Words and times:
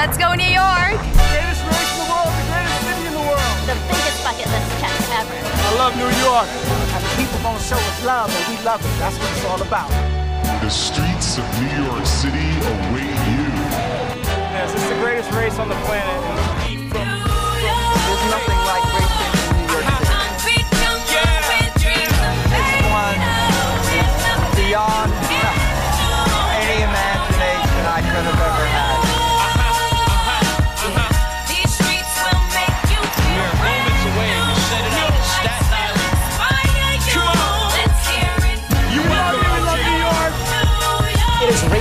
Let's 0.00 0.16
go 0.16 0.32
New 0.32 0.48
York! 0.48 0.96
Greatest 0.96 1.60
race 1.68 1.92
in 1.92 2.00
the 2.00 2.08
world, 2.08 2.32
the 2.32 2.48
greatest 2.48 2.88
city 2.88 3.04
in 3.04 3.12
the 3.12 3.20
world. 3.20 3.56
The 3.68 3.76
biggest 3.84 4.24
bucket 4.24 4.48
list 4.48 4.80
check 4.80 4.96
ever. 5.12 5.36
I 5.36 5.76
love 5.76 5.92
New 5.94 6.08
York. 6.24 6.48
And 6.48 7.04
the 7.04 7.12
people 7.20 7.36
gonna 7.42 7.60
show 7.60 7.76
us 7.76 8.02
love, 8.02 8.32
and 8.32 8.48
we 8.48 8.64
love 8.64 8.80
it. 8.80 8.88
That's 8.96 9.18
what 9.18 9.28
it's 9.30 9.44
all 9.44 9.60
about. 9.60 9.90
The 10.64 10.70
streets 10.70 11.36
of 11.36 11.44
New 11.60 11.84
York 11.84 12.06
City 12.06 12.48
await 12.72 13.12
you. 13.28 13.44
Yes, 14.56 14.72
it's 14.72 14.88
the 14.88 14.96
greatest 15.04 15.30
race 15.32 15.58
on 15.58 15.68
the 15.68 15.76
planet. 15.84 16.10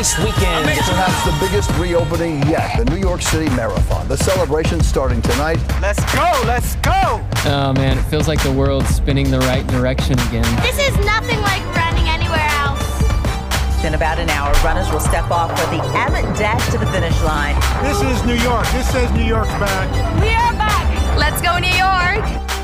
It 0.10 0.14
is 0.14 0.26
race 0.26 0.34
weekend. 0.34 0.66
Perhaps 0.66 1.24
the 1.24 1.46
biggest 1.46 1.70
reopening 1.78 2.42
yet, 2.48 2.78
the 2.78 2.86
New 2.86 2.98
York 2.98 3.22
City 3.22 3.50
Marathon. 3.56 4.08
The 4.08 4.18
celebration 4.18 4.82
starting 4.82 5.22
tonight. 5.22 5.60
Let's 5.82 6.00
go, 6.16 6.32
let's 6.46 6.76
go. 6.78 7.22
Oh 7.46 7.74
man, 7.74 7.98
it 7.98 8.04
feels 8.04 8.28
like 8.28 8.42
the 8.42 8.52
world's 8.52 8.90
spinning 8.90 9.30
the 9.30 9.40
right 9.40 9.66
direction 9.68 10.18
again. 10.28 10.46
This 10.64 10.80
is 10.80 10.96
nothing 11.06 11.40
like 11.42 11.64
running 11.76 12.08
anywhere 12.10 12.48
else. 12.58 12.82
In 13.84 13.94
about 13.94 14.20
an 14.20 14.30
hour, 14.30 14.52
runners 14.64 14.90
will 14.92 15.00
step 15.00 15.30
off 15.30 15.52
for 15.52 15.76
the 15.76 15.82
Abbott 15.94 16.26
Dash 16.38 16.66
to 16.72 16.78
the 16.78 16.88
finish 16.88 17.20
line. 17.22 17.56
This 17.84 18.02
is 18.02 18.26
New 18.26 18.42
York. 18.44 18.66
This 18.72 18.90
says 18.92 19.12
New 19.12 19.26
York's 19.26 19.54
back. 19.62 19.92
We 20.22 20.30
are 20.30 20.54
back! 20.54 21.18
Let's 21.18 21.42
go 21.42 21.60
New 21.60 21.68
York! 21.68 22.59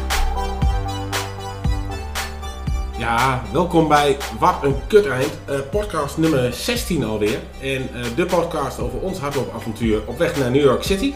Ja, 3.06 3.44
welkom 3.52 3.88
bij 3.88 4.18
Wat 4.40 4.64
een 4.64 4.76
Kut 4.88 5.08
Eind, 5.08 5.32
eh, 5.46 5.60
podcast 5.72 6.18
nummer 6.18 6.54
16 6.54 7.04
alweer. 7.04 7.40
En 7.62 7.90
eh, 7.94 8.02
de 8.16 8.26
podcast 8.26 8.80
over 8.80 9.00
ons 9.00 9.20
hardloopavontuur 9.20 10.02
op 10.06 10.18
weg 10.18 10.38
naar 10.38 10.52
New 10.52 10.62
York 10.64 10.84
City 10.84 11.14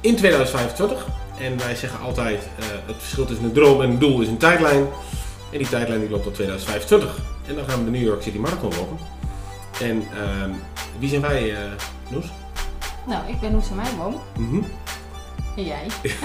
in 0.00 0.16
2025. 0.16 1.06
En 1.38 1.58
wij 1.58 1.74
zeggen 1.74 2.00
altijd, 2.00 2.48
eh, 2.58 2.64
het 2.86 2.96
verschil 2.98 3.24
tussen 3.24 3.44
een 3.44 3.52
droom 3.52 3.82
en 3.82 3.90
een 3.90 3.98
doel 3.98 4.20
is 4.20 4.28
een 4.28 4.36
tijdlijn. 4.36 4.86
En 5.52 5.58
die 5.58 5.68
tijdlijn 5.68 6.00
die 6.00 6.10
loopt 6.10 6.22
tot 6.22 6.34
2025. 6.34 7.18
En 7.46 7.54
dan 7.54 7.64
gaan 7.68 7.78
we 7.78 7.84
de 7.84 7.98
New 7.98 8.06
York 8.06 8.22
City 8.22 8.38
Marathon 8.38 8.72
lopen. 8.76 8.98
En 9.80 10.04
ehm, 10.14 10.50
wie 10.98 11.08
zijn 11.08 11.20
wij, 11.20 11.54
Noes? 12.08 12.26
Nou, 13.06 13.28
ik 13.28 13.40
ben 13.40 13.52
Noes 13.52 13.68
Meijboom. 13.74 14.20
Mhm. 14.36 14.62
En 15.56 15.64
jij? 15.64 15.86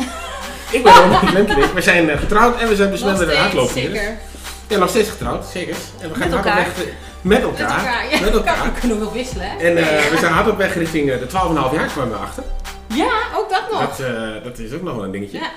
Ik 0.72 0.84
ben 0.84 0.94
Ronald 0.94 1.32
Lemkerik. 1.32 1.74
We 1.80 1.82
zijn 1.82 2.18
getrouwd 2.18 2.60
en 2.60 2.68
we 2.68 2.76
zijn 2.76 2.90
besmet 2.90 3.12
met 3.12 3.22
een 3.22 3.28
steeds, 3.28 3.42
hardloopvirus. 3.42 3.98
zeker. 3.98 4.18
Ja, 4.68 4.78
nog 4.78 4.90
steeds 4.90 5.10
getrouwd, 5.10 5.46
zeker. 5.46 5.76
En 6.02 6.10
we 6.10 6.16
gaan 6.16 6.30
Met 6.30 6.34
hard 6.34 6.46
op 6.46 6.46
elkaar. 6.46 6.56
weg 6.56 6.86
met 7.22 7.42
elkaar. 7.42 7.68
Met 7.68 7.78
elkaar, 7.86 8.10
ja. 8.12 8.20
Met 8.20 8.34
elkaar. 8.34 8.66
We 8.74 8.80
kunnen 8.80 9.00
wel 9.00 9.12
wisselen, 9.14 9.50
hè? 9.50 9.58
En 9.58 9.78
eh, 9.78 10.10
we 10.12 10.18
zijn 10.20 10.32
hard 10.34 10.50
op 10.50 10.58
weg 10.58 10.74
richting 10.76 11.12
eh, 11.12 11.20
de 11.20 11.26
12,5 11.26 11.32
jaar 11.76 11.88
kwamen 11.88 12.10
we 12.12 12.16
achter. 12.18 12.44
Ja, 12.88 13.12
ook 13.36 13.50
dat 13.50 13.72
nog. 13.72 13.80
Dat, 13.80 14.00
eh, 14.00 14.44
dat 14.44 14.60
is 14.60 14.74
ook 14.74 14.82
nog 14.82 14.96
wel 14.96 15.04
een 15.04 15.12
dingetje. 15.12 15.38
Ja. 15.40 15.50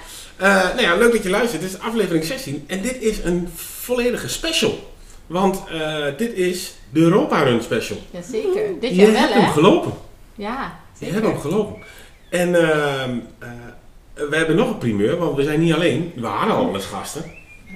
Nou 0.74 0.80
ja, 0.80 0.94
leuk 0.96 1.12
dat 1.12 1.22
je 1.22 1.30
luistert. 1.30 1.62
Dit 1.62 1.70
is 1.70 1.78
aflevering 1.80 2.24
16 2.24 2.64
en 2.66 2.80
dit 2.82 3.02
is 3.02 3.24
een 3.24 3.48
volledige 3.54 4.28
special. 4.28 4.92
Want 5.26 5.62
dit 6.16 6.32
is 6.34 6.74
de 6.92 7.00
Europa 7.00 7.42
Run 7.42 7.62
special. 7.62 7.98
Jazeker. 8.10 8.80
Dit 8.80 8.90
Je 8.90 8.96
jaar 8.96 9.12
wel, 9.12 9.20
hebt 9.20 9.34
hem 9.34 9.50
gelopen. 9.50 9.92
Ja, 10.34 10.72
Je 10.92 10.98
zeker. 11.06 11.14
hebt 11.14 11.26
hem 11.26 11.40
gelopen. 11.40 11.76
En 12.30 12.54
ehm, 12.54 13.10
eh, 13.38 13.48
we 14.30 14.36
hebben 14.36 14.56
nog 14.56 14.68
een 14.70 14.78
primeur, 14.78 15.16
want 15.16 15.36
we 15.36 15.42
zijn 15.42 15.60
niet 15.60 15.72
alleen. 15.74 16.12
We 16.16 16.26
hadden 16.26 16.56
al 16.56 16.74
eens 16.74 16.84
gasten. 16.84 17.24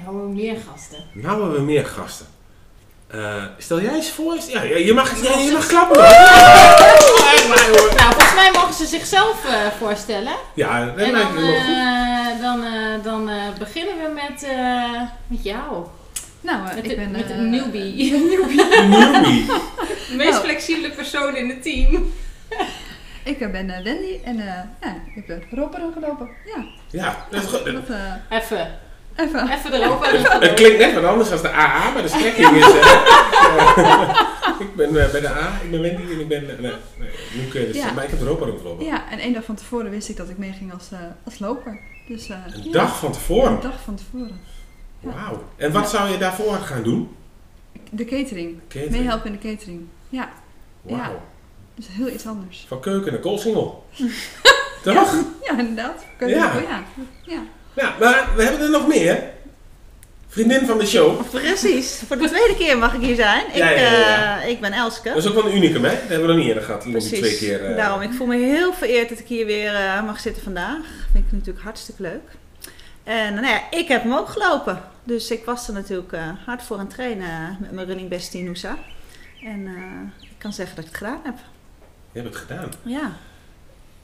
Nou, 0.05 0.16
we 0.27 0.28
meer 0.34 0.56
gasten. 0.70 0.98
Nou 1.12 1.28
hebben 1.41 1.52
we 1.52 1.60
meer 1.60 1.86
gasten. 1.86 2.27
Eh, 3.06 3.45
stel 3.58 3.80
jij 3.80 3.95
eens 3.95 4.11
voor. 4.11 4.36
Ja, 4.48 4.62
ja, 4.62 4.77
je 4.77 4.92
mag, 4.95 5.23
ja, 5.23 5.39
je 5.39 5.52
mag 5.52 5.67
klappen. 5.67 5.96
hoor. 6.01 6.08
Nou, 7.96 8.12
volgens 8.12 8.34
mij 8.34 8.51
mogen 8.52 8.74
ze 8.74 8.86
zichzelf 8.86 9.45
eh, 9.46 9.67
voorstellen. 9.79 10.33
Ja, 10.55 10.84
dat 10.84 10.96
En 10.96 11.11
lijkt 11.12 11.27
dan, 11.29 11.34
me 11.34 11.40
wel 11.40 11.61
goed. 11.61 11.67
eh, 11.67 12.42
dan, 12.42 12.64
eh, 12.64 13.02
dan 13.05 13.29
eh, 13.30 13.58
beginnen 13.58 13.95
we 13.96 14.12
met, 14.14 14.42
eh, 14.42 15.01
met 15.27 15.42
jou. 15.45 15.86
Nou, 16.40 16.62
Met, 16.74 16.84
ik 16.90 16.96
ben 16.96 17.11
met 17.11 17.30
eh, 17.30 17.36
een 17.36 17.50
newbie. 17.50 18.12
Newbie. 18.30 18.56
De 18.56 20.14
meest 20.17 20.30
Nou. 20.30 20.45
flexibele 20.45 20.90
persoon 20.90 21.36
in 21.36 21.48
het 21.48 21.62
team. 21.62 22.12
Ik 23.24 23.39
ben 23.39 23.67
Wendy 23.84 24.18
en 24.24 24.39
eh, 24.39 24.46
ja, 24.80 24.96
ik 25.14 25.24
heb 25.27 25.27
de 25.50 25.56
Ropperen 25.56 25.92
gelopen. 25.92 26.29
Ja, 26.45 26.64
Ja, 26.90 27.27
dat 27.30 27.42
is 27.42 27.48
goed. 27.48 27.64
dat 27.64 27.74
Even. 28.30 28.79
Even. 29.17 29.48
Even 29.52 29.73
erover. 29.73 30.13
Het 30.42 30.55
klinkt 30.55 30.79
net 30.79 30.95
wat 30.95 31.05
anders 31.05 31.29
dan 31.29 31.42
de 31.42 31.51
AA, 31.52 31.91
maar 31.91 32.02
de 32.02 32.08
strekking 32.08 32.51
is... 32.51 32.67
ik 34.67 34.75
ben 34.77 34.89
eh, 35.05 35.11
bij 35.11 35.20
de 35.20 35.29
A, 35.29 35.58
ik 35.63 35.70
ben 35.70 35.80
Wendy 35.80 36.02
en 36.13 36.20
ik 36.20 36.29
ben... 36.29 36.51
eh, 36.51 36.58
nee, 36.61 36.73
nee, 36.98 37.08
nu 37.35 37.48
kun 37.48 37.61
je 37.61 37.67
dus, 37.67 37.77
Ja. 37.77 37.92
Maar 37.92 38.05
ik 38.05 38.11
heb 38.11 38.20
er 38.20 38.29
ook 38.29 38.41
al 38.41 38.57
gelopen. 38.58 38.85
Ja, 38.86 39.11
en 39.11 39.19
één 39.19 39.33
dag 39.33 39.45
van 39.45 39.55
tevoren 39.55 39.91
wist 39.91 40.08
ik 40.08 40.17
dat 40.17 40.29
ik 40.29 40.39
meeging 40.39 40.73
als, 40.73 40.89
eh, 40.92 40.98
als 41.24 41.39
loper. 41.39 41.80
Dus, 42.08 42.29
eh, 42.29 42.36
Een 42.55 42.63
ja, 42.64 42.73
dag 42.73 42.98
van 42.98 43.13
tevoren. 43.13 43.53
Een 43.53 43.61
dag 43.61 43.80
van 43.85 43.95
tevoren. 43.95 44.41
Wauw. 45.01 45.45
En 45.57 45.73
wat 45.73 45.91
zou 45.91 46.08
je 46.11 46.19
daarvoor 46.19 46.55
gaan 46.55 46.83
doen? 46.83 47.17
De 47.91 48.05
catering. 48.05 48.58
Catering. 48.69 48.91
Meehelpen 48.97 49.27
in 49.27 49.39
de 49.41 49.48
catering. 49.57 49.86
Ja, 50.08 50.29
Wauw. 50.83 51.20
dus 51.74 51.86
heel 51.91 52.08
iets 52.08 52.27
anders. 52.27 52.64
Van 52.69 52.80
keuken 52.80 53.13
naar 53.13 53.20
koolsingel. 53.20 53.86
Toch? 54.83 55.14
Ja, 55.42 55.58
inderdaad. 55.58 56.05
Je 56.19 56.27
Ja. 56.27 56.53
wel, 56.53 56.63
ja. 57.24 57.42
Ja. 57.77 57.95
Maar 58.01 58.29
we 58.36 58.42
hebben 58.42 58.61
er 58.61 58.70
nog 58.70 58.86
meer. 58.89 59.23
Vriendin 60.29 60.67
van 60.67 60.79
de 60.79 60.86
show. 60.86 61.30
Precies, 61.30 62.02
voor 62.07 62.17
de 62.18 62.29
tweede 62.29 62.55
keer 62.58 62.79
mag 62.79 62.95
ik 62.95 63.01
hier 63.01 63.14
zijn. 63.14 63.46
Ik, 63.46 63.55
Ja, 63.55 63.70
ja, 63.70 63.80
ja, 63.80 63.98
ja. 63.98 64.42
eh, 64.42 64.48
ik 64.48 64.61
ben 64.61 64.73
Elske. 64.73 65.08
Dat 65.08 65.17
is 65.17 65.27
ook 65.27 65.35
wel 65.35 65.46
een 65.46 65.57
unicum, 65.57 65.85
hè? 65.85 65.90
Dat 65.90 66.01
hebben 66.01 66.20
we 66.20 66.27
nog 66.27 66.36
niet 66.36 66.46
eerder 66.46 66.62
gehad. 66.62 66.85
Iemand 66.85 67.11
die 67.11 67.18
twee 67.20 67.36
keer... 67.36 67.64
eh, 67.64 67.77
Daarom, 67.77 68.01
ik 68.01 68.12
voel 68.12 68.27
me 68.27 68.36
heel 68.36 68.73
vereerd 68.73 69.08
dat 69.08 69.18
ik 69.18 69.27
hier 69.27 69.46
weer 69.46 69.74
eh, 69.74 70.05
mag 70.05 70.20
zitten 70.20 70.42
vandaag. 70.42 70.77
Vind 71.12 71.24
ik 71.27 71.33
natuurlijk 71.33 71.64
hartstikke 71.64 72.02
leuk. 72.02 72.23
En 73.05 73.35
nou 73.35 73.46
ja, 73.46 73.61
ik 73.70 73.89
heb 73.89 74.02
hem 74.02 74.14
ook 74.14 74.29
gelopen. 74.29 74.80
Dus 75.05 75.30
ik 75.30 75.45
was 75.45 75.68
er 75.68 75.74
natuurlijk 75.74 76.12
eh, 76.12 76.29
hard 76.46 76.62
voor 76.62 76.79
aan 76.79 76.85
het 76.86 76.95
trainen 76.95 77.56
met 77.61 77.73
mijn 77.73 77.86
running 77.86 78.08
bestie 78.08 78.42
Noosa. 78.42 78.77
En 79.45 79.67
eh, 79.67 80.23
ik 80.23 80.35
kan 80.39 80.52
zeggen 80.52 80.77
dat 80.77 80.85
ik 80.85 80.91
het 80.91 81.01
gedaan 81.01 81.20
heb. 81.24 81.35
Je 82.12 82.20
hebt 82.20 82.35
het 82.35 82.42
gedaan. 82.45 82.68
Ja. 82.83 83.12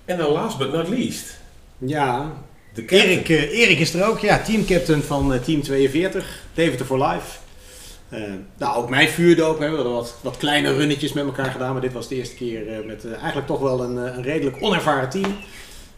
En 0.04 0.18
dan 0.18 0.30
last 0.30 0.58
but 0.58 0.72
not 0.72 0.88
least. 0.88 1.38
Ja, 1.78 2.32
De. 2.88 2.96
Erik, 3.04 3.28
eh, 3.28 3.58
Erik 3.60 3.78
is 3.78 3.94
er 3.94 4.06
ook, 4.08 4.18
ja, 4.18 4.38
teamcaptain 4.38 5.02
van 5.02 5.32
eh, 5.34 5.40
Team 5.40 5.62
42, 5.62 6.42
Deventer 6.54 6.86
for 6.86 6.98
Life. 7.06 7.38
Eh, 8.08 8.20
nou, 8.58 8.76
ook 8.76 8.88
mijn 8.88 9.08
vuurdoop, 9.08 9.58
hè. 9.58 9.68
we 9.70 9.74
hadden 9.74 9.92
wat, 9.94 10.14
wat 10.20 10.36
kleine 10.36 10.74
runnetjes 10.74 11.12
met 11.12 11.24
elkaar 11.24 11.50
gedaan, 11.50 11.72
maar 11.72 11.80
dit 11.80 11.92
was 11.92 12.08
de 12.08 12.14
eerste 12.14 12.34
keer 12.34 12.68
eh, 12.68 12.86
met 12.86 13.12
eigenlijk 13.14 13.46
toch 13.46 13.60
wel 13.60 13.82
een, 13.84 13.96
een 13.96 14.22
redelijk 14.22 14.56
onervaren 14.60 15.08
team. 15.08 15.36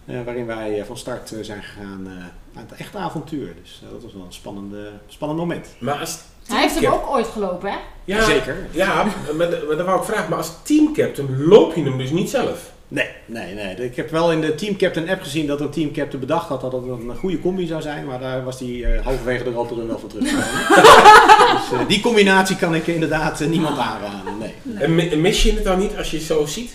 eh, 0.06 0.16
waarin 0.24 0.46
wij 0.46 0.82
van 0.86 0.96
start 0.98 1.32
zijn 1.40 1.62
gegaan 1.62 2.02
eh, 2.06 2.12
naar 2.52 2.64
het 2.68 2.78
echte 2.80 2.98
avontuur. 2.98 3.54
Dus 3.62 3.80
eh, 3.84 3.92
dat 3.92 4.02
was 4.02 4.12
wel 4.12 4.24
een 4.24 4.32
spannende, 4.32 4.88
spannend 5.06 5.40
moment. 5.40 5.66
Maar 5.78 5.94
als 5.98 6.18
Hij 6.46 6.60
heeft 6.60 6.80
hem 6.80 6.92
ook 6.92 7.10
ooit 7.10 7.26
gelopen, 7.26 7.70
hè? 7.70 7.76
Ja, 8.04 8.24
Zeker. 8.24 8.56
Ja, 8.70 9.04
maar, 9.04 9.46
maar 9.66 9.76
dan 9.76 9.86
wou 9.86 9.98
ik 9.98 10.04
vragen, 10.06 10.28
maar 10.28 10.38
als 10.38 10.52
teamcaptain 10.62 11.44
loop 11.44 11.74
je 11.74 11.82
hem 11.82 11.98
dus 11.98 12.10
niet 12.10 12.30
zelf? 12.30 12.71
Nee, 12.94 13.06
nee, 13.26 13.54
nee. 13.54 13.74
Ik 13.76 13.96
heb 13.96 14.10
wel 14.10 14.32
in 14.32 14.40
de 14.40 14.54
Team 14.54 14.76
Captain 14.76 15.08
app 15.08 15.22
gezien 15.22 15.46
dat 15.46 15.60
een 15.60 15.70
Team 15.70 15.92
Captain 15.92 16.20
bedacht 16.20 16.48
had 16.48 16.60
dat 16.60 16.72
het 16.72 16.82
een 16.84 17.16
goede 17.16 17.40
combi 17.40 17.66
zou 17.66 17.82
zijn. 17.82 18.06
Maar 18.06 18.20
daar 18.20 18.44
was 18.44 18.58
die 18.58 18.86
eh, 18.86 19.04
halverwege 19.04 19.44
de 19.44 19.50
rotor 19.50 19.86
wel 19.86 19.98
voor 19.98 20.08
teruggekomen. 20.08 20.48
dus 21.70 21.78
eh, 21.80 21.86
die 21.88 22.00
combinatie 22.00 22.56
kan 22.56 22.74
ik 22.74 22.86
inderdaad 22.86 23.40
eh, 23.40 23.48
niemand 23.48 23.78
aanraden. 23.78 24.38
Nee. 24.38 24.52
En 24.78 24.94
mi- 24.94 25.16
mis 25.16 25.42
je 25.42 25.52
het 25.52 25.64
dan 25.64 25.78
niet 25.78 25.96
als 25.96 26.10
je 26.10 26.16
het 26.16 26.26
zo 26.26 26.46
ziet? 26.46 26.70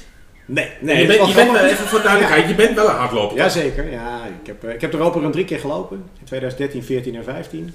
Nee, 0.46 0.70
Nee, 0.80 1.02
je 1.02 1.06
bent, 1.08 1.28
je 1.28 1.34
wel 1.34 1.46
bent 1.46 1.58
wel 1.58 1.70
even 1.70 1.86
voor 1.88 2.02
duidelijkheid, 2.02 2.48
je 2.50 2.56
bent 2.56 2.76
wel 2.76 2.90
een 2.90 2.96
hardloper. 2.96 3.38
Jazeker, 3.38 3.92
ja. 3.92 4.20
Ik 4.42 4.48
heb, 4.48 4.64
ik 4.64 4.82
heb 4.82 4.92
de 4.92 4.98
Roper 4.98 5.24
een 5.24 5.32
drie 5.32 5.46
keer 5.46 5.60
gelopen. 5.60 5.98
In 6.20 6.26
2013, 6.26 6.84
14 6.84 7.16
en 7.16 7.24
15. 7.24 7.74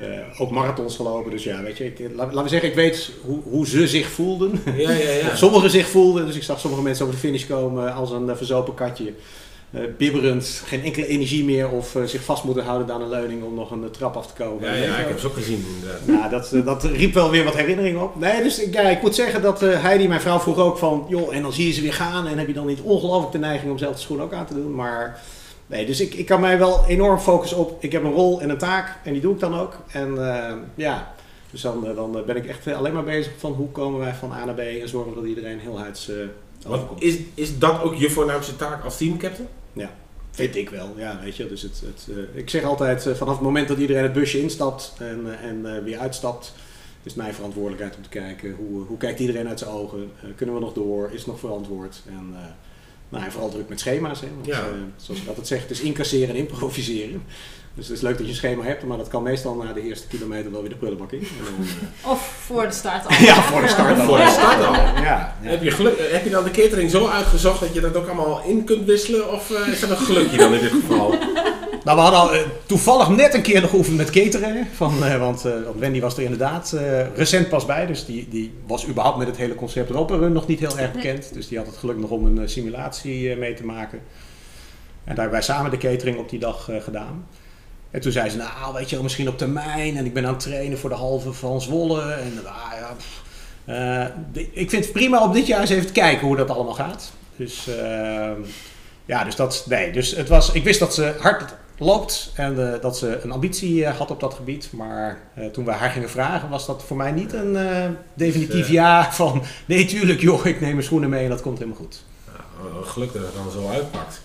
Eh, 0.00 0.40
ook 0.40 0.50
marathons 0.50 0.96
gelopen, 0.96 1.30
dus 1.30 1.44
ja, 1.44 1.62
weet 1.62 1.76
je, 1.78 1.84
ik, 1.84 1.98
eh, 2.00 2.06
laat- 2.14 2.26
laten 2.26 2.42
we 2.42 2.48
zeggen, 2.48 2.68
ik 2.68 2.74
weet 2.74 3.10
hoe, 3.24 3.38
hoe 3.42 3.66
ze 3.66 3.88
zich 3.88 4.08
voelden. 4.10 4.62
Ja, 4.76 4.90
ja, 4.90 5.10
ja. 5.10 5.36
Sommigen 5.44 5.70
zich 5.70 5.88
voelden, 5.88 6.26
dus 6.26 6.36
ik 6.36 6.42
zag 6.42 6.60
sommige 6.60 6.82
mensen 6.82 7.04
over 7.06 7.16
de 7.20 7.26
finish 7.26 7.46
komen 7.46 7.94
als 7.94 8.10
een 8.10 8.30
eh, 8.30 8.36
verzopen 8.36 8.74
katje. 8.74 9.12
bibberend, 9.98 10.62
geen 10.66 10.82
enkele 10.84 11.06
energie 11.06 11.44
meer 11.44 11.68
of 11.68 11.96
zich 12.04 12.22
vast 12.24 12.44
moeten 12.44 12.64
houden 12.64 12.94
aan 12.94 13.02
een 13.02 13.08
leuning 13.08 13.42
om 13.44 13.54
nog 13.54 13.70
een 13.70 13.90
trap 13.90 14.16
af 14.16 14.26
te 14.26 14.42
komen. 14.42 14.64
Ja, 14.68 14.74
ja, 14.74 14.96
ik 14.98 15.08
heb 15.08 15.18
ze 15.18 15.26
ook 15.26 15.34
gezien. 15.34 15.64
Ja, 16.06 16.28
dat, 16.28 16.52
eh, 16.52 16.64
dat 16.64 16.84
riep 16.84 17.14
wel 17.14 17.30
weer 17.30 17.44
wat 17.44 17.56
herinneringen 17.56 18.02
op. 18.02 18.16
Nee, 18.20 18.42
dus 18.42 18.62
ik- 18.62 18.74
ja, 18.74 18.80
ik 18.82 19.02
moet 19.02 19.14
zeggen 19.14 19.42
dat 19.42 19.60
Heidi, 19.60 20.08
mijn 20.08 20.20
vrouw, 20.20 20.38
vroeg 20.38 20.58
ook 20.58 20.78
van... 20.78 21.06
joh, 21.08 21.34
en 21.34 21.42
dan 21.42 21.52
zie 21.52 21.66
je 21.66 21.72
ze 21.72 21.82
weer 21.82 21.92
gaan 21.94 22.26
en 22.26 22.38
heb 22.38 22.46
je 22.46 22.52
dan 22.52 22.66
niet 22.66 22.80
ongelooflijk 22.80 23.32
de 23.32 23.38
neiging 23.38 23.70
om 23.70 23.78
zelf 23.78 23.94
de 23.94 24.00
schoen 24.00 24.22
ook 24.22 24.32
aan 24.32 24.46
te 24.46 24.54
doen. 24.54 24.74
Maar 24.74 25.20
nee, 25.70 25.86
dus 25.86 26.00
ik, 26.00 26.14
ik 26.14 26.26
kan 26.26 26.40
mij 26.40 26.58
wel 26.58 26.84
enorm 26.86 27.18
focussen 27.18 27.58
op... 27.58 27.82
ik 27.82 27.92
heb 27.92 28.04
een 28.04 28.12
rol 28.12 28.40
en 28.40 28.50
een 28.50 28.58
taak 28.58 28.98
en 29.04 29.12
die 29.12 29.22
doe 29.22 29.34
ik 29.34 29.40
dan 29.40 29.54
ook. 29.54 29.78
En 29.92 30.34
eh, 30.34 30.56
ja, 30.74 31.14
dus 31.50 31.60
dan, 31.60 31.86
eh, 31.86 31.94
dan 31.94 32.22
ben 32.26 32.36
ik 32.36 32.46
echt 32.46 32.66
eh, 32.66 32.76
alleen 32.76 32.92
maar 32.92 33.04
bezig 33.04 33.32
van 33.38 33.52
hoe 33.52 33.68
komen 33.68 34.00
wij 34.00 34.14
van 34.14 34.32
A 34.32 34.44
naar 34.44 34.54
B... 34.54 34.58
en 34.58 34.88
zorgen 34.88 35.14
dat 35.14 35.24
iedereen 35.24 35.58
heel 35.58 35.78
huids 35.78 36.08
eh, 36.08 36.16
Want 36.66 37.02
is, 37.02 37.16
is 37.34 37.58
dat 37.58 37.82
ook 37.82 37.94
je 37.94 38.10
voornaamste 38.10 38.56
taak 38.56 38.84
als 38.84 38.96
teamcaptain? 38.96 39.48
Ja, 39.72 39.90
vind 40.30 40.56
ik 40.56 40.70
wel. 40.70 40.88
Ja, 40.96 41.20
weet 41.22 41.36
je. 41.36 41.48
Dus 41.48 41.62
het, 41.62 41.82
het, 41.84 42.16
eh, 42.16 42.38
ik 42.40 42.50
zeg 42.50 42.64
altijd, 42.64 43.06
eh, 43.06 43.14
vanaf 43.14 43.34
het 43.34 43.42
moment 43.42 43.68
dat 43.68 43.78
iedereen 43.78 44.02
het 44.02 44.12
busje 44.12 44.40
instapt 44.40 44.94
en, 44.98 45.20
eh, 45.26 45.48
en 45.48 45.76
eh, 45.76 45.82
weer 45.82 45.98
uitstapt, 45.98 46.52
is 47.02 47.12
het 47.12 47.16
mijn 47.16 47.34
verantwoordelijkheid 47.34 47.96
om 47.96 48.02
te 48.02 48.08
kijken 48.08 48.54
hoe, 48.54 48.82
hoe 48.86 48.96
kijkt 48.96 49.20
iedereen 49.20 49.48
uit 49.48 49.58
zijn 49.58 49.70
ogen. 49.70 50.10
Eh, 50.22 50.28
kunnen 50.36 50.54
we 50.54 50.60
nog 50.60 50.72
door? 50.72 51.10
Is 51.12 51.18
het 51.18 51.26
nog 51.26 51.38
verantwoord? 51.38 52.02
En, 52.06 52.28
eh, 52.32 52.38
nou, 53.10 53.24
en 53.24 53.32
vooral 53.32 53.50
druk 53.50 53.68
met 53.68 53.80
schema's. 53.80 54.20
Hè, 54.20 54.26
want, 54.34 54.46
Ja. 54.46 54.58
eh, 54.58 54.64
zoals 54.96 55.20
ik 55.20 55.28
altijd 55.28 55.46
zeg, 55.46 55.60
het 55.60 55.70
is 55.70 55.80
incasseren 55.80 56.28
en 56.28 56.36
improviseren. 56.36 57.22
Dus 57.74 57.88
het 57.88 57.96
is 57.96 58.02
leuk 58.02 58.12
dat 58.16 58.26
je 58.26 58.32
een 58.32 58.38
schema 58.38 58.64
hebt, 58.64 58.84
maar 58.84 58.96
dat 58.98 59.08
kan 59.08 59.22
meestal 59.22 59.54
na 59.54 59.72
de 59.72 59.82
eerste 59.82 60.06
kilometer 60.06 60.50
wel 60.50 60.60
weer 60.60 60.70
de 60.70 60.76
prullenbak 60.76 61.12
in. 61.12 61.18
En 61.20 61.26
dan, 61.44 61.66
eh, 62.02 62.10
Of 62.12 62.20
voor 62.46 62.62
de 62.66 62.72
start 62.72 63.06
al. 63.06 63.12
Ja, 63.26 63.42
voor 63.42 63.60
de 63.60 63.68
start 63.68 63.98
al. 63.98 64.04
Voor 64.06 64.16
de 64.18 64.28
start 64.30 64.66
al. 64.66 64.72
Ja, 64.74 65.02
ja. 65.02 65.34
Heb, 65.40 65.62
je 65.62 65.70
geluk, 65.70 65.94
heb 66.10 66.24
je 66.24 66.30
dan 66.30 66.44
de 66.44 66.50
catering 66.50 66.90
zo 66.90 67.06
uitgezocht 67.08 67.60
dat 67.60 67.74
je 67.74 67.80
dat 67.80 67.96
ook 67.96 68.06
allemaal 68.06 68.42
in 68.46 68.64
kunt 68.64 68.84
wisselen? 68.86 69.32
Of 69.32 69.50
eh, 69.50 69.72
is 69.72 69.80
dat 69.80 69.90
een 69.90 69.96
gelukje 69.96 70.36
dan 70.36 70.54
in 70.54 70.60
dit 70.60 70.70
geval? 70.70 71.14
Nou, 71.84 71.96
we 71.96 72.02
hadden 72.02 72.20
al, 72.20 72.34
eh, 72.34 72.40
toevallig 72.66 73.08
net 73.08 73.34
een 73.34 73.42
keer 73.42 73.60
nog 73.60 73.70
geoefend 73.70 73.96
met 73.96 74.10
cateren. 74.10 74.66
Van, 74.74 75.04
eh, 75.04 75.18
want, 75.18 75.44
eh, 75.44 75.52
want 75.64 75.78
Wendy 75.78 76.00
was 76.00 76.16
er 76.16 76.22
inderdaad 76.22 76.76
recent 77.16 77.48
pas 77.48 77.66
bij. 77.66 77.86
Dus 77.86 78.04
die, 78.04 78.28
die 78.30 78.52
was 78.66 78.86
überhaupt 78.86 79.18
met 79.18 79.26
het 79.26 79.36
hele 79.36 79.54
concept 79.54 79.90
Roper 79.90 80.18
Run 80.18 80.32
nog 80.32 80.46
niet 80.46 80.60
heel 80.60 80.78
erg 80.78 80.92
bekend. 80.92 81.34
Dus 81.34 81.48
die 81.48 81.58
had 81.58 81.66
het 81.66 81.76
geluk 81.76 81.96
nog 81.98 82.10
om 82.10 82.24
een 82.36 82.48
simulatie 82.48 83.36
mee 83.36 83.54
te 83.54 83.64
maken. 83.64 83.98
En 85.04 85.14
daar 85.16 85.24
hebben 85.24 85.32
wij 85.32 85.42
samen 85.42 85.70
de 85.70 85.76
catering 85.76 86.18
op 86.18 86.28
die 86.30 86.38
dag 86.38 86.68
gedaan. 86.80 87.26
En 87.90 88.00
toen 88.00 88.12
zei 88.12 88.30
ze, 88.30 88.36
nou 88.36 88.74
weet 88.74 88.88
je 88.88 88.94
wel, 88.94 89.02
misschien 89.02 89.28
op 89.28 89.38
termijn. 89.38 89.96
En 89.96 90.04
ik 90.04 90.12
ben 90.14 90.26
aan 90.26 90.32
het 90.32 90.40
trainen 90.42 90.78
voor 90.78 90.90
de 90.90 90.96
halve 90.96 91.32
van 91.32 91.60
Zwolle. 91.60 92.02
En 92.12 92.32
ah, 92.46 92.72
ja, 93.66 94.14
de- 94.32 94.48
ik 94.52 94.70
vind 94.70 94.84
het 94.84 94.92
prima 94.92 95.22
om 95.24 95.32
dit 95.32 95.46
jaar 95.46 95.60
eens 95.60 95.70
even 95.70 95.86
te 95.86 95.92
kijken 95.92 96.26
hoe 96.26 96.36
dat 96.36 96.50
allemaal 96.50 96.74
gaat. 96.74 97.12
Dus 97.36 97.68
eh, 97.68 98.30
ja, 99.04 99.24
dus 99.24 99.36
dat, 99.36 99.64
nee, 99.68 99.92
dus 99.92 100.16
het 100.16 100.28
was, 100.28 100.52
ik 100.52 100.64
wist 100.64 100.78
dat 100.80 100.94
ze 100.94 101.14
hard 101.18 101.54
loopt 101.80 102.32
en 102.34 102.72
eh, 102.74 102.80
dat 102.80 102.98
ze 102.98 103.20
een 103.22 103.30
ambitie 103.32 103.84
eh, 103.84 103.96
had 103.96 104.10
op 104.10 104.20
dat 104.20 104.34
gebied. 104.34 104.68
Maar 104.72 105.18
eh, 105.34 105.46
toen 105.46 105.64
we 105.64 105.72
haar 105.72 105.90
gingen 105.90 106.10
vragen, 106.10 106.48
was 106.48 106.66
dat 106.66 106.82
voor 106.82 106.96
mij 106.96 107.12
niet 107.12 107.32
een 107.32 107.56
eh, 107.56 107.88
definitief 108.14 108.66
eh, 108.66 108.72
ja 108.72 109.12
van 109.12 109.42
nee, 109.66 109.84
tuurlijk 109.84 110.20
joh, 110.20 110.46
ik 110.46 110.60
neem 110.60 110.72
mijn 110.72 110.84
schoenen 110.84 111.10
mee 111.10 111.24
en 111.24 111.30
dat 111.30 111.42
komt 111.42 111.58
helemaal 111.58 111.80
goed. 111.80 112.02
Nou, 112.26 112.84
geluk 112.84 113.12
dat 113.12 113.22
het 113.22 113.34
dan 113.34 113.50
zo 113.50 113.68
uitpakt. 113.68 114.20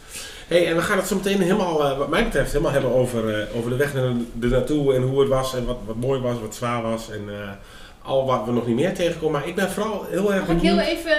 Hey, 0.47 0.67
en 0.67 0.75
we 0.75 0.81
gaan 0.81 0.97
het 0.97 1.07
zo 1.07 1.15
meteen 1.15 1.41
helemaal, 1.41 1.85
eh, 1.85 1.97
wat 1.97 2.09
mij 2.09 2.23
betreft, 2.23 2.51
helemaal 2.51 2.71
hebben 2.71 2.93
over, 2.93 3.41
eh, 3.41 3.57
over 3.57 3.69
de 3.69 3.75
weg 3.75 3.93
naar 3.93 4.03
er 4.41 4.47
naartoe 4.49 4.93
en 4.93 5.01
hoe 5.01 5.19
het 5.19 5.29
was 5.29 5.55
en 5.55 5.65
wat, 5.65 5.77
wat 5.85 5.95
mooi 5.95 6.19
was, 6.21 6.39
wat 6.39 6.55
zwaar 6.55 6.81
was 6.81 7.11
en 7.11 7.29
eh, 7.29 7.49
al 8.01 8.25
wat 8.25 8.45
we 8.45 8.51
nog 8.51 8.67
niet 8.67 8.75
meer 8.75 8.93
tegenkomen. 8.93 9.39
Maar 9.39 9.49
ik 9.49 9.55
ben 9.55 9.71
vooral 9.71 10.05
heel 10.09 10.33
erg 10.33 10.47
Mag 10.47 10.55
ik 10.55 10.61
heel 10.61 10.79
even, 10.79 11.17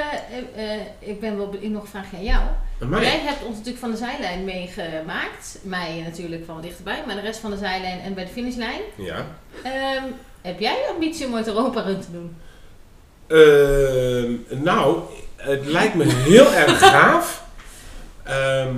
ik 0.98 1.20
ben 1.20 1.36
wel 1.36 1.54
nog 1.62 1.82
een 1.82 1.88
vraagje 1.88 2.16
aan 2.16 2.24
jou. 2.24 2.42
Mij? 2.78 3.02
Jij 3.02 3.20
hebt 3.20 3.44
ons 3.44 3.56
natuurlijk 3.56 3.78
van 3.78 3.90
de 3.90 3.96
zijlijn 3.96 4.44
meegemaakt. 4.44 5.58
Mij 5.62 6.02
natuurlijk 6.05 6.44
van 6.44 6.61
dichterbij, 6.61 7.02
maar 7.06 7.14
de 7.14 7.20
rest 7.20 7.40
van 7.40 7.50
de 7.50 7.56
zijlijn 7.56 8.00
en 8.00 8.14
bij 8.14 8.25
de 8.25 8.31
finishlijn. 8.31 8.81
Ja. 8.96 9.26
Ehm, 9.62 10.05
heb 10.40 10.61
jij 10.61 10.75
de 10.75 10.93
ambitie 10.93 11.26
om 11.26 11.34
ooit 11.34 11.46
Europa 11.46 11.81
Run 11.81 12.00
te 12.00 12.12
doen? 12.12 12.37
Ehm, 13.26 14.62
nou, 14.62 14.99
het 15.37 15.67
lijkt 15.67 15.94
me 15.94 16.05
heel 16.05 16.52
erg 16.52 16.78
gaaf. 16.90 17.44
Ehm, 18.23 18.76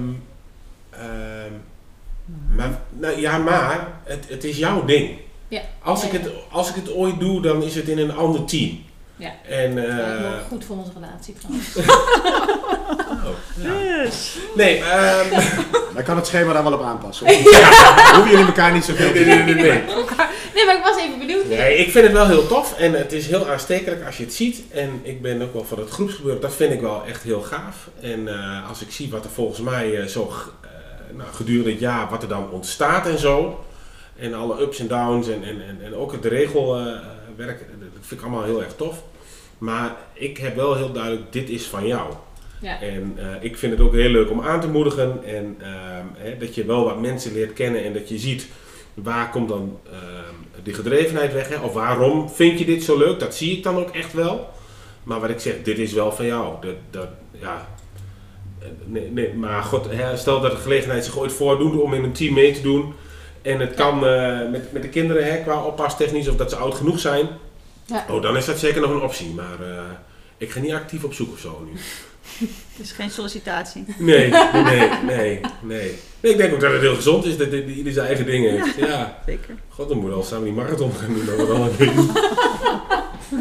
maar, 2.57 2.81
nou, 2.91 3.21
ja, 3.21 3.39
maar 3.39 4.01
het, 4.05 4.29
het 4.29 4.45
is 4.45 4.57
jouw 4.57 4.85
ding. 4.85 5.19
Ja. 5.49 5.61
Als, 5.83 6.05
ik 6.05 6.13
het, 6.13 6.31
als 6.51 6.69
ik 6.69 6.75
het 6.75 6.93
ooit 6.93 7.21
doe, 7.21 7.43
dan 7.43 7.63
is 7.63 7.75
het 7.75 7.89
in 7.89 7.99
een 7.99 8.17
ander 8.17 8.45
team. 8.45 8.85
Ja. 9.19 9.33
En, 9.49 9.79
eh, 9.79 10.33
ook 10.33 10.49
goed 10.49 10.65
voor 10.65 10.77
onze 10.77 10.91
relatie 10.95 11.35
trouwens. 11.35 11.75
Nee, 14.55 14.83
ehm 14.83 15.41
Wij 15.95 16.03
kan 16.03 16.17
het 16.17 16.27
schema 16.27 16.53
daar 16.53 16.63
wel 16.63 16.73
op 16.73 16.83
aanpassen. 16.83 17.27
hoor. 17.27 17.37
Hoeven 18.15 18.31
jullie 18.31 18.47
elkaar 18.47 18.73
niet 18.73 18.85
zoveel 18.85 19.13
te 19.13 19.19
Nee, 19.19 19.25
nee, 19.25 19.55
nee, 19.55 19.85
nee, 20.55 20.65
maar 20.67 20.77
ik 20.77 20.83
was 20.83 20.97
even 20.99 21.19
benieuwd. 21.19 21.47
Nee, 21.49 21.77
ik 21.77 21.91
vind 21.91 22.05
het 22.05 22.13
wel 22.13 22.27
heel 22.27 22.47
tof 22.47 22.79
en 22.79 22.93
het 22.93 23.13
is 23.13 23.27
heel 23.27 23.49
aanstekelijk 23.49 24.07
als 24.07 24.17
je 24.17 24.25
het 24.25 24.35
ziet. 24.35 24.63
En 24.71 25.01
ik 25.03 25.23
ben 25.23 25.43
ook 25.43 25.53
wel 25.53 25.65
van 25.65 25.79
het 25.79 25.91
groepsgebeuren, 25.91 26.41
dat 26.41 26.55
vind 26.55 26.73
ik 26.73 26.81
wel 26.81 27.05
echt 27.07 27.23
heel 27.23 27.41
gaaf. 27.41 27.89
En 28.01 28.29
eh, 28.29 28.69
als 28.69 28.81
ik 28.81 28.91
zie 28.91 29.11
wat 29.11 29.25
er 29.25 29.31
volgens 29.31 29.61
mij 29.61 30.01
eh, 30.01 30.07
zo 30.07 30.33
eh, 30.61 30.69
nou, 31.17 31.29
gedurende 31.33 31.71
het 31.71 31.81
jaar, 31.81 32.09
wat 32.11 32.23
er 32.23 32.29
dan 32.29 32.51
ontstaat 32.51 33.07
en 33.07 33.19
zo. 33.19 33.65
En 34.19 34.35
alle 34.35 34.61
ups 34.61 34.79
en 34.79 34.89
downs 34.89 35.29
en, 35.29 35.45
en, 35.45 35.63
en, 35.69 35.79
en 35.85 35.95
ook 35.95 36.13
het 36.13 36.25
regelwerk, 36.25 37.67
vind 38.09 38.21
ik 38.21 38.27
allemaal 38.27 38.45
heel 38.45 38.63
erg 38.63 38.75
tof. 38.77 39.03
Maar 39.59 39.97
ik 40.13 40.39
heb 40.39 40.57
wel 40.57 40.75
heel 40.75 40.93
duidelijk, 40.93 41.33
dit 41.33 41.49
is 41.49 41.67
van 41.67 41.87
jou. 41.87 42.13
Ja. 42.61 42.81
En 42.81 43.15
eh, 43.17 43.27
ik 43.41 43.57
vind 43.57 43.73
het 43.73 43.81
ook 43.81 43.93
heel 43.93 44.11
leuk 44.11 44.31
om 44.31 44.41
aan 44.41 44.61
te 44.61 44.69
moedigen. 44.69 45.25
En 45.25 45.57
ehm, 45.61 46.07
hè, 46.15 46.37
dat 46.37 46.55
je 46.55 46.65
wel 46.65 46.85
wat 46.85 47.01
mensen 47.01 47.33
leert 47.33 47.53
kennen 47.53 47.85
en 47.85 47.93
dat 47.93 48.09
je 48.09 48.19
ziet 48.19 48.49
waar 48.95 49.31
komt 49.31 49.49
dan 49.49 49.79
ehm, 49.87 50.63
die 50.63 50.75
gedrevenheid 50.75 51.33
weg. 51.33 51.49
Hè? 51.49 51.61
Of 51.61 51.73
waarom 51.73 52.31
vind 52.31 52.59
je 52.59 52.65
dit 52.65 52.85
zo 52.85 52.99
leuk? 52.99 53.21
Dat 53.21 53.35
zie 53.35 53.57
ik 53.57 53.63
dan 53.63 53.77
ook 53.77 53.91
echt 53.91 54.13
wel. 54.13 54.49
Maar 55.03 55.21
wat 55.21 55.31
ik 55.31 55.41
zeg, 55.41 55.55
dit 55.63 55.79
is 55.79 55.93
wel 55.93 56.13
van 56.13 56.27
jou. 56.27 56.55
Dat, 56.61 56.75
dat, 56.91 57.09
ja. 57.41 57.69
Nee, 58.85 59.11
nee, 59.11 59.35
maar 59.35 59.63
god, 59.63 59.87
hè, 59.91 60.17
stel 60.17 60.41
dat 60.41 60.51
de 60.51 60.57
gelegenheid 60.57 61.05
zich 61.05 61.19
ooit 61.19 61.33
voordoet 61.33 61.81
om 61.81 61.95
in 61.95 62.05
een 62.05 62.13
team 62.13 62.35
mee 62.35 62.53
te 62.53 62.61
doen. 62.61 62.95
En 63.43 63.61
het 63.61 63.75
kan 63.75 64.07
eh, 64.07 64.51
met, 64.51 64.73
met 64.73 64.83
de 64.83 64.89
kinderen 64.89 65.25
hè, 65.25 65.43
qua 65.43 65.63
oppastechnisch 65.63 66.29
of 66.29 66.37
dat 66.37 66.51
ze 66.51 66.57
oud 66.57 66.75
genoeg 66.75 66.99
zijn. 66.99 67.29
Ja. 67.89 68.07
Oh, 68.11 68.23
dan 68.23 68.37
is 68.37 68.45
dat 68.45 68.59
zeker 68.59 68.81
nog 68.81 68.91
een 68.91 69.01
optie. 69.01 69.29
Maar 69.29 69.61
eh, 69.61 69.85
ik 70.37 70.51
ga 70.51 70.61
niet 70.61 70.73
actief 70.73 71.05
op 71.05 71.15
zoek 71.15 71.33
of 71.33 71.39
zo 71.39 71.69
nu. 71.71 71.79
Het 72.77 72.87
is 72.87 72.93
geen 72.93 73.11
sollicitatie. 73.11 73.85
Nee, 73.99 74.31
nee, 74.31 74.63
nee, 74.63 74.91
nee. 75.03 75.41
nee. 75.63 75.99
Ik 76.21 76.37
denk 76.37 76.55
ook 76.55 76.61
dat 76.61 76.73
het 76.73 76.81
heel 76.81 76.95
gezond 76.95 77.25
is 77.25 77.37
dat 77.37 77.53
ieder 77.53 77.93
zijn 77.93 78.07
eigen 78.07 78.27
dingen 78.27 78.51
heeft. 78.51 78.77
Ja, 78.77 79.23
zeker. 79.27 79.55
God, 79.69 79.89
dan 79.89 79.99
moet 79.99 80.13
al 80.13 80.23
samen 80.23 80.45
die 80.45 80.53
marathon 80.53 80.93
gaan 80.93 81.15
doen. 81.15 81.27
Dat 81.27 81.37
we 81.37 81.47
dan 81.47 81.71
doen. 81.79 82.07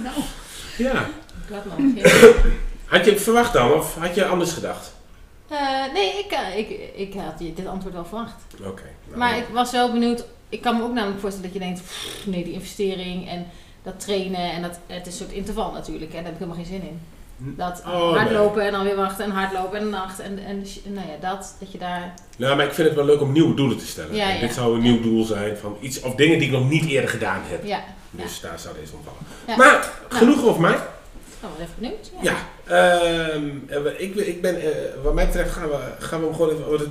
Nog, 0.04 0.26
ja. 0.78 1.10
Had 2.86 3.06
je 3.06 3.12
het 3.12 3.22
verwacht 3.22 3.54
dan, 3.54 3.74
of 3.74 3.96
had 3.96 4.16
je 4.16 4.26
anders 4.26 4.52
gedacht? 4.52 4.96
Eh, 5.48 5.94
nee, 5.94 6.20
ik, 6.20 6.32
eh, 6.32 6.58
ik, 6.58 6.70
ik 6.96 7.14
had 7.14 7.40
je 7.40 7.54
dit 7.54 7.68
antwoord 7.68 7.94
wel 7.94 8.06
verwacht. 8.06 8.36
Oké. 8.64 8.84
nou, 9.06 9.18
Maar 9.18 9.38
ik 9.38 9.46
was 9.52 9.72
wel 9.72 9.92
benieuwd. 9.92 10.26
Ik 10.50 10.62
kan 10.62 10.78
me 10.78 10.84
ook 10.84 10.94
namelijk 10.94 11.20
voorstellen 11.20 11.52
dat 11.52 11.62
je 11.62 11.68
denkt, 11.68 11.82
pff, 11.82 12.26
nee, 12.26 12.44
die 12.44 12.54
investering 12.54 13.30
en 13.30 13.48
dat 13.92 14.00
trainen 14.00 14.52
en 14.52 14.62
dat, 14.62 14.80
het 14.88 15.08
is 15.08 15.14
een 15.20 15.26
soort 15.26 15.38
interval 15.38 15.72
natuurlijk. 15.72 16.12
En 16.12 16.16
daar 16.18 16.24
heb 16.26 16.34
ik 16.34 16.40
helemaal 16.40 16.64
geen 16.64 16.80
zin 16.80 16.82
in. 16.90 17.00
Dat 17.58 17.82
Oh, 17.86 18.16
hardlopen 18.18 18.62
en 18.66 18.72
dan 18.72 18.84
weer 18.84 18.96
wachten 18.96 19.26
en 19.26 19.32
hardlopen 19.32 19.80
en 19.80 19.90
nacht 19.90 20.20
en, 20.20 20.40
en 20.46 20.66
nou 20.84 21.08
ja, 21.08 21.30
dat, 21.30 21.56
dat 21.60 21.72
je 21.72 21.78
daar... 21.78 22.14
Nou, 22.38 22.56
maar 22.56 22.66
ik 22.66 22.74
vind 22.74 22.88
het 22.88 22.98
wel 22.98 23.06
leuk 23.06 23.22
om 23.22 23.32
nieuwe 23.32 23.54
doelen 23.54 23.78
te 23.78 23.86
stellen. 23.88 24.16
Ja, 24.16 24.30
En 24.30 24.36
ja. 24.36 24.40
Dit 24.42 24.54
zou 24.54 24.76
een 24.76 24.82
nieuw 24.82 25.02
doel 25.02 25.24
zijn 25.24 25.58
van 25.58 25.78
iets 25.82 26.00
of 26.02 26.16
dingen 26.16 26.38
die 26.40 26.48
ik 26.48 26.54
nog 26.54 26.70
niet 26.70 26.86
eerder 26.86 27.10
gedaan 27.10 27.42
heb. 27.46 27.64
Ja, 27.66 27.84
Dus 28.12 28.40
daar 28.42 28.60
zou 28.60 28.76
deze 28.80 28.94
om 28.96 29.02
vallen. 29.04 29.58
Maar 29.58 29.92
genoeg 30.10 30.46
over 30.46 30.62
mij. 30.62 30.78
Wel 31.40 31.50
even 31.62 31.74
benieuwd. 31.80 32.12
Ja. 32.22 32.36
Ja, 32.68 33.82
we- 33.82 33.96
ik, 33.98 34.16
ik 34.16 34.42
ben, 34.42 34.62
eh, 34.62 34.68
wat 35.04 35.14
mij 35.14 35.26
betreft 35.26 35.52
gaan 35.52 35.70
we, 35.70 35.78
gaan 36.00 36.20
we 36.20 36.26
hem 36.26 36.36
gewoon 36.36 36.50
even, 36.52 36.70
want 36.70 36.82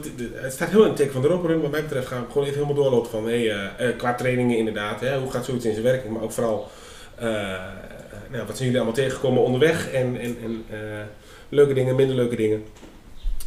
het, 0.43 0.53
staat 0.53 0.69
heel 0.69 0.81
in 0.83 0.87
het 0.88 0.97
teken 0.97 1.12
van 1.12 1.23
de 1.23 1.29
Europa 1.29 1.55
wat 1.55 1.71
mij 1.71 1.83
betreft 1.83 2.07
gaan 2.07 2.17
we 2.17 2.23
hem 2.23 2.33
gewoon 2.33 2.47
even 2.49 2.61
helemaal 2.62 2.83
doorlopen 2.83 3.11
van, 3.11 3.25
hey, 3.25 3.50
eh, 3.50 3.88
eh, 3.88 3.97
qua 3.99 4.15
trainingen 4.15 4.57
inderdaad, 4.59 5.00
hè, 5.00 5.19
hoe 5.19 5.31
gaat 5.31 5.45
zoiets 5.45 5.65
in 5.65 5.73
zijn 5.73 5.85
werking, 5.85 6.12
maar 6.12 6.23
ook 6.23 6.33
vooral, 6.33 6.71
nou, 8.30 8.46
wat 8.46 8.56
zijn 8.56 8.68
jullie 8.68 8.76
allemaal 8.76 8.94
tegengekomen 8.94 9.42
onderweg 9.42 9.90
en, 9.90 10.20
en, 10.20 10.38
en 10.42 10.64
eh, 10.70 10.78
leuke 11.49 11.75
dingen, 11.75 11.96
minder 11.96 12.16
leuke 12.16 12.37
dingen, 12.37 12.64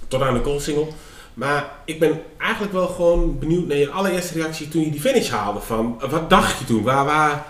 tot 0.07 0.21
aan 0.21 0.33
de 0.33 0.41
koolsingel. 0.41 0.93
Maar 1.33 1.71
ik 1.85 1.99
ben 1.99 2.21
eigenlijk 2.38 2.73
wel 2.73 2.88
gewoon 2.88 3.39
benieuwd 3.39 3.67
naar 3.67 3.77
je 3.77 3.89
allereerste 3.89 4.33
reactie 4.33 4.67
toen 4.67 4.83
je 4.83 4.91
die 4.91 4.99
finish 4.99 5.29
haalde 5.29 5.59
van, 5.59 5.97
eh, 6.01 6.09
wat 6.09 6.29
dacht 6.29 6.59
je 6.59 6.65
toen, 6.65 6.83
waar, 6.83 7.05
waar, 7.05 7.45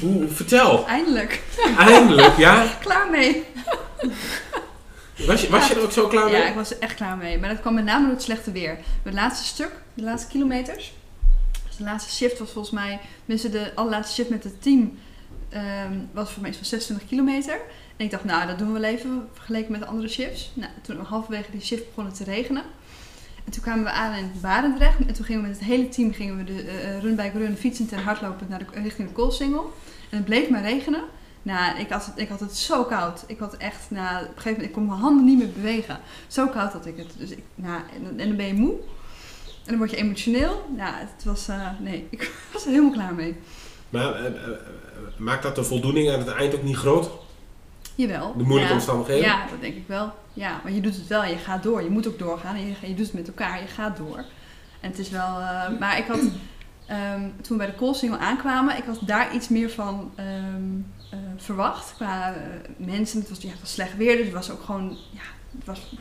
hoe, 0.00 0.28
vertel. 0.28 0.86
Eindelijk. 0.86 1.42
Eindelijk, 1.78 2.36
ja? 2.36 2.66
Klaar 2.80 3.10
mee. 3.10 3.44
Was 5.26 5.40
je, 5.40 5.48
was 5.48 5.68
je 5.68 5.74
er 5.74 5.82
ook 5.82 5.92
zo 5.92 6.06
klaar 6.06 6.24
mee? 6.24 6.40
Ja, 6.40 6.48
ik 6.48 6.54
was 6.54 6.70
er 6.70 6.76
echt 6.78 6.94
klaar 6.94 7.16
mee. 7.16 7.38
Maar 7.38 7.48
dat 7.48 7.60
kwam 7.60 7.74
met 7.74 7.84
name 7.84 8.04
door 8.04 8.14
het 8.14 8.22
slechte 8.22 8.52
weer. 8.52 8.78
Het 9.02 9.14
laatste 9.14 9.46
stuk, 9.46 9.70
de 9.94 10.02
laatste 10.02 10.30
kilometers. 10.30 10.92
Dus 11.66 11.76
de 11.76 11.84
laatste 11.84 12.14
shift 12.14 12.38
was 12.38 12.50
volgens 12.50 12.74
mij, 12.74 13.00
tenminste 13.18 13.50
de 13.50 13.72
allerlaatste 13.74 14.14
shift 14.14 14.30
met 14.30 14.44
het 14.44 14.62
team, 14.62 14.98
ehm, 15.54 15.92
was 16.12 16.30
voor 16.30 16.42
mij 16.42 16.54
van 16.54 16.64
26 16.64 17.08
kilometer. 17.08 17.60
En 17.96 18.04
ik 18.04 18.10
dacht, 18.10 18.24
nou, 18.24 18.46
dat 18.46 18.58
doen 18.58 18.72
we 18.72 18.80
wel 18.80 18.90
even 18.90 19.28
vergeleken 19.32 19.72
met 19.72 19.80
de 19.80 19.86
andere 19.86 20.08
shifts. 20.08 20.50
Nou, 20.54 20.70
toen 20.82 20.96
halverwege 20.96 21.50
die 21.50 21.60
shift 21.60 21.88
begon 21.88 22.04
het 22.04 22.16
te 22.16 22.24
regenen. 22.24 22.62
En 23.44 23.52
toen 23.52 23.62
kwamen 23.62 23.84
we 23.84 23.90
aan 23.90 24.14
in 24.14 24.32
Barendrecht. 24.40 24.98
En 25.06 25.14
toen 25.14 25.24
gingen 25.24 25.42
we 25.42 25.48
met 25.48 25.58
het 25.58 25.66
hele 25.66 25.88
team 25.88 26.12
gingen 26.12 26.36
we 26.36 26.44
de 26.44 26.62
eh, 26.62 27.00
run 27.00 27.14
bij 27.14 27.32
run 27.34 27.56
fietsend 27.56 27.92
en 27.92 28.02
hardlopend 28.02 28.48
naar 28.48 28.58
de, 28.58 28.80
richting 28.82 29.08
de 29.08 29.14
koolsingel. 29.14 29.72
En 30.10 30.16
het 30.16 30.24
bleef 30.24 30.48
maar 30.48 30.62
regenen. 30.62 31.02
Nou, 31.42 31.78
ik 31.78 31.90
had, 31.90 32.06
het, 32.06 32.18
ik 32.18 32.28
had 32.28 32.40
het 32.40 32.56
zo 32.56 32.84
koud. 32.84 33.24
Ik 33.26 33.38
had 33.38 33.56
echt, 33.56 33.90
nou, 33.90 34.16
op 34.16 34.20
een 34.20 34.26
gegeven 34.26 34.50
moment, 34.50 34.68
ik 34.68 34.72
kon 34.72 34.86
mijn 34.86 34.98
handen 34.98 35.24
niet 35.24 35.38
meer 35.38 35.52
bewegen. 35.52 36.00
Zo 36.26 36.46
koud 36.46 36.72
had 36.72 36.86
ik 36.86 36.96
het. 36.96 37.14
Dus 37.18 37.30
ik, 37.30 37.42
nou, 37.54 37.80
en, 37.94 38.20
en 38.20 38.28
dan 38.28 38.36
ben 38.36 38.46
je 38.46 38.54
moe. 38.54 38.72
En 39.64 39.70
dan 39.70 39.78
word 39.78 39.90
je 39.90 39.96
emotioneel. 39.96 40.70
Nou, 40.76 40.94
het 40.96 41.24
was, 41.24 41.48
eh, 41.48 41.68
nee, 41.80 42.06
ik 42.10 42.32
was 42.52 42.64
er 42.64 42.70
helemaal 42.70 42.92
klaar 42.92 43.14
mee. 43.14 43.36
Maar 43.94 44.14
eh, 44.14 44.26
eh, 44.26 44.32
maakt 45.16 45.42
dat 45.42 45.54
de 45.54 45.64
voldoening 45.64 46.10
aan 46.10 46.18
het 46.18 46.28
eind 46.28 46.54
ook 46.54 46.62
niet 46.62 46.76
groot? 46.76 47.10
Jawel. 47.94 48.34
De 48.36 48.42
moeilijke 48.42 48.72
ja. 48.72 48.78
omstandigheden? 48.78 49.24
Ja, 49.24 49.46
dat 49.50 49.60
denk 49.60 49.74
ik 49.74 49.84
wel. 49.86 50.12
Ja, 50.32 50.60
maar 50.62 50.72
je 50.72 50.80
doet 50.80 50.96
het 50.96 51.06
wel 51.06 51.24
je 51.24 51.36
gaat 51.36 51.62
door. 51.62 51.82
Je 51.82 51.90
moet 51.90 52.08
ook 52.08 52.18
doorgaan 52.18 52.54
en 52.56 52.66
je, 52.66 52.74
je 52.80 52.94
doet 52.94 53.06
het 53.06 53.14
met 53.14 53.26
elkaar. 53.26 53.60
Je 53.60 53.66
gaat 53.66 53.96
door. 53.96 54.24
En 54.80 54.90
het 54.90 54.98
is 54.98 55.10
wel... 55.10 55.40
eh, 55.40 55.78
maar 55.78 55.98
ik 55.98 56.06
had... 56.06 56.20
ehm, 56.86 57.20
toen 57.20 57.56
we 57.58 57.64
bij 57.64 57.66
de 57.66 57.74
Koolsingel 57.74 58.18
aankwamen, 58.18 58.76
ik 58.76 58.84
had 58.84 58.98
daar 59.00 59.34
iets 59.34 59.48
meer 59.48 59.70
van 59.70 60.12
ehm, 60.14 60.28
eh, 61.10 61.18
verwacht. 61.36 61.94
Qua 61.94 62.34
mensen. 62.76 63.20
Het 63.20 63.28
was, 63.28 63.40
ja, 63.40 63.50
het 63.50 63.60
was 63.60 63.72
slecht 63.72 63.96
weer, 63.96 64.16
dus 64.16 64.24
het 64.24 64.34
was 64.34 64.50
ook 64.50 64.62
gewoon... 64.62 64.96
Ja, 65.10 65.22
het 65.58 65.66
was 65.66 65.94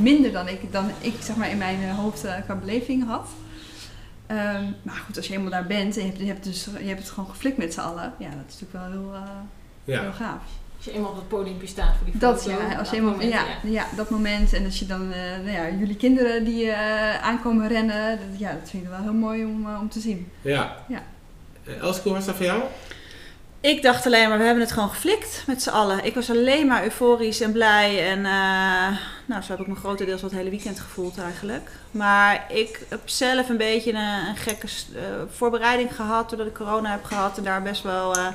minder 0.00 0.32
dan 0.32 0.48
ik, 0.48 0.72
dan 0.72 0.90
ik 1.00 1.14
zeg 1.20 1.36
maar, 1.36 1.50
in 1.50 1.58
mijn 1.58 1.90
hoofd 1.90 2.26
qua 2.44 2.54
beleving 2.54 3.06
had. 3.06 3.28
Ehm, 4.26 4.64
maar 4.82 4.94
goed, 5.06 5.16
als 5.16 5.26
je 5.26 5.34
eenmaal 5.34 5.50
daar 5.50 5.66
bent 5.66 5.96
en 5.96 6.02
je 6.02 6.08
hebt, 6.08 6.20
je 6.20 6.26
hebt, 6.26 6.44
dus, 6.44 6.64
je 6.80 6.86
hebt 6.88 7.00
het 7.00 7.08
gewoon 7.10 7.28
geflikt 7.30 7.56
met 7.56 7.72
z'n 7.72 7.80
allen. 7.80 8.12
Ja, 8.18 8.28
dat 8.28 8.44
is 8.48 8.60
natuurlijk 8.60 8.72
wel 8.72 9.02
heel, 9.02 9.12
eh, 9.14 9.30
Ja. 9.84 10.00
heel 10.00 10.12
gaaf. 10.12 10.42
Als 10.76 10.84
je 10.84 10.92
eenmaal 10.92 11.10
op 11.10 11.16
het 11.16 11.28
podium 11.28 11.56
staat 11.64 11.96
voor 11.96 12.04
die 12.10 12.18
Dat 12.18 12.42
foto. 12.42 12.50
ja, 12.60 12.66
als 12.68 12.76
dat 12.76 12.90
je 12.90 12.96
eenmaal, 12.96 13.12
moment, 13.12 13.32
ja, 13.32 13.44
ja. 13.64 13.84
dat 13.96 14.10
moment. 14.10 14.52
En 14.52 14.64
als 14.64 14.78
je 14.78 14.86
dan, 14.86 15.12
eh, 15.12 15.20
nou 15.30 15.50
ja, 15.50 15.68
jullie 15.70 15.96
kinderen 15.96 16.44
die 16.44 16.70
eh, 16.70 17.22
aankomen 17.22 17.68
rennen, 17.68 18.18
dat, 18.18 18.38
ja, 18.38 18.52
dat 18.52 18.70
vind 18.70 18.82
ik 18.82 18.88
wel 18.88 19.00
heel 19.02 19.12
mooi 19.14 19.44
om, 19.44 19.66
om 19.80 19.88
te 19.88 20.00
zien. 20.00 20.28
Ja. 20.42 20.76
Ja. 20.88 21.02
Eh, 21.64 21.78
Elske, 21.78 22.02
hoe 22.02 22.12
was 22.12 22.26
dat 22.26 22.34
voor 22.36 22.44
jou? 22.44 22.62
Ik 23.60 23.82
dacht 23.82 24.06
alleen 24.06 24.28
maar, 24.28 24.38
we 24.38 24.44
hebben 24.44 24.62
het 24.62 24.72
gewoon 24.72 24.88
geflikt 24.88 25.42
met 25.46 25.62
z'n 25.62 25.68
allen. 25.68 26.04
Ik 26.04 26.14
was 26.14 26.30
alleen 26.30 26.66
maar 26.66 26.82
euforisch 26.82 27.40
en 27.40 27.52
blij. 27.52 28.10
En 28.10 28.18
eh, 28.18 28.96
nou, 29.26 29.42
zo 29.42 29.50
heb 29.50 29.60
ik 29.60 29.66
me 29.66 29.74
grotendeels 29.74 30.22
wat 30.22 30.30
hele 30.30 30.50
weekend 30.50 30.80
gevoeld 30.80 31.18
eigenlijk. 31.18 31.70
Maar 31.90 32.46
ik 32.48 32.80
heb 32.88 33.00
zelf 33.04 33.48
een 33.48 33.56
beetje 33.56 33.92
een, 33.92 34.28
een 34.28 34.36
gekke 34.36 34.66
eh, 34.66 35.02
voorbereiding 35.30 35.94
gehad. 35.94 36.28
Doordat 36.28 36.46
ik 36.46 36.54
corona 36.54 36.90
heb 36.90 37.04
gehad 37.04 37.38
en 37.38 37.44
daar 37.44 37.62
best 37.62 37.82
wel 37.82 38.16
eh, 38.16 38.26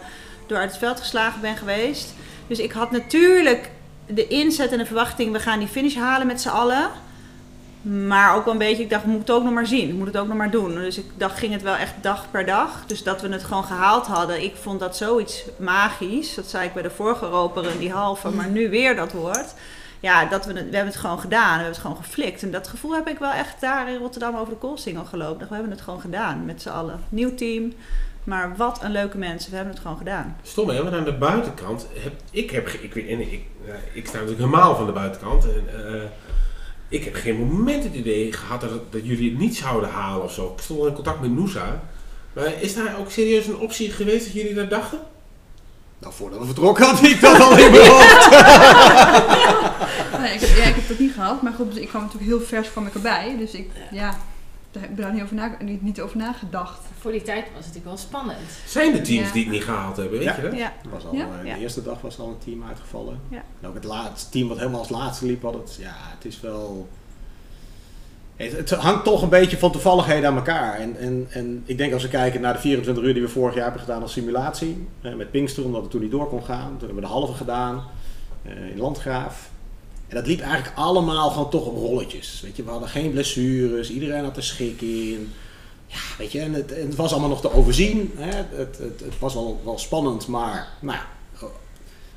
door 0.47 0.57
uit 0.57 0.69
het 0.69 0.79
veld 0.79 0.99
geslagen 0.99 1.41
ben 1.41 1.57
geweest. 1.57 2.13
Dus 2.47 2.59
ik 2.59 2.71
had 2.71 2.91
natuurlijk 2.91 3.69
de 4.05 4.27
inzet 4.27 4.71
en 4.71 4.77
de 4.77 4.85
verwachting, 4.85 5.31
we 5.31 5.39
gaan 5.39 5.59
die 5.59 5.67
finish 5.67 5.95
halen 5.95 6.27
met 6.27 6.41
z'n 6.41 6.49
allen. 6.49 6.89
Maar 7.81 8.35
ook 8.35 8.43
wel 8.43 8.53
een 8.53 8.59
beetje, 8.59 8.83
ik 8.83 8.89
dacht, 8.89 9.03
we 9.03 9.09
moeten 9.09 9.33
het 9.33 9.37
ook 9.37 9.47
nog 9.47 9.53
maar 9.53 9.67
zien. 9.67 9.87
We 9.87 9.93
moeten 9.93 10.13
het 10.13 10.21
ook 10.21 10.27
nog 10.27 10.37
maar 10.37 10.51
doen. 10.51 10.75
Dus 10.75 10.97
ik 10.97 11.05
dacht, 11.17 11.39
ging 11.39 11.53
het 11.53 11.61
wel 11.61 11.75
echt 11.75 11.93
dag 12.01 12.31
per 12.31 12.45
dag. 12.45 12.83
Dus 12.87 13.03
dat 13.03 13.21
we 13.21 13.27
het 13.27 13.43
gewoon 13.43 13.63
gehaald 13.63 14.07
hadden. 14.07 14.43
Ik 14.43 14.55
vond 14.55 14.79
dat 14.79 14.97
zoiets 14.97 15.45
magisch. 15.57 16.35
Dat 16.35 16.49
zei 16.49 16.65
ik 16.67 16.73
bij 16.73 16.83
de 16.83 16.89
vorige 16.89 17.25
roperen, 17.25 17.79
die 17.79 17.91
halve. 17.91 18.29
Maar 18.29 18.49
nu 18.49 18.69
weer 18.69 18.95
dat 18.95 19.11
woord. 19.11 19.53
Ja, 19.99 20.25
dat 20.25 20.45
we, 20.45 20.53
het, 20.53 20.69
we 20.69 20.75
hebben 20.75 20.93
het 20.93 21.01
gewoon 21.01 21.19
gedaan. 21.19 21.47
We 21.47 21.53
hebben 21.53 21.71
het 21.71 21.81
gewoon 21.81 21.97
geflikt. 22.03 22.43
En 22.43 22.51
dat 22.51 22.67
gevoel 22.67 22.95
heb 22.95 23.07
ik 23.07 23.19
wel 23.19 23.31
echt 23.31 23.61
daar 23.61 23.89
in 23.89 23.97
Rotterdam 23.97 24.35
over 24.35 24.53
de 24.53 24.59
Koolsingel 24.59 25.05
gelopen. 25.05 25.47
We 25.47 25.53
hebben 25.53 25.71
het 25.71 25.81
gewoon 25.81 26.01
gedaan 26.01 26.45
met 26.45 26.61
z'n 26.61 26.69
allen. 26.69 26.99
Nieuw 27.09 27.35
team. 27.35 27.73
Maar 28.23 28.55
wat 28.57 28.79
een 28.83 28.91
leuke 28.91 29.17
mensen. 29.17 29.49
We 29.49 29.55
hebben 29.55 29.73
het 29.73 29.83
gewoon 29.83 29.97
gedaan. 29.97 30.37
Stom 30.43 30.69
hè, 30.69 30.83
want 30.83 30.95
aan 30.95 31.03
de 31.03 31.13
buitenkant 31.13 31.87
ik, 32.31 32.51
heb, 32.51 32.67
ik, 32.67 32.95
en 32.95 33.19
ik, 33.31 33.45
eh, 33.67 33.73
ik 33.93 34.07
sta 34.07 34.13
natuurlijk 34.13 34.39
helemaal 34.39 34.75
van 34.75 34.85
de 34.85 34.91
buitenkant. 34.91 35.43
En, 35.43 35.63
eh, 35.67 36.01
ik 36.91 37.03
heb 37.03 37.15
geen 37.15 37.35
moment 37.35 37.83
het 37.83 37.93
idee 37.93 38.33
gehad 38.33 38.61
dat, 38.61 38.71
dat 38.89 39.05
jullie 39.05 39.29
het 39.29 39.39
niet 39.39 39.55
zouden 39.55 39.89
halen 39.89 40.23
of 40.23 40.33
zo. 40.33 40.53
Ik 40.57 40.63
stond 40.63 40.79
al 40.79 40.87
in 40.87 40.93
contact 40.93 41.21
met 41.21 41.31
Noosa. 41.31 41.83
Maar 42.33 42.61
is 42.61 42.73
daar 42.73 42.99
ook 42.99 43.11
serieus 43.11 43.47
een 43.47 43.57
optie 43.57 43.91
geweest 43.91 44.25
dat 44.25 44.33
jullie 44.33 44.53
dat 44.53 44.69
dachten? 44.69 44.99
Nou, 45.99 46.13
voordat 46.13 46.39
we 46.39 46.45
vertrokken 46.45 46.85
had 46.85 47.03
ik 47.03 47.21
dat 47.21 47.39
al 47.39 47.57
in 47.57 47.71
mijn 47.71 47.87
hoofd. 47.87 48.29
Nee, 50.21 50.33
ik, 50.33 50.41
ja, 50.41 50.63
ik 50.63 50.75
heb 50.75 50.87
dat 50.87 50.99
niet 50.99 51.13
gehad, 51.13 51.41
maar 51.41 51.53
goed, 51.53 51.73
dus 51.73 51.81
ik 51.81 51.87
kwam 51.87 52.01
natuurlijk 52.01 52.31
heel 52.31 52.41
vers 52.41 52.71
kwam 52.71 52.87
ik 52.87 52.93
erbij. 52.93 53.35
Dus 53.37 53.51
ik, 53.51 53.71
ja, 53.91 54.17
daar 54.71 54.81
heb 54.81 54.91
ik 54.91 54.97
daar 54.97 55.13
niet 55.13 55.21
over, 55.23 55.35
na, 55.35 55.57
niet, 55.59 55.81
niet 55.81 56.01
over 56.01 56.17
nagedacht. 56.17 56.79
Voor 56.99 57.11
die 57.11 57.21
tijd 57.21 57.39
was 57.45 57.65
het 57.65 57.73
natuurlijk 57.75 57.85
wel 57.85 57.97
spannend. 57.97 58.37
Zijn 58.67 58.95
er 58.97 59.03
teams 59.03 59.27
Ja. 59.27 59.33
die 59.33 59.43
het 59.43 59.51
niet 59.51 59.63
gehaald 59.63 59.97
hebben, 59.97 60.17
weet 60.19 60.27
Ja. 60.27 60.35
je? 60.51 60.55
Ja. 60.55 60.73
Was 60.89 61.05
al, 61.05 61.15
Ja? 61.15 61.27
eh. 61.43 61.53
De 61.53 61.59
eerste 61.59 61.83
dag 61.83 62.01
was 62.01 62.19
al 62.19 62.27
een 62.27 62.37
team 62.43 62.63
uitgevallen. 62.67 63.19
Ja. 63.29 63.43
En 63.61 63.67
ook 63.67 63.73
het 63.73 63.83
laatste 63.83 64.29
team 64.29 64.47
wat 64.47 64.57
helemaal 64.57 64.79
als 64.79 64.89
laatste 64.89 65.25
liep, 65.25 65.41
had 65.41 65.53
het, 65.53 65.77
ja, 65.79 65.93
het 65.95 66.25
is 66.25 66.39
wel... 66.41 66.87
Het, 68.35 68.51
het 68.57 68.69
hangt 68.69 69.03
toch 69.03 69.21
een 69.21 69.29
beetje 69.29 69.57
van 69.57 69.71
toevalligheden 69.71 70.29
aan 70.29 70.35
elkaar. 70.35 70.79
En, 70.79 70.97
en, 70.97 71.27
en 71.29 71.63
ik 71.65 71.77
denk 71.77 71.93
als 71.93 72.03
we 72.03 72.09
kijken 72.09 72.41
naar 72.41 72.53
de 72.53 72.59
24 72.59 73.03
uur 73.03 73.13
die 73.13 73.21
we 73.23 73.29
vorig 73.29 73.53
jaar 73.55 73.63
hebben 73.63 73.81
gedaan 73.81 74.01
als 74.01 74.11
simulatie. 74.11 74.87
met 75.01 75.31
Pinkster, 75.31 75.65
omdat 75.65 75.81
het 75.81 75.91
toen 75.91 76.01
niet 76.01 76.11
door 76.11 76.27
kon 76.27 76.43
gaan. 76.43 76.69
Toen 76.69 76.77
hebben 76.77 76.95
we 76.95 77.01
de 77.01 77.07
halve 77.07 77.33
gedaan 77.33 77.83
eh, 78.43 78.69
in 78.71 78.77
Landgraaf. 78.77 79.50
En 80.11 80.17
dat 80.17 80.27
liep 80.27 80.41
eigenlijk 80.41 80.77
allemaal 80.77 81.29
gewoon 81.29 81.49
toch 81.49 81.65
op 81.65 81.75
rolletjes. 81.77 82.41
Weet 82.43 82.55
je, 82.55 82.63
we 82.63 82.69
hadden 82.69 82.89
geen 82.89 83.11
blessures, 83.11 83.91
iedereen 83.91 84.23
had 84.23 84.37
er 84.37 84.43
schik 84.43 84.81
in. 84.81 85.31
Ja, 85.87 85.97
weet 86.17 86.31
je, 86.31 86.39
en 86.39 86.53
het, 86.53 86.71
en 86.71 86.85
het 86.85 86.95
was 86.95 87.11
allemaal 87.11 87.29
nog 87.29 87.41
te 87.41 87.53
overzien. 87.53 88.11
Hè? 88.15 88.35
Het, 88.35 88.77
het, 88.77 88.99
het 88.99 89.19
was 89.19 89.33
wel, 89.33 89.61
wel 89.63 89.77
spannend, 89.77 90.27
maar 90.27 90.67
nou 90.79 90.97
ja, 90.97 91.05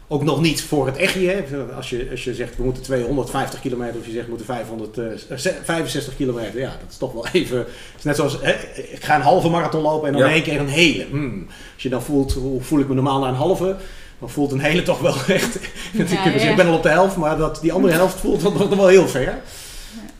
ook 0.09 0.23
nog 0.23 0.41
niet 0.41 0.63
voor 0.63 0.87
het 0.87 0.97
echtje. 0.97 1.29
Hè? 1.29 1.65
Als, 1.77 1.91
je, 1.91 2.09
als 2.11 2.25
je 2.25 2.35
zegt 2.35 2.57
we 2.57 2.63
moeten 2.63 2.83
250 2.83 3.61
kilometer 3.61 4.01
of 4.01 4.07
je 4.07 4.13
zegt 4.13 4.25
we 4.25 4.31
moeten 4.31 4.47
565 4.47 6.17
kilometer. 6.17 6.61
Ja, 6.61 6.77
dat 6.81 6.91
is 6.91 6.97
toch 6.97 7.13
wel 7.13 7.27
even. 7.33 7.59
Het 7.59 7.69
is 7.99 8.05
net 8.05 8.17
zoals 8.17 8.39
hè, 8.41 8.53
ik 8.93 9.05
ga 9.05 9.15
een 9.15 9.21
halve 9.23 9.49
marathon 9.49 9.83
lopen 9.83 10.07
en 10.07 10.13
dan 10.13 10.23
Ja. 10.23 10.29
in 10.29 10.35
één 10.35 10.43
keer 10.43 10.61
een 10.61 10.69
hele. 10.69 11.07
Hmm. 11.11 11.47
Als 11.75 11.83
je 11.83 11.89
dan 11.89 12.03
voelt 12.03 12.33
hoe 12.33 12.63
voel 12.63 12.81
ik 12.81 12.89
me 12.89 12.95
normaal 12.95 13.21
na 13.21 13.29
een 13.29 13.35
halve. 13.35 13.77
Dan 14.25 14.33
voelt 14.33 14.53
een 14.53 14.61
hele 14.61 14.83
toch 14.83 15.01
wel 15.01 15.15
echt. 15.37 15.55
ik, 15.93 16.09
Ja, 16.09 16.25
ja. 16.25 16.51
ik 16.51 16.57
ben 16.57 16.67
al 16.67 16.75
op 16.75 16.83
de 16.83 16.89
helft, 16.89 17.17
maar 17.17 17.37
dat, 17.37 17.59
die 17.61 17.73
andere 17.73 17.95
helft 17.95 18.21
voelt 18.21 18.43
dan 18.43 18.53
nog 18.53 18.77
wel 18.77 18.87
heel 18.87 19.09
ver. 19.09 19.39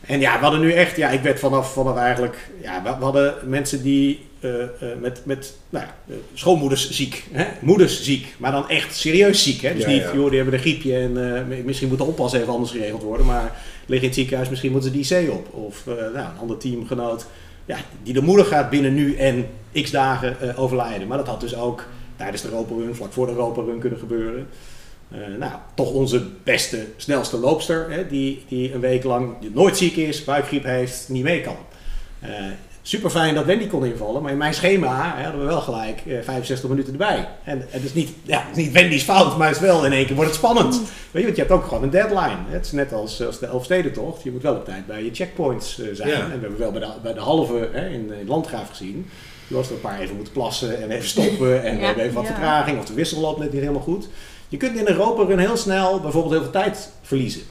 En 0.01 0.19
ja, 0.19 0.37
we 0.37 0.43
hadden 0.43 0.59
nu 0.61 0.71
echt, 0.71 0.95
ja, 0.95 1.09
ik 1.09 1.21
werd 1.21 1.39
vanaf, 1.39 1.73
vanaf 1.73 1.97
eigenlijk, 1.97 2.49
ja, 2.61 2.83
we, 2.83 2.89
we 2.97 3.03
hadden 3.03 3.33
mensen 3.43 3.83
die 3.83 4.25
eh, 4.39 4.61
eh, 4.61 4.67
met, 4.99 5.21
met 5.23 5.53
nou 5.69 5.85
ja, 5.85 5.95
eh, 6.13 6.15
schoonmoeders 6.33 6.89
ziek, 6.89 7.23
hè? 7.31 7.45
moeders 7.61 8.03
ziek, 8.03 8.35
maar 8.37 8.51
dan 8.51 8.69
echt 8.69 8.95
serieus 8.95 9.43
ziek. 9.43 9.61
Hè? 9.61 9.73
Dus 9.73 9.83
Ja, 9.83 9.89
niet, 9.89 10.01
ja. 10.01 10.13
joh, 10.13 10.27
die 10.27 10.35
hebben 10.35 10.53
een 10.53 10.59
griepje 10.59 10.97
en 10.97 11.35
eh, 11.35 11.63
misschien 11.63 11.87
moet 11.87 11.97
de 11.97 12.03
oppas 12.03 12.33
even 12.33 12.53
anders 12.53 12.71
geregeld 12.71 13.03
worden, 13.03 13.25
maar 13.25 13.55
liggen 13.85 13.97
in 13.97 14.03
het 14.03 14.13
ziekenhuis, 14.13 14.49
misschien 14.49 14.71
moeten 14.71 14.91
ze 14.91 14.97
die 14.97 15.25
IC 15.25 15.31
op. 15.31 15.53
Of 15.53 15.87
eh, 15.87 15.93
nou, 15.95 16.15
een 16.15 16.39
ander 16.39 16.57
teamgenoot, 16.57 17.25
ja, 17.65 17.77
die 18.03 18.13
de 18.13 18.21
moeder 18.21 18.45
gaat 18.45 18.69
binnen 18.69 18.93
nu 18.93 19.15
en 19.15 19.47
x 19.81 19.91
dagen 19.91 20.41
eh, 20.41 20.59
overlijden. 20.59 21.07
Maar 21.07 21.17
dat 21.17 21.27
had 21.27 21.41
dus 21.41 21.55
ook 21.55 21.85
tijdens 22.15 22.41
de 22.41 22.47
Europa 22.47 22.73
Run, 22.73 22.95
vlak 22.95 23.13
voor 23.13 23.25
de 23.25 23.31
Europa 23.31 23.61
Run 23.61 23.79
kunnen 23.79 23.99
gebeuren. 23.99 24.47
Eh, 25.11 25.19
nou, 25.39 25.51
toch 25.73 25.91
onze 25.91 26.27
beste, 26.43 26.85
snelste 26.97 27.37
loopster, 27.37 27.91
hè, 27.91 28.07
die, 28.07 28.43
die 28.47 28.73
een 28.73 28.79
week 28.79 29.03
lang 29.03 29.35
nooit 29.53 29.77
ziek 29.77 29.95
is, 29.95 30.23
buikgriep 30.23 30.63
heeft, 30.63 31.09
niet 31.09 31.23
mee 31.23 31.41
kan. 31.41 31.57
Eh 32.19 32.29
super 32.87 33.09
fijn 33.09 33.35
dat 33.35 33.45
Wendy 33.45 33.67
kon 33.67 33.85
invallen, 33.85 34.21
maar 34.21 34.31
in 34.31 34.37
mijn 34.37 34.53
schema 34.53 35.15
hè, 35.15 35.23
hadden 35.23 35.41
we 35.41 35.47
wel 35.47 35.61
gelijk 35.61 36.01
eh, 36.07 36.17
65 36.21 36.69
minuten 36.69 36.91
erbij. 36.91 37.27
En 37.43 37.65
het 37.69 37.83
is 37.83 37.93
niet, 37.93 38.09
ja, 38.23 38.43
het 38.47 38.57
is 38.57 38.63
niet 38.63 38.73
Wendy's 38.73 39.03
fout, 39.03 39.37
maar 39.37 39.47
het 39.47 39.55
is 39.55 39.61
wel 39.61 39.85
in 39.85 39.91
één 39.91 40.05
keer 40.05 40.15
wordt 40.15 40.29
het 40.29 40.39
spannend. 40.39 40.73
Weet 40.75 40.85
je, 41.11 41.23
want 41.23 41.35
je 41.35 41.41
hebt 41.41 41.51
ook 41.51 41.63
gewoon 41.63 41.83
een 41.83 41.89
deadline. 41.89 42.37
Het 42.47 42.65
is 42.65 42.71
net 42.71 42.93
als, 42.93 43.25
als 43.25 43.39
de 43.39 43.45
Elfstedentocht, 43.45 44.23
je 44.23 44.31
moet 44.31 44.41
wel 44.41 44.55
op 44.55 44.65
tijd 44.65 44.85
bij 44.85 45.03
je 45.03 45.13
checkpoints 45.13 45.79
eh, 45.79 45.87
zijn. 45.93 46.09
Ja. 46.09 46.19
En 46.19 46.25
we 46.25 46.31
hebben 46.31 46.57
wel 46.57 46.71
bij 46.71 46.79
de, 46.79 46.87
bij 47.03 47.13
de 47.13 47.19
halve 47.19 47.69
hè, 47.71 47.89
in, 47.89 48.11
in 48.19 48.27
Landgraaf 48.27 48.69
gezien. 48.69 49.09
Je 49.47 49.55
was 49.55 49.67
er 49.67 49.73
een 49.73 49.81
paar 49.81 49.99
even 49.99 50.15
moeten 50.15 50.33
plassen 50.33 50.81
en 50.81 50.91
even 50.91 51.07
stoppen 51.09 51.63
en 51.63 51.77
Ja. 51.79 51.85
hebben 51.85 52.03
even 52.03 52.15
wat 52.15 52.23
Ja. 52.25 52.29
vertraging 52.31 52.79
of 52.79 52.85
de 52.85 52.93
wissel 52.93 53.21
loopt 53.21 53.39
net 53.39 53.51
niet 53.51 53.61
helemaal 53.61 53.81
goed. 53.81 54.07
Je 54.47 54.57
kunt 54.57 54.77
in 54.77 54.87
Europa 54.87 55.23
Run 55.23 55.37
heel 55.39 55.57
snel 55.57 55.99
bijvoorbeeld 55.99 56.33
heel 56.33 56.43
veel 56.43 56.51
tijd 56.61 56.89
verliezen. 57.01 57.41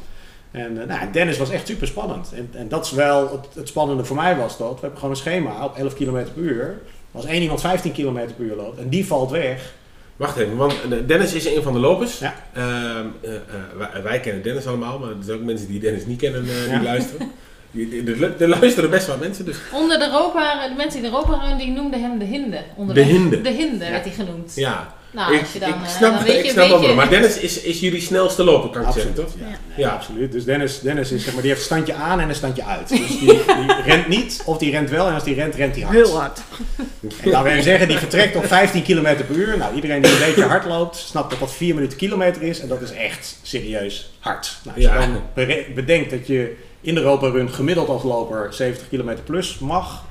En 0.51 0.81
eh, 0.81 0.87
nou, 0.89 1.11
Dennis 1.13 1.39
was 1.39 1.51
echt 1.51 1.67
super 1.67 1.87
spannend. 1.87 2.33
En, 2.35 2.49
en 2.53 2.69
dat 2.69 2.85
is 2.85 2.91
wel 2.93 3.31
het, 3.31 3.47
het 3.55 3.69
spannende 3.69 4.05
voor 4.05 4.17
mij 4.17 4.37
was 4.37 4.59
dat. 4.59 4.75
We 4.75 4.81
hebben 4.81 4.99
gewoon 4.99 5.15
een 5.15 5.21
schema 5.21 5.65
op 5.65 5.77
11 5.77 5.95
km 5.95 6.11
per 6.13 6.43
uur. 6.43 6.79
Als 7.13 7.25
één 7.25 7.43
iemand 7.43 7.61
15 7.61 7.93
km 7.93 8.13
per 8.37 8.45
uur 8.45 8.57
loopt 8.57 8.79
en 8.79 8.89
die 8.89 9.07
valt 9.07 9.31
weg. 9.31 9.73
Wacht 10.17 10.37
even, 10.37 10.57
want 10.57 10.73
eh, 10.91 10.99
Dennis 11.07 11.33
is 11.33 11.47
een 11.47 11.63
van 11.63 11.73
de 11.73 11.79
lopers. 11.79 12.19
Ja. 12.19 12.35
Ehm, 12.55 13.07
eh, 13.21 13.35
eh, 13.35 13.41
wij, 13.77 14.03
wij 14.03 14.21
kennen 14.21 14.43
Dennis 14.43 14.67
allemaal, 14.67 14.99
maar 14.99 15.09
er 15.09 15.17
zijn 15.21 15.39
ook 15.39 15.45
mensen 15.45 15.67
die 15.69 15.81
Dennis 15.81 16.07
niet 16.07 16.19
kennen 16.21 16.41
eh, 16.43 16.63
die 16.63 16.71
Ja. 16.73 16.83
luisteren. 16.83 17.31
Die- 17.75 17.89
die- 18.05 18.15
Er 18.15 18.35
er 18.43 18.49
luisteren 18.49 18.91
best 18.91 19.07
wel 19.07 19.17
mensen, 19.19 19.45
dus 19.45 19.57
Onder 19.73 19.99
de 19.99 20.05
Europa, 20.05 20.69
de 20.69 20.75
mensen 20.77 20.97
in 20.97 21.03
de 21.03 21.09
Europa 21.17 21.39
gaan, 21.39 21.59
die 21.59 21.71
noemden 21.71 22.01
hem 22.03 22.19
de 22.19 22.25
hinde. 22.25 22.63
Onder 22.77 22.95
De 22.95 23.01
hinde. 23.03 23.41
De 23.41 23.51
hinde 23.51 23.85
Ja. 23.85 23.91
werd 23.91 24.05
hij 24.05 24.13
genoemd. 24.15 24.53
ja. 24.55 24.95
Nou, 25.11 25.35
ik, 25.35 25.41
als 25.41 25.53
je 25.53 25.59
dan, 25.59 25.69
ik 25.69 25.75
eh, 25.75 25.89
snap, 25.89 26.15
dan 26.15 26.23
weet 26.25 26.33
je 26.33 26.39
ik 26.39 26.45
een 26.45 26.51
snap 26.51 26.69
wel 26.69 26.79
beetje-. 26.79 26.95
Maar 26.95 27.09
Dennis 27.11 27.39
is, 27.39 27.61
is 27.61 27.81
jullie 27.81 28.01
snelste 28.01 28.45
loper, 28.45 28.71
kan 28.71 28.83
ik 28.89 28.93
zeggen, 28.95 29.15
toch? 29.15 29.29
Ja, 29.39 29.45
nee, 29.47 29.57
Ja. 29.77 29.91
absoluut. 29.91 30.33
Dus 30.33 30.45
Dennis, 30.45 30.81
Dennis 30.81 31.11
is, 31.13 31.23
zeg 31.25 31.33
maar, 31.33 31.43
die 31.43 31.51
heeft 31.51 31.63
een 31.71 31.77
standje 31.77 31.95
aan 31.95 32.21
en 32.21 32.29
een 32.29 32.35
standje 32.35 32.65
uit. 32.65 32.89
Dus 32.89 32.99
die, 33.09 33.19
die 33.19 33.37
rent 33.87 34.09
niet, 34.09 34.43
of 34.45 34.59
die 34.59 34.71
rent 34.71 34.91
wel. 34.91 35.07
En 35.09 35.15
als 35.15 35.25
die 35.25 35.35
rent, 35.35 35.55
rent 35.55 35.75
hij 35.75 35.85
hard. 35.85 35.97
Heel 35.97 36.19
hard. 36.19 36.41
En 37.01 37.31
laten 37.31 37.43
we 37.45 37.51
even 37.51 37.63
zeggen, 37.63 37.89
die 37.89 37.99
vertrekt 37.99 38.37
op 38.37 38.47
15 38.47 38.83
km 38.83 39.03
per 39.03 39.37
uur. 39.37 39.59
Nou, 39.59 39.75
iedereen 39.75 40.03
die 40.03 40.13
een 40.13 40.19
beetje 40.27 40.45
hard 40.45 40.65
loopt, 40.65 40.97
snapt 40.97 41.31
dat 41.31 41.39
dat 41.39 41.53
4 41.55 41.75
minuten 41.75 41.99
kilometer 41.99 42.43
is. 42.43 42.61
En 42.61 42.69
dat 42.69 42.81
is 42.83 42.91
echt 42.93 43.37
serieus 43.43 44.11
hard. 44.19 44.57
Nou, 44.65 44.77
als 44.77 44.85
Ja. 44.85 45.01
je 45.01 45.07
dan 45.35 45.75
bedenkt 45.75 46.11
dat 46.11 46.27
je 46.27 46.57
in 46.85 46.95
de 46.95 47.01
Europa 47.01 47.29
Run 47.29 47.51
gemiddeld 47.51 47.89
als 47.89 48.03
loper 48.03 48.53
70 48.53 48.89
km 48.89 49.17
plus 49.25 49.59
mag, 49.59 50.05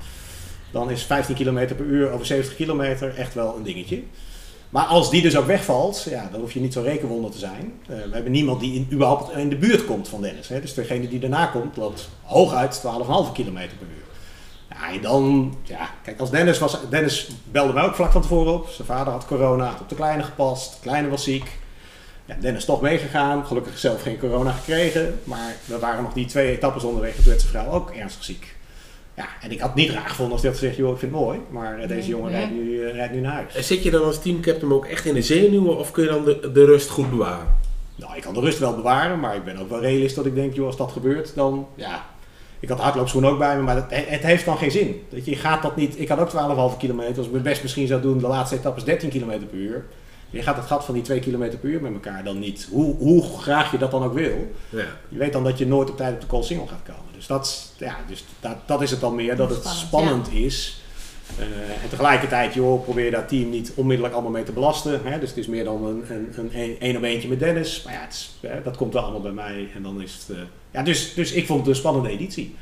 dan 0.71 0.89
is 0.89 1.03
15 1.03 1.35
km 1.35 1.75
per 1.75 1.85
uur 1.85 2.11
over 2.11 2.25
70 2.25 2.55
kilometer 2.55 3.15
echt 3.15 3.33
wel 3.33 3.55
een 3.55 3.63
dingetje. 3.63 4.03
Maar 4.69 4.85
als 4.85 5.09
die 5.09 5.21
dus 5.21 5.37
ook 5.37 5.45
wegvalt, 5.45 6.07
ja, 6.09 6.29
dan 6.31 6.39
hoef 6.39 6.51
je 6.51 6.59
niet 6.59 6.73
zo 6.73 6.81
rekenwonder 6.81 7.31
te 7.31 7.37
zijn. 7.37 7.73
Eh, 7.87 7.95
we 7.95 8.13
hebben 8.13 8.31
niemand 8.31 8.59
die 8.59 8.73
in, 8.73 8.87
überhaupt 8.91 9.37
in 9.37 9.49
de 9.49 9.55
buurt 9.55 9.85
komt 9.85 10.07
van 10.07 10.21
Dennis. 10.21 10.47
Hè. 10.47 10.61
Dus 10.61 10.73
degene 10.73 11.07
die 11.07 11.19
daarna 11.19 11.45
komt, 11.45 11.77
loopt 11.77 12.09
hooguit 12.21 12.81
12,5 12.81 13.31
km 13.33 13.53
per 13.53 13.87
uur. 13.95 14.03
Ja, 14.69 14.93
en 14.93 15.01
dan, 15.01 15.55
ja, 15.63 15.89
kijk, 16.03 16.19
als 16.19 16.29
Dennis 16.29 16.59
was, 16.59 16.77
Dennis 16.89 17.29
belde 17.51 17.73
mij 17.73 17.83
ook 17.83 17.95
vlak 17.95 18.11
van 18.11 18.21
tevoren 18.21 18.53
op. 18.53 18.67
Zijn 18.69 18.87
vader 18.87 19.13
had 19.13 19.25
corona, 19.25 19.65
had 19.65 19.81
op 19.81 19.89
de 19.89 19.95
kleine 19.95 20.23
gepast, 20.23 20.73
de 20.73 20.79
kleine 20.81 21.09
was 21.09 21.23
ziek. 21.23 21.61
Ja, 22.25 22.35
Dennis 22.39 22.65
toch 22.65 22.81
meegegaan, 22.81 23.45
gelukkig 23.45 23.77
zelf 23.77 24.01
geen 24.01 24.19
corona 24.19 24.51
gekregen. 24.51 25.19
Maar 25.23 25.55
we 25.65 25.79
waren 25.79 26.03
nog 26.03 26.13
die 26.13 26.25
twee 26.25 26.51
etappes 26.51 26.83
onderweg. 26.83 27.15
Toen 27.15 27.25
werd 27.25 27.41
zijn 27.41 27.51
vrouw 27.51 27.71
ook 27.71 27.91
ernstig 27.91 28.23
ziek. 28.23 28.55
Ja, 29.15 29.25
en 29.41 29.51
ik 29.51 29.59
had 29.59 29.69
het 29.69 29.77
niet 29.77 29.89
raar 29.91 30.09
gevonden 30.09 30.33
als 30.33 30.41
hij 30.41 30.51
had 30.51 30.59
gezegd, 30.59 30.77
joh, 30.77 30.91
ik 30.91 30.97
vind 30.97 31.11
het 31.11 31.21
mooi. 31.21 31.39
Maar 31.49 31.73
eh, 31.79 31.87
deze 31.87 31.93
Nee, 31.93 32.09
jongen 32.09 32.31
ja. 32.31 32.37
rijdt, 32.37 32.53
nu, 32.53 32.85
eh, 32.85 32.93
rijdt 32.93 33.13
nu 33.13 33.19
naar 33.19 33.33
huis. 33.33 33.55
En 33.55 33.63
zit 33.63 33.83
je 33.83 33.91
dan 33.91 34.03
als 34.03 34.21
teamcaptain 34.21 34.73
ook 34.73 34.85
echt 34.85 35.05
in 35.05 35.13
de 35.13 35.21
zenuwen 35.21 35.77
of 35.77 35.91
kun 35.91 36.03
je 36.03 36.09
dan 36.09 36.25
de, 36.25 36.51
de 36.51 36.65
rust 36.65 36.89
goed 36.89 37.09
bewaren? 37.09 37.57
Nou, 37.95 38.15
ik 38.15 38.21
kan 38.21 38.33
de 38.33 38.39
rust 38.39 38.59
wel 38.59 38.75
bewaren, 38.75 39.19
maar 39.19 39.35
ik 39.35 39.43
ben 39.43 39.57
ook 39.57 39.69
wel 39.69 39.79
realist 39.81 40.15
dat 40.15 40.25
ik 40.25 40.35
denk, 40.35 40.53
joh, 40.53 40.65
als 40.65 40.77
dat 40.77 40.91
gebeurt, 40.91 41.35
dan 41.35 41.67
ja. 41.75 42.05
Ik 42.59 42.69
had 42.69 42.79
hardloopschoenen 42.79 43.29
ook 43.31 43.37
bij 43.37 43.55
me, 43.55 43.61
maar 43.61 43.75
het, 43.75 43.85
het 43.89 44.21
heeft 44.21 44.45
dan 44.45 44.57
geen 44.57 44.71
zin. 44.71 45.03
Dat 45.09 45.25
je, 45.25 45.31
je 45.31 45.37
gaat 45.37 45.61
dat 45.61 45.75
niet. 45.75 45.99
Ik 45.99 46.07
had 46.07 46.19
ook 46.19 46.71
12,5 46.73 46.77
kilometer. 46.77 47.17
Als 47.17 47.25
ik 47.25 47.31
mijn 47.31 47.43
best 47.43 47.61
misschien 47.61 47.87
zou 47.87 48.01
doen, 48.01 48.17
de 48.17 48.27
laatste 48.27 48.55
etappe 48.55 48.79
is 48.79 48.85
13 48.85 49.09
kilometer 49.09 49.47
per 49.47 49.57
uur. 49.57 49.85
Je 50.33 50.41
gaat 50.43 50.55
het 50.55 50.65
gat 50.65 50.85
van 50.85 50.93
die 50.93 51.03
2 51.03 51.19
kilometer 51.19 51.59
per 51.59 51.69
uur 51.69 51.81
met 51.81 51.93
elkaar 51.93 52.23
dan 52.23 52.39
niet. 52.39 52.67
Hoe, 52.71 52.95
hoe 52.95 53.23
graag 53.39 53.71
je 53.71 53.77
dat 53.77 53.91
dan 53.91 54.03
ook 54.03 54.13
wil. 54.13 54.51
Ja. 54.69 54.85
Je 55.09 55.17
weet 55.17 55.33
dan 55.33 55.43
dat 55.43 55.57
je 55.57 55.67
nooit 55.67 55.89
op 55.89 55.97
tijd 55.97 56.13
op 56.13 56.21
de 56.21 56.27
call 56.27 56.43
single 56.43 56.67
gaat 56.67 56.83
komen. 56.85 57.13
Dus, 57.15 57.27
dat, 57.27 57.45
is- 57.45 57.71
ja, 57.87 57.97
dus 58.07 58.23
dat, 58.39 58.55
dat 58.65 58.81
is 58.81 58.91
het 58.91 58.99
dan 58.99 59.15
meer, 59.15 59.35
dat 59.35 59.49
het 59.49 59.57
Spannend, 59.65 59.87
spannend 59.87 60.31
is. 60.33 60.77
Eh, 61.39 61.45
en 61.83 61.89
tegelijkertijd, 61.89 62.53
joh, 62.53 62.83
probeer 62.83 63.05
je 63.05 63.11
dat 63.11 63.27
team 63.27 63.49
niet 63.49 63.71
onmiddellijk 63.75 64.13
allemaal 64.13 64.31
mee 64.31 64.43
te 64.43 64.51
belasten. 64.51 65.01
Hè? 65.03 65.19
Dus 65.19 65.29
het 65.29 65.37
is 65.37 65.47
meer 65.47 65.63
dan 65.63 65.85
een, 65.85 66.03
een, 66.09 66.33
een, 66.37 66.49
een 66.59 66.79
één 66.79 66.97
op 66.97 67.03
eentje 67.03 67.29
met 67.29 67.39
Dennis. 67.39 67.81
Maar 67.85 67.93
ja, 67.93 68.01
het 68.01 68.13
is, 68.13 68.37
hè, 68.49 68.61
dat 68.63 68.77
komt 68.77 68.93
wel 68.93 69.01
allemaal 69.03 69.21
bij 69.21 69.31
mij. 69.31 69.67
En 69.75 69.83
dan 69.83 70.01
is 70.01 70.13
het, 70.27 70.37
eh, 70.37 70.43
ja, 70.71 70.83
dus, 70.83 71.13
dus 71.13 71.31
ik 71.31 71.45
vond 71.45 71.59
het 71.59 71.69
een 71.69 71.75
spannende 71.75 72.09
editie. 72.09 72.55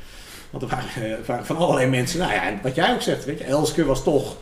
Want 0.50 0.62
er 0.62 0.68
waren, 0.68 1.18
eh, 1.18 1.26
waren 1.26 1.46
van 1.46 1.56
allerlei 1.56 1.86
mensen. 1.90 2.18
Nou 2.18 2.32
ja, 2.32 2.46
en 2.48 2.58
wat 2.62 2.74
jij 2.74 2.92
ook 2.94 3.02
zegt, 3.02 3.24
weet 3.24 3.38
je, 3.38 3.44
Elske 3.44 3.84
was 3.84 4.02
toch, 4.02 4.36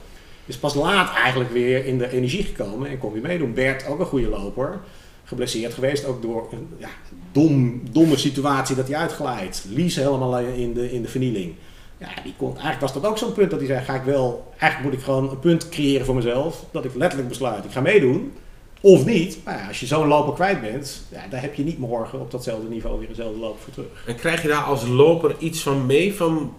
is 0.50 0.59
pas 0.59 0.75
laat 0.75 1.14
eigenlijk 1.14 1.52
weer 1.52 1.87
in 1.87 1.99
de 1.99 2.11
energie 2.11 2.42
gekomen 2.42 2.88
en 2.88 2.99
kon 2.99 3.12
weer 3.12 3.23
meedoen. 3.23 3.54
Bert, 3.54 3.87
ook 3.87 3.99
een 3.99 4.07
goede 4.07 4.28
loper. 4.28 4.80
Geblesseerd 5.25 5.75
geweest, 5.75 6.04
ook 6.04 6.23
door 6.23 6.49
een 6.52 6.69
ja, 6.78 6.88
dom, 7.33 7.83
domme 7.90 8.16
situatie 8.16 8.76
dat 8.76 8.88
hij 8.88 8.97
uitglijdt. 8.97 9.64
Lies 9.69 9.97
helemaal 9.97 10.38
in 10.38 10.73
de, 10.73 10.92
in 10.92 11.02
de 11.02 11.09
vernieling. 11.09 11.54
Ja, 11.99 12.09
die 12.25 12.35
kon, 12.37 12.50
eigenlijk 12.50 12.80
was 12.80 12.92
dat 12.92 13.07
ook 13.07 13.19
zo'n 13.19 13.33
punt 13.33 13.50
dat 13.50 13.59
hij 13.59 13.69
zei, 13.69 13.85
ga 13.85 13.95
ik 13.95 14.02
wel, 14.02 14.52
eigenlijk 14.59 14.90
moet 14.90 15.00
ik 15.00 15.04
gewoon 15.04 15.30
een 15.30 15.38
punt 15.38 15.69
creëren 15.69 16.07
voor 16.07 16.14
mezelf. 16.14 16.64
Dat 16.71 16.85
ik 16.85 16.95
letterlijk 16.95 17.28
besluit, 17.28 17.64
ik 17.64 17.71
ga 17.71 17.80
meedoen. 17.80 18.33
Of 18.80 19.04
niet. 19.04 19.38
Maar 19.45 19.59
ja, 19.59 19.69
als 19.69 19.80
je 19.80 19.87
zo'n 19.87 20.07
loper 20.07 20.35
kwijt 20.35 20.61
bent, 20.61 21.02
ja, 21.11 21.26
daar 21.30 21.40
heb 21.40 21.54
je 21.54 21.64
niet 21.64 21.78
morgen 21.78 22.21
op 22.21 22.30
datzelfde 22.30 22.69
niveau 22.69 22.99
weer 22.99 23.09
dezelfde 23.09 23.38
loper 23.38 23.61
voor 23.61 23.73
terug. 23.73 24.04
En 24.07 24.14
krijg 24.14 24.42
je 24.42 24.49
daar 24.49 24.62
als 24.62 24.87
loper 24.87 25.35
iets 25.38 25.61
van 25.61 25.87
mee 25.87 26.14
van 26.14 26.54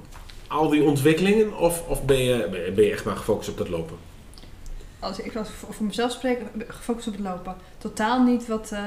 al 0.52 0.70
die 0.70 0.84
ontwikkelingen? 0.84 1.58
Of, 1.58 1.88
of 1.88 2.04
ben, 2.06 2.18
je, 2.24 2.48
ben 2.52 2.64
je- 2.66 2.72
ben 2.72 2.86
je 2.86 2.92
echt 2.92 3.06
maar 3.06 3.16
gefocust 3.16 3.50
op 3.50 3.58
dat 3.58 3.70
lopen? 3.70 3.98
Als 5.00 5.20
ik 5.20 5.32
was 5.34 5.48
voor 5.70 5.86
mezelf 5.86 6.12
spreek, 6.12 6.40
gefocust 6.68 7.08
op 7.08 7.14
het 7.14 7.22
lopen. 7.24 7.56
Totaal 7.78 8.24
niet 8.24 8.48
wat, 8.48 8.72
eh, 8.72 8.80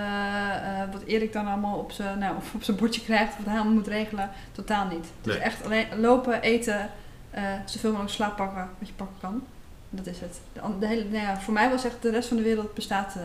eh, 0.82 0.92
wat 0.92 1.02
Erik 1.06 1.32
dan 1.32 1.46
allemaal 1.46 1.78
op 1.78 1.92
zijn 1.92 2.18
nou, 2.18 2.34
op 2.54 2.62
zijn 2.62 2.76
bordje 2.76 3.00
krijgt, 3.00 3.36
wat 3.36 3.46
hij 3.46 3.54
allemaal 3.54 3.74
moet 3.74 3.86
regelen. 3.86 4.30
Totaal 4.52 4.86
niet. 4.86 5.04
Het 5.20 5.26
is 5.26 5.32
Nee. 5.32 5.42
echt 5.42 5.64
alleen 5.64 5.86
lopen, 6.00 6.42
eten, 6.42 6.90
eh, 7.30 7.42
zoveel 7.66 7.90
mogelijk 7.90 8.14
slaap 8.14 8.36
pakken 8.36 8.68
wat 8.78 8.88
je 8.88 8.94
pakken 8.94 9.16
kan. 9.20 9.42
Dat 9.90 10.06
is 10.06 10.20
het. 10.20 10.40
De, 10.80 10.86
hele, 10.86 11.04
nou 11.04 11.22
ja, 11.24 11.40
voor 11.40 11.52
mij 11.54 11.70
was 11.70 11.84
echt 11.84 12.02
de 12.02 12.10
rest 12.10 12.28
van 12.28 12.36
de 12.36 12.42
wereld 12.42 12.74
bestaat. 12.74 13.14
eh 13.16 13.22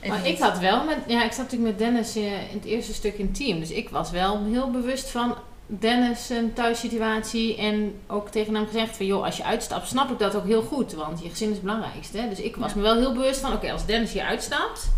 even 0.00 0.16
Maar 0.16 0.26
ik 0.28 0.38
had 0.38 0.58
wel 0.58 0.84
met, 0.84 0.96
ja, 1.06 1.24
ik 1.24 1.32
zat 1.32 1.42
natuurlijk 1.44 1.70
met 1.70 1.78
Dennis 1.78 2.16
in 2.16 2.32
het 2.52 2.64
eerste 2.64 2.94
stuk 2.94 3.14
in 3.18 3.26
het 3.26 3.34
team. 3.34 3.58
Dus 3.58 3.70
ik 3.70 3.88
was 3.88 4.10
wel 4.10 4.44
heel 4.44 4.70
bewust 4.70 5.10
van 5.10 5.33
Dennis 5.66 6.26
zijn 6.26 6.52
thuissituatie. 6.52 7.56
En 7.56 7.94
ook 8.06 8.28
tegen 8.30 8.54
hem 8.54 8.66
gezegd 8.66 8.96
van, 8.96 9.06
joh, 9.06 9.24
als 9.24 9.36
je 9.36 9.44
uitstapt, 9.44 9.88
snap 9.88 10.10
ik 10.10 10.18
dat 10.18 10.34
ook 10.34 10.46
heel 10.46 10.62
goed. 10.62 10.92
Want 10.92 11.22
je 11.22 11.28
gezin 11.30 11.48
is 11.48 11.54
het 11.54 11.62
belangrijkste. 11.64 12.18
Hè? 12.18 12.28
Dus 12.28 12.40
ik 12.40 12.56
was 12.56 12.70
Ja. 12.70 12.76
me 12.76 12.82
wel 12.82 12.96
heel 12.96 13.12
bewust 13.12 13.40
van, 13.40 13.52
oké, 13.52 13.72
als 13.72 13.86
Dennis 13.86 14.12
hier 14.12 14.22
uitstapt, 14.22 14.90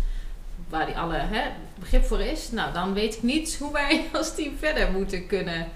waar 0.69 0.85
die 0.85 0.95
alle 0.97 1.15
hè, 1.17 1.41
begrip 1.79 2.05
voor 2.05 2.19
is, 2.21 2.51
nou, 2.51 2.73
dan 2.73 2.93
weet 2.93 3.15
ik 3.15 3.23
niet 3.23 3.57
hoe 3.59 3.71
wij 3.71 4.05
als 4.13 4.35
team 4.35 4.53
verder 4.59 4.91
moeten 4.91 5.27
kunnen. 5.27 5.67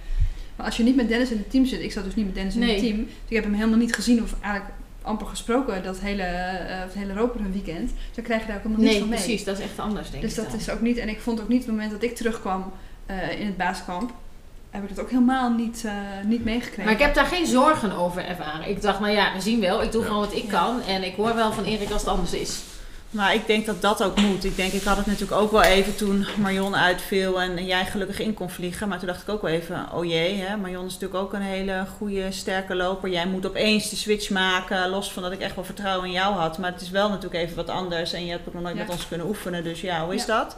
Maar 0.56 0.66
als 0.66 0.78
je 0.78 0.84
niet 0.84 0.96
met 0.96 1.08
Dennis 1.08 1.32
in 1.32 1.38
het 1.38 1.50
team 1.52 1.66
zit, 1.66 1.82
ik 1.82 1.92
zat 1.92 2.04
dus 2.04 2.16
niet 2.16 2.26
met 2.26 2.36
Dennis 2.36 2.54
in 2.54 2.60
Nee. 2.60 2.70
het 2.76 2.80
team. 2.84 2.98
Dus 2.98 3.14
ik 3.28 3.36
heb 3.36 3.44
hem 3.44 3.54
helemaal 3.54 3.78
niet 3.78 3.96
gezien 3.96 4.24
of 4.24 4.36
eigenlijk 4.42 4.74
amper 5.02 5.28
gesproken 5.28 5.84
dat 5.84 6.00
hele, 6.00 6.24
eh 6.24 6.80
het 6.80 6.94
hele 6.94 7.30
weekend. 7.52 7.92
Dan 8.16 8.24
krijg 8.24 8.42
je 8.42 8.48
daar 8.48 8.56
ook 8.56 8.64
helemaal 8.64 8.82
niets 8.84 8.92
Nee, 8.92 9.00
van 9.00 9.10
mee. 9.10 9.20
precies, 9.20 9.44
dat 9.44 9.58
is 9.58 9.64
echt 9.64 9.80
anders, 9.80 10.10
denk 10.12 10.22
Dus 10.24 10.32
ik. 10.32 10.38
dat 10.38 10.50
dan. 10.50 10.60
is 10.60 10.70
ook 10.70 10.82
niet, 10.82 10.98
en 10.98 11.10
ik 11.10 11.20
vond 11.20 11.42
ook 11.42 11.48
niet, 11.48 11.62
het 11.64 11.72
moment 11.72 11.92
dat 11.92 12.04
ik 12.04 12.16
terugkwam 12.16 12.72
eh, 13.06 13.40
in 13.40 13.46
het 13.46 13.58
baaskamp, 13.58 14.14
heb 14.72 14.84
ik 14.84 14.90
dat 14.96 15.00
ook 15.00 15.10
helemaal 15.10 15.50
niet, 15.50 15.84
eh, 15.86 15.94
niet 16.26 16.44
meegekregen. 16.44 16.84
Maar 16.84 16.94
ik 16.94 17.00
heb 17.00 17.14
daar 17.14 17.26
geen 17.26 17.46
zorgen 17.46 17.92
over 17.92 18.26
ervaren. 18.26 18.70
Ik 18.70 18.82
dacht, 18.82 19.00
nou 19.00 19.12
ja, 19.14 19.34
we 19.34 19.42
zien 19.42 19.60
wel. 19.60 19.82
Ik 19.84 19.92
doe 19.92 20.02
Ja. 20.02 20.08
gewoon 20.08 20.26
wat 20.26 20.36
ik 20.36 20.48
kan. 20.48 20.82
En 20.88 21.04
ik 21.04 21.16
hoor 21.16 21.36
wel 21.36 21.52
van 21.52 21.64
Erik 21.64 21.92
als 21.92 22.02
het 22.02 22.10
anders 22.10 22.34
is. 22.34 22.60
Maar 23.10 23.34
ik 23.34 23.48
denk 23.48 23.66
dat 23.66 23.82
dat 23.82 24.04
ook 24.04 24.20
moet. 24.22 24.44
Ik 24.44 24.56
denk, 24.56 24.74
ik 24.74 24.84
had 24.84 24.98
het 24.98 25.06
natuurlijk 25.06 25.42
ook 25.42 25.52
wel 25.52 25.62
even 25.62 25.96
toen 25.96 26.26
Marion 26.38 26.76
uitviel 26.76 27.42
en 27.42 27.66
jij 27.66 27.86
gelukkig 27.86 28.20
in 28.20 28.34
kon 28.34 28.50
vliegen. 28.50 28.88
Maar 28.88 28.98
toen 29.00 29.08
dacht 29.08 29.22
ik 29.22 29.30
ook 29.30 29.42
wel 29.42 29.52
even, 29.52 29.88
oh 29.94 30.06
jee, 30.06 30.36
hè, 30.42 30.58
Marion 30.58 30.86
is 30.86 30.94
natuurlijk 30.94 31.22
ook 31.24 31.34
een 31.34 31.42
hele 31.42 31.86
goede, 31.98 32.32
sterke 32.32 32.76
loper. 32.76 33.10
Jij 33.10 33.26
moet 33.28 33.46
opeens 33.46 33.90
de 33.90 33.96
switch 33.96 34.30
maken, 34.30 34.90
los 34.90 35.12
van 35.12 35.24
dat 35.24 35.32
ik 35.32 35.40
echt 35.40 35.56
wel 35.56 35.64
vertrouwen 35.64 36.06
in 36.08 36.12
jou 36.14 36.34
had. 36.36 36.58
Maar 36.58 36.72
het 36.72 36.82
is 36.82 36.90
wel 36.90 37.08
natuurlijk 37.10 37.44
even 37.44 37.56
wat 37.56 37.70
anders 37.70 38.14
en 38.14 38.26
je 38.26 38.32
hebt 38.32 38.48
ook 38.48 38.54
nog 38.54 38.64
nooit 38.64 38.76
Ja. 38.78 38.82
met 38.84 38.92
ons 38.92 39.08
kunnen 39.08 39.28
oefenen. 39.28 39.64
Dus 39.64 39.82
ja, 39.82 40.04
hoe 40.06 40.14
is 40.16 40.26
Ja. 40.26 40.38
dat? 40.40 40.56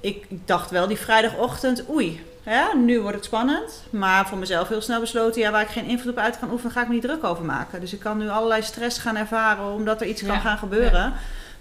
Ik, 0.00 0.24
ik 0.28 0.46
dacht 0.46 0.70
wel 0.70 0.86
die 0.86 0.96
vrijdagochtend, 0.96 1.84
oei, 1.90 2.20
ja, 2.54 2.74
nu 2.74 3.00
wordt 3.00 3.16
het 3.16 3.24
spannend. 3.24 3.82
Maar 3.90 4.28
voor 4.28 4.38
mezelf 4.38 4.68
heel 4.68 4.80
snel 4.80 5.00
besloten, 5.00 5.40
ja, 5.40 5.50
waar 5.50 5.62
ik 5.62 5.68
geen 5.68 5.84
invloed 5.88 6.12
op 6.12 6.18
uit 6.18 6.38
kan 6.38 6.50
oefenen, 6.50 6.72
ga 6.72 6.80
ik 6.82 6.88
me 6.88 6.94
niet 6.94 7.02
druk 7.02 7.24
over 7.24 7.44
maken. 7.44 7.80
Dus 7.80 7.92
ik 7.92 8.00
kan 8.00 8.18
nu 8.18 8.28
allerlei 8.28 8.62
stress 8.62 8.98
gaan 8.98 9.16
ervaren 9.16 9.72
omdat 9.72 10.00
er 10.00 10.06
iets 10.06 10.22
kan 10.26 10.40
gaan 10.40 10.58
gebeuren. 10.58 11.12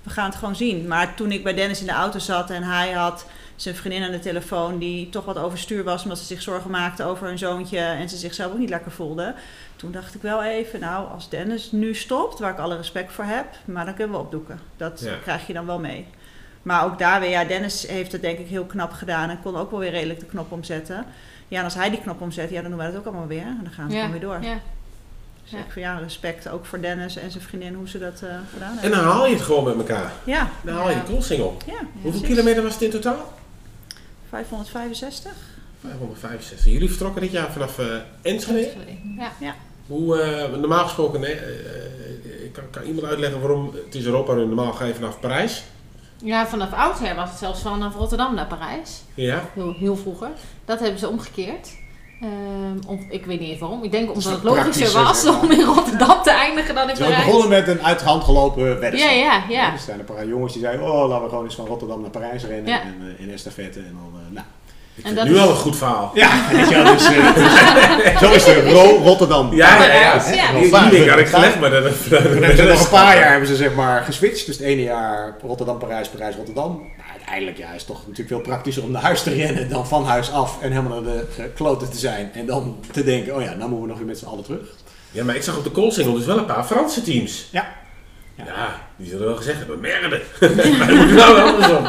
We 0.04 0.10
gaan 0.12 0.26
het 0.30 0.36
gewoon 0.36 0.56
zien. 0.56 0.88
Maar 0.88 1.14
toen 1.16 1.32
ik 1.32 1.44
bij 1.44 1.54
Dennis 1.54 1.80
in 1.80 1.86
de 1.86 1.92
auto 1.92 2.20
zat 2.20 2.50
en 2.50 2.64
hij 2.64 2.92
had 2.92 3.26
zijn 3.56 3.76
vriendin 3.76 4.04
aan 4.04 4.12
de 4.12 4.20
telefoon 4.20 4.78
die 4.80 5.10
toch 5.10 5.26
wat 5.26 5.38
overstuur 5.38 5.84
was 5.84 6.04
omdat 6.04 6.18
ze 6.18 6.26
zich 6.26 6.42
zorgen 6.42 6.72
maakte 6.72 7.04
over 7.04 7.28
hun 7.28 7.38
zoontje 7.38 7.78
en 7.80 8.10
ze 8.10 8.18
zichzelf 8.18 8.52
ook 8.52 8.58
niet 8.58 8.70
lekker 8.70 8.92
voelde. 8.92 9.34
Toen 9.76 9.92
dacht 9.92 10.16
ik 10.16 10.22
wel 10.22 10.44
even, 10.44 10.80
nou, 10.80 11.08
als 11.12 11.30
Dennis 11.30 11.72
nu 11.72 11.96
stopt, 11.96 12.40
waar 12.40 12.52
ik 12.52 12.60
alle 12.60 12.78
respect 12.78 13.12
voor 13.14 13.24
heb, 13.24 13.46
maar 13.66 13.86
dan 13.86 13.94
kunnen 13.94 14.16
we 14.16 14.22
opdoeken. 14.24 14.60
Dat 14.78 15.00
Ja. 15.04 15.16
krijg 15.22 15.48
je 15.48 15.54
dan 15.54 15.66
wel 15.66 15.80
mee. 15.80 16.08
Maar 16.66 16.86
ook 16.86 17.00
daar 17.00 17.20
weer, 17.20 17.30
ja, 17.30 17.44
Dennis 17.44 17.88
heeft 17.88 18.12
het 18.12 18.22
denk 18.22 18.40
ik 18.40 18.48
heel 18.48 18.66
knap 18.66 18.92
gedaan 18.92 19.30
en 19.30 19.40
kon 19.44 19.56
ook 19.58 19.72
wel 19.72 19.80
weer 19.80 19.92
redelijk 19.92 20.20
de 20.20 20.26
knop 20.26 20.52
omzetten. 20.52 21.06
Ja, 21.48 21.58
en 21.58 21.64
als 21.64 21.74
hij 21.74 21.90
die 21.90 22.02
knop 22.02 22.22
omzet, 22.22 22.50
ja, 22.50 22.62
dan 22.62 22.70
doen 22.70 22.80
wij 22.80 22.88
dat 22.92 22.98
ook 23.00 23.06
allemaal 23.06 23.28
weer. 23.28 23.42
En 23.42 23.60
dan 23.64 23.72
gaan 23.74 23.88
we 23.88 23.94
Ja, 23.94 24.00
gewoon 24.00 24.12
weer 24.20 24.22
door. 24.30 24.42
ja. 24.42 24.60
Dus 25.44 25.52
Ja. 25.52 25.58
ik 25.58 25.72
vind 25.72 25.86
ja, 25.86 25.98
respect 25.98 26.50
ook 26.50 26.66
voor 26.66 26.82
Dennis 26.82 27.16
en 27.18 27.32
zijn 27.32 27.44
vriendin, 27.44 27.74
hoe 27.74 27.90
ze 27.90 28.00
dat 28.00 28.14
eh, 28.22 28.30
gedaan 28.54 28.72
En 28.72 28.78
hebben. 28.80 29.00
dan 29.00 29.08
haal 29.10 29.26
je 29.28 29.34
het 29.34 29.44
gewoon 29.44 29.64
met 29.64 29.76
elkaar. 29.78 30.12
Ja, 30.24 30.50
Dan 30.64 30.76
haal 30.76 30.90
je 30.90 30.96
de 30.96 31.12
koolsingel. 31.12 31.58
ja. 31.66 31.74
Hoeveel 31.94 32.10
precies. 32.12 32.28
kilometer 32.28 32.64
was 32.64 32.74
het 32.74 32.82
in 32.82 32.90
totaal? 32.90 33.34
565. 34.30 35.32
565. 35.82 36.66
Jullie 36.72 36.90
vertrokken 36.90 37.22
dit 37.22 37.32
jaar 37.32 37.52
vanaf 37.52 37.80
eh 37.80 37.86
Enschede. 38.22 38.72
Ja. 39.40 39.56
Hoe, 39.88 40.22
eh, 40.22 40.54
normaal 40.60 40.84
gesproken, 40.84 41.20
nee, 41.20 41.38
kan, 42.52 42.64
kan 42.72 42.84
iemand 42.84 43.08
uitleggen 43.08 43.40
waarom 43.40 43.72
het 43.86 43.96
is 43.96 44.06
Europa 44.06 44.34
nu 44.34 44.46
normaal 44.46 44.72
ga 44.74 44.86
je 44.86 44.94
vanaf 44.96 45.20
Parijs? 45.20 45.64
Ja, 46.26 46.48
vanaf 46.48 46.74
oudsher 46.74 47.16
was 47.16 47.30
het 47.30 47.38
zelfs 47.40 47.62
vanaf 47.62 47.96
Rotterdam 47.96 48.36
naar 48.36 48.46
Parijs. 48.48 49.02
Ja. 49.14 49.44
Heel, 49.54 49.74
heel 49.74 49.96
vroeger. 49.96 50.30
Dat 50.66 50.80
hebben 50.80 51.00
ze 51.00 51.10
omgekeerd. 51.10 51.70
Ehm, 52.22 52.88
om, 52.88 53.06
ik 53.10 53.26
weet 53.26 53.40
niet 53.40 53.50
eens 53.50 53.60
waarom. 53.60 53.84
Ik 53.84 53.92
denk 53.92 54.08
omdat 54.08 54.24
het 54.32 54.44
logischer 54.44 55.04
was 55.04 55.22
zeg 55.22 55.32
maar. 55.34 55.42
om 55.42 55.52
in 55.52 55.62
Rotterdam 55.64 56.24
te 56.24 56.32
eindigen 56.32 56.76
dan 56.76 56.90
in 56.90 56.98
Parijs. 56.98 57.26
begonnen 57.26 57.50
met 57.50 57.68
een 57.68 57.82
uit 57.84 58.00
de 58.00 58.06
hand 58.06 58.24
gelopen 58.24 58.64
Ja, 58.68 58.78
weddenschap. 58.80 59.12
ja, 59.12 59.44
ja. 59.50 59.74
Er 59.74 59.80
zijn 59.80 60.00
een 60.00 60.06
paar 60.06 60.28
jongens 60.28 60.54
die 60.54 60.62
zeiden, 60.62 60.92
oh 60.92 61.08
laten 61.08 61.24
we 61.24 61.30
gewoon 61.30 61.44
eens 61.44 61.56
van 61.56 61.66
Rotterdam 61.66 62.02
naar 62.02 62.10
Parijs 62.10 62.44
rennen 62.44 62.74
Ja. 62.74 62.82
en 62.82 63.16
eh, 63.18 63.26
in 63.26 63.34
estafette 63.34 63.80
en 63.80 63.98
dan, 64.02 64.22
eh, 64.22 64.34
nou. 64.34 64.46
En 65.04 65.16
dat 65.16 65.26
Nu 65.26 65.34
is- 65.34 65.40
al 65.40 65.50
een 65.50 65.56
goed 65.56 65.78
verhaal. 65.78 66.12
Ja, 66.14 66.30
weet 66.52 66.70
je 66.70 66.76
wel, 66.76 66.94
dus, 66.94 67.06
eh, 67.06 68.20
zo 68.22 68.32
is 68.32 68.46
het. 68.46 68.72
Ro 68.72 68.98
Rotterdam. 69.04 69.54
Ja, 69.56 69.84
ja, 69.84 69.94
ja. 69.94 70.32
Ja. 70.62 70.90
Die, 70.90 71.10
had 71.10 71.20
ik 71.20 71.28
gelegd, 71.28 71.60
maar 71.60 71.70
dat, 71.70 71.84
ze 71.96 72.66
nog 72.68 72.82
een 72.84 72.90
paar 72.90 73.18
jaar 73.18 73.30
hebben 73.30 73.48
ze 73.48 73.56
zeg 73.56 73.74
maar 73.74 74.04
geswitcht. 74.04 74.46
Dus 74.46 74.58
het 74.58 74.66
ene 74.66 74.82
jaar 74.82 75.36
Rotterdam, 75.42 75.78
Parijs, 75.78 76.08
Parijs, 76.08 76.36
Rotterdam. 76.36 76.92
Maar 76.98 77.06
uiteindelijk 77.12 77.58
ja, 77.58 77.68
is 77.68 77.78
het 77.78 77.88
toch 77.88 78.00
natuurlijk 78.02 78.28
veel 78.28 78.42
praktischer 78.42 78.84
om 78.84 78.92
naar 78.92 79.02
huis 79.02 79.24
te 79.24 79.34
rennen 79.34 79.70
dan 79.70 79.88
van 79.88 80.06
huis 80.06 80.32
af 80.32 80.58
en 80.62 80.72
helemaal 80.72 81.02
naar 81.02 81.14
de 81.14 81.26
eh, 81.38 81.44
kloten 81.56 81.90
te 81.92 81.98
zijn. 81.98 82.32
En 82.34 82.46
dan 82.46 82.78
te 82.92 83.04
denken, 83.04 83.36
oh 83.36 83.42
ja, 83.42 83.54
nou 83.54 83.60
moeten 83.70 83.82
we 83.82 83.88
nog 83.88 83.98
weer 83.98 84.08
met 84.08 84.18
z'n 84.18 84.26
allen 84.26 84.44
terug. 84.44 84.68
Ja, 85.12 85.24
maar 85.24 85.36
ik 85.36 85.44
zag 85.44 85.58
op 85.58 85.64
de 85.64 85.72
koolsingel 85.72 86.14
dus 86.14 86.26
wel 86.26 86.38
een 86.38 86.46
paar 86.46 86.64
Franse 86.64 87.02
teams. 87.02 87.48
Ja. 87.52 87.68
Ja, 88.38 88.82
die 88.96 89.10
zullen 89.10 89.26
wel 89.26 89.36
gezegd 89.36 89.58
hebben, 89.58 89.80
merde. 89.80 90.22
maar 90.78 90.88
dat 90.88 90.96
moet 90.96 91.14
nou 91.14 91.36
wel 91.36 91.48
andersom. 91.48 91.86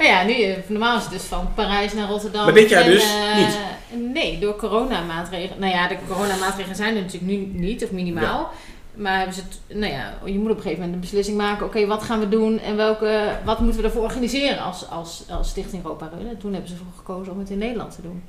Nou 0.00 0.12
ja, 0.12 0.22
nu, 0.22 0.54
normaal 0.66 0.96
is 0.96 1.02
het 1.02 1.12
dus 1.12 1.22
van 1.22 1.54
Parijs 1.54 1.92
naar 1.92 2.08
Rotterdam. 2.08 2.44
Maar 2.44 2.54
dit 2.54 2.68
jaar 2.68 2.82
En, 2.82 2.90
dus 2.90 3.04
eh, 3.04 3.36
niet? 3.36 4.12
Nee, 4.12 4.38
door 4.38 4.56
coronamaatregelen. 4.56 5.60
Nou 5.60 5.72
ja, 5.72 5.88
de 5.88 5.96
coronamaatregelen 6.08 6.76
zijn 6.76 6.96
er 6.96 7.02
natuurlijk 7.02 7.32
nu 7.32 7.36
niet, 7.36 7.84
of 7.84 7.90
minimaal. 7.90 8.50
Maar 8.94 9.16
hebben 9.16 9.34
ze 9.34 9.40
het, 9.40 9.78
nou 9.78 9.92
ja, 9.92 10.14
je 10.24 10.38
moet 10.38 10.50
op 10.50 10.56
een 10.56 10.62
gegeven 10.62 10.78
moment 10.78 10.94
een 10.94 11.00
beslissing 11.00 11.36
maken. 11.36 11.66
Oké, 11.66 11.86
wat 11.86 12.02
gaan 12.02 12.20
we 12.20 12.28
doen 12.28 12.58
en 12.58 12.76
welke, 12.76 13.38
wat 13.44 13.60
moeten 13.60 13.80
we 13.80 13.86
ervoor 13.86 14.02
organiseren 14.02 14.62
als, 14.62 14.88
als, 14.88 15.24
als 15.30 15.48
Stichting 15.48 15.82
Europa 15.82 16.10
Run? 16.18 16.28
En 16.28 16.38
toen 16.38 16.52
hebben 16.52 16.70
ze 16.70 16.76
ervoor 16.76 16.92
gekozen 16.96 17.32
om 17.32 17.38
het 17.38 17.50
in 17.50 17.58
Nederland 17.58 17.94
te 17.94 18.02
doen. 18.02 18.22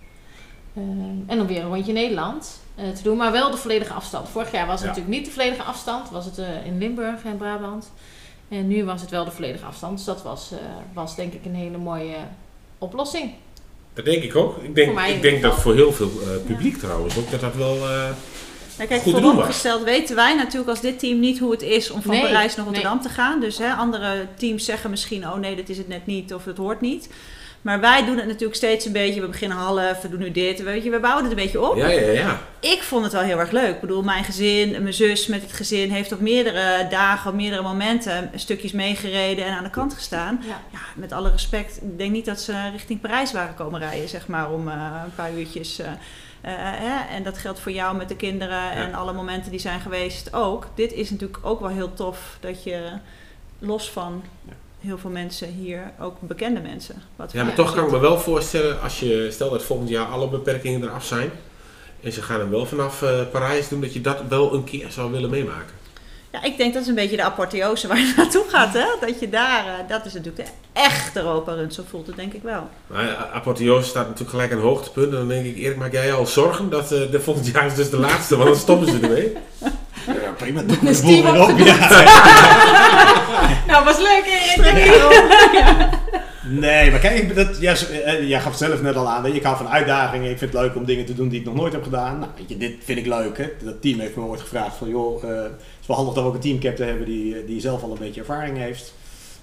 Eh, 0.74 0.82
en 1.28 1.38
dan 1.38 1.48
weer 1.48 1.62
een 1.62 1.74
rondje 1.74 1.94
Nederland 1.94 2.62
eh, 2.76 2.90
te 2.90 3.04
doen, 3.04 3.18
maar 3.18 3.32
wel 3.32 3.52
de 3.52 3.58
volledige 3.58 3.94
afstand. 3.94 4.30
Vorig 4.30 4.52
jaar 4.52 4.68
was 4.68 4.82
het 4.82 4.84
Ja. 4.84 4.88
natuurlijk 4.88 5.16
niet 5.16 5.26
de 5.26 5.32
volledige 5.32 5.64
afstand, 5.64 6.10
was 6.10 6.26
het 6.26 6.38
in 6.66 6.78
Limburg 6.78 7.24
en 7.24 7.38
Brabant. 7.38 7.92
En 8.52 8.68
nu 8.68 8.84
was 8.86 9.02
het 9.02 9.10
wel 9.10 9.26
de 9.26 9.32
volledige 9.32 9.66
afstand. 9.66 9.98
Dus 9.98 10.06
dat 10.06 10.22
was, 10.22 10.52
eh, 10.52 10.58
was 10.94 11.16
denk 11.16 11.34
ik 11.34 11.46
een 11.46 11.56
hele 11.56 11.78
mooie 11.78 12.16
oplossing. 12.78 13.32
Dat 13.94 14.06
denk 14.06 14.24
ik 14.24 14.36
ook. 14.36 14.58
Ik 14.58 14.76
denk, 14.76 15.00
ik 15.00 15.22
denk 15.22 15.42
dat 15.42 15.56
voor 15.62 15.74
heel 15.74 15.92
veel 15.94 16.12
eh, 16.22 16.28
publiek 16.46 16.78
trouwens 16.78 17.18
ook 17.18 17.32
dat 17.32 17.40
dat 17.40 17.56
wel 17.56 17.76
eh, 17.76 18.10
Ja, 18.78 18.86
kijk, 18.86 19.02
goed 19.02 19.14
doen 19.14 19.22
was. 19.22 19.32
vooropgesteld 19.32 19.84
weten 19.84 20.16
wij 20.16 20.36
natuurlijk 20.36 20.70
als 20.70 20.82
dit 20.82 21.00
team 21.00 21.20
niet 21.20 21.40
hoe 21.40 21.52
het 21.52 21.62
is 21.62 21.92
om 21.92 22.02
van 22.02 22.12
Nee, 22.12 22.22
Parijs 22.22 22.56
naar 22.56 22.66
Rotterdam 22.66 22.96
nee. 22.96 23.04
te 23.04 23.10
gaan. 23.10 23.40
Dus 23.40 23.58
hè, 23.58 23.74
andere 23.74 24.28
teams 24.38 24.66
zeggen 24.66 24.90
misschien, 24.90 25.28
oh 25.28 25.36
nee, 25.36 25.56
dat 25.56 25.70
is 25.70 25.78
het 25.78 25.88
net 25.88 26.06
niet 26.06 26.34
of 26.34 26.44
dat 26.44 26.58
hoort 26.58 26.82
niet. 26.82 27.10
Maar 27.62 27.80
wij 27.80 28.06
doen 28.06 28.18
het 28.18 28.26
natuurlijk 28.26 28.56
steeds 28.56 28.86
een 28.86 28.92
beetje. 28.92 29.22
We 29.22 29.28
beginnen 29.28 29.58
half, 29.58 30.02
we 30.02 30.10
doen 30.10 30.20
nu 30.20 30.32
dit. 30.32 30.64
Weet 30.64 30.84
je, 30.84 30.90
we 30.90 31.00
bouwen 31.00 31.24
het 31.24 31.32
een 31.32 31.44
beetje 31.44 31.62
op. 31.62 31.76
Ja, 31.76 31.88
ja, 31.88 32.12
ja. 32.12 32.40
Ik 32.60 32.82
vond 32.82 33.04
het 33.04 33.14
wel 33.14 33.22
heel 33.22 33.40
erg 33.40 33.52
leuk. 33.52 33.76
Ik 33.76 33.82
bedoel, 33.82 34.04
mijn 34.04 34.24
gezin, 34.24 34.72
mijn 34.82 34.94
zus 34.94 35.28
met 35.28 35.42
het 35.42 35.54
gezin 35.54 35.92
heeft 35.92 36.12
op 36.12 36.20
meerdere 36.20 36.88
dagen, 36.90 37.30
op 37.30 37.36
meerdere 37.36 37.62
momenten 37.62 38.32
stukjes 38.36 38.72
meegereden 38.72 39.46
en 39.46 39.54
aan 39.54 39.64
de 39.64 39.70
kant 39.70 39.94
gestaan. 39.94 40.44
Ja. 40.48 40.62
Ja, 40.72 40.80
met 40.96 41.12
alle 41.12 41.32
respect, 41.32 41.78
ik 41.82 41.98
denk 41.98 42.12
niet 42.12 42.26
dat 42.26 42.42
ze 42.42 42.70
richting 42.72 43.02
Parijs 43.02 43.32
waren 43.32 43.56
komen 43.56 43.80
rijden, 43.80 44.10
zeg 44.10 44.28
maar, 44.28 44.52
om 44.52 44.68
eh, 44.68 45.02
een 45.06 45.16
paar 45.16 45.34
uurtjes. 45.34 45.80
eh, 45.80 45.88
eh, 46.42 46.54
hè? 46.56 47.16
En 47.16 47.24
dat 47.24 47.38
geldt 47.38 47.60
voor 47.60 47.72
jou 47.72 47.98
met 47.98 48.10
de 48.10 48.16
kinderen 48.16 48.72
en 48.72 48.94
alle 48.94 49.14
momenten 49.14 49.52
die 49.52 49.60
zijn 49.60 49.80
geweest 49.80 50.34
ook. 50.34 50.68
Dit 50.76 50.94
is 50.94 51.10
natuurlijk 51.10 51.40
ook 51.42 51.60
wel 51.60 51.70
heel 51.70 51.94
tof 51.94 52.38
dat 52.40 52.64
je 52.64 52.90
los 53.60 53.92
van 53.92 54.24
heel 54.82 54.98
veel 54.98 55.10
mensen 55.10 55.48
hier, 55.48 55.92
ook 56.00 56.16
bekende 56.20 56.60
mensen. 56.60 57.02
Wat 57.16 57.32
Ja, 57.32 57.44
maar 57.44 57.56
toch 57.56 57.74
kan 57.74 57.86
ik 57.86 57.92
me 57.92 58.00
wel 58.00 58.20
voorstellen, 58.20 58.82
als 58.82 59.00
je, 59.00 59.28
stel 59.32 59.50
dat 59.50 59.64
volgend 59.64 59.90
jaar 59.90 60.06
alle 60.06 60.28
beperkingen 60.28 60.84
eraf 60.84 61.06
zijn, 61.06 61.32
en 62.04 62.12
ze 62.12 62.22
gaan 62.22 62.40
hem 62.40 62.50
wel 62.50 62.66
vanaf 62.66 63.02
eh, 63.02 63.22
Parijs 63.32 63.68
doen, 63.68 63.82
dat 63.82 63.94
je 63.94 64.02
dat 64.02 64.22
wel 64.30 64.54
een 64.54 64.64
keer 64.64 64.92
zou 64.92 65.12
willen 65.12 65.30
meemaken. 65.30 65.80
Ja, 66.32 66.44
ik 66.44 66.58
denk 66.58 66.74
dat 66.74 66.82
is 66.82 66.88
een 66.88 66.96
beetje 66.96 67.16
de 67.16 67.24
apotheose 67.24 67.88
waar 67.88 67.98
je 67.98 68.14
naartoe 68.18 68.46
gaat. 68.48 68.74
Hè? 68.74 68.86
Dat 69.00 69.20
je 69.20 69.30
daar, 69.30 69.66
eh, 69.66 69.88
dat 69.88 70.06
is 70.06 70.14
natuurlijk 70.14 70.46
de 70.46 70.52
echte 70.74 71.20
Europa 71.20 71.54
Run. 71.54 71.72
Zo 71.72 71.84
voelt 71.90 72.08
het 72.08 72.16
denk 72.16 72.34
ik 72.34 72.44
wel. 72.44 72.70
Maar 72.88 73.06
ja, 73.06 73.30
apotheose 73.34 73.90
staat 73.90 74.04
natuurlijk 74.04 74.30
gelijk 74.30 74.52
aan 74.52 74.60
hoogtepunt. 74.60 75.06
En 75.06 75.12
dan 75.12 75.28
denk 75.28 75.46
ik, 75.46 75.58
Erik, 75.58 75.78
maak 75.78 75.92
jij 75.92 76.14
al 76.14 76.26
zorgen 76.26 76.70
dat 76.70 76.92
eh, 76.92 77.12
de 77.12 77.22
volgend 77.22 77.48
jaar 77.48 77.66
is 77.66 77.76
dus 77.76 77.90
de 77.90 77.98
laatste, 77.98 78.36
want 78.36 78.50
dan 78.50 78.58
stoppen 78.58 78.88
ze 78.88 79.00
ermee. 79.00 79.34
Ja, 80.08 80.32
prima. 80.38 80.62
Doe 80.62 80.78
Dus 80.82 81.02
de 81.02 81.06
boel 81.06 81.34
die 81.34 81.42
op. 81.42 81.58
Ja. 81.68 81.90
nou, 83.68 83.86
was 83.86 83.98
leuk 83.98 84.24
Erik. 84.26 85.90
Nee, 86.44 86.92
maar 86.92 87.00
kijk, 87.00 87.18
ik, 87.18 87.36
dat, 87.36 87.58
ja, 87.60 87.76
zo- 87.76 87.86
eh, 87.92 88.28
jij 88.30 88.40
gaf 88.40 88.50
het 88.50 88.60
zelf 88.70 88.82
net 88.82 88.96
al 88.96 89.08
aan. 89.10 89.22
weet 89.24 89.32
je, 89.32 89.38
Ik 89.38 89.44
hou 89.46 89.58
van 89.58 89.70
uitdagingen. 89.70 90.32
Ik 90.32 90.38
vind 90.38 90.54
het 90.54 90.62
leuk 90.62 90.76
om 90.76 90.86
dingen 90.86 91.06
te 91.06 91.14
doen 91.14 91.30
die 91.30 91.40
ik 91.40 91.46
nog 91.46 91.56
nooit 91.56 91.74
heb 91.74 91.84
gedaan. 91.84 92.20
Nou, 92.20 92.32
weet 92.38 92.50
je, 92.50 92.58
dit 92.58 92.74
vind 92.84 92.98
ik 93.00 93.06
leuk. 93.06 93.38
Hè. 93.38 93.46
Dat 93.64 93.82
team 93.82 94.00
heeft 94.00 94.16
me 94.16 94.24
ooit 94.24 94.42
gevraagd 94.42 94.76
van, 94.76 94.90
joh, 94.90 95.24
eh, 95.24 95.30
het 95.44 95.52
is 95.82 95.88
wel 95.88 95.96
handig 95.98 96.14
dat 96.14 96.24
we 96.24 96.30
ook 96.30 96.36
een 96.36 96.42
teamcaptain 96.42 96.90
hebben 96.90 97.08
die, 97.08 97.36
eh, 97.36 97.48
die 97.48 97.62
zelf 97.62 97.84
al 97.84 97.92
een 97.92 97.98
beetje 98.00 98.20
ervaring 98.20 98.58
heeft. 98.58 98.94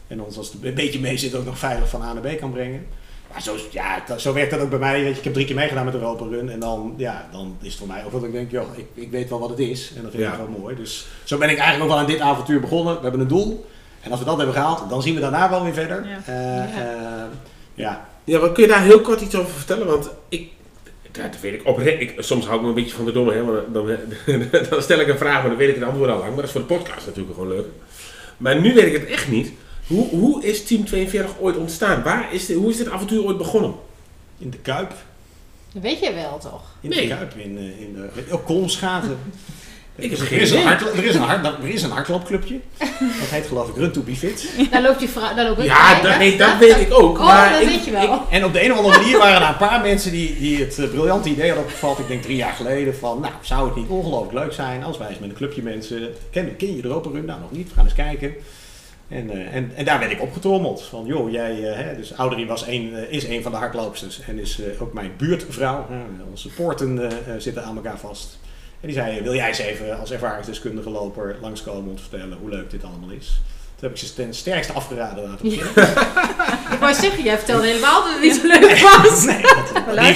En 0.07 0.23
ons 0.23 0.37
als 0.37 0.53
het 0.53 0.65
een 0.65 0.75
beetje 0.75 1.01
mee 1.01 1.17
zit 1.17 1.35
ook 1.35 1.45
nog 1.45 1.59
veilig 1.59 1.89
van 1.89 2.03
A 2.03 2.13
naar 2.13 2.23
B 2.35 2.39
kan 2.41 2.53
brengen. 2.53 2.87
Maar 3.33 3.43
zo, 3.43 3.57
ja, 3.71 4.03
dat- 4.07 4.21
zo 4.21 4.33
werkt 4.33 4.51
dat 4.51 4.61
ook 4.61 4.71
bij 4.71 4.79
mij. 4.79 5.03
Weet 5.03 5.13
je, 5.13 5.19
ik 5.19 5.25
heb 5.25 5.33
drie 5.33 5.47
keer 5.47 5.55
meegedaan 5.55 5.85
met 5.85 5.93
de 5.93 5.99
Europa 6.01 6.25
Run. 6.31 6.51
En 6.51 6.61
dan, 6.61 6.95
ja, 6.97 7.29
dan 7.33 7.57
is 7.61 7.69
het 7.69 7.79
voor 7.79 7.87
mij 7.87 8.05
ook 8.05 8.13
dat 8.13 8.25
ik 8.25 8.33
denk, 8.33 8.51
joh, 8.51 8.67
ik, 8.77 8.87
ik 8.95 9.11
weet 9.11 9.29
wel 9.29 9.39
wat 9.41 9.51
het 9.51 9.59
is. 9.59 9.93
En 9.97 10.03
dat 10.03 10.11
vind 10.11 10.23
Ja. 10.23 10.33
ik 10.33 10.37
wel 10.39 10.59
mooi. 10.61 10.77
Dus 10.77 11.07
zo 11.25 11.39
ben 11.39 11.49
ik 11.51 11.57
eigenlijk 11.59 11.85
ook 11.85 11.97
wel 11.97 11.99
aan 12.07 12.11
dit 12.11 12.21
avontuur 12.21 12.61
begonnen. 12.61 12.95
We 12.97 13.03
hebben 13.03 13.21
een 13.21 13.29
doel. 13.29 13.67
En 14.01 14.11
als 14.11 14.21
we 14.21 14.27
dat 14.27 14.37
hebben 14.37 14.55
gehaald, 14.55 14.91
dan 14.91 15.03
zien 15.03 15.15
we 15.15 15.21
daarna 15.21 15.51
wel 15.51 15.63
weer 15.65 15.73
verder. 15.75 16.07
Ja. 16.07 16.19
Eh, 16.27 16.35
Ja. 16.77 16.93
eh, 16.93 17.25
ja. 17.75 18.09
Ja, 18.25 18.39
wat 18.39 18.53
kun 18.53 18.63
je 18.63 18.69
daar 18.69 18.83
heel 18.83 19.01
kort 19.01 19.21
iets 19.21 19.35
over 19.35 19.51
vertellen? 19.53 19.87
Want 19.87 20.11
ik, 20.29 20.51
dat 21.13 21.41
weet 21.41 21.55
ik 21.55 21.67
oprecht. 21.67 22.01
Ik, 22.01 22.15
soms 22.19 22.45
hou 22.45 22.57
ik 22.57 22.63
me 22.63 22.69
een 22.69 22.75
beetje 22.75 22.95
van 22.97 23.05
de 23.05 23.13
domme, 23.13 23.33
hè, 23.33 23.45
want 23.45 23.75
dan, 23.75 23.87
dan 24.71 24.83
stel 24.83 25.01
ik 25.01 25.09
een 25.09 25.19
vraag, 25.19 25.41
maar 25.41 25.49
dan 25.49 25.59
weet 25.59 25.69
ik 25.69 25.75
het 25.75 25.85
antwoord 25.85 26.11
al 26.11 26.17
lang. 26.19 26.27
Maar 26.29 26.37
dat 26.37 26.45
is 26.45 26.51
voor 26.51 26.61
de 26.61 26.67
podcast 26.67 27.07
natuurlijk 27.07 27.35
gewoon 27.35 27.51
leuk. 27.53 27.67
Maar 28.37 28.61
nu 28.61 28.75
weet 28.75 28.87
ik 28.87 28.93
het 28.93 29.07
echt 29.07 29.29
niet. 29.29 29.53
Hoe, 29.89 30.09
hoe 30.09 30.45
is 30.45 30.65
Team 30.65 30.85
42 30.85 31.35
ooit 31.41 31.57
ontstaan? 31.57 32.03
Waar 32.03 32.29
is 32.35 32.47
dit, 32.47 32.57
hoe 32.57 32.71
is 32.71 32.77
dit 32.77 32.89
avontuur 32.91 33.25
ooit 33.25 33.39
begonnen? 33.39 33.75
In 34.39 34.51
de 34.51 34.59
Kuip. 34.59 34.93
Dat 35.73 35.83
weet 35.83 36.01
je 36.01 36.13
wel 36.15 36.39
toch? 36.39 36.63
In 36.81 36.89
Nee. 36.91 37.09
de 37.09 37.15
Kuip. 37.15 37.33
In, 37.37 37.59
eh, 37.59 37.81
in 37.81 37.95
de, 37.95 38.09
in, 38.27 38.33
oh, 38.35 38.45
Kolmschaten. 38.47 39.19
Ik 40.01 40.11
heb 40.11 40.19
er, 40.21 40.33
is 40.33 40.51
een 40.51 40.63
hard, 40.63 40.81
er, 40.81 41.05
is 41.05 41.15
een 41.15 41.21
hard, 41.21 41.45
er 41.47 41.69
is 41.69 41.83
een 41.83 41.91
hardloopclubje. 41.91 42.61
Dat 43.21 43.29
heet 43.31 43.47
geloof 43.47 43.69
ik 43.69 43.77
Run 43.77 43.93
to 43.93 44.01
be 44.01 44.17
fit. 44.17 44.49
Daar 44.71 44.83
loopt 44.83 45.01
je 45.01 45.09
vrouw, 45.09 45.35
daar 45.35 45.45
loop 45.49 45.59
ik 45.59 45.65
Ja, 45.65 46.01
bij. 46.01 46.11
dat, 46.11 46.19
nee, 46.19 46.37
dat 46.37 46.59
weet 46.59 46.77
ik 46.77 46.93
ook. 46.95 47.19
Oh, 47.19 47.25
maar 47.25 47.51
dat 47.53 47.61
ik- 47.61 47.69
weet 47.69 47.85
je 47.85 47.91
wel. 47.91 48.23
En 48.31 48.45
op 48.45 48.53
de 48.53 48.65
een 48.65 48.73
of 48.73 48.79
andere 48.79 48.99
manier 48.99 49.19
waren 49.19 49.43
er 49.43 49.49
een 49.49 49.57
paar 49.57 49.81
mensen 49.81 50.11
die, 50.13 50.39
die 50.39 50.59
het 50.61 50.79
eh, 50.79 50.89
briljante 50.89 51.29
idee 51.29 51.47
hadden 51.47 51.65
opgevat. 51.65 51.99
Ik 51.99 52.09
denk 52.09 52.23
drie 52.23 52.37
jaar 52.37 52.53
geleden 52.53 52.97
van, 52.97 53.21
nou 53.21 53.33
zou 53.41 53.67
het 53.67 53.77
niet 53.77 53.89
ongelooflijk 53.89 54.33
leuk 54.45 54.53
zijn 54.53 54.85
als 54.85 54.99
wij 54.99 55.09
eens 55.09 55.19
met 55.19 55.29
een 55.31 55.37
clubje 55.37 55.63
mensen... 55.63 56.09
Ken, 56.31 56.57
ken 56.57 56.77
je 56.77 56.83
de 56.83 56.89
Europa 56.89 57.11
Run? 57.11 57.25
Nou 57.25 57.41
nog 57.41 57.51
niet, 57.53 57.69
we 57.69 57.75
gaan 57.75 57.85
eens 57.85 57.95
kijken. 57.95 58.35
En, 59.09 59.31
eh, 59.31 59.55
en, 59.55 59.73
en 59.75 59.85
daar 59.85 59.99
werd 59.99 60.11
ik 60.11 60.21
opgetrommeld. 60.21 60.83
Van 60.83 61.07
joh, 61.07 61.31
jij, 61.31 61.71
eh, 61.71 61.85
hè, 61.85 61.97
dus 61.97 62.17
Ouderie 62.17 62.47
was 62.47 62.67
een, 62.67 62.95
eh, 62.95 63.13
is 63.13 63.25
een 63.25 63.43
van 63.43 63.53
de 63.53 63.59
hardloopsters 63.59 64.21
en 64.21 64.39
is 64.39 64.61
ook 64.79 64.93
mijn 64.93 65.13
buurtvrouw. 65.17 65.87
Onze 66.31 66.49
poorten 66.49 67.13
zitten 67.39 67.65
aan 67.65 67.77
elkaar 67.77 67.99
vast. 67.99 68.39
En 68.81 68.89
die 68.89 68.97
zei, 68.97 69.23
wil 69.23 69.35
jij 69.35 69.49
eens 69.49 69.59
even 69.59 70.01
als 70.01 70.11
ervaringsdeskundige 70.11 70.91
loper 70.91 71.37
langskomen 71.41 71.91
om 71.91 71.97
te 71.97 72.03
vertellen 72.03 72.39
hoe 72.41 72.51
leuk 72.51 72.71
dit 72.71 72.85
allemaal 72.85 73.11
is? 73.11 73.41
Toen 73.75 73.89
heb 73.89 73.99
ik 73.99 74.07
ze 74.07 74.15
ten 74.15 74.35
sterkste 74.35 74.73
afgeraden 74.73 75.31
het 75.31 75.41
beginnen. 75.41 75.73
Ik 76.73 76.79
wou 76.81 76.95
zeggen, 76.95 77.23
jij 77.23 77.37
vertelde 77.37 77.67
helemaal 77.67 78.03
dat 78.03 78.13
het 78.13 78.23
niet 78.23 78.35
zo 78.35 78.47
leuk 78.47 78.81
was. 78.81 79.25
Nee, 79.25 79.43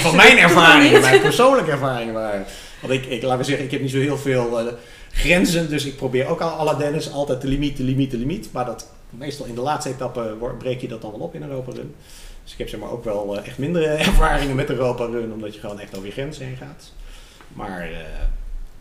dat 0.01 0.13
mijn 0.13 0.37
ervaringen, 0.37 1.01
mijn 1.01 1.21
persoonlijke 1.21 1.71
ervaringen 1.71 2.13
waren. 2.13 2.45
Want 2.81 2.93
ik, 2.93 3.05
ik, 3.05 3.21
laten 3.21 3.37
we 3.37 3.43
zeggen, 3.43 3.65
ik 3.65 3.71
heb 3.71 3.81
niet 3.81 3.91
zo 3.91 3.97
heel 3.97 4.17
veel 4.17 4.77
grenzen, 5.13 5.69
dus 5.69 5.85
ik 5.85 5.95
probeer 5.95 6.25
ook 6.27 6.41
al 6.41 6.65
la 6.65 6.73
Dennis 6.73 7.11
altijd 7.11 7.41
de 7.41 7.47
limiet, 7.47 7.77
de 7.77 7.83
limiet, 7.83 8.11
de 8.11 8.17
limiet. 8.17 8.51
Maar 8.51 8.65
dat, 8.65 8.87
meestal 9.09 9.45
in 9.45 9.55
de 9.55 9.61
laatste 9.61 9.89
etappe 9.89 10.35
wor- 10.39 10.55
breek 10.57 10.81
je 10.81 10.87
dat 10.87 11.01
dan 11.01 11.11
wel 11.11 11.19
op 11.19 11.35
in 11.35 11.43
Europa 11.43 11.71
Run. 11.71 11.95
Dus 12.43 12.51
ik 12.51 12.57
heb 12.57 12.69
zeg 12.69 12.79
maar 12.79 12.89
ook 12.91 13.03
wel 13.03 13.37
eh, 13.37 13.47
echt 13.47 13.57
mindere 13.57 13.85
ervaringen 14.09 14.55
met 14.55 14.69
Europa 14.69 15.05
Run, 15.05 15.33
omdat 15.33 15.53
je 15.53 15.59
gewoon 15.59 15.79
echt 15.79 15.95
over 15.95 16.07
je 16.07 16.13
grenzen 16.13 16.45
heen 16.45 16.55
gaat. 16.57 16.91
Maar 17.47 17.81
eh, 17.81 17.97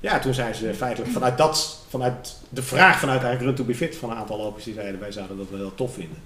ja, 0.01 0.19
toen 0.19 0.35
zijn 0.35 0.55
ze 0.55 0.75
feitelijk 0.75 1.13
vanuit 1.13 1.39
dat, 1.39 1.85
vanuit 1.89 2.37
de 2.49 2.63
vraag 2.63 2.99
vanuit 2.99 3.23
eigenlijk 3.23 3.47
Run 3.57 3.67
to 3.67 3.73
be 3.73 3.79
fit 3.79 3.97
van 3.97 4.11
een 4.11 4.17
aantal 4.17 4.37
lopers 4.39 4.65
die 4.65 4.75
zeiden 4.75 5.01
wij 5.01 5.13
zouden 5.13 5.37
dat 5.37 5.51
wel 5.51 5.59
heel 5.59 5.75
tof 5.75 5.95
vinden. 5.95 6.19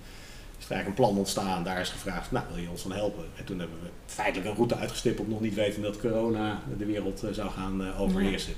is 0.58 0.64
er 0.64 0.70
eigenlijk 0.70 0.86
een 0.98 1.04
plan 1.06 1.18
ontstaan. 1.18 1.64
Daar 1.64 1.80
is 1.80 1.88
gevraagd, 1.88 2.30
nou 2.30 2.44
wil 2.52 2.62
je 2.62 2.70
ons 2.70 2.82
dan 2.82 2.92
helpen? 2.92 3.24
En 3.36 3.44
toen 3.44 3.58
hebben 3.58 3.76
we 3.82 3.88
feitelijk 4.06 4.48
een 4.50 4.56
route 4.56 4.76
uitgestippeld, 4.76 5.28
nog 5.28 5.40
niet 5.40 5.54
weten 5.54 5.82
dat 5.82 6.00
corona 6.00 6.62
de 6.78 6.84
wereld 6.84 7.22
eh, 7.24 7.30
zou 7.32 7.50
gaan 7.50 7.84
eh, 7.84 8.00
overheersen. 8.00 8.52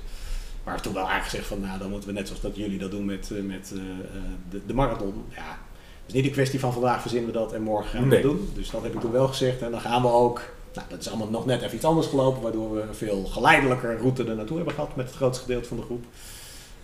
Maar 0.63 0.81
toen 0.81 0.93
wel 0.93 1.09
aangezegd 1.09 1.45
van, 1.47 1.59
nou 1.59 1.79
dan 1.79 1.89
moeten 1.89 2.09
we 2.09 2.15
net 2.15 2.27
zoals 2.27 2.41
dat 2.41 2.55
jullie 2.55 2.79
dat 2.79 2.91
doen 2.91 3.05
met, 3.05 3.31
eh, 3.31 3.41
met 3.41 3.71
eh, 3.73 3.79
eh, 3.79 4.21
de, 4.49 4.61
de 4.65 4.73
marathon. 4.73 5.25
Ja, 5.29 5.57
het 6.05 6.07
is 6.07 6.13
niet 6.13 6.25
een 6.25 6.31
kwestie 6.31 6.59
van 6.59 6.73
vandaag 6.73 7.01
verzinnen 7.01 7.31
we 7.31 7.37
dat 7.37 7.53
en 7.53 7.61
morgen 7.61 7.89
gaan 7.89 8.01
we 8.01 8.07
Nee. 8.07 8.21
dat 8.21 8.31
doen. 8.31 8.49
Dus 8.53 8.69
dat 8.69 8.83
heb 8.83 8.93
ik 8.93 8.99
toen 8.99 9.11
wel 9.11 9.27
gezegd 9.27 9.61
en 9.61 9.71
dan 9.71 9.81
gaan 9.81 10.01
we 10.01 10.07
ook. 10.07 10.41
Nou, 10.73 10.87
dat 10.89 10.99
is 10.99 11.07
allemaal 11.09 11.29
nog 11.29 11.45
net 11.45 11.61
even 11.61 11.75
iets 11.75 11.85
anders 11.85 12.07
gelopen, 12.07 12.41
waardoor 12.41 12.73
we 12.75 12.81
een 12.81 12.95
veel 12.95 13.23
geleidelijker 13.25 13.97
route 13.97 14.25
er 14.25 14.35
naartoe 14.35 14.55
hebben 14.57 14.73
gehad 14.75 14.95
met 14.95 15.05
het 15.07 15.15
grootste 15.15 15.43
gedeelte 15.43 15.67
van 15.67 15.77
de 15.77 15.83
groep. 15.83 16.05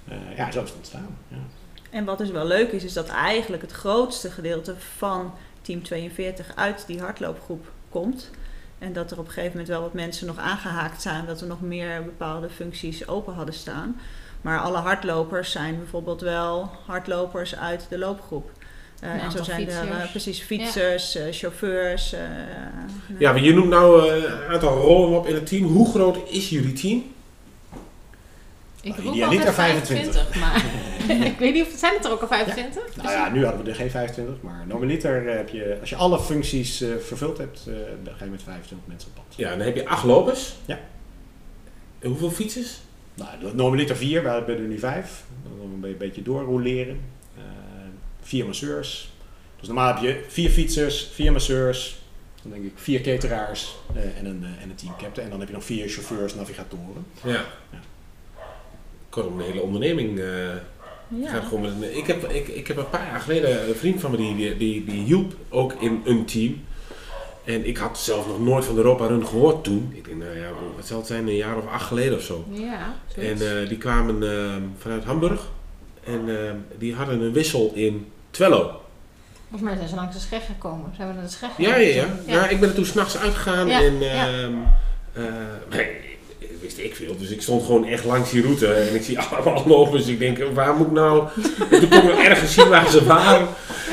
Eh, 0.07 0.17
ja, 0.38 0.51
zo 0.51 0.61
is 0.61 0.69
het 0.69 0.77
ontstaan. 0.77 1.17
Ja. 1.27 1.38
En 1.89 2.05
wat 2.05 2.17
dus 2.17 2.31
wel 2.31 2.45
leuk 2.45 2.71
is, 2.71 2.83
is 2.83 2.93
dat 2.93 3.07
eigenlijk 3.07 3.61
het 3.61 3.71
grootste 3.71 4.31
gedeelte 4.31 4.75
van 4.97 5.33
Team 5.61 5.83
42 5.83 6.51
uit 6.55 6.83
die 6.88 6.99
hardloopgroep 6.99 7.65
komt. 7.89 8.29
En 8.79 8.93
dat 8.93 9.11
er 9.11 9.19
op 9.19 9.25
een 9.25 9.31
gegeven 9.31 9.51
moment 9.51 9.67
wel 9.69 9.81
wat 9.81 9.93
mensen 9.93 10.27
nog 10.27 10.38
aangehaakt 10.38 11.01
zijn, 11.01 11.25
dat 11.25 11.39
we 11.39 11.45
nog 11.45 11.61
meer 11.61 12.03
bepaalde 12.03 12.49
functies 12.49 13.07
open 13.07 13.33
hadden 13.33 13.53
staan. 13.53 13.99
Maar 14.41 14.59
alle 14.59 14.77
hardlopers 14.77 15.51
zijn 15.51 15.77
bijvoorbeeld 15.77 16.21
wel 16.21 16.69
hardlopers 16.85 17.55
uit 17.55 17.85
de 17.89 17.97
loopgroep. 17.97 18.51
Eh, 18.99 19.13
Een 19.13 19.19
en 19.19 19.31
zo 19.31 19.43
zijn 19.43 19.69
er 19.69 19.91
eh, 19.91 20.09
precies 20.09 20.39
fietsers, 20.41 21.15
eh, 21.15 21.23
chauffeurs. 21.31 22.13
eh, 22.13 22.19
Ja, 23.17 23.31
maar 23.31 23.41
je 23.43 23.53
noemt 23.53 23.69
nou 23.69 24.09
een 24.09 24.51
aantal 24.53 24.77
rollen 24.77 25.17
op 25.19 25.27
in 25.27 25.35
het 25.35 25.45
team. 25.47 25.63
Hoe 25.65 25.89
groot 25.89 26.17
is 26.29 26.49
jullie 26.49 26.73
team? 26.73 27.03
Ik 28.86 28.95
roep 28.98 29.21
altijd 29.21 29.54
25. 29.54 30.13
25, 30.28 30.39
maar 30.39 30.65
ik 31.32 31.38
weet 31.39 31.54
niet 31.54 31.65
of 31.65 31.74
zijn 31.80 31.93
het 31.95 32.06
er 32.06 32.12
ook 32.12 32.21
al 32.21 32.28
25? 32.28 32.95
Nou 32.95 33.10
ja, 33.12 33.30
nu 33.30 33.43
hadden 33.45 33.63
we 33.63 33.69
er 33.69 33.76
geen 33.76 33.89
25, 33.91 34.41
maar 34.41 34.63
normaliter 34.67 35.28
eh, 35.28 35.36
heb 35.36 35.50
je, 35.50 35.78
als 35.80 35.89
je 35.89 35.95
alle 35.95 36.19
functies 36.19 36.82
eh, 36.82 36.89
vervuld 37.06 37.38
hebt, 37.38 37.65
eh, 37.67 37.74
dan 38.04 38.15
ga 38.15 38.24
je 38.26 38.32
met 38.32 38.43
25 38.43 38.88
mensen 38.88 39.10
op 39.10 39.15
pad. 39.15 39.36
Ja, 39.38 39.50
dan 39.50 39.60
heb 39.60 39.76
je 39.76 39.88
acht 39.88 40.04
lopers. 40.04 40.56
Ja. 40.65 40.80
En 42.00 42.10
hoeveel 42.10 42.32
fietsers? 42.32 42.78
Nou, 43.13 43.30
normaliter 43.56 43.95
vier, 43.95 44.24
we 44.24 44.30
hebben 44.30 44.56
er 44.58 44.62
nu 44.62 44.80
vijf. 44.80 45.24
Dan 45.43 45.71
een 45.74 45.80
be- 45.80 45.95
beetje 45.98 46.21
doorroleren. 46.21 47.00
Eh 47.38 47.43
vier 48.21 48.45
masseurs. 48.45 49.13
Dus 49.60 49.67
normaal 49.67 49.93
heb 49.93 50.04
je 50.04 50.26
vier 50.28 50.50
fietsers, 50.50 51.10
vier 51.13 51.32
masseurs, 51.32 51.98
dan 52.41 52.52
denk 52.52 52.63
ik 52.65 52.71
vier 52.76 53.02
cateraars 53.02 53.76
eh, 53.95 54.17
en, 54.19 54.26
een, 54.26 54.45
en 54.62 54.69
een 54.69 54.76
teamcaptain. 54.76 55.26
En 55.26 55.30
dan 55.32 55.39
heb 55.39 55.48
je 55.50 55.56
nog 55.56 55.63
vier 55.63 55.89
chauffeurs, 55.89 56.36
navigatoren. 56.36 57.06
Ja. 57.24 57.45
Kortom, 59.15 59.39
een 59.39 59.45
hele 59.45 59.62
onderneming. 59.62 60.19
eh, 60.19 60.25
Ja. 61.08 61.30
gaat 61.30 61.43
gewoon 61.45 61.80
met 61.80 61.95
ik, 61.95 62.08
heb, 62.08 62.23
ik, 62.30 62.47
ik 62.47 62.67
heb 62.67 62.78
een 62.78 62.89
paar 62.89 63.08
jaar 63.12 63.19
geleden 63.19 63.67
een 63.67 63.75
vriend 63.75 64.01
van 64.01 64.12
me 64.12 64.17
die, 64.17 64.36
die, 64.36 64.58
die, 64.58 64.84
die 64.86 65.04
hielp 65.04 65.34
ook 65.49 65.73
in 65.73 66.01
een 66.06 66.25
team. 66.25 66.63
En 67.43 67.67
ik 67.67 67.78
had 67.78 67.99
zelf 67.99 68.28
nog 68.28 68.39
nooit 68.39 68.65
van 68.65 68.75
de 68.75 68.82
Europa 68.82 69.06
Run 69.06 69.25
gehoord 69.28 69.63
toen. 69.63 69.91
Ik 69.93 70.06
denk, 70.06 70.17
nou 70.17 70.38
ja, 70.38 70.49
wat 70.75 70.86
zal 70.88 70.97
het 70.97 71.08
zijn, 71.08 71.28
een 71.28 71.36
jaar 71.36 71.58
of 71.58 71.67
acht 71.67 71.86
geleden 71.86 72.17
of 72.17 72.23
zo. 72.23 72.45
Ja, 72.49 72.95
En 73.15 73.62
eh, 73.62 73.69
die 73.69 73.78
kwamen 73.78 74.23
eh, 74.32 74.56
vanuit 74.78 75.04
Hamburg. 75.04 75.41
En 76.04 76.21
die 76.78 76.93
hadden 76.95 77.21
een 77.21 77.34
wissel 77.34 77.71
in 77.75 78.08
Twello. 78.32 78.82
Volgens 79.49 79.62
mij 79.69 79.75
zijn 79.75 79.89
ze 79.89 79.95
langs 79.95 80.15
de 80.15 80.21
scheg 80.21 80.45
gekomen. 80.45 80.93
Zijn 80.95 81.08
we 81.08 81.13
naar 81.13 81.23
de 81.23 81.30
scheg 81.30 81.49
Ja, 81.58 81.75
ja, 81.75 81.95
ja. 81.95 82.08
ja. 82.25 82.47
ik 82.47 82.60
ben 82.60 82.69
er 82.69 82.75
toen 82.75 82.86
s'nachts 82.86 83.17
uitgegaan 83.17 83.67
Ja, 83.67 83.82
en 83.82 83.99
ja. 83.99 84.49
Wist 86.65 86.78
ik 86.78 86.95
veel. 86.95 87.15
Dus 87.19 87.30
ik 87.30 87.41
stond 87.41 87.65
gewoon 87.65 87.86
echt 87.88 88.06
langs 88.06 88.32
die 88.32 88.41
route 88.41 88.67
en 88.67 88.95
ik 88.95 89.04
zie 89.04 89.19
allemaal 89.32 89.63
lopers. 89.67 90.08
Ik 90.08 90.19
denk, 90.19 90.38
waar 90.54 90.75
moet 90.75 90.88
ik 90.88 90.93
nou? 90.93 91.28
En 91.71 91.80
toen 91.80 91.89
kon 91.89 92.10
ik 92.12 92.17
ergens 92.17 92.54
zien 92.54 92.69
waar 92.69 92.89
ze 92.89 93.06
waren. 93.06 93.47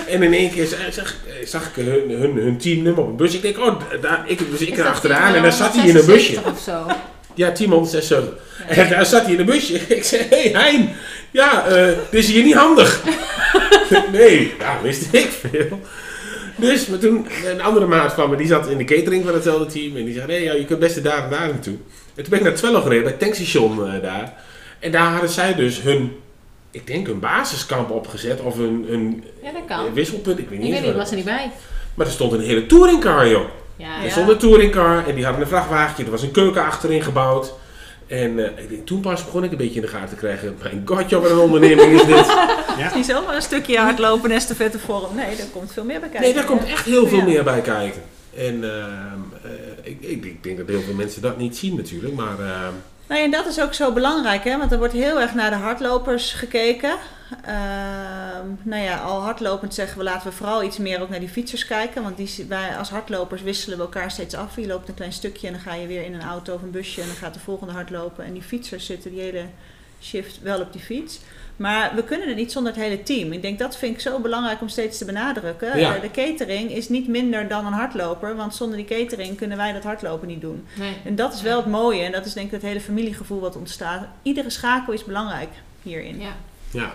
En 0.09 0.23
in 0.23 0.33
één 0.33 0.51
keer 0.51 0.67
zag, 0.91 1.15
zag, 1.45 1.67
ik 1.67 1.85
hun, 1.85 2.11
hun, 2.11 2.37
hun 2.37 2.59
teamnummer 2.59 3.03
op 3.03 3.09
een 3.09 3.17
bus. 3.17 3.35
Ik 3.35 3.43
denk, 3.43 3.59
oh, 3.59 3.81
daar, 4.01 4.25
ik, 4.27 4.51
dus 4.51 4.61
ik 4.61 4.79
er 4.79 4.87
achteraan 4.87 5.23
team 5.23 5.35
en 5.35 5.43
daar 5.43 5.53
zat 5.53 5.75
hij 5.75 5.89
in 5.89 5.97
een 5.97 6.07
busje. 6.07 6.35
176 6.35 6.53
Of 6.53 6.61
zo. 6.61 6.95
Ja, 7.35 7.53
Timon 7.53 7.87
76. 7.87 8.43
En 8.67 8.89
daar 8.89 9.07
zat 9.07 9.23
hij 9.23 9.33
in 9.33 9.41
een 9.41 9.47
busje. 9.47 9.75
Ik 9.75 10.05
zei, 10.05 10.23
hé 10.31 10.51
hey, 10.51 10.63
Hein, 10.63 10.91
ja, 11.31 11.67
eh, 11.67 11.87
dit 12.11 12.21
is 12.21 12.31
hier 12.31 12.45
niet 12.45 12.55
handig. 12.55 13.03
nee, 14.13 14.55
ja, 14.59 14.79
wist 14.83 15.13
ik 15.13 15.31
veel. 15.51 15.81
Dus, 16.57 16.87
maar 16.87 16.99
toen, 16.99 17.27
een 17.45 17.63
andere 17.63 17.87
maat 17.87 18.13
van 18.13 18.31
me, 18.31 18.37
die 18.37 18.47
zat 18.47 18.69
in 18.69 18.79
de 18.79 18.85
catering 18.85 19.25
van 19.25 19.35
hetzelfde 19.35 19.67
team. 19.67 19.97
En 19.97 20.05
die 20.05 20.15
zei, 20.15 20.27
nee, 20.27 20.43
ja, 20.43 20.53
je 20.53 20.65
kunt 20.65 20.79
best 20.79 21.05
daar 21.05 21.25
en 21.25 21.31
daar 21.31 21.49
naartoe. 21.49 21.77
En 22.15 22.23
toen 22.23 22.31
ben 22.31 22.39
ik 22.39 22.45
naar 22.45 22.55
Twello 22.55 22.81
gereden, 22.81 23.03
bij 23.03 23.13
het 23.13 23.21
tankstation 23.21 23.87
eh, 23.95 24.03
daar. 24.03 24.33
En 24.79 24.93
daar 24.93 25.11
hadden 25.13 25.31
zij 25.31 25.55
dus 25.55 25.81
hun, 25.83 26.17
ik 26.71 26.87
denk 26.87 27.09
een 27.09 27.21
basiskamp 27.21 27.91
opgezet. 27.91 28.41
Of 28.41 28.59
een, 28.59 28.87
een 28.91 29.25
Ja, 29.43 29.53
dat 29.53 29.63
kan. 29.67 29.93
wisselpunt, 29.95 30.39
ik 30.39 30.49
weet 30.49 30.59
Ik 30.59 30.65
niet 30.65 30.69
weet 30.69 30.77
eens 30.77 30.81
niet, 30.87 30.91
ik 30.95 31.01
was 31.01 31.11
er 31.11 31.17
niet 31.17 31.25
bij. 31.25 31.51
Maar 31.95 32.07
er 32.07 32.13
stond 32.13 32.33
een 32.33 32.41
hele 32.41 32.67
touringcar, 32.67 33.29
joh. 33.29 33.45
Ja, 33.77 33.97
Er 33.99 34.05
ja. 34.05 34.11
stond 34.11 34.29
een 34.29 34.39
touringcar 34.39 35.09
en 35.09 35.15
die 35.15 35.25
hadden 35.25 35.43
een 35.43 35.49
vrachtwagentje. 35.49 36.05
Er 36.05 36.11
was 36.11 36.23
een 36.23 36.31
keuken 36.31 36.65
achterin 36.65 37.03
gebouwd. 37.03 37.53
En 38.07 38.39
eh, 38.57 38.63
ik 38.63 38.69
denk, 38.69 38.87
toen 38.87 39.01
pas 39.01 39.25
begon 39.25 39.45
ik 39.45 39.51
een 39.51 39.57
beetje 39.57 39.75
in 39.75 39.81
de 39.81 39.89
gaten 39.89 40.09
te 40.09 40.15
krijgen. 40.15 40.57
Mijn 40.63 40.83
god, 40.85 41.09
joh, 41.11 41.23
wat 41.23 41.31
een 41.31 41.39
onderneming 41.39 41.93
is 42.01 42.05
dit. 42.07 42.27
Het 42.73 42.91
is 42.91 42.97
niet 42.97 43.07
zomaar 43.07 43.35
een 43.35 43.43
stukje 43.43 43.79
hardlopen 43.79 44.31
en 44.31 44.37
estafette 44.37 44.79
vorm. 44.79 45.15
Nee, 45.17 45.37
daar 45.37 45.47
komt 45.53 45.73
veel 45.73 45.85
meer 45.85 46.01
bij 46.01 46.09
kijken. 46.09 46.21
Nee, 46.27 46.35
daar 46.35 46.45
komt 46.45 46.65
echt 46.65 46.85
heel 46.85 47.07
veel 47.07 47.19
Ja. 47.19 47.25
meer 47.25 47.45
bij 47.45 47.61
kijken. 47.61 48.03
En 48.37 48.65
ehm, 48.65 49.21
eh, 49.45 49.51
ik, 49.83 50.01
ik, 50.01 50.25
ik 50.25 50.43
denk 50.43 50.59
dat 50.59 50.69
heel 50.69 50.81
veel 50.81 50.95
mensen 50.95 51.23
dat 51.23 51.39
niet 51.39 51.57
zien 51.57 51.77
natuurlijk. 51.77 52.15
Maar 52.15 52.37
Nou, 53.07 53.21
en 53.21 53.31
dat 53.31 53.47
is 53.47 53.61
ook 53.61 53.75
zo 53.75 53.93
belangrijk, 53.93 54.45
hè? 54.45 54.59
want 54.59 54.73
er 54.73 54.79
wordt 54.79 54.93
heel 54.93 55.21
erg 55.21 55.35
naar 55.35 55.51
de 55.51 55.57
hardlopers 55.57 56.33
gekeken. 56.33 56.97
Ehm, 57.45 58.47
nou 58.63 58.83
ja, 58.83 58.97
al 58.97 59.21
hardlopend 59.21 59.75
zeggen 59.75 59.99
we 59.99 60.05
laten 60.05 60.29
we 60.29 60.37
vooral 60.37 60.63
iets 60.63 60.79
meer 60.79 61.01
ook 61.01 61.09
naar 61.09 61.21
die 61.21 61.29
fietsers 61.29 61.67
kijken. 61.67 62.03
Want 62.03 62.17
die, 62.17 62.47
wij 62.49 62.77
als 62.77 62.91
hardlopers 62.91 63.43
wisselen 63.43 63.77
we 63.77 63.83
elkaar 63.83 64.11
steeds 64.11 64.35
af. 64.35 64.57
Je 64.57 64.67
loopt 64.67 64.89
een 64.89 64.95
klein 64.95 65.13
stukje 65.13 65.47
en 65.47 65.53
dan 65.53 65.63
ga 65.63 65.75
je 65.75 65.87
weer 65.87 66.05
in 66.05 66.15
een 66.15 66.23
auto 66.23 66.55
of 66.55 66.63
een 66.63 66.71
busje 66.71 67.01
en 67.01 67.07
dan 67.07 67.17
gaat 67.17 67.35
de 67.35 67.41
volgende 67.41 67.73
hardlopen. 67.73 68.25
En 68.25 68.33
die 68.33 68.43
fietsers 68.43 68.87
zitten 68.87 69.11
die 69.11 69.21
hele 69.21 69.45
shift 70.03 70.41
wel 70.43 70.61
op 70.61 70.73
die 70.73 70.83
fiets. 70.83 71.21
Maar 71.57 71.95
we 71.95 72.05
kunnen 72.05 72.29
het 72.29 72.37
niet 72.37 72.53
zonder 72.53 72.73
het 72.73 72.83
hele 72.83 73.03
team. 73.03 73.33
Ik 73.33 73.43
denk 73.43 73.59
dat 73.59 73.77
vind 73.77 73.95
ik 73.95 74.01
zo 74.01 74.19
belangrijk 74.19 74.61
om 74.61 74.69
steeds 74.69 74.99
te 74.99 75.05
benadrukken. 75.05 75.79
Ja. 75.79 75.95
Eh, 75.95 76.01
De 76.01 76.11
catering 76.11 76.71
is 76.71 76.89
niet 76.89 77.09
minder 77.09 77.49
dan 77.49 77.67
een 77.67 77.73
hardloper, 77.73 78.37
want 78.37 78.55
zonder 78.55 78.77
die 78.77 78.87
catering 78.87 79.37
kunnen 79.37 79.57
wij 79.57 79.73
dat 79.73 79.83
hardlopen 79.85 80.29
niet 80.29 80.41
doen. 80.41 80.67
Nee. 80.77 80.97
En 81.05 81.15
dat 81.15 81.35
is 81.35 81.43
wel 81.43 81.57
het 81.57 81.67
mooie 81.67 82.03
en 82.03 82.13
dat 82.13 82.27
is 82.27 82.33
denk 82.33 82.47
ik 82.47 82.53
het 82.53 82.63
hele 82.63 82.81
familiegevoel 82.81 83.41
wat 83.41 83.57
ontstaat. 83.57 84.07
Iedere 84.23 84.51
schakel 84.51 84.93
is 84.93 85.05
belangrijk 85.05 85.51
hierin. 85.83 86.21
Ja. 86.21 86.33
ja. 86.71 86.95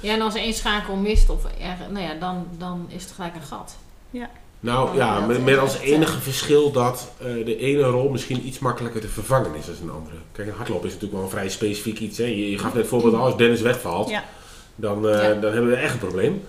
Ja, 0.00 0.12
en 0.14 0.20
als 0.20 0.34
er 0.34 0.40
één 0.40 0.54
schakel 0.54 0.96
mist, 0.96 1.28
of 1.30 1.44
er, 1.44 1.92
nou 1.92 2.04
ja, 2.06 2.14
dan, 2.14 2.46
dan 2.58 2.86
is 2.88 3.02
het 3.02 3.12
gelijk 3.12 3.34
een 3.34 3.42
gat. 3.42 3.76
Ja. 4.10 4.30
Nou 4.60 4.88
Oh, 4.88 4.94
ja, 4.94 5.20
met, 5.20 5.58
als 5.58 5.78
enige 5.78 6.20
verschil 6.20 6.70
dat 6.72 7.12
eh, 7.18 7.26
de 7.44 7.56
ene 7.58 7.82
rol 7.82 8.08
misschien 8.08 8.46
iets 8.46 8.58
makkelijker 8.58 9.00
te 9.00 9.08
vervangen 9.08 9.54
is 9.54 9.66
dan 9.66 9.74
een 9.82 9.94
andere. 9.94 10.16
Kijk, 10.32 10.48
een 10.48 10.54
hardlopen 10.54 10.86
is 10.86 10.92
natuurlijk 10.92 11.20
wel 11.20 11.30
een 11.30 11.36
vrij 11.36 11.48
specifiek 11.48 11.98
iets. 11.98 12.18
Hè. 12.18 12.24
Je, 12.24 12.50
je 12.50 12.58
gaf 12.58 12.74
net 12.74 12.86
voorbeeld 12.86 13.14
al, 13.14 13.24
als 13.24 13.36
Dennis 13.36 13.60
wegvalt, 13.60 14.08
Ja. 14.10 14.24
dan, 14.76 15.08
eh, 15.08 15.22
Ja. 15.22 15.34
dan 15.34 15.52
hebben 15.52 15.70
we 15.70 15.76
echt 15.76 15.92
een 15.92 15.98
probleem. 15.98 16.42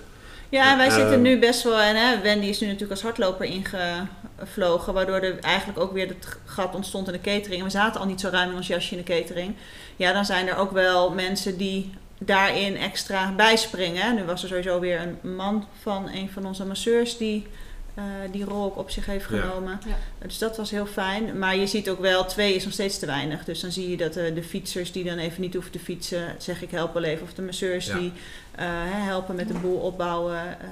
Ja, 0.50 0.72
en 0.72 0.78
wij 0.78 0.88
Eh, 0.88 0.94
zitten 0.94 1.22
nu 1.22 1.40
best 1.40 1.64
wel, 1.64 1.80
en 1.80 1.96
hè, 1.96 2.22
Wendy 2.22 2.46
is 2.46 2.60
nu 2.60 2.66
natuurlijk 2.66 2.92
als 2.92 3.02
hardloper 3.02 3.46
ingevlogen, 3.46 4.94
waardoor 4.94 5.20
er 5.20 5.40
eigenlijk 5.40 5.80
ook 5.80 5.94
weer 5.94 6.08
het 6.08 6.38
gat 6.46 6.76
ontstond 6.76 7.08
in 7.08 7.14
de 7.14 7.22
catering. 7.22 7.60
En 7.60 7.64
we 7.66 7.70
zaten 7.72 8.02
al 8.02 8.08
niet 8.08 8.20
zo 8.22 8.30
ruim 8.32 8.50
in 8.50 8.56
ons 8.56 8.68
jasje 8.68 8.96
in 8.98 9.04
de 9.06 9.14
catering. 9.14 9.56
Ja, 9.96 10.14
dan 10.14 10.26
zijn 10.26 10.48
er 10.48 10.58
ook 10.58 10.72
wel 10.72 11.12
mensen 11.12 11.58
die 11.58 11.90
daarin 12.20 12.78
extra 12.78 13.32
bijspringen. 13.36 14.16
Nu 14.16 14.24
was 14.24 14.42
er 14.42 14.48
sowieso 14.48 14.80
weer 14.80 15.00
een 15.02 15.36
man 15.36 15.66
van 15.82 16.10
een 16.14 16.30
van 16.34 16.46
onze 16.46 16.66
masseurs 16.66 17.18
die 17.18 17.48
eh, 17.94 18.04
die 18.32 18.44
rol 18.44 18.64
ook 18.64 18.78
op 18.78 18.90
zich 18.90 19.06
heeft 19.06 19.26
genomen. 19.26 19.80
Ja. 19.88 19.96
Dus 20.20 20.38
dat 20.38 20.58
was 20.58 20.72
heel 20.72 20.86
fijn. 20.86 21.40
Maar 21.40 21.56
je 21.56 21.68
ziet 21.68 21.90
ook 21.90 22.00
wel, 22.00 22.26
twee 22.26 22.56
is 22.56 22.64
nog 22.64 22.74
steeds 22.74 23.00
te 23.00 23.06
weinig. 23.06 23.44
Dus 23.44 23.60
dan 23.62 23.72
zie 23.72 23.90
je 23.90 23.98
dat 23.98 24.16
eh, 24.16 24.36
de 24.36 24.44
fietsers 24.44 24.92
die 24.92 25.04
dan 25.04 25.18
even 25.18 25.42
niet 25.42 25.54
hoeven 25.54 25.72
te 25.72 25.80
fietsen, 25.80 26.36
zeg 26.38 26.62
ik 26.62 26.72
help 26.72 26.94
wel 26.94 27.04
even. 27.04 27.24
Of 27.24 27.34
de 27.34 27.42
masseurs 27.42 27.86
Ja. 27.86 27.98
die 27.98 28.12
eh, 28.56 28.66
hè, 28.68 29.00
helpen 29.02 29.36
met 29.36 29.48
de 29.48 29.54
boel 29.60 29.78
opbouwen. 29.80 30.60
eh, 30.60 30.68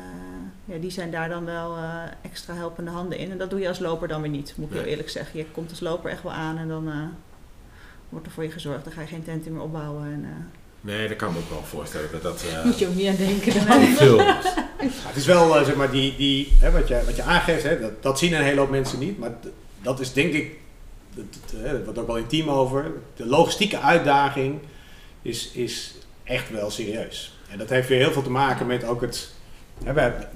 ja, 0.66 0.78
die 0.78 0.92
zijn 0.92 1.12
daar 1.12 1.30
dan 1.30 1.46
wel 1.46 1.76
eh, 1.76 2.04
extra 2.22 2.54
helpende 2.54 2.92
handen 2.92 3.18
in. 3.18 3.32
En 3.32 3.38
dat 3.38 3.50
doe 3.50 3.60
je 3.60 3.68
als 3.68 3.80
loper 3.80 4.08
dan 4.08 4.22
weer 4.22 4.32
niet, 4.32 4.54
moet 4.58 4.70
ik 4.72 4.76
heel 4.78 4.86
eerlijk 4.86 5.10
zeggen. 5.10 5.40
Je 5.40 5.46
komt 5.52 5.70
als 5.70 5.80
loper 5.80 6.12
echt 6.12 6.24
wel 6.24 6.32
aan 6.32 6.58
en 6.58 6.68
dan 6.68 6.88
eh, 6.90 6.96
wordt 8.10 8.26
er 8.26 8.32
voor 8.32 8.44
je 8.44 8.52
gezorgd. 8.52 8.84
Dan 8.84 8.94
ga 8.94 9.02
je 9.02 9.08
geen 9.08 9.24
tent 9.24 9.50
meer 9.50 9.62
opbouwen. 9.62 10.04
En, 10.04 10.24
eh, 10.24 10.30
Nee, 10.82 11.08
dat 11.08 11.18
kan 11.18 11.32
me 11.34 11.38
ook 11.40 11.50
wel 11.50 11.64
voorstellen 11.70 12.10
dat 12.12 12.22
dat 12.22 12.44
eh, 12.54 12.66
Moet 12.66 12.80
je 12.80 12.88
ook 12.88 12.96
niet 12.96 13.08
aan 13.08 13.16
denken. 13.16 13.54
Ja, 13.54 14.40
het 15.08 15.16
is 15.16 15.26
wel, 15.26 15.58
eh, 15.58 15.66
zeg 15.66 15.76
maar, 15.76 15.92
die, 15.92 16.16
die, 16.16 16.54
hè, 16.60 16.72
wat, 16.72 16.88
je, 16.88 17.02
wat 17.06 17.16
je 17.16 17.22
aangeeft, 17.24 17.64
hè, 17.64 17.80
dat, 17.80 18.04
dat 18.04 18.20
zien 18.20 18.34
een 18.34 18.42
hele 18.44 18.60
hoop 18.60 18.70
mensen 18.70 19.00
niet. 19.00 19.18
Maar 19.20 19.32
dat 19.82 20.00
is 20.00 20.14
denk 20.14 20.34
ik, 20.34 20.52
dat, 21.16 21.26
dat, 21.32 21.62
hè, 21.62 21.72
dat 21.72 21.84
wordt 21.84 22.00
ook 22.00 22.08
wel 22.08 22.18
intiem 22.18 22.50
over, 22.50 22.92
de 23.16 23.26
logistieke 23.26 23.80
uitdaging 23.80 24.60
is, 25.22 25.52
is 25.54 25.94
echt 26.24 26.50
wel 26.50 26.70
serieus. 26.70 27.38
En 27.50 27.58
dat 27.58 27.70
heeft 27.70 27.88
weer 27.88 28.00
heel 28.00 28.12
veel 28.12 28.22
te 28.24 28.30
maken 28.32 28.68
met 28.68 28.84
ook 28.84 29.02
het... 29.02 29.30
Hè, 29.84 29.94
wij- 29.94 30.28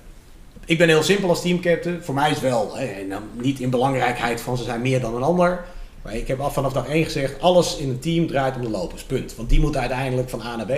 ik 0.65 0.77
ben 0.77 0.87
heel 0.87 1.03
simpel 1.03 1.29
als 1.29 1.41
teamcaptain. 1.41 2.03
Voor 2.03 2.13
mij 2.15 2.31
is 2.31 2.39
wel, 2.39 2.75
hè, 2.75 2.85
en 2.85 3.09
dan 3.09 3.23
niet 3.33 3.59
in 3.59 3.69
belangrijkheid 3.69 4.41
van 4.41 4.57
ze 4.57 4.63
zijn 4.63 4.81
meer 4.81 4.99
dan 5.01 5.15
een 5.15 5.23
ander. 5.23 5.63
Maar 6.03 6.15
ik 6.15 6.27
heb 6.27 6.39
al 6.39 6.51
vanaf 6.51 6.73
dag 6.73 6.87
1 6.87 7.03
gezegd, 7.03 7.41
alles 7.41 7.77
in 7.77 7.89
een 7.89 7.99
team 7.99 8.27
draait 8.27 8.55
om 8.55 8.61
de 8.61 8.69
lopers, 8.69 9.03
punt. 9.03 9.35
Want 9.35 9.49
die 9.49 9.59
moeten 9.59 9.81
uiteindelijk 9.81 10.29
van 10.29 10.41
A 10.41 10.55
naar 10.55 10.65
B. 10.65 10.69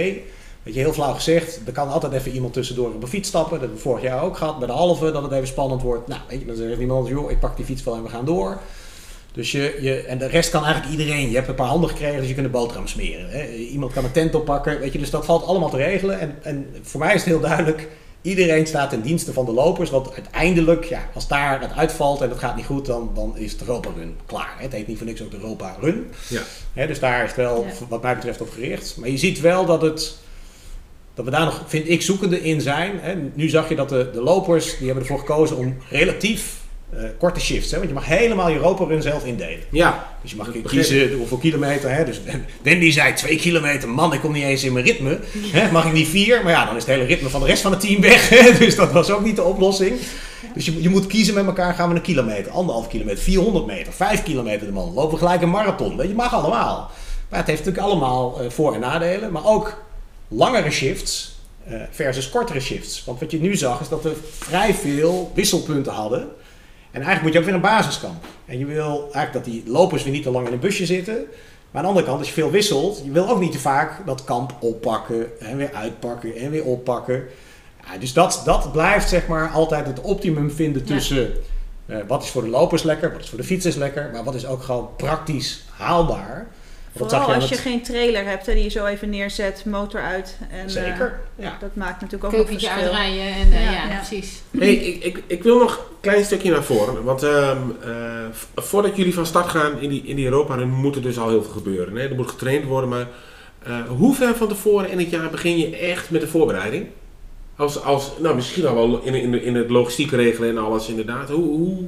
Weet 0.63 0.73
je, 0.73 0.79
heel 0.79 0.93
flauw 0.93 1.13
gezegd, 1.13 1.59
er 1.65 1.71
kan 1.71 1.89
altijd 1.89 2.13
even 2.13 2.31
iemand 2.31 2.53
tussendoor 2.53 2.93
op 2.93 3.01
een 3.01 3.07
fiets 3.07 3.27
stappen. 3.27 3.51
Dat 3.51 3.59
hebben 3.59 3.77
we 3.77 3.83
vorig 3.83 4.03
jaar 4.03 4.23
ook 4.23 4.37
gehad, 4.37 4.57
bij 4.57 4.67
de 4.67 4.73
halve, 4.73 5.11
dat 5.11 5.23
het 5.23 5.31
even 5.31 5.47
spannend 5.47 5.81
wordt. 5.81 6.07
Nou, 6.07 6.21
weet 6.27 6.39
je, 6.39 6.45
dan 6.45 6.55
zegt 6.55 6.79
iemand, 6.79 7.07
joh, 7.07 7.31
ik 7.31 7.39
pak 7.39 7.55
die 7.55 7.65
fiets 7.65 7.83
wel 7.83 7.95
en 7.95 8.03
we 8.03 8.09
gaan 8.09 8.25
door. 8.25 8.57
Dus 9.35 9.51
je, 9.51 9.77
je, 9.81 10.01
en 10.01 10.17
de 10.17 10.27
rest 10.27 10.49
kan 10.49 10.63
eigenlijk 10.63 10.99
iedereen. 10.99 11.29
Je 11.29 11.35
hebt 11.35 11.47
een 11.47 11.55
paar 11.55 11.67
handen 11.67 11.89
gekregen, 11.89 12.17
dus 12.19 12.27
je 12.27 12.33
kunt 12.33 12.45
een 12.45 12.51
boterham 12.51 12.87
smeren. 12.87 13.29
Hè. 13.29 13.47
Iemand 13.47 13.93
kan 13.93 14.03
een 14.03 14.11
tent 14.11 14.35
oppakken, 14.35 14.79
weet 14.79 14.93
je, 14.93 14.99
dus 14.99 15.09
dat 15.09 15.25
valt 15.25 15.43
allemaal 15.43 15.69
te 15.69 15.77
regelen. 15.77 16.19
En, 16.19 16.35
en 16.41 16.75
voor 16.81 16.99
mij 16.99 17.13
is 17.13 17.21
het 17.23 17.29
heel 17.29 17.39
duidelijk, 17.39 17.87
iedereen 18.25 18.67
staat 18.67 18.89
ten 18.89 19.01
dienste 19.01 19.33
van 19.33 19.45
de 19.45 19.51
lopers. 19.51 19.89
Want 19.89 20.13
uiteindelijk, 20.13 20.83
ja, 20.83 21.09
als 21.13 21.27
daar 21.27 21.61
het 21.61 21.73
uitvalt 21.73 22.21
en 22.21 22.29
het 22.29 22.39
gaat 22.39 22.55
niet 22.55 22.65
goed, 22.65 22.85
dan, 22.85 23.11
dan 23.15 23.37
is 23.37 23.51
het 23.51 23.61
Europa 23.61 23.89
Run 23.97 24.15
klaar. 24.25 24.53
Hè. 24.57 24.63
Het 24.63 24.71
heet 24.71 24.87
niet 24.87 24.97
voor 24.97 25.07
niks 25.07 25.21
ook 25.21 25.31
de 25.31 25.37
Europa 25.37 25.75
Run. 25.81 26.07
Ja. 26.29 26.41
Hè, 26.73 26.87
dus 26.87 26.99
daar 26.99 27.21
is 27.23 27.27
het 27.27 27.37
wel, 27.37 27.65
Ja. 27.65 27.85
wat 27.89 28.01
mij 28.01 28.15
betreft, 28.15 28.41
op 28.41 28.49
gericht. 28.49 28.97
Maar 28.97 29.09
je 29.09 29.17
ziet 29.17 29.41
wel 29.41 29.65
dat 29.65 29.81
het 29.81 30.17
dat 31.13 31.25
we 31.25 31.31
daar 31.31 31.45
nog, 31.45 31.63
vind 31.67 31.89
ik, 31.89 32.01
zoekende 32.01 32.41
in 32.41 32.61
zijn. 32.61 32.99
Hè. 32.99 33.15
Nu 33.33 33.49
zag 33.49 33.69
je 33.69 33.75
dat 33.75 33.89
de, 33.89 34.09
de 34.13 34.21
lopers, 34.21 34.77
die 34.77 34.85
hebben 34.85 35.03
ervoor 35.03 35.19
gekozen 35.19 35.57
om 35.57 35.77
relatief 35.89 36.63
eh, 36.93 37.03
korte 37.19 37.39
shifts. 37.39 37.71
Hè. 37.71 37.77
Want 37.77 37.89
je 37.89 37.95
mag 37.95 38.05
helemaal 38.05 38.49
je 38.49 38.55
Europa 38.55 38.85
Run 38.85 39.01
zelf 39.01 39.25
indelen. 39.25 39.59
Ja, 39.71 40.07
Dus 40.21 40.31
je 40.31 40.37
mag 40.37 40.49
kiezen 40.67 41.13
hoeveel 41.13 41.37
kilometer. 41.37 41.89
Hè. 41.95 42.05
Dus 42.05 42.21
Wendy 42.61 42.91
zei 42.91 43.13
twee 43.13 43.35
kilometer. 43.37 43.89
Man, 43.89 44.13
ik 44.13 44.19
kom 44.19 44.31
niet 44.31 44.43
eens 44.43 44.63
in 44.63 44.73
mijn 44.73 44.85
ritme. 44.85 45.19
Hè. 45.37 45.71
Mag 45.71 45.85
ik 45.85 45.93
niet 45.93 46.07
vier? 46.07 46.43
Maar 46.43 46.51
ja, 46.51 46.65
dan 46.65 46.75
is 46.75 46.83
het 46.85 46.91
hele 46.95 47.05
ritme 47.07 47.29
van 47.29 47.39
de 47.41 47.47
rest 47.47 47.61
van 47.61 47.71
het 47.71 47.79
team 47.79 48.01
weg. 48.01 48.29
Hè. 48.29 48.51
Dus 48.65 48.75
dat 48.75 48.91
was 48.91 49.09
ook 49.11 49.23
niet 49.23 49.35
de 49.35 49.43
oplossing. 49.43 49.99
Dus 50.53 50.65
je, 50.65 50.81
je 50.81 50.89
moet 50.89 51.07
kiezen 51.07 51.33
met 51.33 51.45
elkaar. 51.45 51.73
Gaan 51.73 51.89
we 51.89 51.95
een 51.95 52.01
kilometer, 52.01 52.51
anderhalf 52.51 52.87
kilometer, 52.87 53.23
400 53.23 53.65
meter, 53.65 53.93
5 53.93 54.23
kilometer 54.23 54.67
de 54.67 54.73
man. 54.73 54.93
Lopen 54.93 55.11
we 55.11 55.17
gelijk 55.17 55.41
een 55.41 55.49
marathon. 55.49 55.97
Weet 55.97 56.07
Je 56.07 56.13
mag 56.15 56.33
allemaal. 56.33 56.91
Maar 57.29 57.39
het 57.39 57.47
heeft 57.49 57.65
natuurlijk 57.65 57.87
allemaal 57.93 58.39
eh, 58.41 58.49
voor- 58.49 58.73
en 58.73 58.79
nadelen. 58.79 59.31
Maar 59.31 59.45
ook 59.45 59.83
langere 60.27 60.71
shifts 60.71 61.35
eh, 61.67 61.77
versus 61.91 62.29
kortere 62.29 62.59
shifts. 62.59 63.03
Want 63.05 63.19
wat 63.19 63.31
je 63.31 63.39
nu 63.39 63.55
zag 63.55 63.81
is 63.81 63.89
dat 63.89 64.03
we 64.03 64.13
vrij 64.39 64.73
veel 64.73 65.31
wisselpunten 65.35 65.93
hadden. 65.93 66.27
En 66.95 67.01
eigenlijk 67.01 67.21
moet 67.21 67.33
je 67.33 67.39
ook 67.39 67.45
weer 67.45 67.53
een 67.53 67.77
basiskamp. 67.77 68.25
En 68.45 68.57
je 68.59 68.65
wil 68.65 69.01
eigenlijk 69.01 69.33
dat 69.33 69.43
die 69.43 69.63
lopers 69.65 70.03
weer 70.03 70.13
niet 70.13 70.23
te 70.23 70.31
lang 70.31 70.47
in 70.47 70.53
een 70.53 70.59
busje 70.59 70.85
zitten. 70.85 71.13
Maar 71.15 71.25
aan 71.71 71.81
de 71.81 71.87
andere 71.87 72.05
kant, 72.05 72.19
als 72.19 72.27
je 72.27 72.33
veel 72.33 72.51
wisselt, 72.51 73.01
je 73.03 73.11
wil 73.11 73.29
ook 73.29 73.39
niet 73.39 73.51
te 73.51 73.59
vaak 73.59 74.05
dat 74.05 74.23
kamp 74.23 74.55
oppakken 74.59 75.39
en 75.39 75.57
weer 75.57 75.73
uitpakken 75.73 76.35
en 76.35 76.51
weer 76.51 76.63
oppakken. 76.63 77.23
Ja, 77.85 77.97
dus 77.97 78.13
dat, 78.13 78.41
dat 78.45 78.71
blijft 78.71 79.09
zeg 79.09 79.27
maar 79.27 79.49
altijd 79.49 79.87
het 79.87 80.01
optimum 80.01 80.51
vinden 80.51 80.81
Ja. 80.85 80.93
tussen 80.95 81.31
eh, 81.85 81.97
wat 82.07 82.23
is 82.23 82.29
voor 82.29 82.41
de 82.43 82.49
lopers 82.49 82.83
lekker, 82.83 83.11
wat 83.11 83.21
is 83.21 83.29
voor 83.29 83.37
de 83.37 83.43
fietsers 83.43 83.75
lekker, 83.75 84.09
maar 84.13 84.23
wat 84.23 84.35
is 84.35 84.45
ook 84.45 84.63
gewoon 84.63 84.89
praktisch 84.97 85.63
haalbaar. 85.77 86.47
Vooral 86.97 87.09
zag 87.25 87.35
als 87.35 87.49
je 87.49 87.55
het- 87.55 87.63
geen 87.63 87.81
trailer 87.81 88.25
hebt 88.25 88.45
hè, 88.45 88.53
die 88.53 88.63
je 88.63 88.69
zo 88.69 88.85
even 88.85 89.09
neerzet, 89.09 89.65
motor 89.65 90.01
uit. 90.01 90.37
En, 90.51 90.69
Zeker, 90.69 91.19
eh, 91.35 91.45
ja. 91.45 91.57
Dat 91.59 91.75
maakt 91.75 92.01
natuurlijk 92.01 92.23
ook 92.23 92.31
Keukentje 92.31 92.67
verschil. 92.69 92.83
uitrijden 92.93 93.25
en 93.33 93.51
eh, 93.51 93.63
Ja. 93.65 93.71
ja, 93.71 93.87
Ja. 93.87 93.95
precies. 93.97 94.41
Hey, 94.59 94.73
ik, 94.75 95.03
ik, 95.03 95.23
ik 95.27 95.43
wil 95.43 95.57
nog 95.59 95.77
een 95.77 95.95
klein 96.01 96.25
stukje 96.25 96.51
naar 96.51 96.63
voren. 96.63 97.03
Want 97.03 97.23
ehm, 97.23 97.57
eh, 97.83 97.91
voordat 98.55 98.95
jullie 98.95 99.13
van 99.13 99.25
start 99.25 99.47
gaan 99.47 99.79
in 99.79 99.89
die, 99.89 100.03
in 100.05 100.15
die 100.15 100.25
Europa, 100.25 100.55
dan 100.57 100.69
moet 100.69 100.95
er 100.95 101.01
dus 101.01 101.17
al 101.19 101.29
heel 101.29 101.43
veel 101.43 101.51
gebeuren. 101.53 101.95
Hè? 101.95 102.07
Er 102.07 102.15
moet 102.15 102.29
getraind 102.29 102.65
worden. 102.65 102.89
Maar 102.89 103.07
eh, 103.63 103.79
hoe 103.87 104.15
ver 104.15 104.35
van 104.35 104.47
tevoren 104.47 104.89
in 104.89 104.99
het 104.99 105.09
jaar 105.09 105.29
begin 105.29 105.57
je 105.57 105.75
echt 105.77 106.09
met 106.11 106.21
de 106.21 106.27
voorbereiding? 106.27 106.85
Als, 107.55 107.83
als, 107.83 108.11
nou, 108.19 108.35
misschien 108.35 108.65
al 108.67 108.75
wel 108.75 109.01
in, 109.03 109.13
in, 109.13 109.41
in 109.43 109.55
het 109.55 109.69
logistiek 109.69 110.11
regelen 110.11 110.49
en 110.49 110.57
alles 110.57 110.87
inderdaad. 110.87 111.29
Hoe, 111.29 111.45
hoe, 111.57 111.87